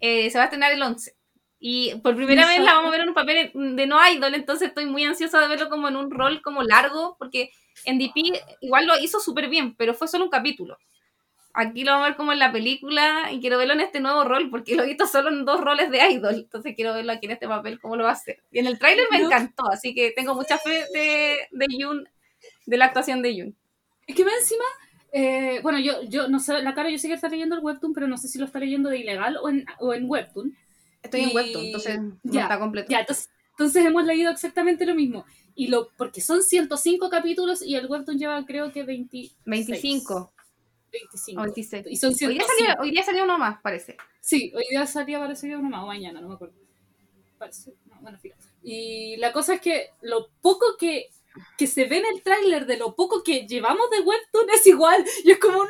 Eh, 0.00 0.30
se 0.30 0.38
va 0.38 0.44
a 0.44 0.46
estrenar 0.46 0.72
el 0.72 0.82
11. 0.82 1.14
Y 1.62 1.94
por 1.96 2.16
primera 2.16 2.46
vez 2.46 2.60
la 2.60 2.72
vamos 2.72 2.88
a 2.88 2.92
ver 2.92 3.00
en 3.02 3.08
un 3.08 3.14
papel 3.14 3.50
de 3.52 3.86
no 3.86 3.98
idol, 4.08 4.34
entonces 4.34 4.68
estoy 4.68 4.86
muy 4.86 5.04
ansiosa 5.04 5.40
de 5.40 5.48
verlo 5.48 5.68
como 5.68 5.88
en 5.88 5.96
un 5.96 6.10
rol 6.10 6.40
como 6.40 6.62
largo, 6.62 7.16
porque 7.18 7.50
en 7.84 7.98
DP 7.98 8.40
igual 8.62 8.86
lo 8.86 8.98
hizo 8.98 9.20
súper 9.20 9.50
bien, 9.50 9.74
pero 9.76 9.92
fue 9.92 10.08
solo 10.08 10.24
un 10.24 10.30
capítulo. 10.30 10.78
Aquí 11.52 11.82
lo 11.82 11.92
vamos 11.92 12.06
a 12.06 12.08
ver 12.10 12.16
como 12.16 12.32
en 12.32 12.38
la 12.38 12.52
película 12.52 13.32
y 13.32 13.40
quiero 13.40 13.58
verlo 13.58 13.74
en 13.74 13.80
este 13.80 13.98
nuevo 13.98 14.22
rol, 14.22 14.50
porque 14.50 14.76
lo 14.76 14.84
he 14.84 14.86
visto 14.86 15.06
solo 15.06 15.30
en 15.30 15.44
dos 15.44 15.60
roles 15.60 15.90
de 15.90 15.98
idol, 16.10 16.34
entonces 16.34 16.74
quiero 16.76 16.94
verlo 16.94 17.12
aquí 17.12 17.26
en 17.26 17.32
este 17.32 17.48
papel, 17.48 17.80
cómo 17.80 17.96
lo 17.96 18.04
va 18.04 18.10
a 18.10 18.14
hacer. 18.14 18.42
Y 18.52 18.60
en 18.60 18.66
el 18.66 18.78
tráiler 18.78 19.06
me 19.10 19.18
encantó, 19.18 19.68
así 19.68 19.92
que 19.92 20.12
tengo 20.12 20.34
mucha 20.34 20.58
fe 20.58 20.84
de, 20.94 21.38
de 21.50 21.66
Yoon, 21.76 22.08
de 22.66 22.76
la 22.76 22.84
actuación 22.86 23.20
de 23.22 23.34
Yoon. 23.34 23.56
Es 24.06 24.14
que 24.14 24.24
más 24.24 24.34
encima, 24.40 24.64
eh, 25.12 25.58
bueno, 25.62 25.80
yo, 25.80 26.02
yo 26.04 26.28
no 26.28 26.38
sé, 26.38 26.62
la 26.62 26.74
cara 26.74 26.88
yo 26.88 26.98
sé 26.98 27.08
que 27.08 27.14
está 27.14 27.28
leyendo 27.28 27.56
el 27.56 27.64
webtoon, 27.64 27.94
pero 27.94 28.06
no 28.06 28.16
sé 28.16 28.28
si 28.28 28.38
lo 28.38 28.44
está 28.44 28.60
leyendo 28.60 28.88
de 28.88 28.98
ilegal 28.98 29.36
o 29.36 29.48
en, 29.48 29.66
o 29.80 29.92
en 29.92 30.08
webtoon. 30.08 30.56
Estoy 31.02 31.22
en 31.22 31.34
webtoon, 31.34 31.64
entonces 31.64 32.00
no 32.00 32.16
ya, 32.22 32.42
está 32.42 32.60
completo. 32.60 32.88
Ya, 32.90 33.00
entonces, 33.00 33.28
entonces 33.50 33.84
hemos 33.84 34.04
leído 34.04 34.30
exactamente 34.30 34.86
lo 34.86 34.94
mismo. 34.94 35.24
Y 35.56 35.66
lo, 35.66 35.88
porque 35.96 36.20
son 36.20 36.44
105 36.44 37.10
capítulos 37.10 37.60
y 37.60 37.74
el 37.74 37.86
webtoon 37.86 38.18
lleva 38.18 38.46
creo 38.46 38.70
que 38.70 38.84
20, 38.84 39.30
25 39.44 40.32
25. 40.92 41.40
o 41.40 41.44
26. 41.44 41.86
Y 41.88 41.96
son 41.96 42.10
Hoy 42.10 42.34
día, 42.34 42.44
105. 42.44 42.46
salió, 42.58 42.82
hoy 42.82 42.90
día 42.90 43.02
salió 43.02 43.24
uno 43.24 43.38
más, 43.38 43.60
parece. 43.60 43.96
Sí, 44.20 44.52
hoy 44.54 44.64
día 44.70 44.86
salía, 44.86 45.18
parece 45.18 45.48
que 45.48 45.56
uno 45.56 45.68
más, 45.68 45.84
o 45.84 45.86
mañana, 45.86 46.20
no 46.20 46.28
me 46.28 46.34
acuerdo. 46.34 46.54
Parece, 47.38 47.74
no, 47.86 47.96
bueno, 48.00 48.18
fíjate. 48.18 48.42
Y 48.62 49.16
la 49.16 49.32
cosa 49.32 49.54
es 49.54 49.60
que 49.60 49.90
lo 50.02 50.28
poco 50.42 50.76
que, 50.78 51.08
que 51.56 51.66
se 51.66 51.86
ve 51.86 51.98
en 51.98 52.06
el 52.06 52.22
tráiler 52.22 52.66
de 52.66 52.76
lo 52.76 52.94
poco 52.94 53.22
que 53.22 53.46
llevamos 53.46 53.88
de 53.90 54.00
Webtoon 54.00 54.50
es 54.50 54.66
igual. 54.66 55.04
Y 55.24 55.30
es 55.30 55.38
como, 55.38 55.58
no, 55.58 55.68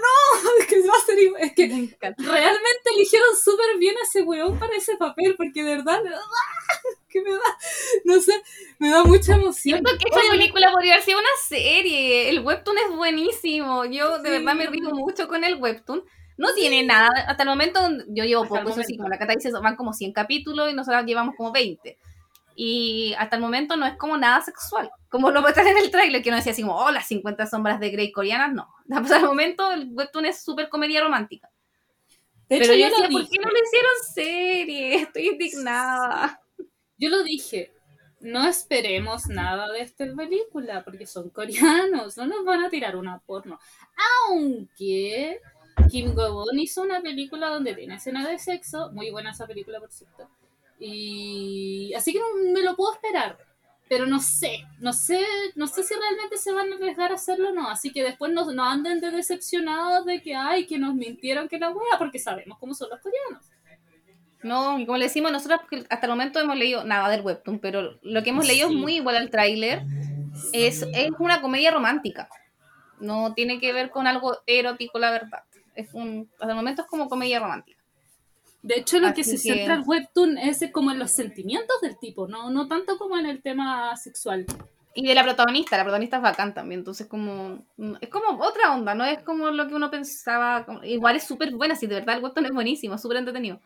es 0.60 0.66
que 0.66 0.80
va 0.80 0.94
a 0.94 1.06
ser 1.06 1.18
igual. 1.18 1.42
Es 1.42 1.52
que 1.54 1.66
realmente 1.68 2.90
eligieron 2.94 3.36
súper 3.36 3.78
bien 3.78 3.96
a 3.96 4.02
ese 4.02 4.22
weón 4.22 4.58
para 4.58 4.74
ese 4.76 4.96
papel, 4.96 5.36
porque 5.36 5.62
de 5.62 5.76
verdad, 5.76 6.00
que 7.10 7.20
me 7.22 7.30
da, 7.30 7.38
no 8.04 8.20
sé, 8.20 8.32
me 8.78 8.88
da 8.90 9.04
mucha 9.04 9.34
emoción. 9.34 9.80
Siento 9.82 9.90
que 9.98 10.08
esta 10.08 10.30
película 10.30 10.70
podría 10.72 10.94
haber 10.94 11.04
sido 11.04 11.18
una 11.18 11.28
serie. 11.46 12.30
El 12.30 12.40
webtoon 12.40 12.78
es 12.78 12.96
buenísimo. 12.96 13.84
Yo 13.84 14.18
de 14.20 14.30
Sí. 14.30 14.38
verdad 14.38 14.54
me 14.54 14.66
río 14.66 14.90
mucho 14.90 15.28
con 15.28 15.44
el 15.44 15.56
webtoon. 15.56 16.02
No 16.38 16.54
tiene 16.54 16.82
nada. 16.82 17.10
Hasta 17.28 17.42
el 17.42 17.48
momento, 17.50 17.80
yo 18.08 18.24
llevo 18.24 18.44
Hasta 18.44 18.60
poco, 18.60 18.70
eso 18.70 18.82
sí, 18.82 18.96
como 18.96 19.10
la 19.10 19.18
Cata 19.18 19.34
dice, 19.34 19.50
van 19.60 19.76
como 19.76 19.92
100 19.92 20.12
capítulos 20.14 20.70
y 20.70 20.74
nosotros 20.74 21.04
llevamos 21.04 21.34
como 21.36 21.52
20. 21.52 21.98
Y 22.56 23.14
hasta 23.18 23.36
el 23.36 23.42
momento 23.42 23.76
no 23.76 23.86
es 23.86 23.96
como 23.96 24.16
nada 24.16 24.40
sexual. 24.42 24.90
Como 25.08 25.30
lo 25.30 25.40
muestran 25.42 25.66
en 25.68 25.78
el 25.78 25.90
tráiler, 25.90 26.22
que 26.22 26.30
no 26.30 26.36
decía 26.36 26.52
así 26.52 26.62
como, 26.62 26.76
oh, 26.76 26.90
las 26.90 27.06
50 27.08 27.46
sombras 27.46 27.80
de 27.80 27.90
Grey 27.90 28.10
coreanas. 28.12 28.52
No. 28.54 28.68
Hasta 28.94 29.18
el 29.18 29.24
momento 29.24 29.70
el 29.72 29.88
webtoon 29.92 30.26
es 30.26 30.42
súper 30.42 30.68
comedia 30.68 31.02
romántica. 31.02 31.50
De 32.48 32.56
hecho, 32.56 32.64
Pero 32.70 32.74
yo 32.74 32.80
yo, 32.80 32.90
decía, 32.90 33.06
lo 33.06 33.12
¿por 33.12 33.28
qué 33.30 33.38
no 33.38 33.50
le 33.50 33.60
hicieron 33.60 33.92
serie? 34.14 34.94
Estoy 35.02 35.28
indignada. 35.28 36.40
Yo 37.00 37.08
lo 37.08 37.24
dije, 37.24 37.72
no 38.20 38.46
esperemos 38.46 39.26
nada 39.26 39.72
de 39.72 39.80
esta 39.80 40.04
película, 40.14 40.84
porque 40.84 41.06
son 41.06 41.30
coreanos, 41.30 42.16
no 42.18 42.26
nos 42.26 42.44
van 42.44 42.62
a 42.62 42.70
tirar 42.70 42.94
una 42.94 43.18
porno. 43.20 43.58
Aunque 44.28 45.40
Kim 45.90 46.14
Go-won 46.14 46.58
hizo 46.58 46.82
una 46.82 47.00
película 47.00 47.48
donde 47.48 47.74
tiene 47.74 47.94
escena 47.94 48.28
de 48.28 48.38
sexo, 48.38 48.90
muy 48.92 49.10
buena 49.10 49.30
esa 49.30 49.46
película, 49.46 49.80
por 49.80 49.90
cierto. 49.90 50.28
Y 50.78 51.92
así 51.94 52.12
que 52.12 52.18
no 52.18 52.52
me 52.52 52.62
lo 52.62 52.76
puedo 52.76 52.92
esperar. 52.92 53.38
Pero 53.88 54.06
no 54.06 54.20
sé, 54.20 54.60
no 54.78 54.92
sé, 54.92 55.20
no 55.56 55.66
sé 55.66 55.82
si 55.82 55.94
realmente 55.94 56.36
se 56.36 56.52
van 56.52 56.72
a 56.72 56.76
arriesgar 56.76 57.10
a 57.10 57.16
hacerlo 57.16 57.48
o 57.48 57.52
no. 57.52 57.68
Así 57.68 57.90
que 57.90 58.04
después 58.04 58.32
no, 58.32 58.52
no 58.52 58.64
anden 58.64 59.00
de 59.00 59.10
decepcionados 59.10 60.06
de 60.06 60.22
que 60.22 60.36
ay, 60.36 60.66
que 60.66 60.78
nos 60.78 60.94
mintieron 60.94 61.48
que 61.48 61.58
la 61.58 61.70
wea, 61.70 61.98
porque 61.98 62.20
sabemos 62.20 62.58
cómo 62.58 62.72
son 62.72 62.90
los 62.90 63.00
coreanos. 63.00 63.44
No, 64.42 64.78
y 64.78 64.86
como 64.86 64.96
le 64.98 65.04
decimos, 65.04 65.30
nosotros 65.32 65.60
porque 65.60 65.84
hasta 65.90 66.06
el 66.06 66.10
momento 66.12 66.40
hemos 66.40 66.56
leído 66.56 66.82
nada 66.84 67.08
del 67.10 67.20
webtoon, 67.20 67.58
pero 67.58 67.98
lo 68.02 68.22
que 68.22 68.30
hemos 68.30 68.46
leído 68.46 68.68
Sí. 68.68 68.74
es 68.74 68.80
muy 68.80 68.96
igual 68.96 69.16
al 69.16 69.30
tráiler. 69.30 69.82
Es, 70.52 70.82
es 70.94 71.10
una 71.18 71.40
comedia 71.42 71.70
romántica. 71.70 72.28
No 73.00 73.34
tiene 73.34 73.60
que 73.60 73.72
ver 73.72 73.90
con 73.90 74.06
algo 74.06 74.38
erótico, 74.46 74.98
la 74.98 75.10
verdad. 75.10 75.40
Es 75.74 75.92
un, 75.92 76.28
hasta 76.34 76.48
el 76.50 76.54
momento 76.56 76.82
es 76.82 76.88
como 76.88 77.08
comedia 77.08 77.38
romántica. 77.40 77.80
De 78.62 78.74
hecho, 78.76 78.98
lo 78.98 79.08
Así 79.08 79.16
que 79.16 79.24
se 79.24 79.32
que- 79.32 79.38
centra 79.54 79.74
el 79.74 79.82
webtoon 79.86 80.36
es 80.38 80.62
como 80.72 80.90
en 80.90 80.98
los 80.98 81.10
sentimientos 81.12 81.80
del 81.82 81.98
tipo, 81.98 82.26
no, 82.28 82.50
no 82.50 82.68
tanto 82.68 82.98
como 82.98 83.18
en 83.18 83.26
el 83.26 83.42
tema 83.42 83.96
sexual. 83.96 84.44
Y 84.94 85.06
de 85.06 85.14
la 85.14 85.22
protagonista, 85.22 85.76
la 85.76 85.84
protagonista 85.84 86.16
es 86.16 86.22
bacán 86.22 86.52
también, 86.52 86.80
entonces 86.80 87.06
como 87.06 87.64
es 88.00 88.08
como 88.08 88.42
otra 88.44 88.74
onda, 88.74 88.94
no 88.94 89.04
es 89.04 89.22
como 89.22 89.50
lo 89.50 89.68
que 89.68 89.74
uno 89.74 89.88
pensaba, 89.90 90.66
igual 90.82 91.14
es 91.16 91.24
súper 91.24 91.54
buena, 91.54 91.76
si 91.76 91.86
de 91.86 91.94
verdad 91.94 92.16
el 92.16 92.22
Weston 92.24 92.44
es 92.46 92.50
buenísimo, 92.52 92.98
súper 92.98 93.18
entretenido. 93.18 93.60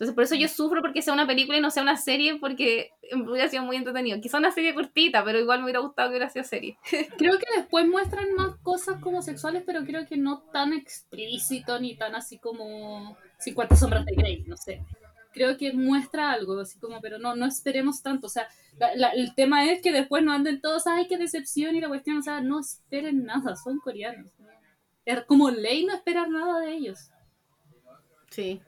Entonces 0.00 0.14
por 0.14 0.24
eso 0.24 0.34
yo 0.34 0.48
sufro 0.48 0.80
porque 0.80 1.02
sea 1.02 1.12
una 1.12 1.26
película 1.26 1.58
y 1.58 1.60
no 1.60 1.70
sea 1.70 1.82
una 1.82 1.98
serie, 1.98 2.36
porque 2.36 2.90
hubiera 3.12 3.50
sido 3.50 3.64
muy 3.64 3.76
entretenido. 3.76 4.18
Quizá 4.18 4.38
una 4.38 4.50
serie 4.50 4.72
cortita, 4.72 5.22
pero 5.22 5.38
igual 5.38 5.58
me 5.58 5.64
hubiera 5.64 5.80
gustado 5.80 6.08
que 6.08 6.12
hubiera 6.12 6.30
sido 6.30 6.42
serie. 6.46 6.78
Creo 7.18 7.38
que 7.38 7.44
después 7.54 7.86
muestran 7.86 8.32
más 8.34 8.56
cosas 8.62 8.98
como 9.02 9.20
sexuales, 9.20 9.62
pero 9.66 9.84
creo 9.84 10.06
que 10.06 10.16
no 10.16 10.40
tan 10.54 10.72
explícito 10.72 11.78
ni 11.78 11.96
tan 11.96 12.14
así 12.14 12.38
como 12.38 13.18
50 13.40 13.76
sombras 13.76 14.06
de 14.06 14.14
Grey, 14.14 14.44
no 14.46 14.56
sé 14.56 14.80
creo 15.32 15.56
que 15.56 15.72
muestra 15.72 16.32
algo, 16.32 16.58
así 16.58 16.78
como, 16.80 17.00
pero 17.00 17.18
no, 17.18 17.36
no 17.36 17.46
esperemos 17.46 18.02
tanto. 18.02 18.26
O 18.26 18.30
sea, 18.30 18.48
el 19.14 19.32
tema 19.36 19.70
es 19.70 19.80
que 19.80 19.92
después 19.92 20.24
no 20.24 20.32
anden 20.32 20.60
todos, 20.60 20.88
ay, 20.88 21.06
qué 21.06 21.18
decepción 21.18 21.76
y 21.76 21.80
la 21.80 21.86
cuestión, 21.86 22.18
o 22.18 22.22
sea, 22.22 22.40
no 22.40 22.58
esperen 22.58 23.24
nada, 23.26 23.54
son 23.54 23.78
coreanos. 23.78 24.26
Es 25.04 25.22
como 25.26 25.50
ley 25.50 25.84
no 25.84 25.94
esperar 25.94 26.28
nada 26.28 26.60
de 26.60 26.72
ellos. 26.72 27.10
Sí. 28.30 28.60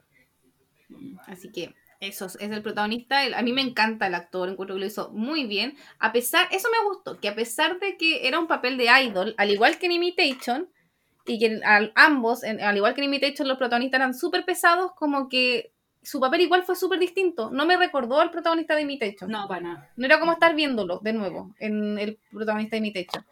Así 1.27 1.51
que 1.51 1.75
eso 2.01 2.27
es 2.27 2.37
el 2.41 2.63
protagonista. 2.63 3.21
A 3.37 3.43
mí 3.43 3.53
me 3.53 3.63
encanta 3.63 4.09
el 4.09 4.15
actor, 4.15 4.49
encuentro 4.49 4.75
que 4.75 4.81
lo 4.81 4.87
hizo 4.87 5.11
muy 5.11 5.47
bien. 5.47 5.77
A 5.99 6.13
pesar, 6.13 6.49
eso 6.51 6.69
me 6.71 6.89
gustó, 6.89 7.21
que 7.21 7.29
a 7.29 7.35
pesar 7.35 7.79
de 7.79 7.97
que 7.97 8.27
era 8.27 8.41
un 8.41 8.49
papel 8.49 8.77
de 8.77 8.89
idol, 9.05 9.35
al 9.39 9.51
igual 9.51 9.79
que 9.79 9.87
en 9.87 9.93
Imitation, 9.93 10.69
y 11.27 11.39
que 11.39 11.61
ambos, 11.95 12.43
al 12.43 12.77
igual 12.77 12.95
que 12.95 13.01
en 13.01 13.05
Imitation, 13.05 13.47
los 13.47 13.59
protagonistas 13.59 13.99
eran 14.01 14.15
súper 14.15 14.45
pesados, 14.45 14.91
como 14.97 15.29
que 15.29 15.73
su 16.03 16.19
papel 16.19 16.41
igual 16.41 16.65
fue 16.65 16.75
súper 16.75 16.99
distinto. 16.99 17.51
No 17.51 17.65
me 17.67 17.77
recordó 17.77 18.21
al 18.21 18.33
protagonista 18.33 18.75
de 18.75 18.85
Mi 18.85 18.99
Techo. 18.99 19.29
No, 19.29 19.47
para 19.47 19.61
nada. 19.61 19.91
No 19.97 20.05
era 20.05 20.19
como 20.19 20.33
estar 20.33 20.55
viéndolo 20.57 20.99
de 20.99 21.13
nuevo 21.13 21.55
en 21.61 21.99
el 21.99 22.19
protagonista 22.33 22.77
de 22.77 22.83
Mi 22.83 22.93
Techo. 22.93 23.25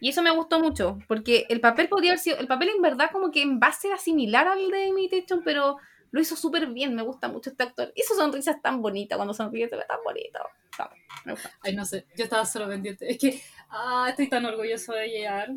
Y 0.00 0.08
eso 0.08 0.22
me 0.22 0.30
gustó 0.30 0.60
mucho, 0.60 0.98
porque 1.06 1.46
el 1.48 1.60
papel 1.60 1.88
podía 1.88 2.10
haber 2.10 2.18
sido, 2.18 2.38
el 2.38 2.46
papel 2.46 2.70
en 2.70 2.82
verdad 2.82 3.10
como 3.12 3.30
que 3.30 3.42
en 3.42 3.60
base 3.60 3.88
era 3.88 3.98
similar 3.98 4.48
al 4.48 4.70
de 4.70 4.86
Imitation, 4.86 5.42
pero 5.44 5.78
lo 6.12 6.20
hizo 6.20 6.36
súper 6.36 6.66
bien, 6.68 6.94
me 6.94 7.02
gusta 7.02 7.26
mucho 7.26 7.50
este 7.50 7.64
actor. 7.64 7.92
Y 7.96 8.02
su 8.02 8.14
sonrisa 8.14 8.52
es 8.52 8.62
tan 8.62 8.80
bonita, 8.80 9.16
cuando 9.16 9.34
sonríe 9.34 9.68
se 9.68 9.76
ve 9.76 9.84
tan 9.88 9.98
bonito. 10.04 10.38
Ay, 11.62 11.74
no 11.74 11.84
sé, 11.84 12.06
yo 12.16 12.24
estaba 12.24 12.46
solo 12.46 12.68
pendiente. 12.68 13.10
Es 13.10 13.18
que, 13.18 13.42
ah, 13.70 14.06
estoy 14.10 14.28
tan 14.28 14.44
orgulloso 14.44 14.92
de 14.92 15.08
llegar. 15.08 15.50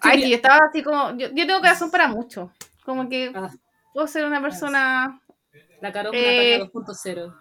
Ay, 0.00 0.28
yo 0.28 0.36
estaba 0.36 0.66
así 0.68 0.82
como, 0.82 1.16
yo, 1.16 1.28
yo 1.28 1.46
tengo 1.46 1.60
corazón 1.60 1.90
para 1.90 2.08
mucho. 2.08 2.52
Como 2.84 3.08
que 3.08 3.32
ah. 3.34 3.50
puedo 3.92 4.06
ser 4.06 4.26
una 4.26 4.40
persona 4.40 5.20
la 5.80 5.92
Caro 5.92 6.10
eh, 6.12 6.60
2.0. 6.60 7.34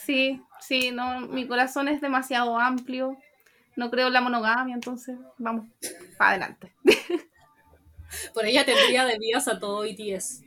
Sí, 0.00 0.42
sí, 0.60 0.90
no, 0.90 1.20
mi 1.20 1.46
corazón 1.46 1.88
es 1.88 2.00
demasiado 2.00 2.58
amplio. 2.58 3.16
No 3.76 3.90
creo 3.90 4.08
en 4.08 4.12
la 4.12 4.20
monogamia, 4.20 4.74
entonces 4.74 5.16
vamos, 5.38 5.66
para 6.16 6.30
adelante. 6.30 6.72
Por 8.34 8.46
ella 8.46 8.64
tendría 8.64 9.04
de 9.04 9.18
vías 9.18 9.46
a 9.48 9.58
todo 9.58 9.84
ITS. 9.86 10.42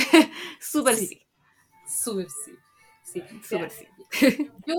Sí. 0.00 0.30
Súper 0.60 0.94
sí. 0.96 1.06
sí. 1.06 1.22
Súper 1.86 2.26
sí. 2.44 2.52
Sí, 3.02 3.22
súper 3.42 3.70
sí. 3.70 3.86
Yo, 4.66 4.76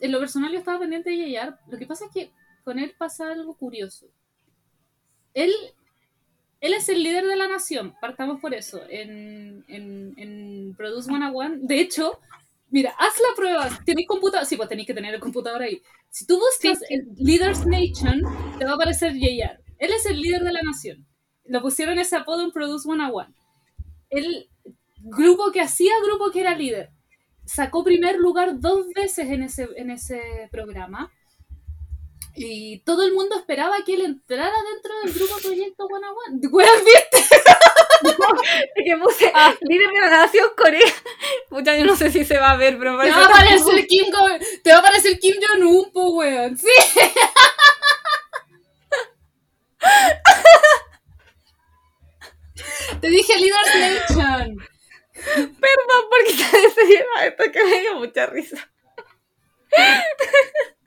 en 0.00 0.12
lo 0.12 0.18
personal, 0.18 0.50
yo 0.50 0.58
estaba 0.58 0.80
pendiente 0.80 1.10
de 1.10 1.18
Yayar. 1.18 1.60
Lo 1.68 1.78
que 1.78 1.86
pasa 1.86 2.06
es 2.06 2.10
que 2.12 2.32
con 2.64 2.78
él 2.78 2.94
pasa 2.98 3.30
algo 3.30 3.54
curioso. 3.56 4.08
Él 5.34 5.52
él 6.60 6.74
es 6.74 6.88
el 6.88 7.02
líder 7.02 7.24
de 7.26 7.36
la 7.36 7.46
nación, 7.48 7.94
partamos 8.00 8.40
por 8.40 8.52
eso, 8.52 8.82
en, 8.88 9.64
en, 9.68 10.14
en 10.16 10.74
Produce 10.76 11.10
One. 11.10 11.58
De 11.62 11.80
hecho, 11.80 12.18
mira, 12.70 12.94
haz 12.98 13.14
la 13.20 13.36
prueba. 13.36 13.68
¿Tenéis 13.84 14.08
computador? 14.08 14.44
Sí, 14.44 14.56
pues 14.56 14.68
tenéis 14.68 14.88
que 14.88 14.94
tener 14.94 15.14
el 15.14 15.20
computador 15.20 15.62
ahí. 15.62 15.80
Si 16.10 16.26
tú 16.26 16.38
buscas 16.38 16.80
el 16.90 17.08
Leaders 17.16 17.64
Nation, 17.64 18.22
te 18.58 18.64
va 18.64 18.72
a 18.72 18.74
aparecer 18.74 19.12
JR. 19.12 19.60
Él 19.78 19.92
es 19.92 20.06
el 20.06 20.20
líder 20.20 20.42
de 20.42 20.52
la 20.52 20.62
nación. 20.62 21.06
Lo 21.44 21.62
pusieron 21.62 21.98
ese 21.98 22.16
apodo 22.16 22.42
en 22.42 22.50
Produce 22.50 22.88
One. 22.88 23.32
El 24.10 24.48
grupo 25.00 25.52
que 25.52 25.60
hacía 25.60 25.92
grupo 26.04 26.30
que 26.30 26.40
era 26.40 26.54
líder 26.54 26.90
sacó 27.44 27.82
primer 27.82 28.18
lugar 28.18 28.60
dos 28.60 28.86
veces 28.94 29.28
en 29.30 29.42
ese, 29.42 29.68
en 29.76 29.90
ese 29.90 30.48
programa 30.50 31.10
y 32.40 32.78
todo 32.80 33.02
el 33.04 33.12
mundo 33.12 33.36
esperaba 33.36 33.76
que 33.84 33.94
él 33.94 34.02
entrara 34.02 34.54
dentro 34.72 34.92
del 35.02 35.12
grupo 35.12 35.34
Proyecto 35.42 35.86
One 35.86 36.06
One. 36.06 36.48
¿Weón, 36.52 36.84
viste? 36.84 37.40
que 38.84 38.96
puse 38.96 39.32
ah. 39.34 39.54
líder 39.60 39.90
de 39.90 40.00
la 40.00 40.10
nación 40.10 40.48
Corea. 40.56 40.92
Pucha, 41.48 41.76
yo 41.76 41.84
no 41.84 41.96
sé 41.96 42.12
si 42.12 42.24
se 42.24 42.38
va 42.38 42.52
a 42.52 42.56
ver, 42.56 42.78
pero 42.78 42.92
me 42.92 43.04
Te 43.04 43.10
va 43.10 43.22
a 43.22 43.26
aparecer 43.26 43.86
Kim, 43.88 44.06
te 44.62 44.70
va 44.70 44.76
a 44.76 44.80
aparecer 44.80 45.18
Kim 45.18 45.34
Jong-un, 45.40 45.90
po, 45.90 46.10
weón. 46.10 46.56
Sí. 46.56 46.68
Te 53.00 53.10
dije 53.10 53.32
Leader 53.38 53.80
Nation. 53.80 54.58
Perdón, 55.14 56.04
porque 56.10 56.32
te 56.74 56.86
lleva 56.86 57.26
esto 57.26 57.44
que 57.52 57.64
me 57.64 57.80
dio 57.80 57.94
mucha 57.96 58.26
risa. 58.26 58.70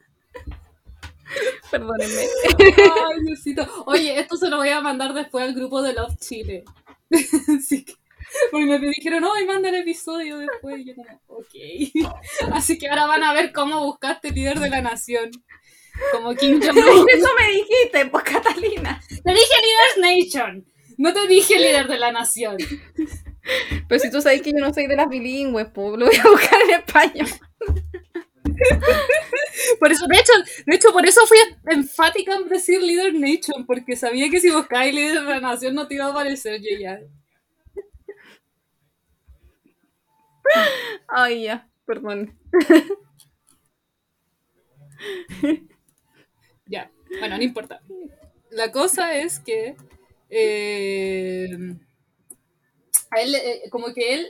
Perdónenme. 1.72 2.28
Ay, 2.57 3.24
Diosito. 3.26 3.66
Oye, 3.86 4.20
esto 4.20 4.36
se 4.36 4.49
lo 4.49 4.57
voy 4.57 4.68
a 4.70 4.82
mandar 4.82 5.14
después 5.14 5.45
al 5.45 5.53
grupo 5.53 5.82
de 5.82 5.93
Love 5.93 6.18
Chile. 6.20 6.66
Así 7.57 7.86
que, 7.86 7.93
porque 8.51 8.66
me 8.66 8.78
dijeron, 8.80 9.22
no, 9.22 9.39
y 9.39 9.45
manda 9.45 9.70
el 9.70 9.76
episodio 9.76 10.39
después. 10.39 10.80
Y 10.80 10.86
yo 10.86 10.95
como, 10.95 11.22
ok. 11.28 11.55
Así 12.53 12.78
que 12.78 12.89
ahora 12.89 13.05
van 13.05 13.24
a 13.24 13.34
ver 13.34 13.53
cómo 13.53 13.86
buscaste 13.86 14.32
líder 14.32 14.59
de 14.59 14.70
la 14.70 14.82
nación. 14.82 15.32
Como 16.12 16.36
Kim 16.36 16.62
Jong-un. 16.62 17.09
Eso 17.09 17.30
me 17.38 17.47
dijiste, 17.51 18.05
pues 18.07 18.24
Catalina. 18.24 19.01
Te 19.07 19.32
dije 19.32 19.55
Leaders 19.62 19.97
Nation. 19.97 20.66
No 21.02 21.12
te 21.14 21.28
dije 21.28 21.58
líder 21.58 21.88
de 21.88 21.97
la 21.97 22.12
nación. 22.12 22.58
Pero 23.88 23.99
si 23.99 24.12
tú 24.12 24.22
sabes 24.22 24.43
que 24.43 24.52
yo 24.52 24.60
no 24.60 24.72
soy 24.72 24.86
de 24.86 24.95
las 24.95 25.10
bilingües, 25.10 25.66
pues 25.74 25.97
lo 25.97 26.06
voy 26.06 26.16
a 26.16 26.30
buscar 26.30 26.62
en 26.62 26.70
español. 26.80 27.28
por 29.80 29.91
eso, 29.91 30.06
de 30.06 30.16
hecho, 30.20 30.34
de 30.68 30.76
hecho, 30.76 30.93
por 30.93 31.04
eso 31.04 31.22
fui 31.26 31.39
enfática 31.72 32.36
en 32.36 32.47
decir 32.49 32.84
Leader 32.84 33.16
Nation, 33.16 33.66
porque 33.66 33.95
sabía 33.95 34.30
que 34.30 34.39
si 34.39 34.52
buscabas 34.52 34.93
Líder 34.93 35.24
de 35.24 35.30
la 35.30 35.39
Nación 35.39 35.74
no 35.74 35.88
te 35.88 35.95
iba 35.95 36.06
a 36.06 36.12
aparecer 36.12 36.62
yo 36.62 36.78
ya. 36.80 36.99
Ay, 41.08 41.45
ya, 41.45 41.68
perdón. 41.88 42.38
ya, 46.68 46.91
bueno, 47.20 47.38
no 47.38 47.43
importa. 47.43 47.82
La 48.52 48.72
cosa 48.72 49.16
es 49.16 49.39
que 49.39 49.76
eh, 50.32 51.49
a 53.11 53.21
él, 53.21 53.36
eh, 53.36 53.63
como 53.69 53.93
que 53.93 54.15
él 54.15 54.27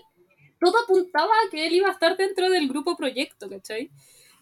todo 0.59 0.77
apuntaba 0.83 1.31
a 1.31 1.49
que 1.49 1.65
él 1.65 1.73
iba 1.73 1.89
a 1.89 1.93
estar 1.93 2.17
dentro 2.17 2.49
del 2.49 2.67
grupo 2.67 2.97
proyecto, 2.97 3.49
¿cachai? 3.49 3.89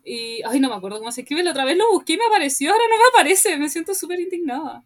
Y, 0.04 0.42
ay, 0.44 0.60
no 0.60 0.70
me 0.70 0.76
acuerdo 0.76 1.00
cómo 1.00 1.12
se 1.12 1.22
escribe, 1.22 1.44
la 1.44 1.52
otra 1.52 1.66
vez 1.66 1.78
lo 1.78 1.92
busqué 1.92 2.14
y 2.14 2.18
me 2.18 2.26
apareció, 2.26 2.72
ahora 2.72 2.84
no 2.90 2.98
me 2.98 3.04
aparece, 3.10 3.58
me 3.58 3.70
siento 3.70 3.94
súper 3.94 4.20
indignada. 4.20 4.84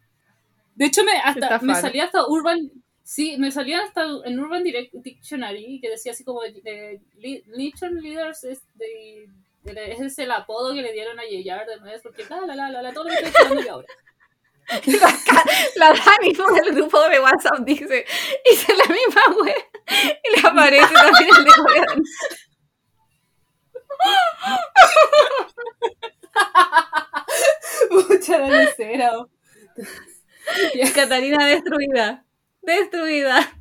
De 0.74 0.86
hecho, 0.86 1.04
me, 1.04 1.12
hasta, 1.12 1.60
me 1.60 1.74
salía 1.76 2.04
hasta 2.04 2.26
Urban, 2.26 2.70
sí, 3.04 3.36
me 3.38 3.52
salía 3.52 3.80
hasta 3.82 4.04
en 4.24 4.38
Urban 4.38 4.64
Direct 4.64 4.92
Dictionary, 4.92 5.80
que 5.80 5.90
decía 5.90 6.12
así 6.12 6.24
como, 6.24 6.42
eh, 6.44 7.00
Leaders 7.16 8.44
es, 8.44 8.62
de, 8.74 9.28
es 9.64 10.18
el 10.18 10.32
apodo 10.32 10.74
que 10.74 10.82
le 10.82 10.92
dieron 10.92 11.18
a 11.18 11.24
Yeyard 11.24 11.68
de 11.68 11.80
nuevo, 11.80 12.02
porque 12.02 12.24
la, 12.28 12.54
la, 12.54 12.70
la, 12.70 12.82
la, 12.82 12.92
todo 12.92 13.04
lo 13.04 13.10
que 13.10 13.24
estoy 13.24 13.46
hablando 13.46 13.72
ahora. 13.72 13.88
La, 15.76 15.92
Dani 15.92 16.32
por 16.34 16.58
el 16.58 16.74
grupo 16.74 17.08
de 17.08 17.20
WhatsApp 17.20 17.58
dice, 17.60 18.06
hice 18.50 18.74
la 18.74 18.84
misma 18.84 19.22
web 19.42 19.64
y 20.22 20.40
le 20.40 20.48
aparece 20.48 20.94
también 20.94 21.28
el 21.36 21.44
de 21.44 21.50
Mucha 27.90 28.38
lecera. 28.38 29.12
Catalina 30.94 31.46
destruida. 31.46 32.24
Destruida. 32.62 33.52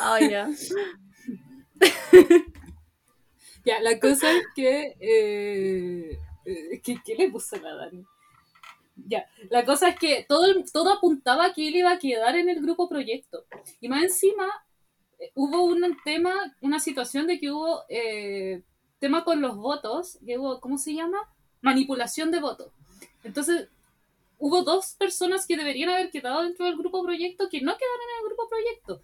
Ay, 0.00 0.30
ya. 0.30 0.48
Ya, 3.64 3.80
la 3.80 3.98
cosa 3.98 4.30
es 4.30 4.44
que 4.54 4.96
eh, 5.00 6.18
eh, 6.46 6.80
¿Qué, 6.82 7.14
le 7.16 7.30
puso 7.30 7.56
la 7.56 7.74
Dani? 7.74 8.04
Ya, 8.96 9.28
la 9.50 9.64
cosa 9.64 9.90
es 9.90 9.98
que 9.98 10.24
todo, 10.26 10.46
todo 10.72 10.92
apuntaba 10.92 11.46
a 11.46 11.52
que 11.52 11.68
él 11.68 11.76
iba 11.76 11.90
a 11.90 11.98
quedar 11.98 12.36
en 12.36 12.48
el 12.48 12.62
grupo 12.62 12.88
proyecto. 12.88 13.44
Y 13.80 13.88
más 13.88 14.04
encima, 14.04 14.46
eh, 15.18 15.32
hubo 15.34 15.64
un 15.64 15.96
tema, 16.04 16.56
una 16.60 16.80
situación 16.80 17.26
de 17.26 17.38
que 17.38 17.50
hubo 17.50 17.82
eh, 17.88 18.62
tema 18.98 19.24
con 19.24 19.42
los 19.42 19.56
votos, 19.56 20.18
que 20.24 20.38
hubo, 20.38 20.60
¿cómo 20.60 20.78
se 20.78 20.94
llama? 20.94 21.18
Manipulación 21.60 22.30
de 22.30 22.40
votos. 22.40 22.72
Entonces, 23.24 23.68
hubo 24.38 24.62
dos 24.62 24.94
personas 24.94 25.46
que 25.46 25.56
deberían 25.56 25.90
haber 25.90 26.10
quedado 26.10 26.42
dentro 26.42 26.64
del 26.64 26.76
grupo 26.76 27.02
proyecto 27.02 27.48
que 27.50 27.60
no 27.60 27.76
quedaron 27.76 28.00
en 28.02 28.22
el 28.22 28.28
grupo 28.28 28.48
proyecto. 28.48 29.02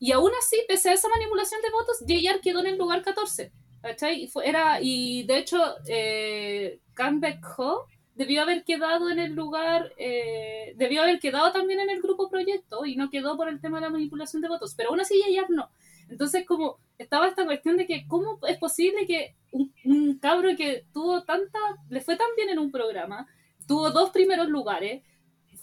Y 0.00 0.10
aún 0.10 0.32
así, 0.38 0.56
pese 0.66 0.88
a 0.88 0.94
esa 0.94 1.08
manipulación 1.08 1.60
de 1.62 1.70
votos, 1.70 2.00
JR 2.00 2.40
quedó 2.40 2.60
en 2.60 2.66
el 2.66 2.78
lugar 2.78 3.02
14. 3.02 3.52
¿Cachai? 3.82 4.24
Y, 4.24 4.28
fue- 4.28 4.48
era, 4.48 4.78
y 4.80 5.24
de 5.24 5.38
hecho, 5.38 5.58
eh, 5.88 6.80
Kang 6.94 7.20
Baek-ho 7.20 7.86
debió 8.14 8.42
haber 8.42 8.64
quedado 8.64 9.10
en 9.10 9.18
el 9.18 9.32
lugar, 9.34 9.92
eh, 9.98 10.74
debió 10.76 11.02
haber 11.02 11.18
quedado 11.20 11.52
también 11.52 11.80
en 11.80 11.90
el 11.90 12.02
grupo 12.02 12.30
proyecto 12.30 12.84
y 12.86 12.96
no 12.96 13.10
quedó 13.10 13.36
por 13.36 13.48
el 13.48 13.60
tema 13.60 13.78
de 13.78 13.86
la 13.86 13.90
manipulación 13.90 14.42
de 14.42 14.48
votos, 14.48 14.74
pero 14.76 14.90
aún 14.90 15.00
así 15.00 15.20
Yeyar 15.26 15.50
no. 15.50 15.70
Entonces, 16.08 16.44
como 16.46 16.78
estaba 16.98 17.28
esta 17.28 17.44
cuestión 17.46 17.76
de 17.76 17.86
que, 17.86 18.06
¿cómo 18.06 18.38
es 18.46 18.58
posible 18.58 19.06
que 19.06 19.34
un, 19.50 19.72
un 19.84 20.18
cabro 20.18 20.50
que 20.56 20.84
tuvo 20.92 21.22
tanta, 21.24 21.58
le 21.88 22.00
fue 22.02 22.16
tan 22.16 22.28
bien 22.36 22.50
en 22.50 22.58
un 22.58 22.70
programa, 22.70 23.26
tuvo 23.66 23.90
dos 23.90 24.10
primeros 24.10 24.48
lugares, 24.48 25.02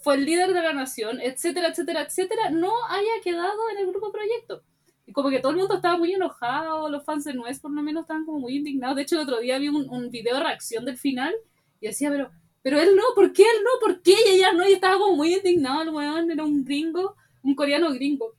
fue 0.02 0.14
el 0.16 0.24
líder 0.24 0.52
de 0.52 0.62
la 0.62 0.72
nación, 0.72 1.20
etcétera, 1.20 1.68
etcétera, 1.68 2.02
etcétera, 2.02 2.50
no 2.50 2.72
haya 2.88 3.22
quedado 3.22 3.70
en 3.72 3.78
el 3.78 3.86
grupo 3.86 4.10
proyecto? 4.12 4.62
Y 5.10 5.12
como 5.12 5.28
que 5.28 5.40
todo 5.40 5.50
el 5.50 5.58
mundo 5.58 5.74
estaba 5.74 5.98
muy 5.98 6.12
enojado, 6.12 6.88
los 6.88 7.04
fans 7.04 7.24
de 7.24 7.34
Nuez 7.34 7.58
por 7.58 7.72
lo 7.72 7.82
menos 7.82 8.02
estaban 8.02 8.24
como 8.24 8.38
muy 8.38 8.54
indignados. 8.54 8.94
De 8.94 9.02
hecho, 9.02 9.16
el 9.16 9.22
otro 9.22 9.40
día 9.40 9.58
vi 9.58 9.66
un, 9.66 9.90
un 9.90 10.08
video 10.08 10.36
de 10.36 10.44
reacción 10.44 10.84
del 10.84 10.98
final 10.98 11.34
y 11.80 11.88
decía, 11.88 12.10
pero, 12.10 12.30
pero 12.62 12.80
él 12.80 12.94
no, 12.94 13.02
¿por 13.16 13.32
qué 13.32 13.42
él 13.42 13.64
no? 13.64 13.70
¿Por 13.80 14.02
qué 14.02 14.14
ella 14.28 14.52
no? 14.52 14.68
Y 14.68 14.74
estaba 14.74 14.98
como 14.98 15.16
muy 15.16 15.34
indignado 15.34 15.82
el 15.82 15.88
weón, 15.88 16.30
era 16.30 16.44
un 16.44 16.64
gringo, 16.64 17.16
un 17.42 17.56
coreano 17.56 17.92
gringo. 17.92 18.36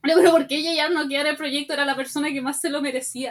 Pero, 0.00 0.30
¿por 0.30 0.46
qué 0.46 0.60
ella 0.60 0.88
no 0.88 1.06
quedara 1.06 1.28
en 1.28 1.34
el 1.34 1.36
proyecto? 1.36 1.74
Era 1.74 1.84
la 1.84 1.94
persona 1.94 2.32
que 2.32 2.40
más 2.40 2.58
se 2.58 2.70
lo 2.70 2.80
merecía. 2.80 3.30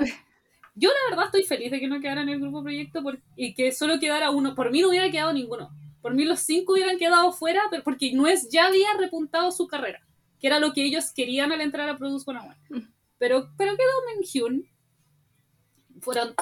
Yo 0.76 0.90
la 0.90 1.10
verdad 1.10 1.26
estoy 1.26 1.44
feliz 1.44 1.72
de 1.72 1.80
que 1.80 1.88
no 1.88 2.00
quedara 2.00 2.22
en 2.22 2.30
el 2.30 2.40
grupo 2.40 2.62
proyecto 2.62 3.02
y 3.36 3.56
que 3.56 3.72
solo 3.72 4.00
quedara 4.00 4.30
uno. 4.30 4.54
Por 4.54 4.70
mí 4.70 4.82
no 4.82 4.90
hubiera 4.90 5.10
quedado 5.10 5.34
ninguno. 5.34 5.72
Por 6.00 6.14
mí 6.14 6.26
los 6.26 6.42
cinco 6.42 6.74
hubieran 6.74 7.00
quedado 7.00 7.32
fuera, 7.32 7.64
pero 7.72 7.82
porque 7.82 8.14
Nuez 8.14 8.50
ya 8.52 8.68
había 8.68 8.94
repuntado 9.00 9.52
su 9.52 9.66
carrera, 9.66 10.06
que 10.42 10.48
era 10.48 10.60
lo 10.60 10.74
que 10.74 10.84
ellos 10.86 11.12
querían 11.14 11.52
al 11.52 11.62
entrar 11.62 11.88
a 11.90 11.98
Produce 11.98 12.26
101. 12.26 12.56
Pero, 13.20 13.52
pero 13.58 13.78
quedó 13.78 13.92
Menhyun. 14.18 14.68
Fueron. 16.02 16.34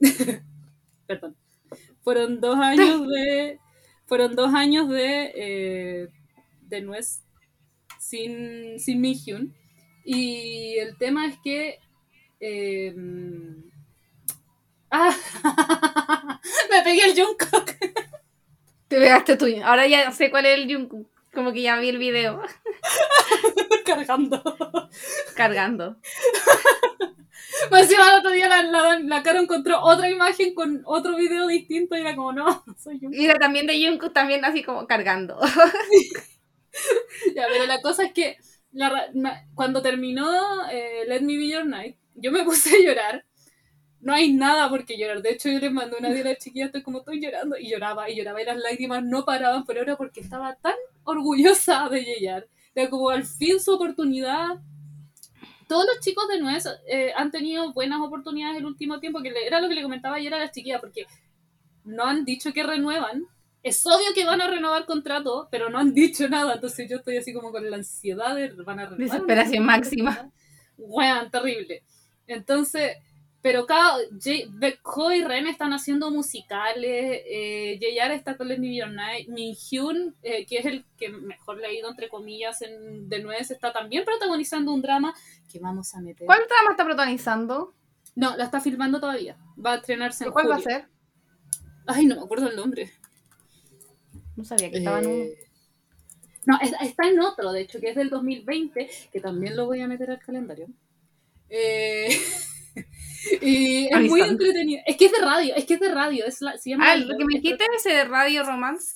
Perdón. 1.06 1.36
Fueron 2.02 2.40
dos 2.40 2.58
años 2.58 3.06
de. 3.08 3.58
Fueron 4.06 4.36
dos 4.36 4.54
años 4.54 4.88
de. 4.88 5.32
eh, 5.36 6.08
de 6.62 6.82
Nuez 6.82 7.22
sin, 8.00 8.80
sin 8.80 9.00
Mihyun. 9.00 9.54
Y 10.04 10.76
el 10.78 10.96
tema 10.98 11.26
es 11.28 11.38
que. 11.44 11.80
eh, 12.40 12.94
ah, 14.90 15.14
me 16.70 16.82
pegué 16.82 17.04
el 17.10 17.14
Jungkook. 17.20 17.70
Te 18.88 18.98
pegaste 18.98 19.36
tú. 19.36 19.46
Ahora 19.64 19.86
ya 19.86 20.10
sé 20.12 20.30
cuál 20.30 20.46
es 20.46 20.58
el 20.58 20.72
Jungkook. 20.72 21.08
Como 21.36 21.52
que 21.52 21.60
ya 21.60 21.76
vi 21.78 21.90
el 21.90 21.98
video 21.98 22.40
cargando. 23.84 24.42
cargando. 25.36 25.98
Más 27.70 27.82
encima 27.82 28.08
el 28.10 28.20
otro 28.20 28.30
día 28.30 28.48
la, 28.48 28.62
la, 28.62 28.98
la 29.00 29.22
Caro 29.22 29.40
encontró 29.40 29.82
otra 29.82 30.08
imagen 30.08 30.54
con 30.54 30.80
otro 30.86 31.14
video 31.14 31.46
distinto 31.46 31.94
y 31.94 32.00
era 32.00 32.16
como, 32.16 32.32
no, 32.32 32.64
soy 32.78 32.98
yo. 33.00 33.10
Y 33.12 33.26
era 33.26 33.34
también 33.34 33.66
de 33.66 33.86
Jungkook, 33.86 34.14
también 34.14 34.46
así 34.46 34.62
como 34.62 34.86
cargando. 34.86 35.38
Ya, 37.34 37.46
pero 37.50 37.66
la 37.66 37.80
cosa 37.80 38.04
es 38.04 38.12
que 38.12 38.38
la 38.72 39.10
cuando 39.54 39.82
terminó 39.82 40.26
eh, 40.70 41.04
Let 41.06 41.20
Me 41.22 41.36
Be 41.36 41.48
Your 41.48 41.66
Night, 41.66 41.96
yo 42.14 42.32
me 42.32 42.44
puse 42.44 42.76
a 42.76 42.80
llorar. 42.80 43.25
No 44.06 44.12
hay 44.12 44.32
nada 44.32 44.68
por 44.68 44.84
qué 44.86 44.96
llorar. 44.96 45.20
De 45.20 45.30
hecho, 45.30 45.48
yo 45.48 45.58
les 45.58 45.72
mandé 45.72 45.96
una 45.98 46.10
día 46.10 46.22
a 46.22 46.28
la 46.28 46.36
chiquilla, 46.36 46.66
estoy 46.66 46.82
como 46.82 46.98
estoy 46.98 47.20
llorando. 47.20 47.58
Y 47.58 47.68
lloraba, 47.70 48.08
y 48.08 48.16
lloraba, 48.16 48.40
y 48.40 48.44
las 48.44 48.56
lágrimas 48.58 49.02
no 49.04 49.24
paraban, 49.24 49.64
pero 49.66 49.82
era 49.82 49.96
porque 49.96 50.20
estaba 50.20 50.54
tan 50.56 50.76
orgullosa 51.04 51.88
de 51.88 52.04
Yeyar. 52.04 52.46
Era 52.74 52.88
como 52.88 53.10
al 53.10 53.24
fin 53.24 53.58
su 53.58 53.74
oportunidad. 53.74 54.48
Todos 55.68 55.84
los 55.92 55.98
chicos 56.04 56.28
de 56.28 56.38
Nuez 56.40 56.64
eh, 56.88 57.12
han 57.16 57.30
tenido 57.32 57.72
buenas 57.72 58.00
oportunidades 58.00 58.58
el 58.58 58.66
último 58.66 59.00
tiempo, 59.00 59.20
que 59.22 59.30
le- 59.32 59.46
era 59.46 59.60
lo 59.60 59.68
que 59.68 59.74
le 59.74 59.82
comentaba 59.82 60.16
ayer 60.16 60.32
a 60.32 60.38
las 60.38 60.52
chiquillas, 60.52 60.80
porque 60.80 61.06
no 61.84 62.04
han 62.04 62.24
dicho 62.24 62.52
que 62.52 62.62
renuevan. 62.62 63.24
Es 63.64 63.84
obvio 63.84 64.14
que 64.14 64.24
van 64.24 64.40
a 64.40 64.46
renovar 64.46 64.86
contrato, 64.86 65.48
pero 65.50 65.68
no 65.68 65.78
han 65.78 65.92
dicho 65.92 66.28
nada. 66.28 66.54
Entonces 66.54 66.88
yo 66.88 66.98
estoy 66.98 67.16
así 67.16 67.32
como 67.34 67.50
con 67.50 67.68
la 67.68 67.76
ansiedad 67.76 68.36
de 68.36 68.50
van 68.62 68.78
a 68.78 68.84
renovar. 68.84 68.98
Desesperación 68.98 69.64
máxima. 69.66 70.30
Weón, 70.78 71.28
terrible. 71.32 71.82
Entonces, 72.28 72.92
pero 73.46 73.64
cada. 73.64 73.98
Baekho 74.48 75.12
y 75.12 75.22
Ren 75.22 75.46
están 75.46 75.72
haciendo 75.72 76.10
musicales. 76.10 77.22
Eh, 77.26 77.78
está 78.12 78.36
con 78.36 78.48
Let 78.48 78.58
Me 78.58 78.70
Be 78.70 78.74
Your 78.78 78.90
Night. 78.90 79.28
Min 79.28 79.54
Hyun, 79.54 80.16
eh, 80.24 80.44
que 80.46 80.58
es 80.58 80.66
el 80.66 80.84
que 80.96 81.10
mejor 81.10 81.58
le 81.58 81.68
ha 81.68 81.72
ido, 81.72 81.88
entre 81.88 82.08
comillas, 82.08 82.60
en, 82.62 83.08
de 83.08 83.22
Nuez, 83.22 83.52
está 83.52 83.72
también 83.72 84.04
protagonizando 84.04 84.72
un 84.72 84.82
drama 84.82 85.14
que 85.48 85.60
vamos 85.60 85.94
a 85.94 86.00
meter. 86.00 86.26
¿Cuál 86.26 86.40
trama 86.48 86.72
está 86.72 86.84
protagonizando? 86.84 87.72
No, 88.16 88.36
la 88.36 88.46
está 88.46 88.60
filmando 88.60 88.98
todavía. 88.98 89.36
Va 89.64 89.74
a 89.74 89.76
estrenarse 89.76 90.24
en 90.24 90.32
¿Cuál 90.32 90.50
va 90.50 90.56
a 90.56 90.60
ser? 90.60 90.88
Ay, 91.86 92.04
no 92.04 92.16
me 92.16 92.22
acuerdo 92.22 92.48
el 92.48 92.56
nombre. 92.56 92.90
No 94.34 94.44
sabía 94.44 94.72
que 94.72 94.78
estaba 94.78 94.98
en 94.98 95.06
un... 95.06 95.20
Eh, 95.20 95.38
No, 96.46 96.58
es- 96.60 96.74
está 96.82 97.06
en 97.06 97.20
otro, 97.20 97.52
de 97.52 97.60
hecho, 97.60 97.78
que 97.78 97.90
es 97.90 97.94
del 97.94 98.10
2020, 98.10 98.90
que 99.12 99.20
también 99.20 99.54
lo 99.54 99.66
voy 99.66 99.82
a 99.82 99.86
meter 99.86 100.10
al 100.10 100.18
calendario. 100.18 100.66
Eh, 101.48 102.08
y 103.42 103.86
es 103.90 104.00
muy 104.08 104.20
entretenido. 104.20 104.80
Es 104.86 104.96
que 104.96 105.06
es 105.06 105.12
de 105.12 105.18
radio, 105.20 105.54
es 105.54 105.64
que 105.64 105.74
es 105.74 105.80
de 105.80 105.88
radio. 105.90 106.24
Es 106.26 106.40
la, 106.40 106.56
se 106.58 106.70
llama 106.70 106.92
Ah, 106.92 106.96
lo 106.96 107.16
que 107.16 107.24
me 107.24 107.40
dijiste 107.40 107.64
ese 107.76 107.90
de 107.90 108.04
Radio 108.04 108.42
Romance. 108.44 108.92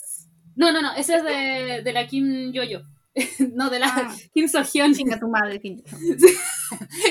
No, 0.56 0.72
no, 0.72 0.82
no, 0.82 0.92
ese 0.94 1.14
es 1.16 1.24
de, 1.24 1.82
de 1.82 1.92
la 1.92 2.06
Kim 2.06 2.52
Yoyo. 2.52 2.82
no, 3.54 3.70
de 3.70 3.78
la 3.78 3.86
Ah. 3.88 4.16
Kim 4.34 4.48
Sohyun. 4.48 4.94
Chinga 4.94 5.18
tu 5.18 5.28
madre. 5.28 5.60
que- 5.60 5.82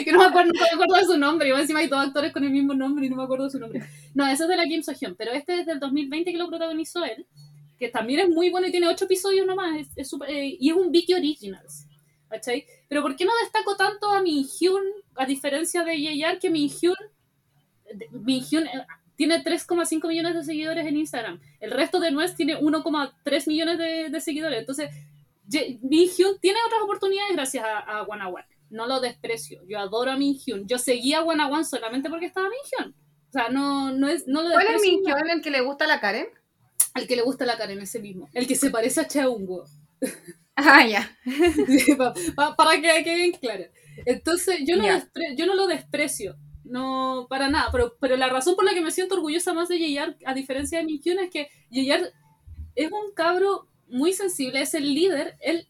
que 0.06 0.12
no 0.12 0.20
me 0.20 0.26
acuerdo, 0.26 0.52
no 0.54 0.62
me 0.62 0.68
acuerdo 0.84 0.96
de 0.96 1.06
su 1.14 1.18
nombre. 1.18 1.48
Igual 1.48 1.62
encima 1.64 1.80
hay 1.80 1.88
dos 1.88 2.00
actores 2.06 2.32
con 2.32 2.44
el 2.44 2.52
mismo 2.52 2.74
nombre 2.74 3.06
y 3.06 3.10
no 3.10 3.16
me 3.18 3.24
acuerdo 3.24 3.46
de 3.46 3.52
su 3.52 3.60
nombre. 3.60 3.84
No, 4.14 4.26
ese 4.28 4.44
es 4.44 4.50
de 4.50 4.58
la 4.58 4.66
Kim 4.66 4.82
Sohyun, 4.84 5.16
pero 5.18 5.32
este 5.34 5.60
es 5.62 5.66
del 5.66 5.80
2020 5.80 6.32
que 6.32 6.38
lo 6.38 6.48
protagonizó 6.50 7.04
él, 7.04 7.26
que 7.78 7.90
también 7.90 8.22
es 8.22 8.30
muy 8.30 8.50
bueno 8.50 8.68
y 8.68 8.72
tiene 8.72 8.88
ocho 8.88 9.06
episodios 9.06 9.46
nomás, 9.46 9.78
es, 9.80 9.88
es 9.96 10.10
súper- 10.10 10.30
eh, 10.30 10.56
y 10.60 10.70
es 10.70 10.76
un 10.76 10.92
Vicky 10.92 11.14
Originals. 11.14 11.86
¿Cachai? 12.30 12.64
Pero 12.88 13.02
¿por 13.02 13.16
qué 13.16 13.26
no 13.26 13.32
destaco 13.42 13.76
tanto 13.76 14.12
a 14.12 14.22
Min 14.22 14.46
Hyun, 14.46 14.84
a 15.20 15.26
diferencia 15.26 15.84
de 15.84 16.00
Yeyar, 16.00 16.40
que 16.40 16.50
Min 16.50 16.70
Hyun, 16.70 16.96
de- 17.94 18.08
Min 18.12 18.44
Hyun 18.44 18.66
eh, 18.68 18.86
tiene 19.16 19.44
3,5 19.44 20.08
millones 20.08 20.34
de 20.36 20.44
seguidores 20.44 20.86
en 20.88 20.98
Instagram. 20.98 21.40
El 21.60 21.72
resto 21.72 22.00
de 22.00 22.12
Nuez 22.12 22.36
tiene 22.36 22.58
1,3 22.58 23.48
millones 23.48 23.78
de, 23.78 24.10
de 24.10 24.22
seguidores. 24.22 24.60
Entonces, 24.60 24.90
Ye- 25.48 25.78
Min 25.82 26.08
Hyun 26.10 26.40
tiene 26.40 26.60
otras 26.66 26.82
oportunidades 26.82 27.34
gracias 27.34 27.66
a, 27.66 27.80
a 27.80 28.04
One 28.04 28.24
One. 28.26 28.46
No 28.70 28.86
lo 28.88 29.00
desprecio. 29.00 29.62
Yo 29.68 29.80
adoro 29.80 30.12
a 30.12 30.16
Min 30.16 30.36
Hyun. 30.36 30.68
Yo 30.68 30.78
seguía 30.78 31.20
a 31.20 31.24
One 31.24 31.66
solamente 31.66 32.10
porque 32.10 32.28
estaba 32.28 32.48
Min 32.48 32.60
Hyun. 32.72 32.96
O 33.30 33.32
sea, 33.32 33.50
no, 33.50 33.92
no, 33.92 34.08
es, 34.08 34.28
no 34.28 34.42
lo 34.42 34.52
¿Cuál 34.52 34.68
es 34.68 34.74
desprecio. 34.74 35.00
mi 35.00 35.06
Hyun, 35.06 35.30
el 35.32 35.42
que 35.42 35.52
le 35.52 35.62
gusta 35.62 35.86
a 35.86 35.88
la 35.88 36.00
Karen? 36.00 36.28
Al 36.94 37.06
que 37.08 37.16
le 37.16 37.22
gusta 37.24 37.46
la 37.46 37.58
Karen, 37.58 37.80
ese 37.80 38.00
mismo. 38.00 38.30
El 38.34 38.48
que 38.48 38.56
se 38.56 38.70
parece 38.72 39.02
a 39.02 39.08
Cheungo. 39.08 39.66
Ah, 40.56 40.86
ya. 40.88 41.18
Pa- 41.98 42.14
pa- 42.36 42.56
para 42.56 42.72
que 42.82 43.04
quede 43.04 43.16
bien 43.16 43.32
claro. 43.34 43.64
Entonces, 44.06 44.60
yo 44.66 44.76
no, 44.78 44.84
Ya. 44.86 44.96
despre- 45.00 45.36
yo 45.38 45.46
no 45.46 45.56
lo 45.56 45.68
desprecio. 45.68 46.36
No, 46.64 47.26
para 47.30 47.50
nada. 47.50 47.70
Pero, 47.72 47.96
pero 48.00 48.16
la 48.18 48.30
razón 48.30 48.56
por 48.56 48.64
la 48.66 48.74
que 48.74 48.82
me 48.82 48.92
siento 48.92 49.16
orgullosa 49.16 49.54
más 49.54 49.70
de 49.70 49.80
Yeyar, 49.80 50.18
a 50.26 50.34
diferencia 50.34 50.78
de 50.80 50.86
Min 50.86 51.02
Hyun, 51.02 51.20
es 51.20 51.32
que 51.32 51.50
Yeyar 51.72 52.12
es 52.76 52.92
un 52.92 53.12
cabro 53.16 53.68
muy 53.88 54.14
sensible, 54.14 54.62
es 54.62 54.74
el 54.76 54.94
líder. 54.94 55.36
Él 55.42 55.68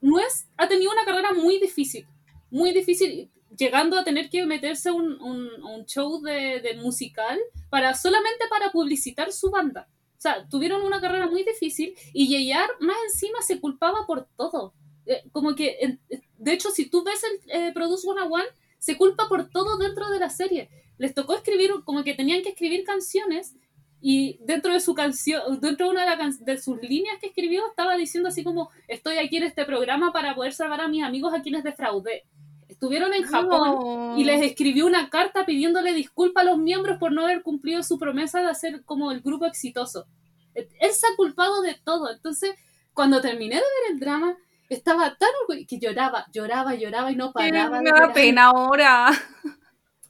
no 0.00 0.18
es, 0.20 0.46
ha 0.56 0.68
tenido 0.68 0.92
una 0.92 1.04
carrera 1.04 1.32
muy 1.32 1.58
difícil. 1.58 2.06
Muy 2.50 2.72
difícil, 2.72 3.30
llegando 3.56 3.98
a 3.98 4.04
tener 4.04 4.28
que 4.28 4.44
meterse 4.46 4.90
a 4.90 4.92
un, 4.92 5.20
un, 5.22 5.48
un 5.64 5.86
show 5.86 6.20
de, 6.20 6.60
de 6.60 6.74
musical 6.76 7.38
para 7.70 7.94
solamente 7.94 8.44
para 8.50 8.70
publicitar 8.70 9.32
su 9.32 9.50
banda. 9.50 9.88
O 10.18 10.20
sea, 10.20 10.46
tuvieron 10.48 10.82
una 10.84 11.00
carrera 11.00 11.26
muy 11.28 11.44
difícil 11.44 11.94
y 12.12 12.28
Yeyar 12.28 12.68
más 12.80 12.96
encima 13.10 13.40
se 13.42 13.60
culpaba 13.60 14.06
por 14.06 14.28
todo. 14.36 14.74
Eh, 15.06 15.22
como 15.32 15.54
que, 15.54 15.98
de 16.38 16.52
hecho, 16.52 16.70
si 16.70 16.86
tú 16.86 17.02
ves 17.04 17.22
el 17.24 17.50
eh, 17.50 17.72
Produce 17.72 18.02
101, 18.02 18.44
se 18.78 18.96
culpa 18.96 19.28
por 19.28 19.48
todo 19.50 19.76
dentro 19.78 20.10
de 20.10 20.18
la 20.18 20.30
serie. 20.30 20.68
Les 20.98 21.14
tocó 21.14 21.34
escribir, 21.34 21.70
como 21.84 22.04
que 22.04 22.14
tenían 22.14 22.42
que 22.42 22.50
escribir 22.50 22.84
canciones 22.84 23.56
y 24.00 24.38
dentro 24.42 24.72
de 24.72 24.80
su 24.80 24.94
canción, 24.94 25.60
dentro 25.60 25.86
de 25.86 25.92
una 25.92 26.08
de, 26.10 26.16
can- 26.18 26.44
de 26.44 26.60
sus 26.60 26.80
líneas 26.82 27.18
que 27.20 27.28
escribió, 27.28 27.66
estaba 27.68 27.96
diciendo 27.96 28.28
así 28.28 28.44
como, 28.44 28.70
estoy 28.86 29.16
aquí 29.18 29.38
en 29.38 29.44
este 29.44 29.64
programa 29.64 30.12
para 30.12 30.34
poder 30.34 30.52
salvar 30.52 30.80
a 30.82 30.88
mis 30.88 31.02
amigos 31.02 31.32
a 31.34 31.40
quienes 31.42 31.64
defraudé. 31.64 32.24
Estuvieron 32.68 33.14
en 33.14 33.22
Japón 33.22 33.78
No. 33.80 34.18
y 34.18 34.24
les 34.24 34.42
escribió 34.42 34.84
una 34.86 35.08
carta 35.08 35.46
pidiéndole 35.46 35.94
disculpas 35.94 36.42
a 36.44 36.50
los 36.50 36.58
miembros 36.58 36.98
por 36.98 37.12
no 37.12 37.22
haber 37.24 37.42
cumplido 37.42 37.82
su 37.82 37.98
promesa 37.98 38.40
de 38.42 38.48
hacer 38.50 38.84
como 38.84 39.10
el 39.12 39.20
grupo 39.20 39.46
exitoso. 39.46 40.06
Él 40.54 40.92
se 40.92 41.06
ha 41.06 41.16
culpado 41.16 41.62
de 41.62 41.74
todo. 41.84 42.10
Entonces, 42.12 42.54
cuando 42.92 43.20
terminé 43.20 43.56
de 43.56 43.60
ver 43.62 43.92
el 43.92 44.00
drama, 44.00 44.36
estaba 44.68 45.16
tan 45.16 45.30
orgullosa 45.42 45.66
que 45.68 45.78
lloraba, 45.78 46.26
lloraba, 46.32 46.74
lloraba 46.74 47.12
y 47.12 47.16
no 47.16 47.32
paraba. 47.32 47.80
me 47.80 47.90
da 47.90 48.12
pena 48.12 48.46
ahora. 48.46 49.10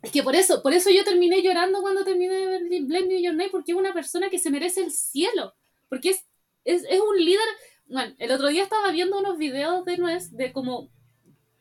Es 0.03 0.11
que 0.11 0.23
por 0.23 0.37
eso, 0.37 0.63
por 0.63 0.75
eso 0.75 0.91
yo 0.91 1.03
terminé 1.03 1.43
llorando 1.43 1.81
cuando 1.81 2.05
terminé 2.05 2.35
de 2.35 2.47
ver 2.47 2.63
Blend 2.83 3.09
New 3.09 3.23
Your 3.23 3.35
Night, 3.35 3.51
porque 3.51 3.73
es 3.73 3.79
una 3.79 3.95
persona 3.95 4.29
que 4.29 4.39
se 4.39 4.51
merece 4.51 4.83
el 4.83 4.91
cielo. 4.91 5.55
Porque 5.89 6.11
es, 6.11 6.27
es, 6.65 6.85
es 6.89 7.01
un 7.01 7.17
líder. 7.17 7.47
Bueno, 7.87 8.15
el 8.19 8.31
otro 8.31 8.49
día 8.49 8.63
estaba 8.63 8.91
viendo 8.91 9.19
unos 9.19 9.39
videos 9.39 9.85
de 9.85 9.97
Nuez 9.97 10.31
de 10.33 10.53
como 10.53 10.91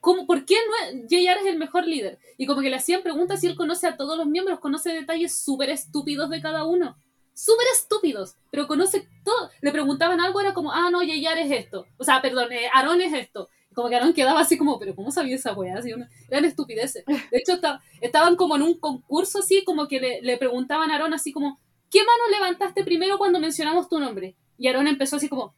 ¿cómo, 0.04 0.28
¿por 0.28 0.44
qué 0.44 0.56
no 0.56 1.00
JR 1.08 1.40
es 1.40 1.46
el 1.46 1.58
mejor 1.58 1.88
líder? 1.88 2.20
Y 2.38 2.46
como 2.46 2.60
que 2.60 2.70
le 2.70 2.76
hacían 2.76 3.04
preguntas 3.04 3.40
si 3.40 3.48
él 3.48 3.56
conoce 3.56 3.88
a 3.88 3.96
todos 3.96 4.18
los 4.18 4.28
miembros, 4.28 4.60
conoce 4.60 4.92
detalles 4.92 5.34
súper 5.34 5.70
estúpidos 5.70 6.30
de 6.30 6.42
cada 6.42 6.66
uno. 6.66 6.98
Súper 7.36 7.66
estúpidos, 7.74 8.36
pero 8.52 8.68
conoce 8.68 9.08
todo. 9.24 9.50
Le 9.62 9.72
preguntaban 9.72 10.20
algo, 10.20 10.40
era 10.40 10.54
como, 10.54 10.72
ah, 10.72 10.90
no, 10.92 11.00
JR 11.02 11.42
es 11.42 11.52
esto. 11.52 11.86
O 11.98 12.04
sea, 12.04 12.22
perdón, 12.22 12.52
eh, 12.52 12.68
Aaron 12.74 13.02
es 13.02 13.14
esto. 13.14 13.50
Como 13.74 13.90
que 13.90 13.96
Aaron 13.96 14.14
quedaba 14.14 14.40
así 14.42 14.56
como, 14.58 14.78
pero 14.78 14.96
¿cómo 14.96 15.10
sabía 15.12 15.36
esa 15.36 15.54
weá? 15.54 15.78
Así, 15.80 15.92
una- 15.94 16.08
eran 16.30 16.46
estupideces. 16.46 17.04
De 17.32 17.38
hecho, 17.40 17.54
esta- 17.54 17.82
estaban 18.02 18.36
como 18.36 18.56
en 18.56 18.62
un 18.62 18.80
concurso 18.80 19.40
así, 19.40 19.64
como 19.64 19.88
que 19.88 20.00
le, 20.00 20.22
le 20.22 20.38
preguntaban 20.38 20.92
a 20.92 20.96
Aaron 20.96 21.14
así 21.14 21.32
como, 21.32 21.60
¿qué 21.90 22.00
mano 22.00 22.30
levantaste 22.32 22.84
primero 22.84 23.18
cuando 23.18 23.40
mencionamos 23.40 23.90
tu 23.90 24.00
nombre? 24.00 24.36
Y 24.60 24.68
Aaron 24.68 24.88
empezó 24.88 25.16
así 25.16 25.28
como, 25.28 25.56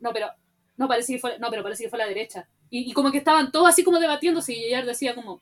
no, 0.00 0.12
pero, 0.12 0.28
no 0.76 0.88
parece 0.88 1.14
que 1.14 1.18
fue, 1.18 1.38
no, 1.38 1.50
pero 1.50 1.62
parece 1.62 1.84
que 1.84 1.90
fue 1.90 1.98
la 1.98 2.06
derecha. 2.06 2.48
Y, 2.70 2.90
y 2.90 2.92
como 2.92 3.10
que 3.12 3.18
estaban 3.18 3.50
todos 3.52 3.68
así 3.68 3.84
como 3.84 4.00
debatiéndose 4.00 4.52
y 4.52 4.64
ella 4.64 4.82
decía 4.84 5.14
como, 5.14 5.40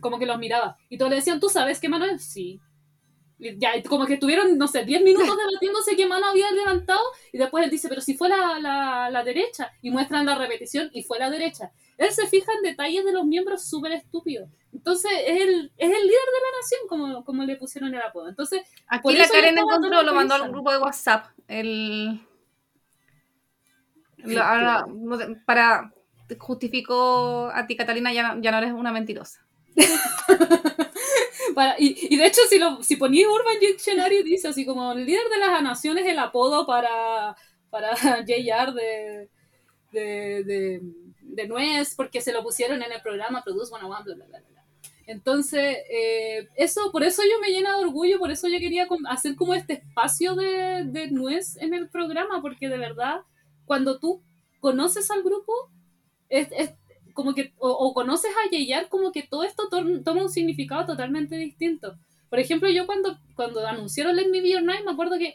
como 0.00 0.18
que 0.18 0.26
los 0.26 0.38
miraba. 0.38 0.76
Y 0.88 0.98
todos 0.98 1.10
le 1.10 1.16
decían, 1.16 1.40
¿tú 1.40 1.48
sabes 1.48 1.80
qué 1.80 1.88
mano 1.88 2.04
es? 2.04 2.24
Sí. 2.24 2.60
Ya, 3.58 3.70
como 3.88 4.06
que 4.06 4.14
estuvieron, 4.14 4.56
no 4.58 4.68
sé, 4.68 4.84
10 4.84 5.02
minutos 5.02 5.36
debatiéndose 5.36 5.96
qué 5.96 6.06
mano 6.06 6.26
había 6.26 6.50
levantado 6.50 7.00
y 7.32 7.38
después 7.38 7.64
él 7.64 7.70
dice, 7.70 7.88
pero 7.88 8.00
si 8.00 8.14
fue 8.14 8.28
la, 8.28 8.58
la, 8.60 9.10
la 9.10 9.24
derecha. 9.24 9.72
Y 9.82 9.90
muestran 9.90 10.26
la 10.26 10.34
repetición 10.36 10.90
y 10.92 11.02
fue 11.02 11.18
la 11.18 11.30
derecha. 11.30 11.70
Él 11.98 12.10
se 12.10 12.26
fija 12.26 12.52
en 12.52 12.62
detalles 12.62 13.04
de 13.04 13.12
los 13.12 13.24
miembros 13.24 13.64
súper 13.64 13.92
estúpidos. 13.92 14.48
Entonces 14.72 15.10
es 15.26 15.40
el, 15.42 15.72
es 15.76 15.90
el 15.90 16.02
líder 16.02 16.08
de 16.08 16.40
la 16.42 16.58
nación, 16.60 16.80
como, 16.88 17.24
como 17.24 17.44
le 17.44 17.56
pusieron 17.56 17.94
el 17.94 18.02
apodo. 18.02 18.28
Entonces, 18.28 18.62
Por 19.02 19.12
Aquí 19.12 19.16
la 19.18 19.24
eso 19.24 19.34
yo 19.34 19.40
Karen 19.40 19.58
encontró, 19.58 20.02
lo 20.02 20.14
mandó 20.14 20.34
al 20.34 20.50
grupo 20.50 20.72
de 20.72 20.78
WhatsApp. 20.78 21.26
El... 21.46 22.20
la- 24.18 24.86
para 25.46 25.92
justificó 26.38 27.50
a 27.52 27.66
ti, 27.66 27.76
Catalina, 27.76 28.12
ya, 28.12 28.36
ya 28.40 28.50
no 28.50 28.58
eres 28.58 28.72
una 28.72 28.90
mentirosa. 28.92 29.44
Para- 31.54 31.76
y, 31.78 31.96
y 32.10 32.16
de 32.16 32.26
hecho, 32.26 32.40
si, 32.48 32.58
lo, 32.58 32.82
si 32.82 32.96
ponías 32.96 33.28
Urban 33.30 33.58
Dictionary, 33.60 34.22
dice 34.22 34.48
así 34.48 34.64
como 34.66 34.92
el 34.92 35.04
líder 35.06 35.28
de 35.30 35.38
las 35.38 35.62
naciones 35.62 36.06
el 36.06 36.18
apodo 36.18 36.66
para, 36.66 37.36
para 37.70 37.94
JR 38.26 38.72
de, 38.74 39.30
de, 39.92 40.44
de, 40.44 40.80
de 41.22 41.48
Nuez, 41.48 41.94
porque 41.96 42.20
se 42.20 42.32
lo 42.32 42.42
pusieron 42.42 42.82
en 42.82 42.92
el 42.92 43.02
programa 43.02 43.42
Produce 43.44 43.68
101, 43.70 44.04
bla, 44.04 44.14
bla, 44.14 44.26
bla, 44.26 44.40
bla. 44.50 44.64
Entonces, 45.06 45.78
eh, 45.90 46.48
eso, 46.56 46.90
por 46.92 47.02
eso 47.04 47.22
yo 47.22 47.38
me 47.40 47.50
llena 47.50 47.76
de 47.76 47.84
orgullo, 47.84 48.18
por 48.18 48.30
eso 48.30 48.48
yo 48.48 48.58
quería 48.58 48.86
hacer 49.08 49.36
como 49.36 49.54
este 49.54 49.74
espacio 49.74 50.34
de, 50.34 50.84
de 50.86 51.10
Nuez 51.10 51.56
en 51.58 51.74
el 51.74 51.88
programa, 51.90 52.40
porque 52.40 52.68
de 52.68 52.78
verdad, 52.78 53.20
cuando 53.66 53.98
tú 53.98 54.22
conoces 54.60 55.10
al 55.10 55.22
grupo, 55.22 55.52
es, 56.28 56.48
es 56.52 56.72
como 57.14 57.34
que, 57.34 57.54
o, 57.58 57.70
o 57.70 57.94
conoces 57.94 58.30
a 58.32 58.50
Yeyar, 58.50 58.88
como 58.88 59.12
que 59.12 59.22
todo 59.22 59.44
esto 59.44 59.68
to- 59.70 60.02
toma 60.04 60.22
un 60.22 60.30
significado 60.30 60.86
totalmente 60.86 61.36
distinto. 61.36 61.96
Por 62.28 62.40
ejemplo, 62.40 62.68
yo 62.70 62.86
cuando, 62.86 63.18
cuando 63.36 63.66
anunciaron 63.66 64.16
Let 64.16 64.28
Me 64.28 64.40
Be 64.42 64.50
Your 64.50 64.62
Night, 64.62 64.84
me 64.84 64.92
acuerdo 64.92 65.18
que 65.18 65.28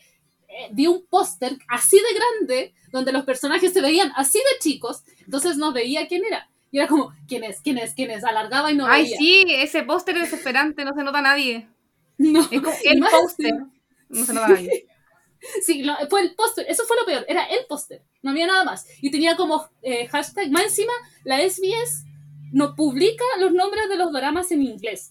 eh, 0.49 0.69
vi 0.71 0.88
un 0.88 1.05
póster 1.07 1.57
así 1.67 1.97
de 1.97 2.19
grande, 2.19 2.73
donde 2.91 3.11
los 3.11 3.23
personajes 3.25 3.71
se 3.73 3.82
veían 3.82 4.11
así 4.15 4.39
de 4.39 4.59
chicos, 4.61 5.03
entonces 5.25 5.57
no 5.57 5.71
veía 5.73 6.07
quién 6.07 6.23
era. 6.25 6.49
Y 6.71 6.80
era 6.80 6.88
como, 6.88 7.13
¿quién 7.27 7.43
es? 7.43 7.61
¿Quién 7.61 7.77
es? 7.80 7.93
¿Quién 7.95 8.11
es? 8.11 8.23
Alargaba 8.23 8.71
y 8.71 8.75
no 8.75 8.86
Ay, 8.88 9.03
veía. 9.03 9.17
sí, 9.17 9.43
ese 9.47 9.84
póster 9.84 10.17
es 10.17 10.23
desesperante, 10.23 10.86
no 10.86 10.93
se 10.93 11.03
nota 11.03 11.19
a 11.19 11.23
nadie. 11.23 11.67
No. 12.17 12.41
Es 12.51 12.61
como 12.61 12.75
Y 12.84 12.88
el 12.89 12.99
póster. 12.99 13.53
No 14.09 14.25
se 14.25 14.34
nota 14.34 14.47
a 14.47 14.49
nadie. 14.49 14.88
Sí, 15.63 15.83
fue 16.09 16.21
el 16.21 16.35
póster, 16.35 16.65
eso 16.67 16.83
fue 16.85 16.97
lo 16.97 17.05
peor, 17.05 17.25
era 17.27 17.43
el 17.45 17.65
póster, 17.67 18.03
no 18.21 18.31
había 18.31 18.47
nada 18.47 18.63
más. 18.63 18.85
Y 19.01 19.11
tenía 19.11 19.35
como 19.35 19.67
eh, 19.81 20.07
hashtag, 20.07 20.51
más 20.51 20.63
encima, 20.63 20.93
la 21.23 21.39
SBS 21.39 22.05
no 22.51 22.75
publica 22.75 23.23
los 23.39 23.53
nombres 23.53 23.89
de 23.89 23.97
los 23.97 24.11
dramas 24.11 24.51
en 24.51 24.63
inglés. 24.63 25.09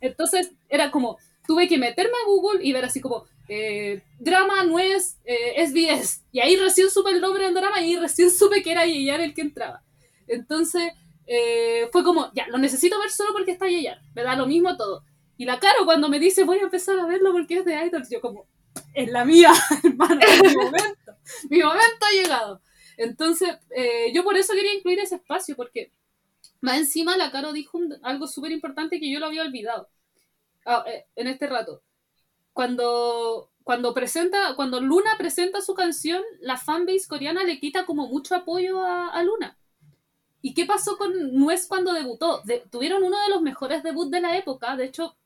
Entonces 0.00 0.52
era 0.68 0.90
como, 0.90 1.18
tuve 1.46 1.68
que 1.68 1.78
meterme 1.78 2.14
a 2.22 2.26
Google 2.26 2.64
y 2.64 2.72
ver 2.72 2.84
así 2.84 3.00
como, 3.00 3.26
eh, 3.48 4.02
drama 4.18 4.64
no 4.64 4.78
es 4.78 5.18
eh, 5.24 5.64
SBS. 5.66 6.22
Y 6.32 6.40
ahí 6.40 6.56
recién 6.56 6.90
supe 6.90 7.10
el 7.10 7.20
nombre 7.20 7.44
del 7.44 7.54
drama 7.54 7.80
y 7.80 7.84
ahí 7.84 7.96
recién 7.96 8.30
supe 8.30 8.62
que 8.62 8.72
era 8.72 8.86
Yeyar 8.86 9.20
el 9.20 9.34
que 9.34 9.42
entraba. 9.42 9.82
Entonces 10.26 10.92
eh, 11.26 11.88
fue 11.92 12.02
como, 12.02 12.30
ya, 12.34 12.46
lo 12.48 12.58
necesito 12.58 12.98
ver 12.98 13.10
solo 13.10 13.32
porque 13.32 13.52
está 13.52 13.66
Yeyar, 13.66 14.00
me 14.14 14.22
da 14.22 14.36
lo 14.36 14.46
mismo 14.46 14.76
todo. 14.76 15.04
Y 15.36 15.44
la 15.44 15.58
Caro 15.58 15.84
cuando 15.84 16.08
me 16.08 16.18
dice, 16.18 16.44
voy 16.44 16.58
a 16.58 16.62
empezar 16.62 16.98
a 16.98 17.06
verlo 17.06 17.32
porque 17.32 17.58
es 17.58 17.64
de 17.64 17.86
Idols, 17.86 18.10
yo 18.10 18.20
como, 18.20 18.46
es 18.94 19.10
la 19.10 19.24
mía, 19.24 19.52
hermano, 19.84 20.20
mi 20.42 20.54
momento. 20.56 21.16
mi 21.48 21.58
momento 21.60 22.06
ha 22.06 22.12
llegado. 22.12 22.62
Entonces, 22.96 23.56
eh, 23.70 24.12
yo 24.12 24.24
por 24.24 24.36
eso 24.36 24.52
quería 24.52 24.74
incluir 24.74 24.98
ese 24.98 25.16
espacio, 25.16 25.56
porque 25.56 25.92
más 26.60 26.76
encima 26.76 27.16
la 27.16 27.30
Caro 27.30 27.52
dijo 27.52 27.78
algo 28.02 28.26
súper 28.26 28.52
importante 28.52 29.00
que 29.00 29.10
yo 29.10 29.18
lo 29.18 29.26
había 29.26 29.42
olvidado 29.42 29.88
ah, 30.66 30.84
eh, 30.86 31.06
en 31.16 31.26
este 31.26 31.46
rato. 31.46 31.82
Cuando, 32.52 33.50
cuando, 33.64 33.94
presenta, 33.94 34.54
cuando 34.56 34.80
Luna 34.80 35.12
presenta 35.16 35.62
su 35.62 35.74
canción, 35.74 36.22
la 36.40 36.58
fanbase 36.58 37.08
coreana 37.08 37.44
le 37.44 37.58
quita 37.58 37.86
como 37.86 38.06
mucho 38.06 38.34
apoyo 38.34 38.84
a, 38.84 39.22
Luna. 39.22 39.56
¿Y 40.42 40.52
qué 40.52 40.66
pasó 40.66 40.98
con 40.98 41.34
Nuez 41.34 41.66
cuando 41.66 41.92
debutó? 41.92 42.42
De- 42.44 42.64
tuvieron 42.70 43.02
uno 43.02 43.18
de 43.22 43.30
los 43.30 43.40
mejores 43.40 43.82
debuts 43.82 44.10
de 44.10 44.20
la 44.20 44.36
época, 44.36 44.76
de 44.76 44.86
hecho, 44.86 45.16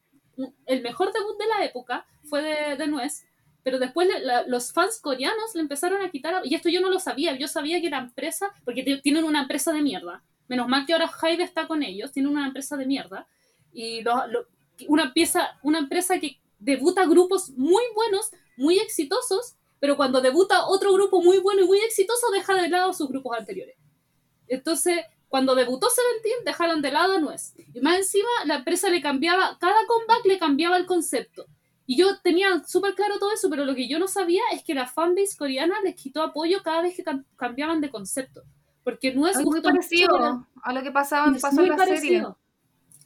el 0.67 0.83
mejor 0.83 1.13
debut 1.13 1.39
de 1.39 1.47
la 1.47 1.65
época 1.65 2.07
fue 2.25 2.43
de, 2.43 2.77
de 2.77 2.87
Nuez, 2.87 3.25
pero 3.65 3.81
después 3.81 4.07
le- 4.07 4.21
la- 4.21 4.47
los 4.47 4.73
fans 4.73 5.01
coreanos 5.01 5.55
le 5.55 5.63
empezaron 5.63 6.01
a 6.03 6.11
quitar, 6.11 6.43
y 6.45 6.55
esto 6.55 6.69
yo 6.69 6.81
no 6.81 6.91
lo 6.91 7.01
sabía, 7.01 7.37
yo 7.37 7.49
sabía 7.49 7.81
que 7.81 7.91
la 7.91 7.99
empresa, 7.99 8.53
porque 8.65 8.85
tienen 9.03 9.25
una 9.25 9.41
empresa 9.43 9.73
de 9.73 9.83
mierda, 9.83 10.23
menos 10.47 10.69
mal 10.69 10.87
que 10.87 10.93
ahora 10.93 11.09
Hyde 11.09 11.43
está 11.43 11.67
con 11.67 11.83
ellos, 11.83 12.13
tienen 12.13 12.31
una 12.31 12.47
empresa 12.47 12.77
de 12.77 12.87
mierda, 12.87 13.27
y 13.73 14.03
lo- 14.03 14.27
lo- 14.29 14.47
una, 14.89 15.13
pieza, 15.13 15.59
una 15.63 15.79
empresa 15.79 16.21
que 16.21 16.39
debuta 16.61 17.07
grupos 17.07 17.51
muy 17.51 17.83
buenos, 17.95 18.31
muy 18.57 18.79
exitosos, 18.79 19.57
pero 19.81 19.97
cuando 19.97 20.21
debuta 20.21 20.67
otro 20.67 20.93
grupo 20.93 21.21
muy 21.23 21.39
bueno 21.39 21.63
y 21.63 21.67
muy 21.67 21.79
exitoso, 21.79 22.31
deja 22.31 22.55
de 22.55 22.69
lado 22.69 22.93
sus 22.93 23.09
grupos 23.09 23.37
anteriores. 23.37 23.77
Entonces, 24.49 25.01
cuando 25.29 25.55
debutó 25.55 25.89
Seventeen, 25.91 26.45
dejaron 26.45 26.81
de 26.81 26.93
lado 26.93 27.15
a 27.15 27.19
Nuez. 27.19 27.55
Y 27.75 27.81
más 27.81 27.99
encima, 27.99 28.29
la 28.47 28.57
empresa 28.57 28.89
le 28.89 29.03
cambiaba, 29.03 29.59
cada 29.59 29.87
comeback 29.87 30.25
le 30.27 30.39
cambiaba 30.39 30.77
el 30.77 30.87
concepto. 30.87 31.47
Y 31.87 31.97
yo 31.99 32.19
tenía 32.23 32.63
súper 32.67 32.95
claro 32.95 33.19
todo 33.19 33.33
eso, 33.33 33.51
pero 33.51 33.65
lo 33.65 33.75
que 33.75 33.89
yo 33.89 33.99
no 33.99 34.09
sabía 34.09 34.43
es 34.53 34.63
que 34.65 34.75
la 34.75 34.87
fanbase 34.87 35.37
coreana 35.37 35.81
les 35.83 35.95
quitó 35.95 36.23
apoyo 36.23 36.63
cada 36.63 36.83
vez 36.83 36.97
que 36.97 37.05
cam- 37.05 37.25
cambiaban 37.37 37.81
de 37.81 37.91
concepto. 37.91 38.43
Porque 38.83 39.13
Nuez 39.15 39.37
Es 39.37 39.45
muy 39.45 39.57
gustó 39.57 39.69
mucho 39.69 39.77
parecido 39.77 40.19
la- 40.19 40.49
a 40.63 40.73
lo 40.73 40.83
que 40.83 40.91
pasaba 40.93 41.35
es 41.35 41.43
pasó 41.43 41.57
muy 41.57 41.65
en 41.67 41.71
la 41.77 41.77
serie. 41.87 42.25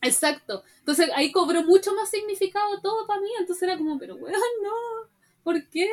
Exacto. 0.03 0.62
Entonces 0.79 1.11
ahí 1.14 1.33
cobró 1.33 1.62
mucho 1.64 1.93
más 1.95 2.11
significado 2.11 2.81
todo 2.81 3.07
para 3.07 3.20
mí. 3.20 3.29
Entonces 3.41 3.62
era 3.64 3.76
como, 3.76 3.99
pero 3.99 4.14
weón, 4.16 4.33
no. 4.62 5.09
¿Por 5.43 5.68
qué? 5.68 5.89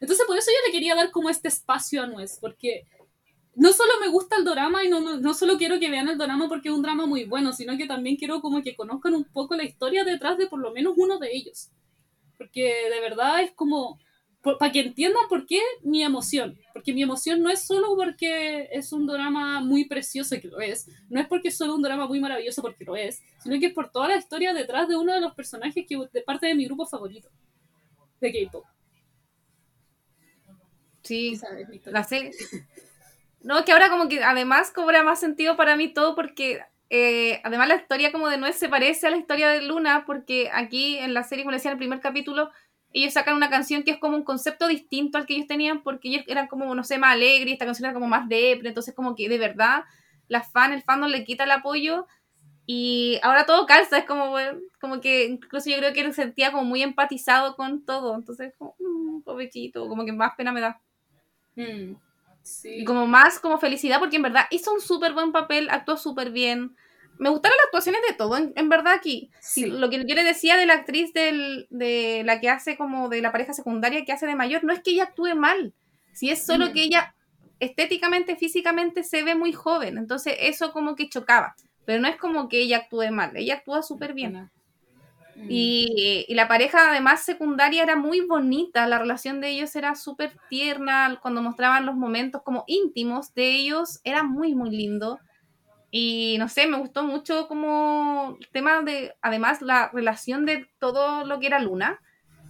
Entonces 0.00 0.24
por 0.26 0.36
eso 0.38 0.50
yo 0.50 0.66
le 0.66 0.72
quería 0.72 0.94
dar 0.94 1.10
como 1.10 1.28
este 1.30 1.48
espacio 1.48 2.02
a 2.02 2.06
Nuez. 2.06 2.38
Porque 2.40 2.86
no 3.54 3.72
solo 3.72 3.92
me 4.00 4.08
gusta 4.08 4.36
el 4.36 4.44
drama 4.44 4.82
y 4.84 4.88
no, 4.88 5.00
no, 5.00 5.18
no 5.18 5.34
solo 5.34 5.58
quiero 5.58 5.78
que 5.78 5.90
vean 5.90 6.08
el 6.08 6.16
drama 6.16 6.48
porque 6.48 6.68
es 6.70 6.74
un 6.74 6.82
drama 6.82 7.04
muy 7.06 7.24
bueno, 7.24 7.52
sino 7.52 7.76
que 7.76 7.86
también 7.86 8.16
quiero 8.16 8.40
como 8.40 8.62
que 8.62 8.74
conozcan 8.76 9.14
un 9.14 9.24
poco 9.24 9.54
la 9.56 9.64
historia 9.64 10.04
detrás 10.04 10.38
de 10.38 10.46
por 10.46 10.60
lo 10.60 10.72
menos 10.72 10.94
uno 10.96 11.18
de 11.18 11.30
ellos. 11.32 11.68
Porque 12.40 12.88
de 12.88 13.00
verdad 13.02 13.42
es 13.42 13.52
como, 13.52 14.00
para 14.40 14.72
que 14.72 14.80
entiendan 14.80 15.28
por 15.28 15.44
qué 15.44 15.60
mi 15.82 16.02
emoción. 16.02 16.58
Porque 16.72 16.94
mi 16.94 17.02
emoción 17.02 17.42
no 17.42 17.50
es 17.50 17.60
solo 17.60 17.94
porque 17.96 18.66
es 18.72 18.94
un 18.94 19.06
drama 19.06 19.60
muy 19.60 19.84
precioso, 19.84 20.40
que 20.40 20.48
lo 20.48 20.58
es. 20.58 20.88
No 21.10 21.20
es 21.20 21.28
porque 21.28 21.48
es 21.48 21.58
solo 21.58 21.74
un 21.74 21.82
drama 21.82 22.06
muy 22.06 22.18
maravilloso, 22.18 22.62
porque 22.62 22.86
lo 22.86 22.96
es. 22.96 23.22
Sino 23.42 23.60
que 23.60 23.66
es 23.66 23.74
por 23.74 23.92
toda 23.92 24.08
la 24.08 24.16
historia 24.16 24.54
detrás 24.54 24.88
de 24.88 24.96
uno 24.96 25.12
de 25.12 25.20
los 25.20 25.34
personajes 25.34 25.84
que 25.86 25.98
de 26.10 26.22
parte 26.22 26.46
de 26.46 26.54
mi 26.54 26.64
grupo 26.64 26.86
favorito. 26.86 27.28
De 28.22 28.32
K-pop. 28.32 28.64
Sí, 31.02 31.38
la 31.84 32.04
sé. 32.04 32.30
No, 33.42 33.58
es 33.58 33.66
que 33.66 33.72
ahora 33.72 33.90
como 33.90 34.08
que 34.08 34.24
además 34.24 34.70
cobra 34.70 35.02
más 35.02 35.20
sentido 35.20 35.58
para 35.58 35.76
mí 35.76 35.92
todo 35.92 36.14
porque 36.14 36.62
eh, 36.90 37.40
además 37.44 37.68
la 37.68 37.76
historia 37.76 38.10
como 38.10 38.28
de 38.28 38.36
Nuez 38.36 38.56
se 38.56 38.68
parece 38.68 39.06
a 39.06 39.10
la 39.10 39.16
historia 39.16 39.48
de 39.48 39.62
Luna 39.62 40.04
porque 40.06 40.50
aquí 40.52 40.98
en 40.98 41.14
la 41.14 41.22
serie, 41.22 41.44
como 41.44 41.54
decía 41.54 41.70
en 41.70 41.76
el 41.76 41.78
primer 41.78 42.00
capítulo, 42.00 42.50
ellos 42.92 43.12
sacan 43.12 43.36
una 43.36 43.48
canción 43.48 43.84
que 43.84 43.92
es 43.92 43.98
como 43.98 44.16
un 44.16 44.24
concepto 44.24 44.66
distinto 44.66 45.16
al 45.16 45.24
que 45.24 45.34
ellos 45.34 45.46
tenían 45.46 45.82
porque 45.82 46.08
ellos 46.08 46.24
eran 46.26 46.48
como, 46.48 46.74
no 46.74 46.82
sé, 46.82 46.98
más 46.98 47.12
alegres 47.14 47.52
esta 47.52 47.64
canción 47.64 47.86
era 47.86 47.94
como 47.94 48.08
más 48.08 48.28
depre, 48.28 48.68
entonces 48.68 48.92
como 48.92 49.14
que 49.14 49.28
de 49.28 49.38
verdad 49.38 49.84
la 50.26 50.42
fan, 50.42 50.72
el 50.72 50.82
fandom 50.82 51.10
le 51.10 51.24
quita 51.24 51.44
el 51.44 51.52
apoyo 51.52 52.06
y 52.66 53.20
ahora 53.22 53.46
todo 53.46 53.66
calza, 53.66 53.98
es 53.98 54.04
como, 54.04 54.34
como 54.80 55.00
que 55.00 55.26
incluso 55.26 55.70
yo 55.70 55.76
creo 55.78 55.92
que 55.92 56.00
él 56.00 56.14
se 56.14 56.22
sentía 56.22 56.50
como 56.50 56.64
muy 56.64 56.82
empatizado 56.82 57.54
con 57.54 57.84
todo, 57.84 58.16
entonces 58.16 58.52
como, 58.58 58.74
mm, 58.80 59.22
pobrecito, 59.22 59.88
como 59.88 60.04
que 60.04 60.12
más 60.12 60.34
pena 60.36 60.52
me 60.52 60.60
da. 60.60 60.80
Mm, 61.54 61.94
sí. 62.42 62.80
Y 62.80 62.84
como 62.84 63.06
más 63.06 63.38
como 63.38 63.58
felicidad, 63.58 63.98
porque 63.98 64.16
en 64.16 64.22
verdad 64.22 64.46
hizo 64.50 64.72
un 64.72 64.80
súper 64.80 65.12
buen 65.12 65.32
papel, 65.32 65.68
actuó 65.70 65.96
súper 65.96 66.30
bien. 66.30 66.76
Me 67.18 67.28
gustaron 67.28 67.56
las 67.58 67.66
actuaciones 67.66 68.00
de 68.08 68.14
todo, 68.14 68.36
en, 68.38 68.52
en 68.56 68.68
verdad 68.70 68.94
aquí. 68.94 69.30
Sí. 69.40 69.66
Lo 69.66 69.90
que 69.90 69.98
yo 69.98 70.14
le 70.14 70.24
decía 70.24 70.56
de 70.56 70.64
la 70.66 70.74
actriz 70.74 71.12
del, 71.12 71.66
de 71.68 72.22
la 72.24 72.40
que 72.40 72.48
hace 72.48 72.76
como 72.78 73.08
de 73.10 73.20
la 73.20 73.30
pareja 73.32 73.52
secundaria 73.52 74.04
que 74.04 74.12
hace 74.12 74.26
de 74.26 74.36
mayor, 74.36 74.64
no 74.64 74.72
es 74.72 74.80
que 74.82 74.92
ella 74.92 75.04
actúe 75.04 75.34
mal, 75.36 75.74
si 76.14 76.30
es 76.30 76.44
solo 76.44 76.68
Mm. 76.68 76.72
que 76.72 76.82
ella 76.82 77.14
estéticamente, 77.58 78.36
físicamente 78.36 79.04
se 79.04 79.22
ve 79.22 79.34
muy 79.34 79.52
joven, 79.52 79.98
entonces 79.98 80.34
eso 80.40 80.72
como 80.72 80.94
que 80.96 81.08
chocaba. 81.08 81.54
pero 81.84 82.00
no 82.00 82.08
es 82.08 82.16
como 82.16 82.48
que 82.48 82.60
ella 82.62 82.76
actúe 82.78 83.10
mal, 83.10 83.36
ella 83.36 83.54
actúa 83.54 83.82
súper 83.82 84.14
bien. 84.14 84.48
Mm. 85.40 85.46
Y, 85.48 86.26
y 86.28 86.34
la 86.34 86.48
pareja 86.48 86.90
además 86.90 87.24
secundaria 87.24 87.82
era 87.82 87.96
muy 87.96 88.20
bonita, 88.20 88.86
la 88.86 88.98
relación 88.98 89.40
de 89.40 89.50
ellos 89.50 89.74
era 89.76 89.94
súper 89.94 90.36
tierna, 90.48 91.18
cuando 91.20 91.42
mostraban 91.42 91.86
los 91.86 91.96
momentos 91.96 92.42
como 92.42 92.64
íntimos 92.66 93.34
de 93.34 93.54
ellos, 93.54 94.00
era 94.04 94.22
muy, 94.22 94.54
muy 94.54 94.70
lindo. 94.70 95.18
Y 95.90 96.36
no 96.38 96.48
sé, 96.48 96.66
me 96.66 96.78
gustó 96.78 97.02
mucho 97.02 97.48
como 97.48 98.36
el 98.40 98.48
tema 98.50 98.80
de, 98.82 99.14
además, 99.22 99.60
la 99.60 99.90
relación 99.92 100.46
de 100.46 100.68
todo 100.78 101.24
lo 101.24 101.40
que 101.40 101.48
era 101.48 101.58
Luna. 101.58 102.00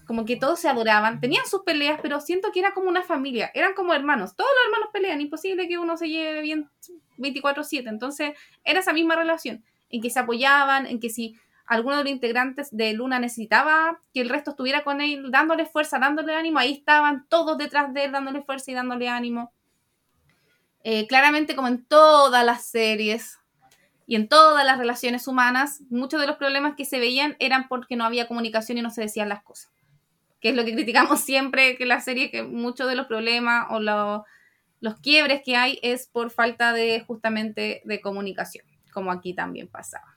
Como 0.06 0.24
que 0.24 0.36
todos 0.36 0.58
se 0.58 0.68
adoraban, 0.68 1.20
tenían 1.20 1.46
sus 1.46 1.62
peleas, 1.62 2.00
pero 2.02 2.20
siento 2.20 2.50
que 2.52 2.58
era 2.58 2.74
como 2.74 2.88
una 2.88 3.02
familia, 3.02 3.50
eran 3.54 3.74
como 3.74 3.94
hermanos. 3.94 4.34
Todos 4.34 4.50
los 4.56 4.64
hermanos 4.66 4.90
pelean, 4.92 5.20
imposible 5.20 5.68
que 5.68 5.78
uno 5.78 5.96
se 5.96 6.08
lleve 6.08 6.42
bien 6.42 6.68
24/7. 7.16 7.88
Entonces, 7.88 8.32
era 8.64 8.80
esa 8.80 8.92
misma 8.92 9.14
relación, 9.14 9.64
en 9.88 10.02
que 10.02 10.10
se 10.10 10.18
apoyaban, 10.18 10.86
en 10.86 10.98
que 10.98 11.10
si 11.10 11.36
alguno 11.70 11.96
de 11.98 12.02
los 12.04 12.12
integrantes 12.12 12.68
de 12.76 12.92
Luna 12.92 13.18
necesitaba 13.20 14.00
que 14.12 14.20
el 14.20 14.28
resto 14.28 14.50
estuviera 14.50 14.82
con 14.84 15.00
él, 15.00 15.30
dándole 15.30 15.66
fuerza, 15.66 15.98
dándole 15.98 16.34
ánimo, 16.34 16.58
ahí 16.58 16.72
estaban 16.72 17.26
todos 17.28 17.56
detrás 17.58 17.94
de 17.94 18.04
él, 18.04 18.12
dándole 18.12 18.42
fuerza 18.42 18.70
y 18.70 18.74
dándole 18.74 19.08
ánimo. 19.08 19.52
Eh, 20.82 21.06
claramente, 21.06 21.54
como 21.54 21.68
en 21.68 21.84
todas 21.84 22.44
las 22.44 22.64
series 22.66 23.38
y 24.06 24.16
en 24.16 24.28
todas 24.28 24.64
las 24.64 24.78
relaciones 24.78 25.28
humanas, 25.28 25.82
muchos 25.90 26.20
de 26.20 26.26
los 26.26 26.36
problemas 26.36 26.74
que 26.76 26.84
se 26.84 26.98
veían 26.98 27.36
eran 27.38 27.68
porque 27.68 27.96
no 27.96 28.04
había 28.04 28.26
comunicación 28.26 28.78
y 28.78 28.82
no 28.82 28.90
se 28.90 29.02
decían 29.02 29.28
las 29.28 29.42
cosas. 29.42 29.70
Que 30.40 30.50
es 30.50 30.56
lo 30.56 30.64
que 30.64 30.72
criticamos 30.74 31.20
siempre 31.20 31.76
que 31.76 31.86
la 31.86 32.00
serie, 32.00 32.30
que 32.30 32.42
muchos 32.42 32.88
de 32.88 32.96
los 32.96 33.06
problemas 33.06 33.66
o 33.70 33.78
lo- 33.80 34.24
los 34.80 34.98
quiebres 35.00 35.42
que 35.44 35.56
hay 35.56 35.78
es 35.82 36.08
por 36.08 36.30
falta 36.30 36.72
de 36.72 37.00
justamente 37.06 37.82
de 37.84 38.00
comunicación, 38.00 38.64
como 38.92 39.12
aquí 39.12 39.34
también 39.34 39.68
pasaba. 39.68 40.16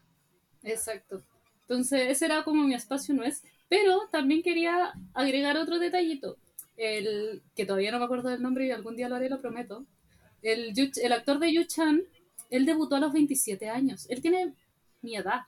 Exacto. 0.64 1.22
Entonces, 1.74 2.10
ese 2.10 2.26
era 2.26 2.44
como 2.44 2.64
mi 2.64 2.76
espacio 2.76 3.16
no 3.16 3.24
es. 3.24 3.44
Pero 3.68 4.08
también 4.12 4.44
quería 4.44 4.94
agregar 5.14 5.58
otro 5.58 5.80
detallito. 5.80 6.38
El 6.78 7.42
que 7.56 7.66
todavía 7.66 7.92
no 7.92 8.00
me 8.00 8.06
acuerdo 8.06 8.30
del 8.30 8.42
nombre 8.42 8.68
y 8.68 8.72
algún 8.72 8.96
día 8.96 9.10
lo 9.10 9.16
haré, 9.16 9.30
lo 9.30 9.42
prometo. 9.42 9.86
El, 10.42 10.74
el 10.78 11.12
actor 11.12 11.40
de 11.40 11.54
Yu 11.54 11.64
Chan, 11.64 12.04
él 12.50 12.66
debutó 12.66 12.96
a 12.96 13.00
los 13.00 13.14
27 13.14 13.70
años. 13.70 14.06
Él 14.10 14.22
tiene 14.22 14.54
mi 15.02 15.16
edad. 15.16 15.42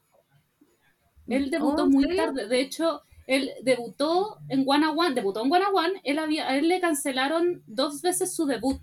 Él 1.27 1.49
debutó 1.51 1.83
Oh, 1.83 1.85
¿en 1.85 1.91
muy 1.91 2.15
tarde. 2.15 2.47
De 2.47 2.59
hecho, 2.59 3.03
él 3.27 3.51
debutó 3.61 4.39
en 4.49 4.63
One 4.65 4.87
One. 4.87 5.13
Debutó 5.13 5.43
en 5.43 5.51
One 5.51 5.65
One. 5.73 6.01
Él 6.03 6.19
había, 6.19 6.47
a 6.47 6.57
él 6.57 6.67
le 6.69 6.79
cancelaron 6.79 7.63
dos 7.67 8.01
veces 8.01 8.35
su 8.35 8.45
debut. 8.45 8.81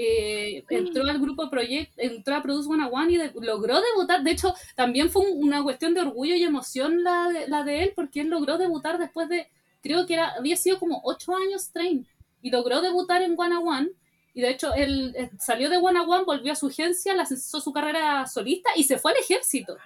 Eh, 0.00 0.64
entró 0.70 1.02
al 1.02 1.18
grupo 1.18 1.50
Project, 1.50 1.92
entró 1.96 2.36
a 2.36 2.42
Produce 2.42 2.68
One 2.70 2.84
One 2.90 3.12
y 3.12 3.16
de- 3.16 3.32
logró 3.40 3.80
debutar. 3.80 4.22
De 4.22 4.30
hecho, 4.30 4.54
también 4.76 5.10
fue 5.10 5.22
un- 5.28 5.42
una 5.42 5.60
cuestión 5.64 5.92
de 5.92 6.02
orgullo 6.02 6.36
y 6.36 6.44
emoción 6.44 7.02
la 7.02 7.28
de, 7.30 7.48
la 7.48 7.64
de 7.64 7.82
él, 7.82 7.92
porque 7.96 8.20
él 8.20 8.28
logró 8.28 8.58
debutar 8.58 8.98
después 8.98 9.28
de, 9.28 9.48
creo 9.82 10.06
que 10.06 10.14
era, 10.14 10.34
había 10.38 10.56
sido 10.56 10.78
como 10.78 11.00
8 11.02 11.34
años 11.34 11.72
train, 11.72 12.06
y 12.42 12.50
logró 12.50 12.80
debutar 12.80 13.22
en 13.22 13.34
One 13.36 13.56
One. 13.56 13.88
Y 14.34 14.40
de 14.40 14.50
hecho, 14.50 14.72
él 14.72 15.14
eh, 15.16 15.30
salió 15.40 15.68
de 15.68 15.78
One 15.78 15.98
One, 15.98 16.22
volvió 16.24 16.52
a 16.52 16.54
su 16.54 16.68
agencia, 16.68 17.12
lanzó 17.16 17.60
su 17.60 17.72
carrera 17.72 18.24
solista 18.28 18.70
y 18.76 18.84
se 18.84 18.98
fue 18.98 19.10
al 19.10 19.18
ejército. 19.18 19.76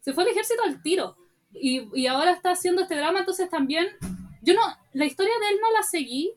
Se 0.00 0.12
fue 0.12 0.24
al 0.24 0.30
ejército 0.30 0.60
al 0.64 0.82
tiro. 0.82 1.16
Y, 1.54 1.82
y 1.94 2.08
ahora 2.08 2.32
está 2.32 2.50
haciendo 2.50 2.82
este 2.82 2.96
drama, 2.96 3.20
entonces 3.20 3.48
también. 3.48 3.86
Yo 4.42 4.54
no, 4.54 4.62
la 4.92 5.04
historia 5.04 5.34
de 5.40 5.54
él 5.54 5.60
no 5.62 5.70
la 5.70 5.84
seguí, 5.84 6.32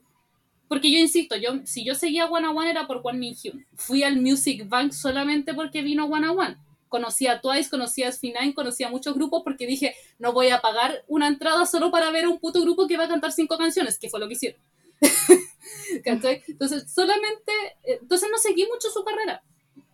porque 0.67 0.91
yo 0.91 0.97
insisto, 0.99 1.35
yo, 1.35 1.51
si 1.65 1.85
yo 1.85 1.95
seguía 1.95 2.25
One 2.25 2.47
One 2.47 2.69
era 2.69 2.87
por 2.87 3.01
One 3.03 3.17
Min 3.19 3.35
Hyun. 3.35 3.65
Fui 3.75 4.03
al 4.03 4.17
Music 4.21 4.67
Bank 4.67 4.91
solamente 4.91 5.53
porque 5.53 5.81
vino 5.81 6.05
One 6.05 6.29
One. 6.29 6.57
Conocí 6.89 7.27
a 7.27 7.41
Twice, 7.41 7.69
conocí 7.69 8.03
a 8.03 8.09
SB9, 8.09 8.53
conocí 8.53 8.83
a 8.83 8.89
muchos 8.89 9.13
grupos 9.15 9.41
porque 9.43 9.67
dije, 9.67 9.95
no 10.19 10.31
voy 10.33 10.49
a 10.49 10.61
pagar 10.61 11.03
una 11.07 11.27
entrada 11.27 11.65
solo 11.65 11.91
para 11.91 12.09
ver 12.11 12.27
un 12.27 12.39
puto 12.39 12.61
grupo 12.61 12.87
que 12.87 12.97
va 12.97 13.05
a 13.05 13.07
cantar 13.07 13.31
cinco 13.31 13.57
canciones, 13.57 13.97
que 13.99 14.09
fue 14.09 14.19
lo 14.19 14.27
que 14.27 14.33
hicieron. 14.33 14.59
Entonces, 16.05 16.91
solamente, 16.91 17.51
eh, 17.83 17.99
entonces 18.01 18.29
no 18.31 18.37
seguí 18.37 18.65
mucho 18.71 18.89
su 18.89 19.03
carrera. 19.03 19.43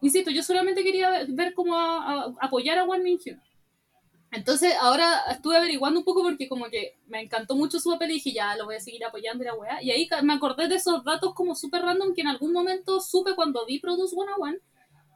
Insisto, 0.01 0.31
yo 0.31 0.43
solamente 0.43 0.83
quería 0.83 1.25
ver 1.27 1.53
cómo 1.53 1.75
a- 1.77 2.23
a- 2.23 2.33
apoyar 2.41 2.77
a 2.77 2.83
One 2.83 3.03
Min 3.03 3.19
Hyun. 3.19 3.41
Entonces, 4.31 4.73
ahora 4.79 5.19
estuve 5.29 5.57
averiguando 5.57 5.99
un 5.99 6.05
poco 6.05 6.23
porque 6.23 6.47
como 6.47 6.69
que 6.69 6.97
me 7.07 7.21
encantó 7.21 7.55
mucho 7.55 7.79
su 7.79 7.89
papel 7.89 8.11
y 8.11 8.13
dije, 8.15 8.31
ya, 8.31 8.55
lo 8.55 8.65
voy 8.65 8.75
a 8.75 8.79
seguir 8.79 9.03
apoyando 9.03 9.43
y 9.43 9.47
la 9.47 9.55
weá. 9.55 9.83
Y 9.83 9.91
ahí 9.91 10.07
me 10.23 10.33
acordé 10.33 10.69
de 10.69 10.75
esos 10.75 11.03
datos 11.03 11.33
como 11.33 11.53
súper 11.53 11.81
random 11.81 12.13
que 12.13 12.21
en 12.21 12.27
algún 12.27 12.53
momento 12.53 13.01
supe 13.01 13.35
cuando 13.35 13.65
vi 13.65 13.79
Produce 13.79 14.15
101. 14.15 14.57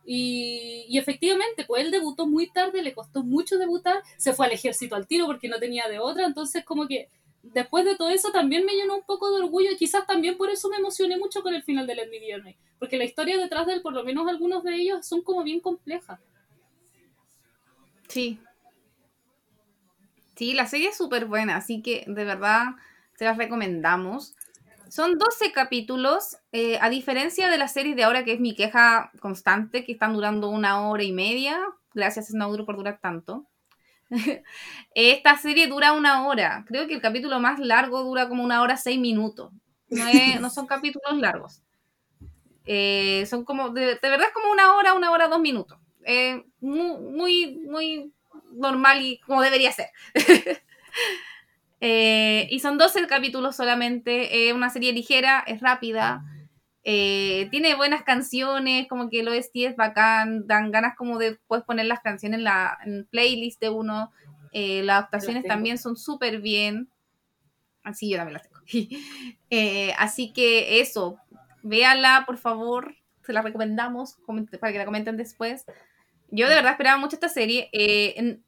Y, 0.05 0.86
y 0.89 0.97
efectivamente, 0.97 1.63
pues 1.66 1.84
él 1.84 1.91
debutó 1.91 2.28
muy 2.28 2.51
tarde, 2.51 2.84
le 2.84 2.93
costó 2.93 3.24
mucho 3.24 3.57
debutar, 3.57 4.03
se 4.18 4.34
fue 4.34 4.45
al 4.45 4.51
ejército 4.51 4.95
al 4.95 5.07
tiro 5.07 5.26
porque 5.26 5.47
no 5.47 5.59
tenía 5.59 5.88
de 5.88 5.97
otra, 5.97 6.28
entonces 6.28 6.63
como 6.63 6.88
que 6.88 7.09
después 7.41 7.86
de 7.86 7.95
todo 7.95 8.09
eso 8.09 8.32
también 8.32 8.66
me 8.66 8.74
llenó 8.74 8.95
un 8.95 9.03
poco 9.03 9.32
de 9.32 9.43
orgullo 9.43 9.72
y 9.72 9.78
quizás 9.78 10.05
también 10.05 10.38
por 10.38 10.49
eso 10.49 10.70
me 10.70 10.78
emocioné 10.78 11.18
mucho 11.18 11.41
con 11.41 11.53
el 11.55 11.63
final 11.63 11.88
de 11.88 11.95
Let 11.95 12.09
Me 12.09 12.57
porque 12.80 12.97
la 12.97 13.05
historia 13.05 13.38
detrás 13.38 13.66
de 13.66 13.74
él, 13.74 13.82
por 13.82 13.93
lo 13.93 14.03
menos 14.03 14.28
algunos 14.28 14.63
de 14.63 14.76
ellos, 14.76 15.07
son 15.07 15.22
como 15.22 15.43
bien 15.43 15.59
complejas. 15.59 16.20
Sí. 18.07 18.39
Sí, 20.36 20.53
la 20.53 20.67
serie 20.67 20.89
es 20.89 20.97
súper 20.97 21.25
buena, 21.25 21.55
así 21.57 21.81
que 21.81 22.03
de 22.07 22.25
verdad 22.25 22.67
se 23.17 23.25
las 23.25 23.38
recomendamos. 23.38 24.36
Son 24.89 25.17
12 25.17 25.51
capítulos, 25.51 26.38
eh, 26.51 26.77
a 26.81 26.89
diferencia 26.89 27.49
de 27.49 27.57
las 27.57 27.73
series 27.73 27.95
de 27.95 28.03
ahora, 28.03 28.23
que 28.23 28.33
es 28.33 28.39
mi 28.39 28.55
queja 28.55 29.11
constante, 29.19 29.83
que 29.83 29.93
están 29.93 30.13
durando 30.13 30.49
una 30.49 30.88
hora 30.88 31.03
y 31.03 31.11
media. 31.11 31.59
Gracias, 31.93 32.27
Snowdrop, 32.27 32.65
por 32.65 32.77
durar 32.77 32.99
tanto. 33.01 33.47
Esta 34.95 35.38
serie 35.38 35.67
dura 35.67 35.93
una 35.93 36.27
hora. 36.27 36.65
Creo 36.67 36.88
que 36.88 36.95
el 36.95 37.01
capítulo 37.01 37.39
más 37.39 37.59
largo 37.59 38.03
dura 38.03 38.29
como 38.29 38.43
una 38.43 38.61
hora 38.61 38.77
seis 38.77 38.99
minutos. 38.99 39.51
No, 39.89 40.07
es- 40.07 40.39
no 40.41 40.49
son 40.49 40.67
capítulos 40.67 41.17
largos. 41.19 41.61
Eh, 42.65 43.25
son 43.27 43.45
como, 43.45 43.69
de, 43.69 43.81
de 43.95 44.09
verdad 44.09 44.27
es 44.27 44.33
como 44.33 44.51
una 44.51 44.75
hora, 44.75 44.93
una 44.93 45.11
hora, 45.11 45.27
dos 45.27 45.39
minutos. 45.39 45.77
Eh, 46.03 46.43
muy, 46.59 46.97
muy, 46.99 47.57
muy 47.69 48.13
normal 48.56 49.01
y 49.01 49.20
como 49.20 49.41
debería 49.41 49.72
ser. 49.72 49.89
Eh, 51.82 52.47
y 52.49 52.62
son 52.62 52.78
12 52.78 53.06
capítulos 53.06 53.56
solamente, 53.58 54.47
eh, 54.47 54.53
una 54.53 54.70
serie 54.70 54.93
ligera, 54.93 55.43
es 55.45 55.60
rápida, 55.62 56.24
eh, 56.84 57.47
tiene 57.51 57.76
buenas 57.76 58.03
canciones, 58.03 58.88
como 58.88 59.10
que 59.10 59.20
el 59.20 59.28
OST 59.28 59.56
es 59.66 59.76
bacán, 59.76 60.47
dan 60.47 60.72
ganas 60.72 60.95
como 60.95 61.20
de 61.20 61.38
puedes 61.47 61.66
poner 61.66 61.86
las 61.86 61.99
canciones 61.99 62.39
en 62.39 62.43
la 62.45 62.78
en 62.86 63.06
playlist 63.06 63.60
de 63.60 63.70
uno, 63.70 64.12
eh, 64.51 64.84
las 64.84 64.99
adaptaciones 64.99 65.43
también 65.43 65.78
son 65.78 65.97
súper 65.97 66.39
bien, 66.41 66.89
así 67.84 68.10
yo 68.10 68.18
también 68.18 68.34
las 68.34 68.43
tengo. 68.43 68.62
Así 69.99 70.34
que 70.34 70.80
eso, 70.80 71.20
véanla 71.62 72.24
por 72.26 72.38
favor, 72.38 72.95
se 73.22 73.34
la 73.34 73.41
recomendamos 73.41 74.18
para 74.60 74.72
que 74.72 74.80
la 74.80 74.86
comenten 74.86 75.18
después. 75.18 75.66
Yo 76.36 76.47
de 76.49 76.55
verdad 76.55 76.71
esperaba 76.73 76.97
mucho 76.97 77.15
esta 77.15 77.29
serie. 77.29 77.69
eh, 77.71 78.13
en, 78.17 78.43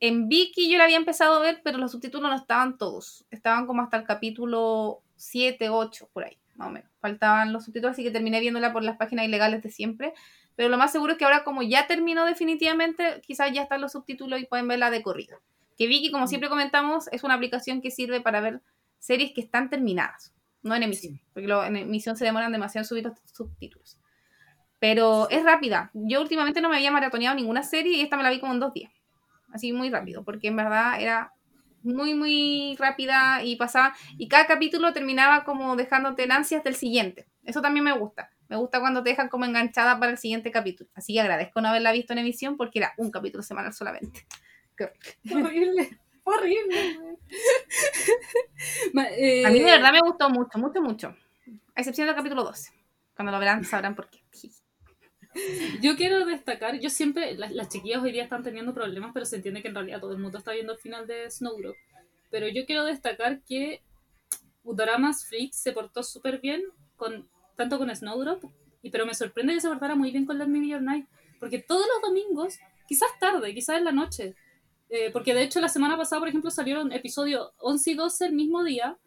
en 0.00 0.28
Viki 0.28 0.70
yo 0.70 0.78
la 0.78 0.84
había 0.84 0.96
empezado 0.96 1.36
a 1.36 1.40
ver, 1.40 1.60
pero 1.62 1.78
los 1.78 1.92
subtítulos 1.92 2.28
no 2.30 2.36
estaban 2.36 2.76
todos. 2.78 3.24
Estaban 3.30 3.66
como 3.66 3.82
hasta 3.82 3.96
el 3.96 4.04
capítulo 4.04 5.02
7, 5.16 5.68
8, 5.70 6.08
por 6.12 6.24
ahí, 6.24 6.38
más 6.56 6.68
o 6.68 6.70
menos. 6.70 6.90
Faltaban 7.00 7.52
los 7.52 7.64
subtítulos, 7.64 7.92
así 7.92 8.02
que 8.02 8.10
terminé 8.10 8.40
viéndola 8.40 8.72
por 8.72 8.82
las 8.82 8.96
páginas 8.96 9.24
ilegales 9.26 9.62
de 9.62 9.70
siempre. 9.70 10.12
Pero 10.56 10.68
lo 10.68 10.76
más 10.78 10.92
seguro 10.92 11.12
es 11.12 11.18
que 11.18 11.24
ahora, 11.24 11.44
como 11.44 11.62
ya 11.62 11.86
terminó 11.86 12.24
definitivamente, 12.26 13.20
quizás 13.26 13.52
ya 13.52 13.62
están 13.62 13.80
los 13.80 13.92
subtítulos 13.92 14.40
y 14.40 14.44
pueden 14.46 14.68
verla 14.68 14.90
de 14.90 15.02
corrido. 15.02 15.40
Que 15.78 15.86
Viki, 15.86 16.10
como 16.10 16.26
siempre 16.26 16.48
comentamos, 16.50 17.08
es 17.12 17.24
una 17.24 17.34
aplicación 17.34 17.80
que 17.80 17.90
sirve 17.90 18.20
para 18.20 18.40
ver 18.40 18.60
series 18.98 19.32
que 19.32 19.40
están 19.40 19.70
terminadas, 19.70 20.34
no 20.62 20.74
en 20.74 20.82
emisión. 20.82 21.20
Porque 21.32 21.48
lo- 21.48 21.64
en 21.64 21.76
emisión 21.76 22.16
se 22.16 22.24
demoran 22.24 22.52
demasiado 22.52 22.82
en 22.82 22.88
subir 22.88 23.04
los 23.04 23.14
subtítulos. 23.32 23.98
Pero 24.82 25.30
es 25.30 25.44
rápida. 25.44 25.92
Yo 25.94 26.20
últimamente 26.20 26.60
no 26.60 26.68
me 26.68 26.74
había 26.74 26.90
maratoneado 26.90 27.36
ninguna 27.36 27.62
serie 27.62 27.98
y 27.98 28.00
esta 28.00 28.16
me 28.16 28.24
la 28.24 28.30
vi 28.30 28.40
como 28.40 28.52
en 28.52 28.58
dos 28.58 28.74
días. 28.74 28.90
Así 29.52 29.72
muy 29.72 29.90
rápido, 29.90 30.24
porque 30.24 30.48
en 30.48 30.56
verdad 30.56 31.00
era 31.00 31.32
muy, 31.84 32.14
muy 32.14 32.74
rápida 32.80 33.44
y 33.44 33.54
pasaba. 33.54 33.94
Y 34.18 34.26
cada 34.26 34.48
capítulo 34.48 34.92
terminaba 34.92 35.44
como 35.44 35.76
dejándote 35.76 36.24
en 36.24 36.32
ansias 36.32 36.64
del 36.64 36.74
siguiente. 36.74 37.28
Eso 37.44 37.62
también 37.62 37.84
me 37.84 37.92
gusta. 37.92 38.30
Me 38.48 38.56
gusta 38.56 38.80
cuando 38.80 39.04
te 39.04 39.10
dejan 39.10 39.28
como 39.28 39.44
enganchada 39.44 40.00
para 40.00 40.10
el 40.10 40.18
siguiente 40.18 40.50
capítulo. 40.50 40.90
Así 40.96 41.12
que 41.12 41.20
agradezco 41.20 41.60
no 41.60 41.68
haberla 41.68 41.92
visto 41.92 42.12
en 42.12 42.18
emisión 42.18 42.56
porque 42.56 42.80
era 42.80 42.92
un 42.96 43.12
capítulo 43.12 43.44
semanal 43.44 43.72
solamente. 43.72 44.26
Qué 44.76 44.90
horrible. 45.32 45.96
Horrible, 46.24 47.18
eh, 49.16 49.46
A 49.46 49.50
mí 49.50 49.60
de 49.60 49.64
verdad 49.64 49.92
me 49.92 50.00
gustó 50.00 50.28
mucho, 50.28 50.58
mucho, 50.58 50.82
mucho. 50.82 51.16
A 51.76 51.80
excepción 51.80 52.08
del 52.08 52.16
capítulo 52.16 52.42
12. 52.42 52.72
Cuando 53.14 53.30
lo 53.30 53.38
verán 53.38 53.64
sabrán 53.64 53.94
por 53.94 54.10
qué. 54.10 54.22
Yo 55.82 55.96
quiero 55.96 56.24
destacar, 56.26 56.78
yo 56.78 56.90
siempre, 56.90 57.34
las, 57.34 57.52
las 57.52 57.68
chiquillas 57.68 58.02
hoy 58.02 58.12
día 58.12 58.22
están 58.22 58.42
teniendo 58.42 58.74
problemas, 58.74 59.12
pero 59.14 59.26
se 59.26 59.36
entiende 59.36 59.62
que 59.62 59.68
en 59.68 59.74
realidad 59.74 60.00
todo 60.00 60.12
el 60.12 60.18
mundo 60.18 60.38
está 60.38 60.52
viendo 60.52 60.72
el 60.72 60.78
final 60.78 61.06
de 61.06 61.30
Snowdrop. 61.30 61.76
Pero 62.30 62.48
yo 62.48 62.66
quiero 62.66 62.84
destacar 62.84 63.42
que 63.42 63.82
Doramas 64.64 65.26
Freak 65.26 65.52
se 65.52 65.72
portó 65.72 66.02
súper 66.02 66.40
bien, 66.40 66.62
con, 66.96 67.28
tanto 67.56 67.78
con 67.78 67.94
Snowdrop, 67.94 68.44
y, 68.82 68.90
pero 68.90 69.06
me 69.06 69.14
sorprende 69.14 69.54
que 69.54 69.60
se 69.60 69.68
portara 69.68 69.94
muy 69.94 70.10
bien 70.10 70.26
con 70.26 70.38
Let 70.38 70.46
Me 70.46 70.60
Be 70.60 70.68
Your 70.68 70.82
Night, 70.82 71.06
porque 71.40 71.58
todos 71.58 71.86
los 71.86 72.02
domingos, 72.02 72.58
quizás 72.86 73.08
tarde, 73.18 73.54
quizás 73.54 73.78
en 73.78 73.84
la 73.84 73.92
noche, 73.92 74.34
eh, 74.88 75.10
porque 75.12 75.34
de 75.34 75.42
hecho 75.42 75.60
la 75.60 75.68
semana 75.68 75.96
pasada, 75.96 76.20
por 76.20 76.28
ejemplo, 76.28 76.50
salieron 76.50 76.92
episodios 76.92 77.52
11 77.58 77.90
y 77.90 77.94
12 77.94 78.26
el 78.26 78.32
mismo 78.32 78.62
día, 78.64 78.98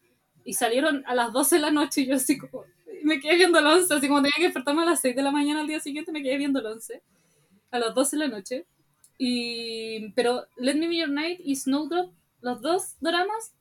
y 0.43 0.53
salieron 0.53 1.03
a 1.07 1.15
las 1.15 1.33
12 1.33 1.55
de 1.55 1.61
la 1.61 1.71
noche, 1.71 2.01
y 2.01 2.07
yo 2.07 2.15
así 2.15 2.37
como, 2.37 2.65
me 3.05 3.19
quedé 3.19 3.35
viendo 3.35 3.59
el 3.59 3.65
11, 3.65 3.93
así 3.93 4.07
como 4.07 4.21
tenía 4.21 4.33
que 4.37 4.43
despertarme 4.45 4.81
a 4.81 4.85
las 4.85 5.01
6 5.01 5.15
de 5.15 5.23
la 5.23 5.31
mañana 5.31 5.61
al 5.61 5.67
día 5.67 5.79
siguiente, 5.79 6.11
me 6.11 6.23
quedé 6.23 6.37
viendo 6.37 6.59
el 6.59 6.65
11, 6.65 7.01
a 7.71 7.79
las 7.79 7.93
12 7.93 8.17
de 8.17 8.27
la 8.27 8.35
noche. 8.35 8.65
Y, 9.17 10.11
pero 10.13 10.47
Let 10.57 10.75
Me 10.75 10.87
Be 10.87 10.97
Your 10.97 11.09
Night 11.09 11.39
y 11.43 11.55
Snowdrop, 11.55 12.11
los 12.41 12.61
dos 12.61 12.95
dramas, 12.99 13.55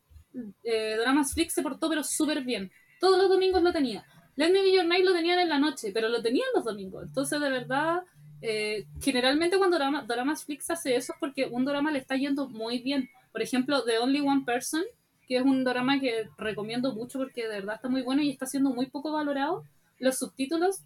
eh, 0.64 0.96
dramas 0.98 1.34
Flix 1.34 1.54
se 1.54 1.62
portó 1.62 1.88
pero 1.88 2.02
súper 2.02 2.42
bien. 2.42 2.72
Todos 3.00 3.18
los 3.18 3.28
domingos 3.28 3.62
lo 3.62 3.72
tenía. 3.72 4.04
Let 4.36 4.50
Me 4.50 4.62
Be 4.62 4.72
Your 4.72 4.86
Night 4.86 5.04
lo 5.04 5.12
tenían 5.12 5.38
en 5.38 5.48
la 5.48 5.58
noche, 5.58 5.92
pero 5.92 6.08
lo 6.08 6.22
tenían 6.22 6.48
los 6.54 6.64
domingos. 6.64 7.04
Entonces, 7.04 7.40
de 7.40 7.50
verdad, 7.50 8.02
eh, 8.40 8.86
generalmente 9.00 9.58
cuando 9.58 9.76
drama, 9.78 10.02
Dramas 10.02 10.44
Flix 10.44 10.70
hace 10.70 10.96
eso 10.96 11.12
es 11.12 11.18
porque 11.20 11.46
un 11.46 11.64
drama 11.64 11.90
le 11.90 11.98
está 11.98 12.16
yendo 12.16 12.48
muy 12.48 12.78
bien. 12.78 13.08
Por 13.30 13.42
ejemplo, 13.42 13.84
The 13.84 13.98
Only 13.98 14.20
One 14.20 14.42
Person, 14.44 14.82
que 15.26 15.36
es 15.36 15.42
un 15.42 15.64
drama 15.64 16.00
que 16.00 16.28
recomiendo 16.36 16.92
mucho 16.92 17.18
porque 17.18 17.42
de 17.42 17.60
verdad 17.60 17.76
está 17.76 17.88
muy 17.88 18.02
bueno 18.02 18.22
y 18.22 18.30
está 18.30 18.46
siendo 18.46 18.70
muy 18.70 18.86
poco 18.86 19.12
valorado. 19.12 19.64
Los 19.98 20.18
subtítulos, 20.18 20.82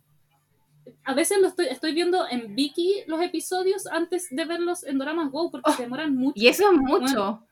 a 1.05 1.14
veces 1.14 1.39
lo 1.41 1.49
estoy, 1.49 1.66
estoy 1.66 1.95
viendo 1.95 2.26
en 2.28 2.55
Viki 2.55 3.03
los 3.07 3.20
episodios 3.22 3.86
antes 3.86 4.28
de 4.30 4.45
verlos 4.45 4.84
en 4.84 4.99
Dramas 4.99 5.30
Go 5.30 5.51
porque 5.51 5.72
se 5.72 5.82
demoran 5.82 6.14
mucho. 6.14 6.34
Y 6.36 6.49
eso 6.49 6.70
es 6.70 6.78
mucho. 6.78 7.01
Bueno, 7.01 7.49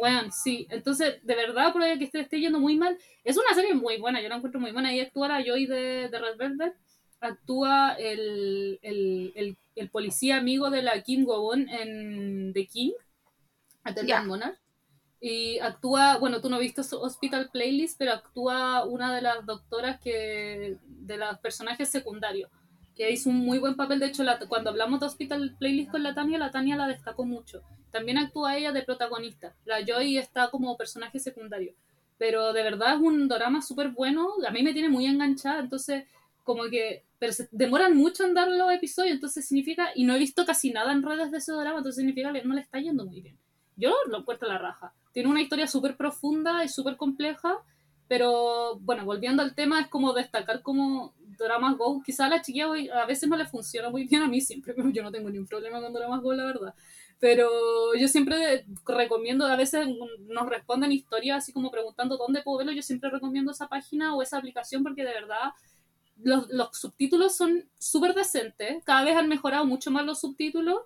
bueno, 0.00 0.32
sí. 0.32 0.66
Entonces, 0.70 1.18
de 1.22 1.34
verdad, 1.34 1.72
por 1.72 1.82
que 1.82 2.04
esté, 2.04 2.20
esté, 2.20 2.40
yendo 2.40 2.58
muy 2.58 2.76
mal. 2.76 2.96
Es 3.22 3.36
una 3.36 3.54
serie 3.54 3.74
muy 3.74 3.98
buena, 3.98 4.22
yo 4.22 4.28
la 4.28 4.36
encuentro 4.36 4.60
muy 4.60 4.72
buena. 4.72 4.88
Ahí 4.88 5.00
actúa 5.00 5.28
la 5.28 5.44
Joy 5.44 5.66
de, 5.66 6.08
de 6.08 6.18
Red 6.18 6.36
Velvet. 6.38 6.74
Actúa 7.20 7.92
el, 7.98 8.78
el, 8.80 9.32
el, 9.34 9.56
el, 9.76 9.90
policía 9.90 10.38
amigo 10.38 10.70
de 10.70 10.80
la 10.80 11.02
Kim 11.02 11.24
Gobon 11.26 11.68
en 11.68 12.54
The 12.54 12.66
King, 12.66 12.92
Attendant 13.84 14.26
Monarch. 14.26 14.58
Y 15.20 15.58
actúa, 15.58 16.16
bueno, 16.16 16.40
tú 16.40 16.48
no 16.48 16.58
viste 16.58 16.80
Hospital 16.80 17.50
Playlist, 17.52 17.98
pero 17.98 18.12
actúa 18.12 18.86
una 18.86 19.14
de 19.14 19.20
las 19.20 19.44
doctoras 19.44 20.00
que 20.00 20.78
de 20.86 21.16
los 21.18 21.38
personajes 21.40 21.90
secundarios, 21.90 22.50
que 22.96 23.10
hizo 23.10 23.28
un 23.28 23.36
muy 23.36 23.58
buen 23.58 23.76
papel. 23.76 24.00
De 24.00 24.06
hecho, 24.06 24.24
cuando 24.48 24.70
hablamos 24.70 25.00
de 25.00 25.06
Hospital 25.06 25.56
Playlist 25.58 25.90
con 25.90 26.02
la 26.02 26.14
Tania, 26.14 26.38
la 26.38 26.50
Tania 26.50 26.76
la 26.76 26.86
destacó 26.86 27.24
mucho. 27.26 27.62
También 27.90 28.18
actúa 28.18 28.56
ella 28.56 28.72
de 28.72 28.82
protagonista. 28.82 29.54
La 29.64 29.84
Joy 29.84 30.16
está 30.16 30.50
como 30.50 30.76
personaje 30.76 31.18
secundario. 31.18 31.74
Pero 32.18 32.52
de 32.52 32.62
verdad 32.62 32.94
es 32.94 33.00
un 33.00 33.28
drama 33.28 33.62
súper 33.62 33.88
bueno. 33.88 34.34
A 34.46 34.50
mí 34.50 34.62
me 34.62 34.72
tiene 34.72 34.88
muy 34.88 35.06
enganchada. 35.06 35.60
Entonces, 35.60 36.04
como 36.44 36.64
que. 36.70 37.02
Pero 37.18 37.32
se 37.32 37.48
demoran 37.50 37.96
mucho 37.96 38.24
en 38.24 38.34
dar 38.34 38.48
los 38.48 38.70
episodios. 38.72 39.14
Entonces 39.14 39.46
significa. 39.46 39.90
Y 39.94 40.04
no 40.04 40.14
he 40.14 40.18
visto 40.18 40.44
casi 40.46 40.70
nada 40.70 40.92
en 40.92 41.02
redes 41.02 41.30
de 41.30 41.38
ese 41.38 41.52
drama. 41.52 41.78
Entonces 41.78 41.96
significa 41.96 42.32
que 42.32 42.44
no 42.44 42.54
le 42.54 42.60
está 42.60 42.78
yendo 42.78 43.06
muy 43.06 43.20
bien. 43.20 43.38
Yo 43.76 43.94
lo 44.08 44.18
encuentro 44.18 44.48
la 44.48 44.58
raja. 44.58 44.92
Tiene 45.12 45.28
una 45.28 45.42
historia 45.42 45.66
súper 45.66 45.96
profunda 45.96 46.64
y 46.64 46.68
súper 46.68 46.96
compleja. 46.96 47.58
Pero 48.08 48.78
bueno, 48.80 49.04
volviendo 49.04 49.42
al 49.42 49.54
tema, 49.54 49.80
es 49.80 49.88
como 49.88 50.12
destacar 50.12 50.62
como 50.62 51.14
Dramas 51.38 51.76
Go. 51.76 52.02
Quizá 52.04 52.26
a 52.26 52.28
la 52.28 52.42
chiquilla 52.42 52.66
a 53.00 53.06
veces 53.06 53.28
no 53.28 53.36
le 53.36 53.46
funciona 53.46 53.88
muy 53.90 54.04
bien 54.04 54.22
a 54.22 54.28
mí 54.28 54.40
siempre, 54.40 54.74
pero 54.76 54.90
yo 54.90 55.02
no 55.02 55.12
tengo 55.12 55.30
ningún 55.30 55.46
problema 55.46 55.80
con 55.80 55.92
Dramas 55.92 56.20
Go, 56.20 56.32
la 56.32 56.44
verdad. 56.44 56.74
Pero 57.18 57.48
yo 57.94 58.08
siempre 58.08 58.64
recomiendo, 58.86 59.46
a 59.46 59.56
veces 59.56 59.86
nos 60.20 60.48
responden 60.48 60.90
historias 60.90 61.38
así 61.38 61.52
como 61.52 61.70
preguntando 61.70 62.16
dónde 62.16 62.42
puedo 62.42 62.58
verlo, 62.58 62.72
yo 62.72 62.82
siempre 62.82 63.10
recomiendo 63.10 63.52
esa 63.52 63.68
página 63.68 64.14
o 64.14 64.22
esa 64.22 64.38
aplicación 64.38 64.82
porque 64.82 65.04
de 65.04 65.12
verdad 65.12 65.50
los, 66.22 66.48
los 66.48 66.70
subtítulos 66.72 67.36
son 67.36 67.68
súper 67.78 68.14
decentes, 68.14 68.82
cada 68.84 69.04
vez 69.04 69.16
han 69.16 69.28
mejorado 69.28 69.66
mucho 69.66 69.90
más 69.90 70.06
los 70.06 70.20
subtítulos 70.20 70.78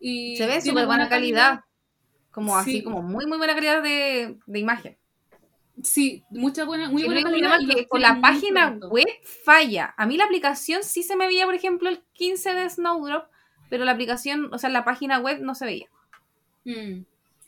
y... 0.00 0.36
Se 0.36 0.46
ve 0.46 0.60
súper 0.60 0.86
buena 0.86 1.08
calidad. 1.08 1.60
Como 2.38 2.54
sí. 2.62 2.70
así, 2.70 2.82
como 2.84 3.02
muy, 3.02 3.26
muy 3.26 3.36
buena 3.36 3.54
calidad 3.54 3.82
de, 3.82 4.36
de 4.46 4.58
imagen. 4.60 4.96
Sí, 5.82 6.22
mucha 6.30 6.64
buena, 6.64 6.88
muy 6.88 7.02
buena 7.02 7.22
calidad. 7.24 7.58
que 7.68 7.88
con 7.88 8.00
la 8.00 8.20
página 8.20 8.78
web 8.88 9.08
falla. 9.44 9.92
A 9.96 10.06
mí 10.06 10.16
la 10.16 10.24
aplicación 10.24 10.84
sí 10.84 11.02
se 11.02 11.16
me 11.16 11.26
veía, 11.26 11.46
por 11.46 11.54
ejemplo, 11.56 11.88
el 11.88 12.00
15 12.12 12.54
de 12.54 12.70
Snowdrop, 12.70 13.24
pero 13.68 13.84
la 13.84 13.90
aplicación, 13.90 14.54
o 14.54 14.58
sea, 14.58 14.70
la 14.70 14.84
página 14.84 15.18
web 15.18 15.40
no 15.40 15.56
se 15.56 15.64
veía. 15.64 15.88
Mm. 16.64 17.02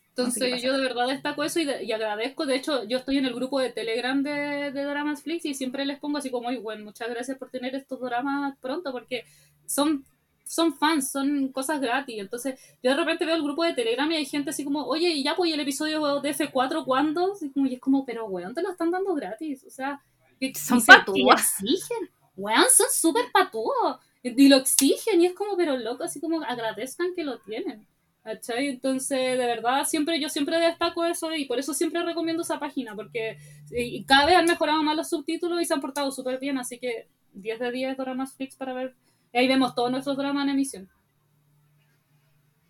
Entonces 0.09 0.51
no 0.51 0.59
sé 0.59 0.67
yo 0.67 0.73
de 0.73 0.81
verdad 0.81 1.07
destaco 1.07 1.45
eso 1.45 1.61
y, 1.61 1.67
de, 1.67 1.85
y, 1.85 1.93
agradezco. 1.93 2.47
De 2.47 2.57
hecho, 2.57 2.83
yo 2.83 2.99
estoy 2.99 3.19
en 3.19 3.27
el 3.27 3.35
grupo 3.35 3.61
de 3.61 3.71
Telegram 3.71 4.21
de, 4.25 4.73
de 4.73 4.85
Dramas 4.85 5.23
Flix 5.23 5.45
y 5.45 5.55
siempre 5.55 5.85
les 5.85 6.01
pongo 6.01 6.19
así 6.19 6.31
como, 6.31 6.51
bueno, 6.63 6.85
muchas 6.85 7.09
gracias 7.09 7.39
por 7.39 7.49
tener 7.49 7.77
estos 7.77 8.01
dramas 8.01 8.57
pronto 8.61 8.91
porque 8.91 9.25
son, 9.67 10.05
son 10.51 10.75
fans, 10.75 11.13
son 11.13 11.53
cosas 11.53 11.81
gratis. 11.81 12.17
Entonces, 12.19 12.59
yo 12.83 12.91
de 12.91 12.97
repente 12.97 13.25
veo 13.25 13.37
el 13.37 13.43
grupo 13.43 13.63
de 13.63 13.73
Telegram 13.73 14.11
y 14.11 14.17
hay 14.17 14.27
gente 14.27 14.51
así 14.51 14.65
como, 14.65 14.85
oye, 14.85 15.09
y 15.11 15.23
ya 15.23 15.37
pues 15.37 15.53
el 15.53 15.61
episodio 15.61 16.21
de 16.21 16.35
F4, 16.35 16.85
¿cuándo? 16.85 17.35
Y, 17.41 17.51
como, 17.51 17.67
y 17.67 17.75
es 17.75 17.81
como, 17.81 18.05
pero 18.05 18.27
weón, 18.27 18.53
te 18.53 18.61
lo 18.61 18.73
están 18.73 18.91
dando 18.91 19.15
gratis. 19.15 19.63
O 19.65 19.71
sea, 19.71 20.03
que, 20.41 20.53
son 20.57 20.85
patúas. 20.85 21.55
exigen. 21.61 22.11
Weón, 22.37 22.65
son 22.69 22.89
súper 22.91 23.31
patúos 23.33 23.99
y 24.25 24.49
lo 24.49 24.57
exigen 24.57 25.23
y 25.23 25.27
es 25.27 25.35
como, 25.35 25.57
pero 25.57 25.77
loco, 25.77 26.03
así 26.03 26.21
como 26.21 26.43
agradezcan 26.43 27.15
que 27.15 27.23
lo 27.23 27.39
tienen. 27.39 27.87
¿Cachai? 28.25 28.69
Entonces, 28.69 29.39
de 29.39 29.47
verdad, 29.47 29.85
siempre 29.87 30.21
yo 30.21 30.29
siempre 30.29 30.59
destaco 30.59 31.05
eso 31.05 31.33
y 31.33 31.45
por 31.45 31.61
eso 31.61 31.73
siempre 31.73 32.03
recomiendo 32.03 32.43
esa 32.43 32.59
página, 32.59 32.95
porque 32.95 33.39
y 33.71 34.05
cada 34.05 34.27
vez 34.27 34.35
han 34.35 34.47
mejorado 34.47 34.83
más 34.83 34.97
los 34.97 35.09
subtítulos 35.09 35.63
y 35.63 35.65
se 35.65 35.75
han 35.75 35.81
portado 35.81 36.11
súper 36.11 36.39
bien, 36.39 36.59
así 36.59 36.79
que 36.79 37.09
10 37.35 37.61
de 37.61 37.71
10 37.71 37.97
dramas 37.97 38.35
Flix 38.35 38.57
para 38.57 38.75
ver. 38.75 38.95
Y 39.33 39.39
ahí 39.39 39.49
vemos 39.49 39.75
todos 39.75 39.91
nuestros 39.91 40.17
dramas 40.17 40.45
en 40.45 40.51
emisión. 40.51 40.89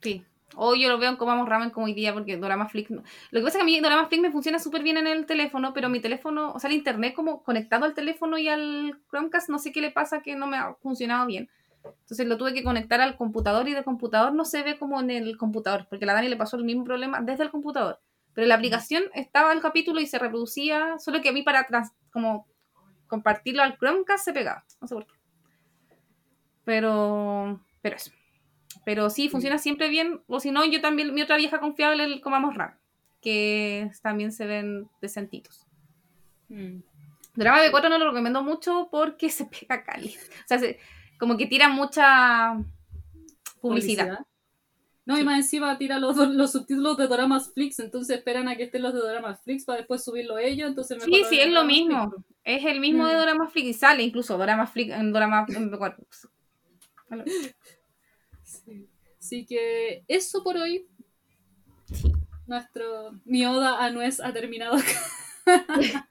Sí. 0.03 0.25
Hoy 0.57 0.83
yo 0.83 0.89
lo 0.89 0.99
veo 0.99 1.11
en 1.11 1.17
Comamos 1.17 1.49
Ramen 1.49 1.71
como 1.71 1.87
hoy 1.87 1.95
día 1.95 2.13
porque 2.13 2.37
Dorama 2.37 2.69
Flix... 2.69 2.91
No. 2.91 3.03
Lo 3.31 3.41
que 3.41 3.45
pasa 3.45 3.49
es 3.49 3.55
que 3.57 3.63
a 3.63 3.65
mí 3.65 3.81
Dorama 3.81 4.09
Flix 4.09 4.23
me 4.23 4.33
funciona 4.33 4.59
súper 4.59 4.83
bien 4.83 4.97
en 4.97 5.07
el 5.07 5.25
teléfono, 5.27 5.73
pero 5.73 5.89
mi 5.89 6.01
teléfono, 6.01 6.53
o 6.53 6.59
sea, 6.59 6.69
el 6.69 6.77
internet 6.77 7.15
como 7.15 7.43
conectado 7.43 7.85
al 7.85 7.95
teléfono 7.95 8.37
y 8.37 8.49
al 8.49 8.99
Chromecast, 9.11 9.49
no 9.49 9.59
sé 9.59 9.71
qué 9.71 9.81
le 9.81 9.93
pasa 9.93 10.23
que 10.23 10.35
no 10.35 10.47
me 10.49 10.57
ha 10.57 10.75
funcionado 10.83 11.27
bien. 11.27 11.49
Entonces 11.85 12.27
lo 12.27 12.37
tuve 12.37 12.53
que 12.53 12.65
conectar 12.65 13.01
al 13.01 13.17
computador 13.17 13.69
y 13.69 13.73
del 13.73 13.85
computador 13.85 14.35
no 14.35 14.45
se 14.45 14.63
ve 14.63 14.79
como 14.79 15.01
en 15.01 15.11
el 15.11 15.37
computador, 15.37 15.87
porque 15.89 16.05
a 16.05 16.07
la 16.07 16.15
Dani 16.15 16.29
le 16.29 16.37
pasó 16.37 16.57
el 16.57 16.65
mismo 16.65 16.85
problema 16.85 17.21
desde 17.21 17.45
el 17.45 17.51
computador. 17.51 18.01
Pero 18.35 18.47
la 18.47 18.57
aplicación 18.57 19.05
estaba 19.15 19.53
el 19.53 19.61
capítulo 19.61 20.01
y 20.01 20.07
se 20.07 20.19
reproducía, 20.19 20.99
solo 20.99 21.21
que 21.21 21.31
a 21.31 21.33
mí 21.33 21.43
para 21.43 21.67
como 22.13 22.47
compartirlo 23.07 23.63
al 23.63 23.79
Chromecast 23.79 24.25
se 24.25 24.33
pegaba. 24.33 24.65
No 24.81 24.89
sé 24.89 24.95
por 24.95 25.07
qué. 25.07 25.20
Pero, 26.65 27.61
pero 27.83 27.97
eso. 27.97 28.11
Pero 28.85 29.11
sí, 29.11 29.29
funciona 29.29 29.59
siempre 29.59 29.89
bien. 29.89 30.23
O 30.27 30.41
si 30.41 30.51
no, 30.51 30.65
yo 30.65 30.81
también, 30.81 31.13
mi 31.15 31.23
otra 31.23 31.37
vieja 31.37 31.61
confiable, 31.61 32.05
el 32.05 32.21
Comamos 32.21 32.55
RAM, 32.55 32.75
que 33.21 33.91
también 34.03 34.33
se 34.33 34.47
ven 34.47 34.89
decentitos. 35.01 35.67
Mm. 36.49 36.81
Drama 37.35 37.65
B4 37.65 37.89
no 37.89 37.99
lo 37.99 38.09
recomiendo 38.09 38.43
mucho 38.43 38.89
porque 38.91 39.29
se 39.31 39.47
pega 39.47 39.85
cali. 39.85 40.09
O 40.09 40.49
sea, 40.49 40.59
se, 40.59 40.79
como 41.19 41.37
que 41.37 41.47
tira 41.47 41.69
mucha 41.69 42.55
publicidad. 43.61 44.07
¿Publicidad? 44.07 44.27
No, 45.07 45.17
sí. 45.17 45.23
y 45.23 45.25
más 45.25 45.37
encima 45.39 45.79
tira 45.79 45.99
los, 45.99 46.17
los, 46.17 46.53
subtítulos 46.53 46.97
de 46.97 47.07
Doramas 47.07 47.53
Flix, 47.53 47.79
entonces 47.81 48.19
esperan 48.19 48.49
a 48.49 48.57
que 48.57 48.65
estén 48.65 48.83
los 48.83 48.95
de 48.95 49.01
Doramas 49.01 49.41
Flix 49.43 49.65
para 49.65 49.79
después 49.79 50.05
subirlo 50.05 50.39
ellos, 50.39 50.69
entonces 50.69 51.03
Sí, 51.03 51.25
sí, 51.29 51.41
es 51.41 51.51
lo 51.51 51.65
mismo. 51.65 52.11
Flix. 52.11 52.25
Es 52.45 52.65
el 52.65 52.81
mismo 52.81 53.05
mm. 53.05 53.09
de 53.09 53.15
Doramas 53.15 53.53
Flix 53.53 53.69
y 53.69 53.75
sale 53.75 54.03
incluso 54.03 54.39
Doramas 54.39 54.71
Flix 54.71 54.93
en 54.93 55.13
Doramas 55.13 55.47
sí. 58.43 58.89
Así 59.19 59.47
que 59.47 60.05
eso 60.09 60.43
por 60.43 60.57
hoy. 60.57 60.87
Nuestro 62.47 63.13
mi 63.25 63.47
oda 63.47 63.85
a 63.85 63.91
Nuez 63.91 64.21
ha 64.21 64.33
terminado 64.33 64.77
acá. 64.77 64.91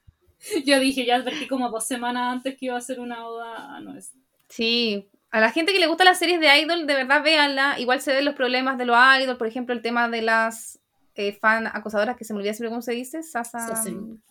Yo 0.66 0.80
dije, 0.80 1.06
ya 1.06 1.18
advertí 1.18 1.48
como 1.48 1.70
dos 1.70 1.86
semanas 1.86 2.32
antes 2.32 2.58
que 2.58 2.68
iba 2.68 2.78
a 2.78 2.82
ser 2.82 3.00
una 3.00 3.28
oda 3.28 3.76
a 3.76 3.82
Nuez. 3.82 4.14
Sí, 4.48 5.10
a 5.32 5.40
la 5.40 5.52
gente 5.52 5.74
que 5.74 5.80
le 5.80 5.88
gusta 5.88 6.04
las 6.04 6.18
series 6.18 6.40
de 6.40 6.60
idol, 6.60 6.88
de 6.88 6.94
verdad 6.96 7.24
véanla. 7.24 7.80
Igual 7.80 8.02
se 8.02 8.14
ven 8.14 8.26
los 8.26 8.36
problemas 8.36 8.78
de 8.78 8.86
los 8.86 8.98
idols, 9.20 9.38
por 9.38 9.48
ejemplo, 9.48 9.76
el 9.76 9.82
tema 9.82 10.10
de 10.10 10.22
las 10.22 10.80
eh, 11.16 11.34
fan 11.34 11.68
acosadoras, 11.68 12.18
que 12.18 12.24
se 12.24 12.34
me 12.34 12.40
olvida 12.40 12.54
siempre 12.54 12.70
cómo 12.70 12.82
se 12.82 12.94
dice, 12.94 13.22
Sasa. 13.22 13.60
Sassen. 13.60 14.24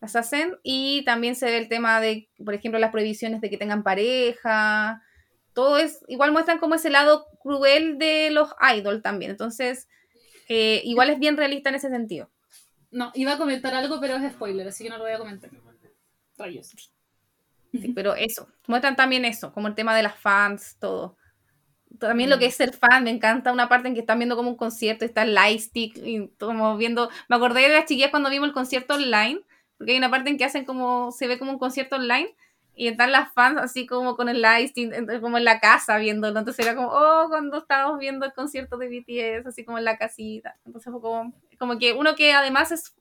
Las 0.00 0.16
hacen. 0.16 0.56
Y 0.62 1.04
también 1.04 1.36
se 1.36 1.46
ve 1.46 1.58
el 1.58 1.68
tema 1.68 2.00
de, 2.00 2.28
por 2.44 2.54
ejemplo, 2.54 2.80
las 2.80 2.90
prohibiciones 2.90 3.40
de 3.40 3.50
que 3.50 3.58
tengan 3.58 3.82
pareja. 3.82 5.02
Todo 5.58 5.76
es, 5.76 6.04
igual 6.06 6.30
muestran 6.30 6.60
como 6.60 6.76
ese 6.76 6.88
lado 6.88 7.26
cruel 7.42 7.98
de 7.98 8.30
los 8.30 8.54
idols 8.76 9.02
también. 9.02 9.32
Entonces, 9.32 9.88
eh, 10.48 10.82
igual 10.84 11.10
es 11.10 11.18
bien 11.18 11.36
realista 11.36 11.68
en 11.68 11.74
ese 11.74 11.88
sentido. 11.88 12.30
No, 12.92 13.10
iba 13.16 13.32
a 13.32 13.38
comentar 13.38 13.74
algo, 13.74 13.98
pero 13.98 14.14
es 14.14 14.32
spoiler, 14.34 14.68
así 14.68 14.84
que 14.84 14.90
no 14.90 14.98
lo 14.98 15.02
voy 15.02 15.14
a 15.14 15.18
comentar. 15.18 15.50
Rayos. 16.36 16.92
Sí, 17.72 17.92
pero 17.92 18.14
eso, 18.14 18.46
muestran 18.68 18.94
también 18.94 19.24
eso, 19.24 19.52
como 19.52 19.66
el 19.66 19.74
tema 19.74 19.96
de 19.96 20.04
las 20.04 20.16
fans, 20.20 20.76
todo. 20.78 21.16
También 21.98 22.28
mm. 22.28 22.34
lo 22.34 22.38
que 22.38 22.46
es 22.46 22.54
ser 22.54 22.72
fan, 22.72 23.02
me 23.02 23.10
encanta 23.10 23.52
una 23.52 23.68
parte 23.68 23.88
en 23.88 23.94
que 23.94 24.00
están 24.00 24.20
viendo 24.20 24.36
como 24.36 24.50
un 24.50 24.56
concierto, 24.56 25.04
está 25.04 25.22
el 25.22 25.34
lightstick, 25.34 25.96
y 25.96 26.28
como 26.38 26.76
viendo, 26.76 27.10
me 27.28 27.34
acordé 27.34 27.62
de 27.62 27.74
las 27.74 27.86
chiquillas 27.86 28.12
cuando 28.12 28.30
vimos 28.30 28.46
el 28.46 28.54
concierto 28.54 28.94
online, 28.94 29.40
porque 29.76 29.90
hay 29.90 29.98
una 29.98 30.08
parte 30.08 30.30
en 30.30 30.38
que 30.38 30.44
hacen 30.44 30.64
como, 30.64 31.10
se 31.10 31.26
ve 31.26 31.36
como 31.36 31.50
un 31.50 31.58
concierto 31.58 31.96
online, 31.96 32.32
y 32.78 32.86
están 32.86 33.10
las 33.10 33.32
fans 33.34 33.58
así 33.60 33.86
como 33.86 34.14
con 34.14 34.28
el 34.28 34.40
live 34.40 34.72
como 35.20 35.36
en 35.36 35.44
la 35.44 35.58
casa 35.58 35.98
viéndolo. 35.98 36.38
Entonces 36.38 36.64
era 36.64 36.76
como, 36.76 36.90
oh, 36.92 37.26
cuando 37.28 37.58
estábamos 37.58 37.98
viendo 37.98 38.24
el 38.24 38.32
concierto 38.32 38.78
de 38.78 38.88
BTS, 38.88 39.48
así 39.48 39.64
como 39.64 39.78
en 39.78 39.84
la 39.84 39.98
casita. 39.98 40.56
Entonces 40.64 40.92
fue 40.92 41.02
como, 41.02 41.34
como 41.58 41.76
que 41.76 41.92
uno 41.92 42.14
que 42.14 42.32
además 42.32 42.70
es, 42.70 42.94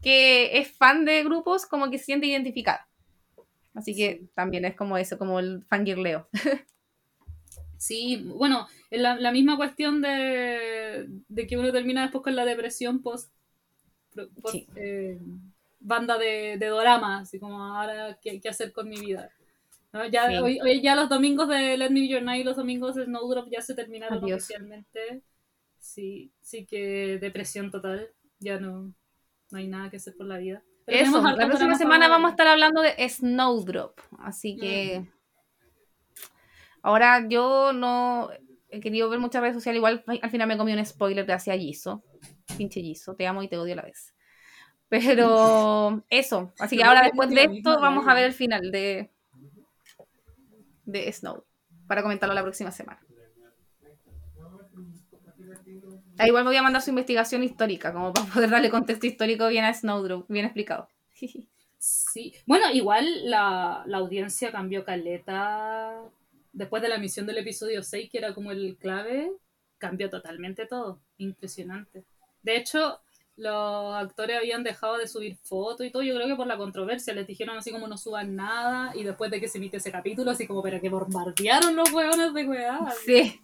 que 0.00 0.58
es 0.58 0.72
fan 0.72 1.04
de 1.04 1.22
grupos, 1.24 1.66
como 1.66 1.90
que 1.90 1.98
se 1.98 2.06
siente 2.06 2.26
identificado. 2.26 2.80
Así 3.74 3.94
que 3.94 4.24
también 4.34 4.64
es 4.64 4.74
como 4.74 4.96
eso, 4.96 5.18
como 5.18 5.38
el 5.38 5.62
fangirleo. 5.68 6.26
Sí, 7.80 8.28
bueno, 8.34 8.66
la, 8.90 9.14
la 9.14 9.30
misma 9.30 9.56
cuestión 9.56 10.02
de, 10.02 11.06
de, 11.28 11.46
que 11.46 11.56
uno 11.56 11.70
termina 11.70 12.02
después 12.02 12.24
con 12.24 12.34
la 12.34 12.44
depresión 12.44 13.02
post, 13.02 13.32
eh, 14.74 15.20
banda 15.80 16.18
de, 16.18 16.56
de 16.58 16.66
dorama, 16.66 17.20
así 17.20 17.38
como 17.38 17.62
ahora 17.62 18.18
qué, 18.20 18.40
qué 18.40 18.48
hacer 18.48 18.72
con 18.72 18.88
mi 18.88 18.98
vida. 18.98 19.30
Ya, 20.10 20.42
hoy, 20.42 20.82
ya 20.82 20.94
los 20.94 21.08
domingos 21.08 21.48
de 21.48 21.76
Let 21.76 21.90
Me 21.90 22.00
Be 22.00 22.08
Your 22.08 22.22
Night 22.22 22.42
y 22.42 22.44
los 22.44 22.56
domingos 22.56 22.94
de 22.94 23.06
Snowdrop 23.06 23.48
ya 23.50 23.62
se 23.62 23.74
terminaron 23.74 24.22
oficialmente. 24.22 25.22
Sí, 25.78 26.30
sí 26.40 26.66
que 26.66 27.18
depresión 27.18 27.70
total. 27.70 28.10
Ya 28.38 28.60
no, 28.60 28.92
no 29.50 29.58
hay 29.58 29.66
nada 29.66 29.90
que 29.90 29.96
hacer 29.96 30.14
por 30.16 30.26
la 30.26 30.38
vida. 30.38 30.62
Eso, 30.86 31.22
la 31.22 31.46
próxima 31.46 31.74
semana 31.76 32.08
vamos 32.08 32.28
a 32.28 32.30
estar 32.32 32.46
hablando 32.46 32.82
de 32.82 33.08
Snowdrop. 33.08 33.98
Así 34.18 34.56
que. 34.56 35.00
Mm. 35.00 35.08
Ahora 36.82 37.26
yo 37.28 37.72
no 37.72 38.30
he 38.70 38.80
querido 38.80 39.08
ver 39.08 39.18
muchas 39.18 39.40
redes 39.40 39.56
sociales. 39.56 39.78
Igual 39.78 40.04
al 40.06 40.30
final 40.30 40.48
me 40.48 40.56
comí 40.56 40.72
un 40.72 40.84
spoiler 40.84 41.26
de 41.26 41.32
hacia 41.32 41.56
Giso. 41.56 42.02
Pinche 42.56 42.80
Giso, 42.80 43.14
te 43.14 43.26
amo 43.26 43.42
y 43.42 43.48
te 43.48 43.56
odio 43.56 43.72
a 43.72 43.76
la 43.76 43.82
vez. 43.82 44.14
Pero 44.88 46.02
eso. 46.10 46.52
Así 46.58 46.76
que 46.76 46.84
ahora 46.84 47.02
después 47.02 47.30
de 47.30 47.44
esto 47.44 47.80
vamos 47.80 48.06
a 48.08 48.14
ver 48.14 48.24
el 48.24 48.32
final 48.32 48.70
de, 48.70 49.10
de 50.84 51.12
Snow. 51.12 51.44
Para 51.86 52.02
comentarlo 52.02 52.34
la 52.34 52.42
próxima 52.42 52.70
semana. 52.70 53.00
Ah, 56.18 56.26
igual 56.26 56.42
me 56.42 56.50
voy 56.50 56.56
a 56.56 56.62
mandar 56.62 56.82
su 56.82 56.90
investigación 56.90 57.44
histórica, 57.44 57.92
como 57.92 58.12
para 58.12 58.26
poder 58.26 58.50
darle 58.50 58.70
contexto 58.70 59.06
histórico 59.06 59.46
bien 59.48 59.64
a 59.64 59.72
Snowdrop, 59.72 60.28
bien 60.28 60.44
explicado. 60.44 60.88
Sí, 61.78 62.34
bueno, 62.44 62.70
igual 62.72 63.30
la, 63.30 63.84
la 63.86 63.98
audiencia 63.98 64.50
cambió 64.50 64.84
caleta 64.84 65.94
después 66.52 66.82
de 66.82 66.88
la 66.88 66.96
emisión 66.96 67.24
del 67.26 67.38
episodio 67.38 67.84
6, 67.84 68.10
que 68.10 68.18
era 68.18 68.34
como 68.34 68.50
el 68.50 68.76
clave, 68.76 69.30
cambió 69.78 70.10
totalmente 70.10 70.66
todo. 70.66 71.00
Impresionante. 71.18 72.04
De 72.42 72.56
hecho, 72.56 73.00
los 73.38 73.94
actores 73.94 74.36
habían 74.36 74.64
dejado 74.64 74.98
de 74.98 75.06
subir 75.06 75.36
fotos 75.36 75.86
y 75.86 75.90
todo, 75.90 76.02
yo 76.02 76.14
creo 76.14 76.26
que 76.26 76.36
por 76.36 76.46
la 76.46 76.56
controversia, 76.56 77.14
les 77.14 77.26
dijeron 77.26 77.56
así 77.56 77.70
como 77.70 77.86
no 77.86 77.96
suban 77.96 78.34
nada, 78.34 78.92
y 78.94 79.04
después 79.04 79.30
de 79.30 79.40
que 79.40 79.48
se 79.48 79.58
emite 79.58 79.76
ese 79.76 79.92
capítulo, 79.92 80.30
así 80.32 80.46
como, 80.46 80.62
pero 80.62 80.80
que 80.80 80.88
bombardearon 80.88 81.76
los 81.76 81.92
huevones 81.92 82.34
de 82.34 82.44
weá. 82.46 82.80
Sí. 83.06 83.40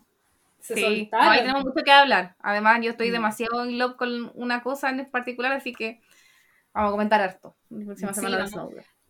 Se 0.61 0.75
sí. 0.75 1.09
Ahí 1.13 1.41
tenemos 1.41 1.65
mucho 1.65 1.85
que 1.85 1.93
hablar. 1.93 2.37
Además, 2.41 2.81
yo 2.83 2.91
estoy 2.91 3.11
mm. 3.11 3.13
demasiado 3.13 3.65
en 3.65 3.79
love 3.79 3.97
con 3.97 4.33
una 4.35 4.63
cosa 4.63 4.91
en 4.91 5.09
particular, 5.11 5.53
así 5.53 5.73
que 5.73 6.01
vamos 6.73 6.89
a 6.89 6.93
comentar 6.93 7.21
harto. 7.21 7.55
La 7.71 7.85
próxima 7.85 8.15
semana 8.15 8.45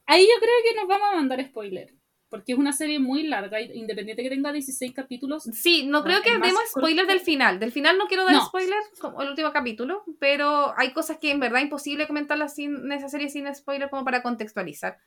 Ahí 0.06 0.22
yo 0.22 0.40
creo 0.40 0.54
que 0.64 0.80
nos 0.80 0.86
vamos 0.86 1.08
a 1.12 1.16
mandar 1.16 1.42
spoiler 1.44 1.94
porque 2.34 2.50
es 2.50 2.58
una 2.58 2.72
serie 2.72 2.98
muy 2.98 3.28
larga, 3.28 3.60
independiente 3.60 4.24
que 4.24 4.28
tenga 4.28 4.50
16 4.50 4.92
capítulos. 4.92 5.44
Sí, 5.52 5.86
no 5.86 6.02
creo 6.02 6.20
que 6.20 6.32
demos 6.32 6.64
spoilers 6.68 7.06
del 7.06 7.20
final. 7.20 7.60
Del 7.60 7.70
final 7.70 7.96
no 7.96 8.08
quiero 8.08 8.24
dar 8.24 8.42
spoilers, 8.44 8.90
como 8.98 9.22
el 9.22 9.28
último 9.28 9.52
capítulo, 9.52 10.02
pero 10.18 10.76
hay 10.76 10.92
cosas 10.92 11.18
que 11.18 11.30
en 11.30 11.38
verdad 11.38 11.60
es 11.60 11.66
imposible 11.66 12.08
comentarlas 12.08 12.56
sin, 12.56 12.74
en 12.74 12.90
esa 12.90 13.08
serie 13.08 13.28
sin 13.28 13.54
spoiler 13.54 13.88
como 13.88 14.04
para 14.04 14.20
contextualizar. 14.20 14.98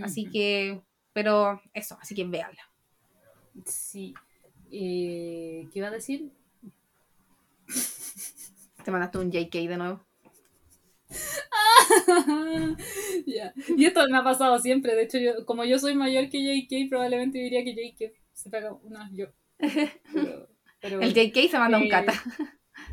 Así 0.00 0.30
que, 0.30 0.80
pero 1.12 1.60
eso, 1.74 1.98
así 2.00 2.14
que 2.14 2.24
véanla. 2.24 2.70
Sí. 3.66 4.14
Eh, 4.70 5.66
¿Qué 5.72 5.78
iba 5.80 5.88
a 5.88 5.90
decir? 5.90 6.30
Te 8.84 8.92
mandaste 8.92 9.18
un 9.18 9.32
JK 9.32 9.54
de 9.54 9.76
nuevo. 9.76 10.07
Y 13.76 13.84
esto 13.84 14.06
me 14.08 14.18
ha 14.18 14.24
pasado 14.24 14.58
siempre. 14.58 14.94
De 14.94 15.02
hecho, 15.02 15.18
yo, 15.18 15.44
como 15.46 15.64
yo 15.64 15.78
soy 15.78 15.94
mayor 15.94 16.28
que 16.28 16.42
JK, 16.42 16.88
probablemente 16.88 17.38
diría 17.38 17.64
que 17.64 17.74
JK 17.74 18.12
se 18.32 18.50
pega 18.50 18.72
una 18.72 19.10
yo. 19.12 19.26
el 19.58 21.14
JK 21.14 21.50
se 21.50 21.58
manda 21.58 21.78
un 21.78 21.88
cata. 21.88 22.12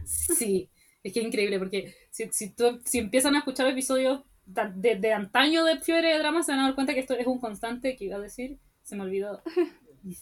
Sí, 0.05 0.69
es 1.03 1.13
que 1.13 1.19
es 1.19 1.25
increíble 1.25 1.59
porque 1.59 1.93
si, 2.11 2.27
si, 2.31 2.53
si 2.85 2.97
empiezan 2.97 3.35
a 3.35 3.39
escuchar 3.39 3.67
episodios 3.67 4.23
de, 4.45 4.95
de, 4.95 5.13
antaño 5.13 5.63
de 5.63 5.79
Fiebre 5.79 6.09
de 6.09 6.19
Drama, 6.19 6.43
se 6.43 6.51
van 6.51 6.61
a 6.61 6.63
dar 6.65 6.75
cuenta 6.75 6.93
que 6.93 6.99
esto 6.99 7.15
es 7.15 7.27
un 7.27 7.39
constante 7.39 7.95
que 7.95 8.05
iba 8.05 8.17
a 8.17 8.21
decir. 8.21 8.59
Se 8.83 8.95
me 8.95 9.03
olvidó. 9.03 9.41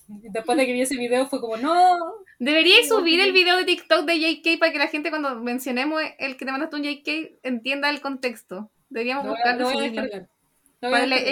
Después 0.08 0.58
de 0.58 0.66
que 0.66 0.74
vi 0.74 0.82
ese 0.82 0.96
video 0.96 1.28
fue 1.28 1.42
como, 1.42 1.58
no. 1.58 2.00
Deberíais 2.40 2.88
subir 2.88 3.20
el 3.20 3.34
video 3.34 3.58
de 3.58 3.66
TikTok 3.66 4.06
de 4.06 4.18
JK 4.18 4.58
para 4.58 4.72
que 4.72 4.78
la 4.78 4.88
gente 4.88 5.10
cuando 5.10 5.36
mencionemos 5.36 6.02
el 6.20 6.38
que 6.38 6.46
te 6.46 6.52
mandaste 6.52 6.76
un 6.78 6.84
JK 6.84 7.40
entienda 7.44 7.90
el 7.90 8.00
contexto. 8.00 8.72
Deberíamos 8.90 9.28
buscarlo 9.28 9.72
en 9.72 9.96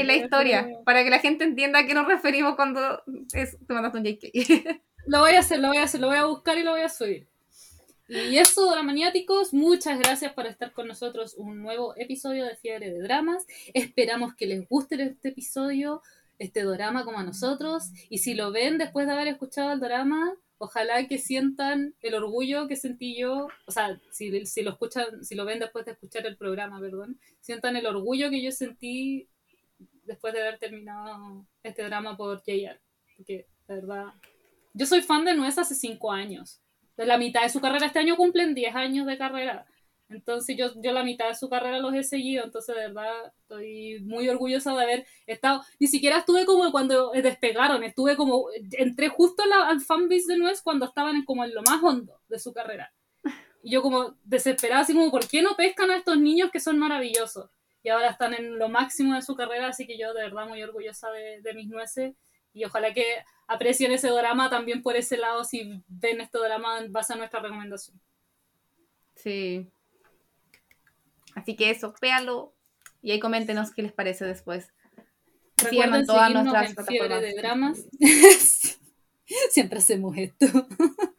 la, 0.07 0.15
historia, 0.15 0.67
para 0.85 1.03
que 1.03 1.09
la 1.09 1.19
gente 1.19 1.45
entienda 1.45 1.79
a 1.79 1.85
qué 1.85 1.93
nos 1.93 2.07
referimos 2.07 2.55
cuando 2.55 3.01
es, 3.33 3.57
te 3.65 3.73
mandaste 3.73 3.97
un 3.99 4.03
JK. 4.03 4.81
lo 5.07 5.19
voy 5.19 5.31
a 5.31 5.39
hacer, 5.39 5.59
lo 5.59 5.69
voy 5.69 5.77
a 5.77 5.83
hacer, 5.83 6.01
lo 6.01 6.07
voy 6.07 6.17
a 6.17 6.25
buscar 6.25 6.57
y 6.57 6.63
lo 6.63 6.71
voy 6.71 6.81
a 6.81 6.89
subir. 6.89 7.27
Y 8.09 8.37
eso, 8.37 8.69
dramaniáticos, 8.69 9.53
muchas 9.53 9.97
gracias 9.97 10.33
por 10.33 10.45
estar 10.45 10.73
con 10.73 10.85
nosotros 10.85 11.35
un 11.37 11.61
nuevo 11.61 11.95
episodio 11.95 12.43
de 12.43 12.57
Fiebre 12.57 12.91
de 12.91 12.99
Dramas. 12.99 13.45
Esperamos 13.73 14.35
que 14.35 14.47
les 14.47 14.67
guste 14.67 15.01
este 15.01 15.29
episodio 15.29 16.01
este 16.41 16.63
drama 16.63 17.05
como 17.05 17.19
a 17.19 17.23
nosotros. 17.23 17.91
Y 18.09 18.17
si 18.17 18.33
lo 18.33 18.51
ven 18.51 18.79
después 18.79 19.05
de 19.05 19.13
haber 19.13 19.27
escuchado 19.27 19.71
el 19.71 19.79
drama, 19.79 20.33
ojalá 20.57 21.07
que 21.07 21.19
sientan 21.19 21.95
el 22.01 22.15
orgullo 22.15 22.67
que 22.67 22.75
sentí 22.75 23.17
yo, 23.17 23.47
o 23.67 23.71
sea, 23.71 23.99
si, 24.11 24.45
si, 24.47 24.63
lo 24.63 24.71
escuchan, 24.71 25.23
si 25.23 25.35
lo 25.35 25.45
ven 25.45 25.59
después 25.59 25.85
de 25.85 25.91
escuchar 25.91 26.25
el 26.25 26.37
programa, 26.37 26.79
perdón, 26.79 27.19
sientan 27.41 27.75
el 27.75 27.85
orgullo 27.85 28.31
que 28.31 28.41
yo 28.41 28.51
sentí 28.51 29.29
después 30.03 30.33
de 30.33 30.41
haber 30.41 30.57
terminado 30.57 31.45
este 31.61 31.83
drama 31.83 32.17
por 32.17 32.39
JR. 32.39 32.79
Porque, 33.15 33.45
de 33.67 33.75
verdad, 33.75 34.05
yo 34.73 34.85
soy 34.87 35.01
fan 35.01 35.23
de 35.23 35.35
Nuez 35.35 35.59
hace 35.59 35.75
cinco 35.75 36.11
años. 36.11 36.59
De 36.97 37.05
la 37.05 37.19
mitad 37.19 37.43
de 37.43 37.49
su 37.49 37.61
carrera, 37.61 37.85
este 37.85 37.99
año 37.99 38.17
cumplen 38.17 38.55
10 38.55 38.75
años 38.75 39.05
de 39.05 39.17
carrera. 39.17 39.65
Entonces 40.11 40.55
yo, 40.57 40.71
yo 40.81 40.91
la 40.91 41.03
mitad 41.03 41.27
de 41.27 41.35
su 41.35 41.49
carrera 41.49 41.79
los 41.79 41.93
he 41.93 42.03
seguido, 42.03 42.43
entonces 42.43 42.75
de 42.75 42.81
verdad 42.81 43.33
estoy 43.41 43.99
muy 44.01 44.27
orgullosa 44.29 44.73
de 44.75 44.83
haber 44.83 45.05
estado, 45.25 45.61
ni 45.79 45.87
siquiera 45.87 46.19
estuve 46.19 46.45
como 46.45 46.71
cuando 46.71 47.11
despegaron, 47.11 47.83
estuve 47.83 48.15
como, 48.15 48.47
entré 48.71 49.09
justo 49.09 49.45
la, 49.45 49.67
al 49.67 49.81
fanbase 49.81 50.25
de 50.27 50.37
Nuez 50.37 50.61
cuando 50.61 50.85
estaban 50.85 51.23
como 51.25 51.43
en 51.43 51.53
lo 51.53 51.61
más 51.63 51.81
hondo 51.81 52.19
de 52.27 52.39
su 52.39 52.53
carrera. 52.53 52.93
Y 53.63 53.71
yo 53.71 53.81
como 53.81 54.15
desesperada, 54.23 54.81
así 54.81 54.93
como, 54.93 55.11
¿por 55.11 55.27
qué 55.27 55.41
no 55.41 55.55
pescan 55.55 55.91
a 55.91 55.97
estos 55.97 56.17
niños 56.17 56.51
que 56.51 56.59
son 56.59 56.79
maravillosos? 56.79 57.49
Y 57.83 57.89
ahora 57.89 58.09
están 58.09 58.33
en 58.33 58.57
lo 58.57 58.69
máximo 58.69 59.15
de 59.15 59.21
su 59.21 59.35
carrera, 59.35 59.67
así 59.67 59.85
que 59.85 59.97
yo 59.97 60.13
de 60.13 60.23
verdad 60.23 60.47
muy 60.47 60.61
orgullosa 60.61 61.09
de, 61.11 61.41
de 61.41 61.53
mis 61.53 61.67
nueces 61.67 62.15
y 62.53 62.65
ojalá 62.65 62.93
que 62.93 63.05
aprecien 63.47 63.91
ese 63.91 64.09
drama 64.09 64.49
también 64.49 64.81
por 64.81 64.95
ese 64.95 65.17
lado 65.17 65.43
si 65.43 65.81
ven 65.87 66.21
este 66.21 66.37
drama 66.37 66.79
en 66.79 66.91
base 66.91 67.13
a 67.13 67.15
nuestra 67.15 67.39
recomendación. 67.39 67.99
Sí, 69.15 69.69
Así 71.35 71.55
que 71.55 71.69
eso, 71.69 71.93
véanlo 72.01 72.53
y 73.01 73.11
ahí 73.11 73.19
coméntenos 73.19 73.71
qué 73.71 73.81
les 73.81 73.91
parece 73.91 74.25
después. 74.25 74.69
Recuerden 75.57 76.05
todas 76.05 76.31
nuestras 76.33 76.75
en 76.89 77.21
de 77.21 77.33
Dramas. 77.33 77.85
Siempre 79.49 79.79
hacemos 79.79 80.17
esto. 80.17 80.45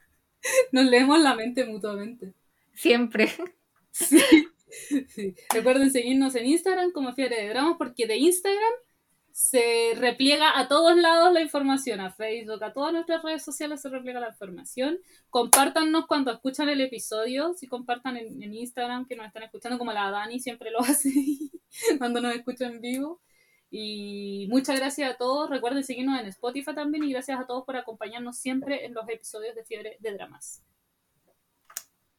Nos 0.73 0.87
leemos 0.87 1.21
la 1.21 1.35
mente 1.35 1.65
mutuamente. 1.65 2.35
Siempre. 2.75 3.31
Recuerden 5.53 5.91
seguirnos 5.91 6.35
en 6.35 6.47
Instagram 6.47 6.93
como 6.93 7.13
Fiebre 7.13 7.41
de 7.41 7.49
Dramas 7.49 7.77
porque 7.79 8.07
de 8.07 8.17
Instagram 8.17 8.73
se 9.33 9.95
repliega 9.97 10.59
a 10.59 10.69
todos 10.69 10.97
lados 10.97 11.33
la 11.33 11.41
información, 11.41 12.01
a 12.01 12.13
Facebook, 12.13 12.63
a 12.63 12.73
todas 12.73 12.93
nuestras 12.93 13.23
redes 13.23 13.43
sociales 13.43 13.81
se 13.81 13.89
repliega 13.89 14.21
la 14.21 14.29
información. 14.29 14.99
Compártanos 15.31 16.07
cuando 16.07 16.33
escuchan 16.33 16.69
el 16.69 16.81
episodio, 16.81 17.55
si 17.55 17.67
compartan 17.67 18.17
en, 18.19 18.43
Instagram 18.55 19.07
que 19.07 19.17
nos 19.17 19.27
están 19.27 19.45
escuchando, 19.45 19.79
como 19.79 19.93
la 19.93 20.11
Dani 20.11 20.39
siempre 20.39 20.71
lo 20.71 20.81
hace 20.81 21.11
cuando 21.99 22.21
nos 22.21 22.35
escucha 22.35 22.67
en 22.67 22.81
vivo. 22.81 23.21
Y 23.71 24.49
muchas 24.51 24.79
gracias 24.79 25.11
a 25.11 25.17
todos. 25.17 25.49
Recuerden 25.49 25.83
seguirnos 25.83 26.21
en 26.21 26.27
Spotify 26.27 26.75
también 26.75 27.05
y 27.05 27.13
gracias 27.13 27.41
a 27.41 27.47
todos 27.47 27.65
por 27.65 27.77
acompañarnos 27.77 28.37
siempre 28.37 28.85
en 28.85 28.93
los 28.93 29.09
episodios 29.09 29.55
de 29.55 29.65
Fiebre 29.65 29.97
de 29.99 30.13
Dramas. 30.13 30.63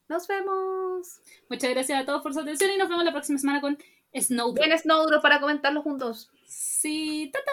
Nos 0.10 0.28
vemos. 0.28 1.22
Muchas 1.48 1.70
gracias 1.70 2.02
a 2.02 2.06
todos 2.06 2.24
por 2.24 2.34
su 2.34 2.40
atención 2.40 2.72
y 2.72 2.78
nos 2.78 2.90
vemos 2.90 3.06
la 3.06 3.12
próxima 3.12 3.38
semana 3.38 3.62
con 3.62 3.78
Snowdrop. 4.22 4.66
Bien 4.66 4.78
Snowdrop 4.78 5.22
para 5.22 5.40
comentarlo 5.40 5.82
juntos. 5.82 6.30
Sí, 6.46 7.30
¡tata! 7.34 7.52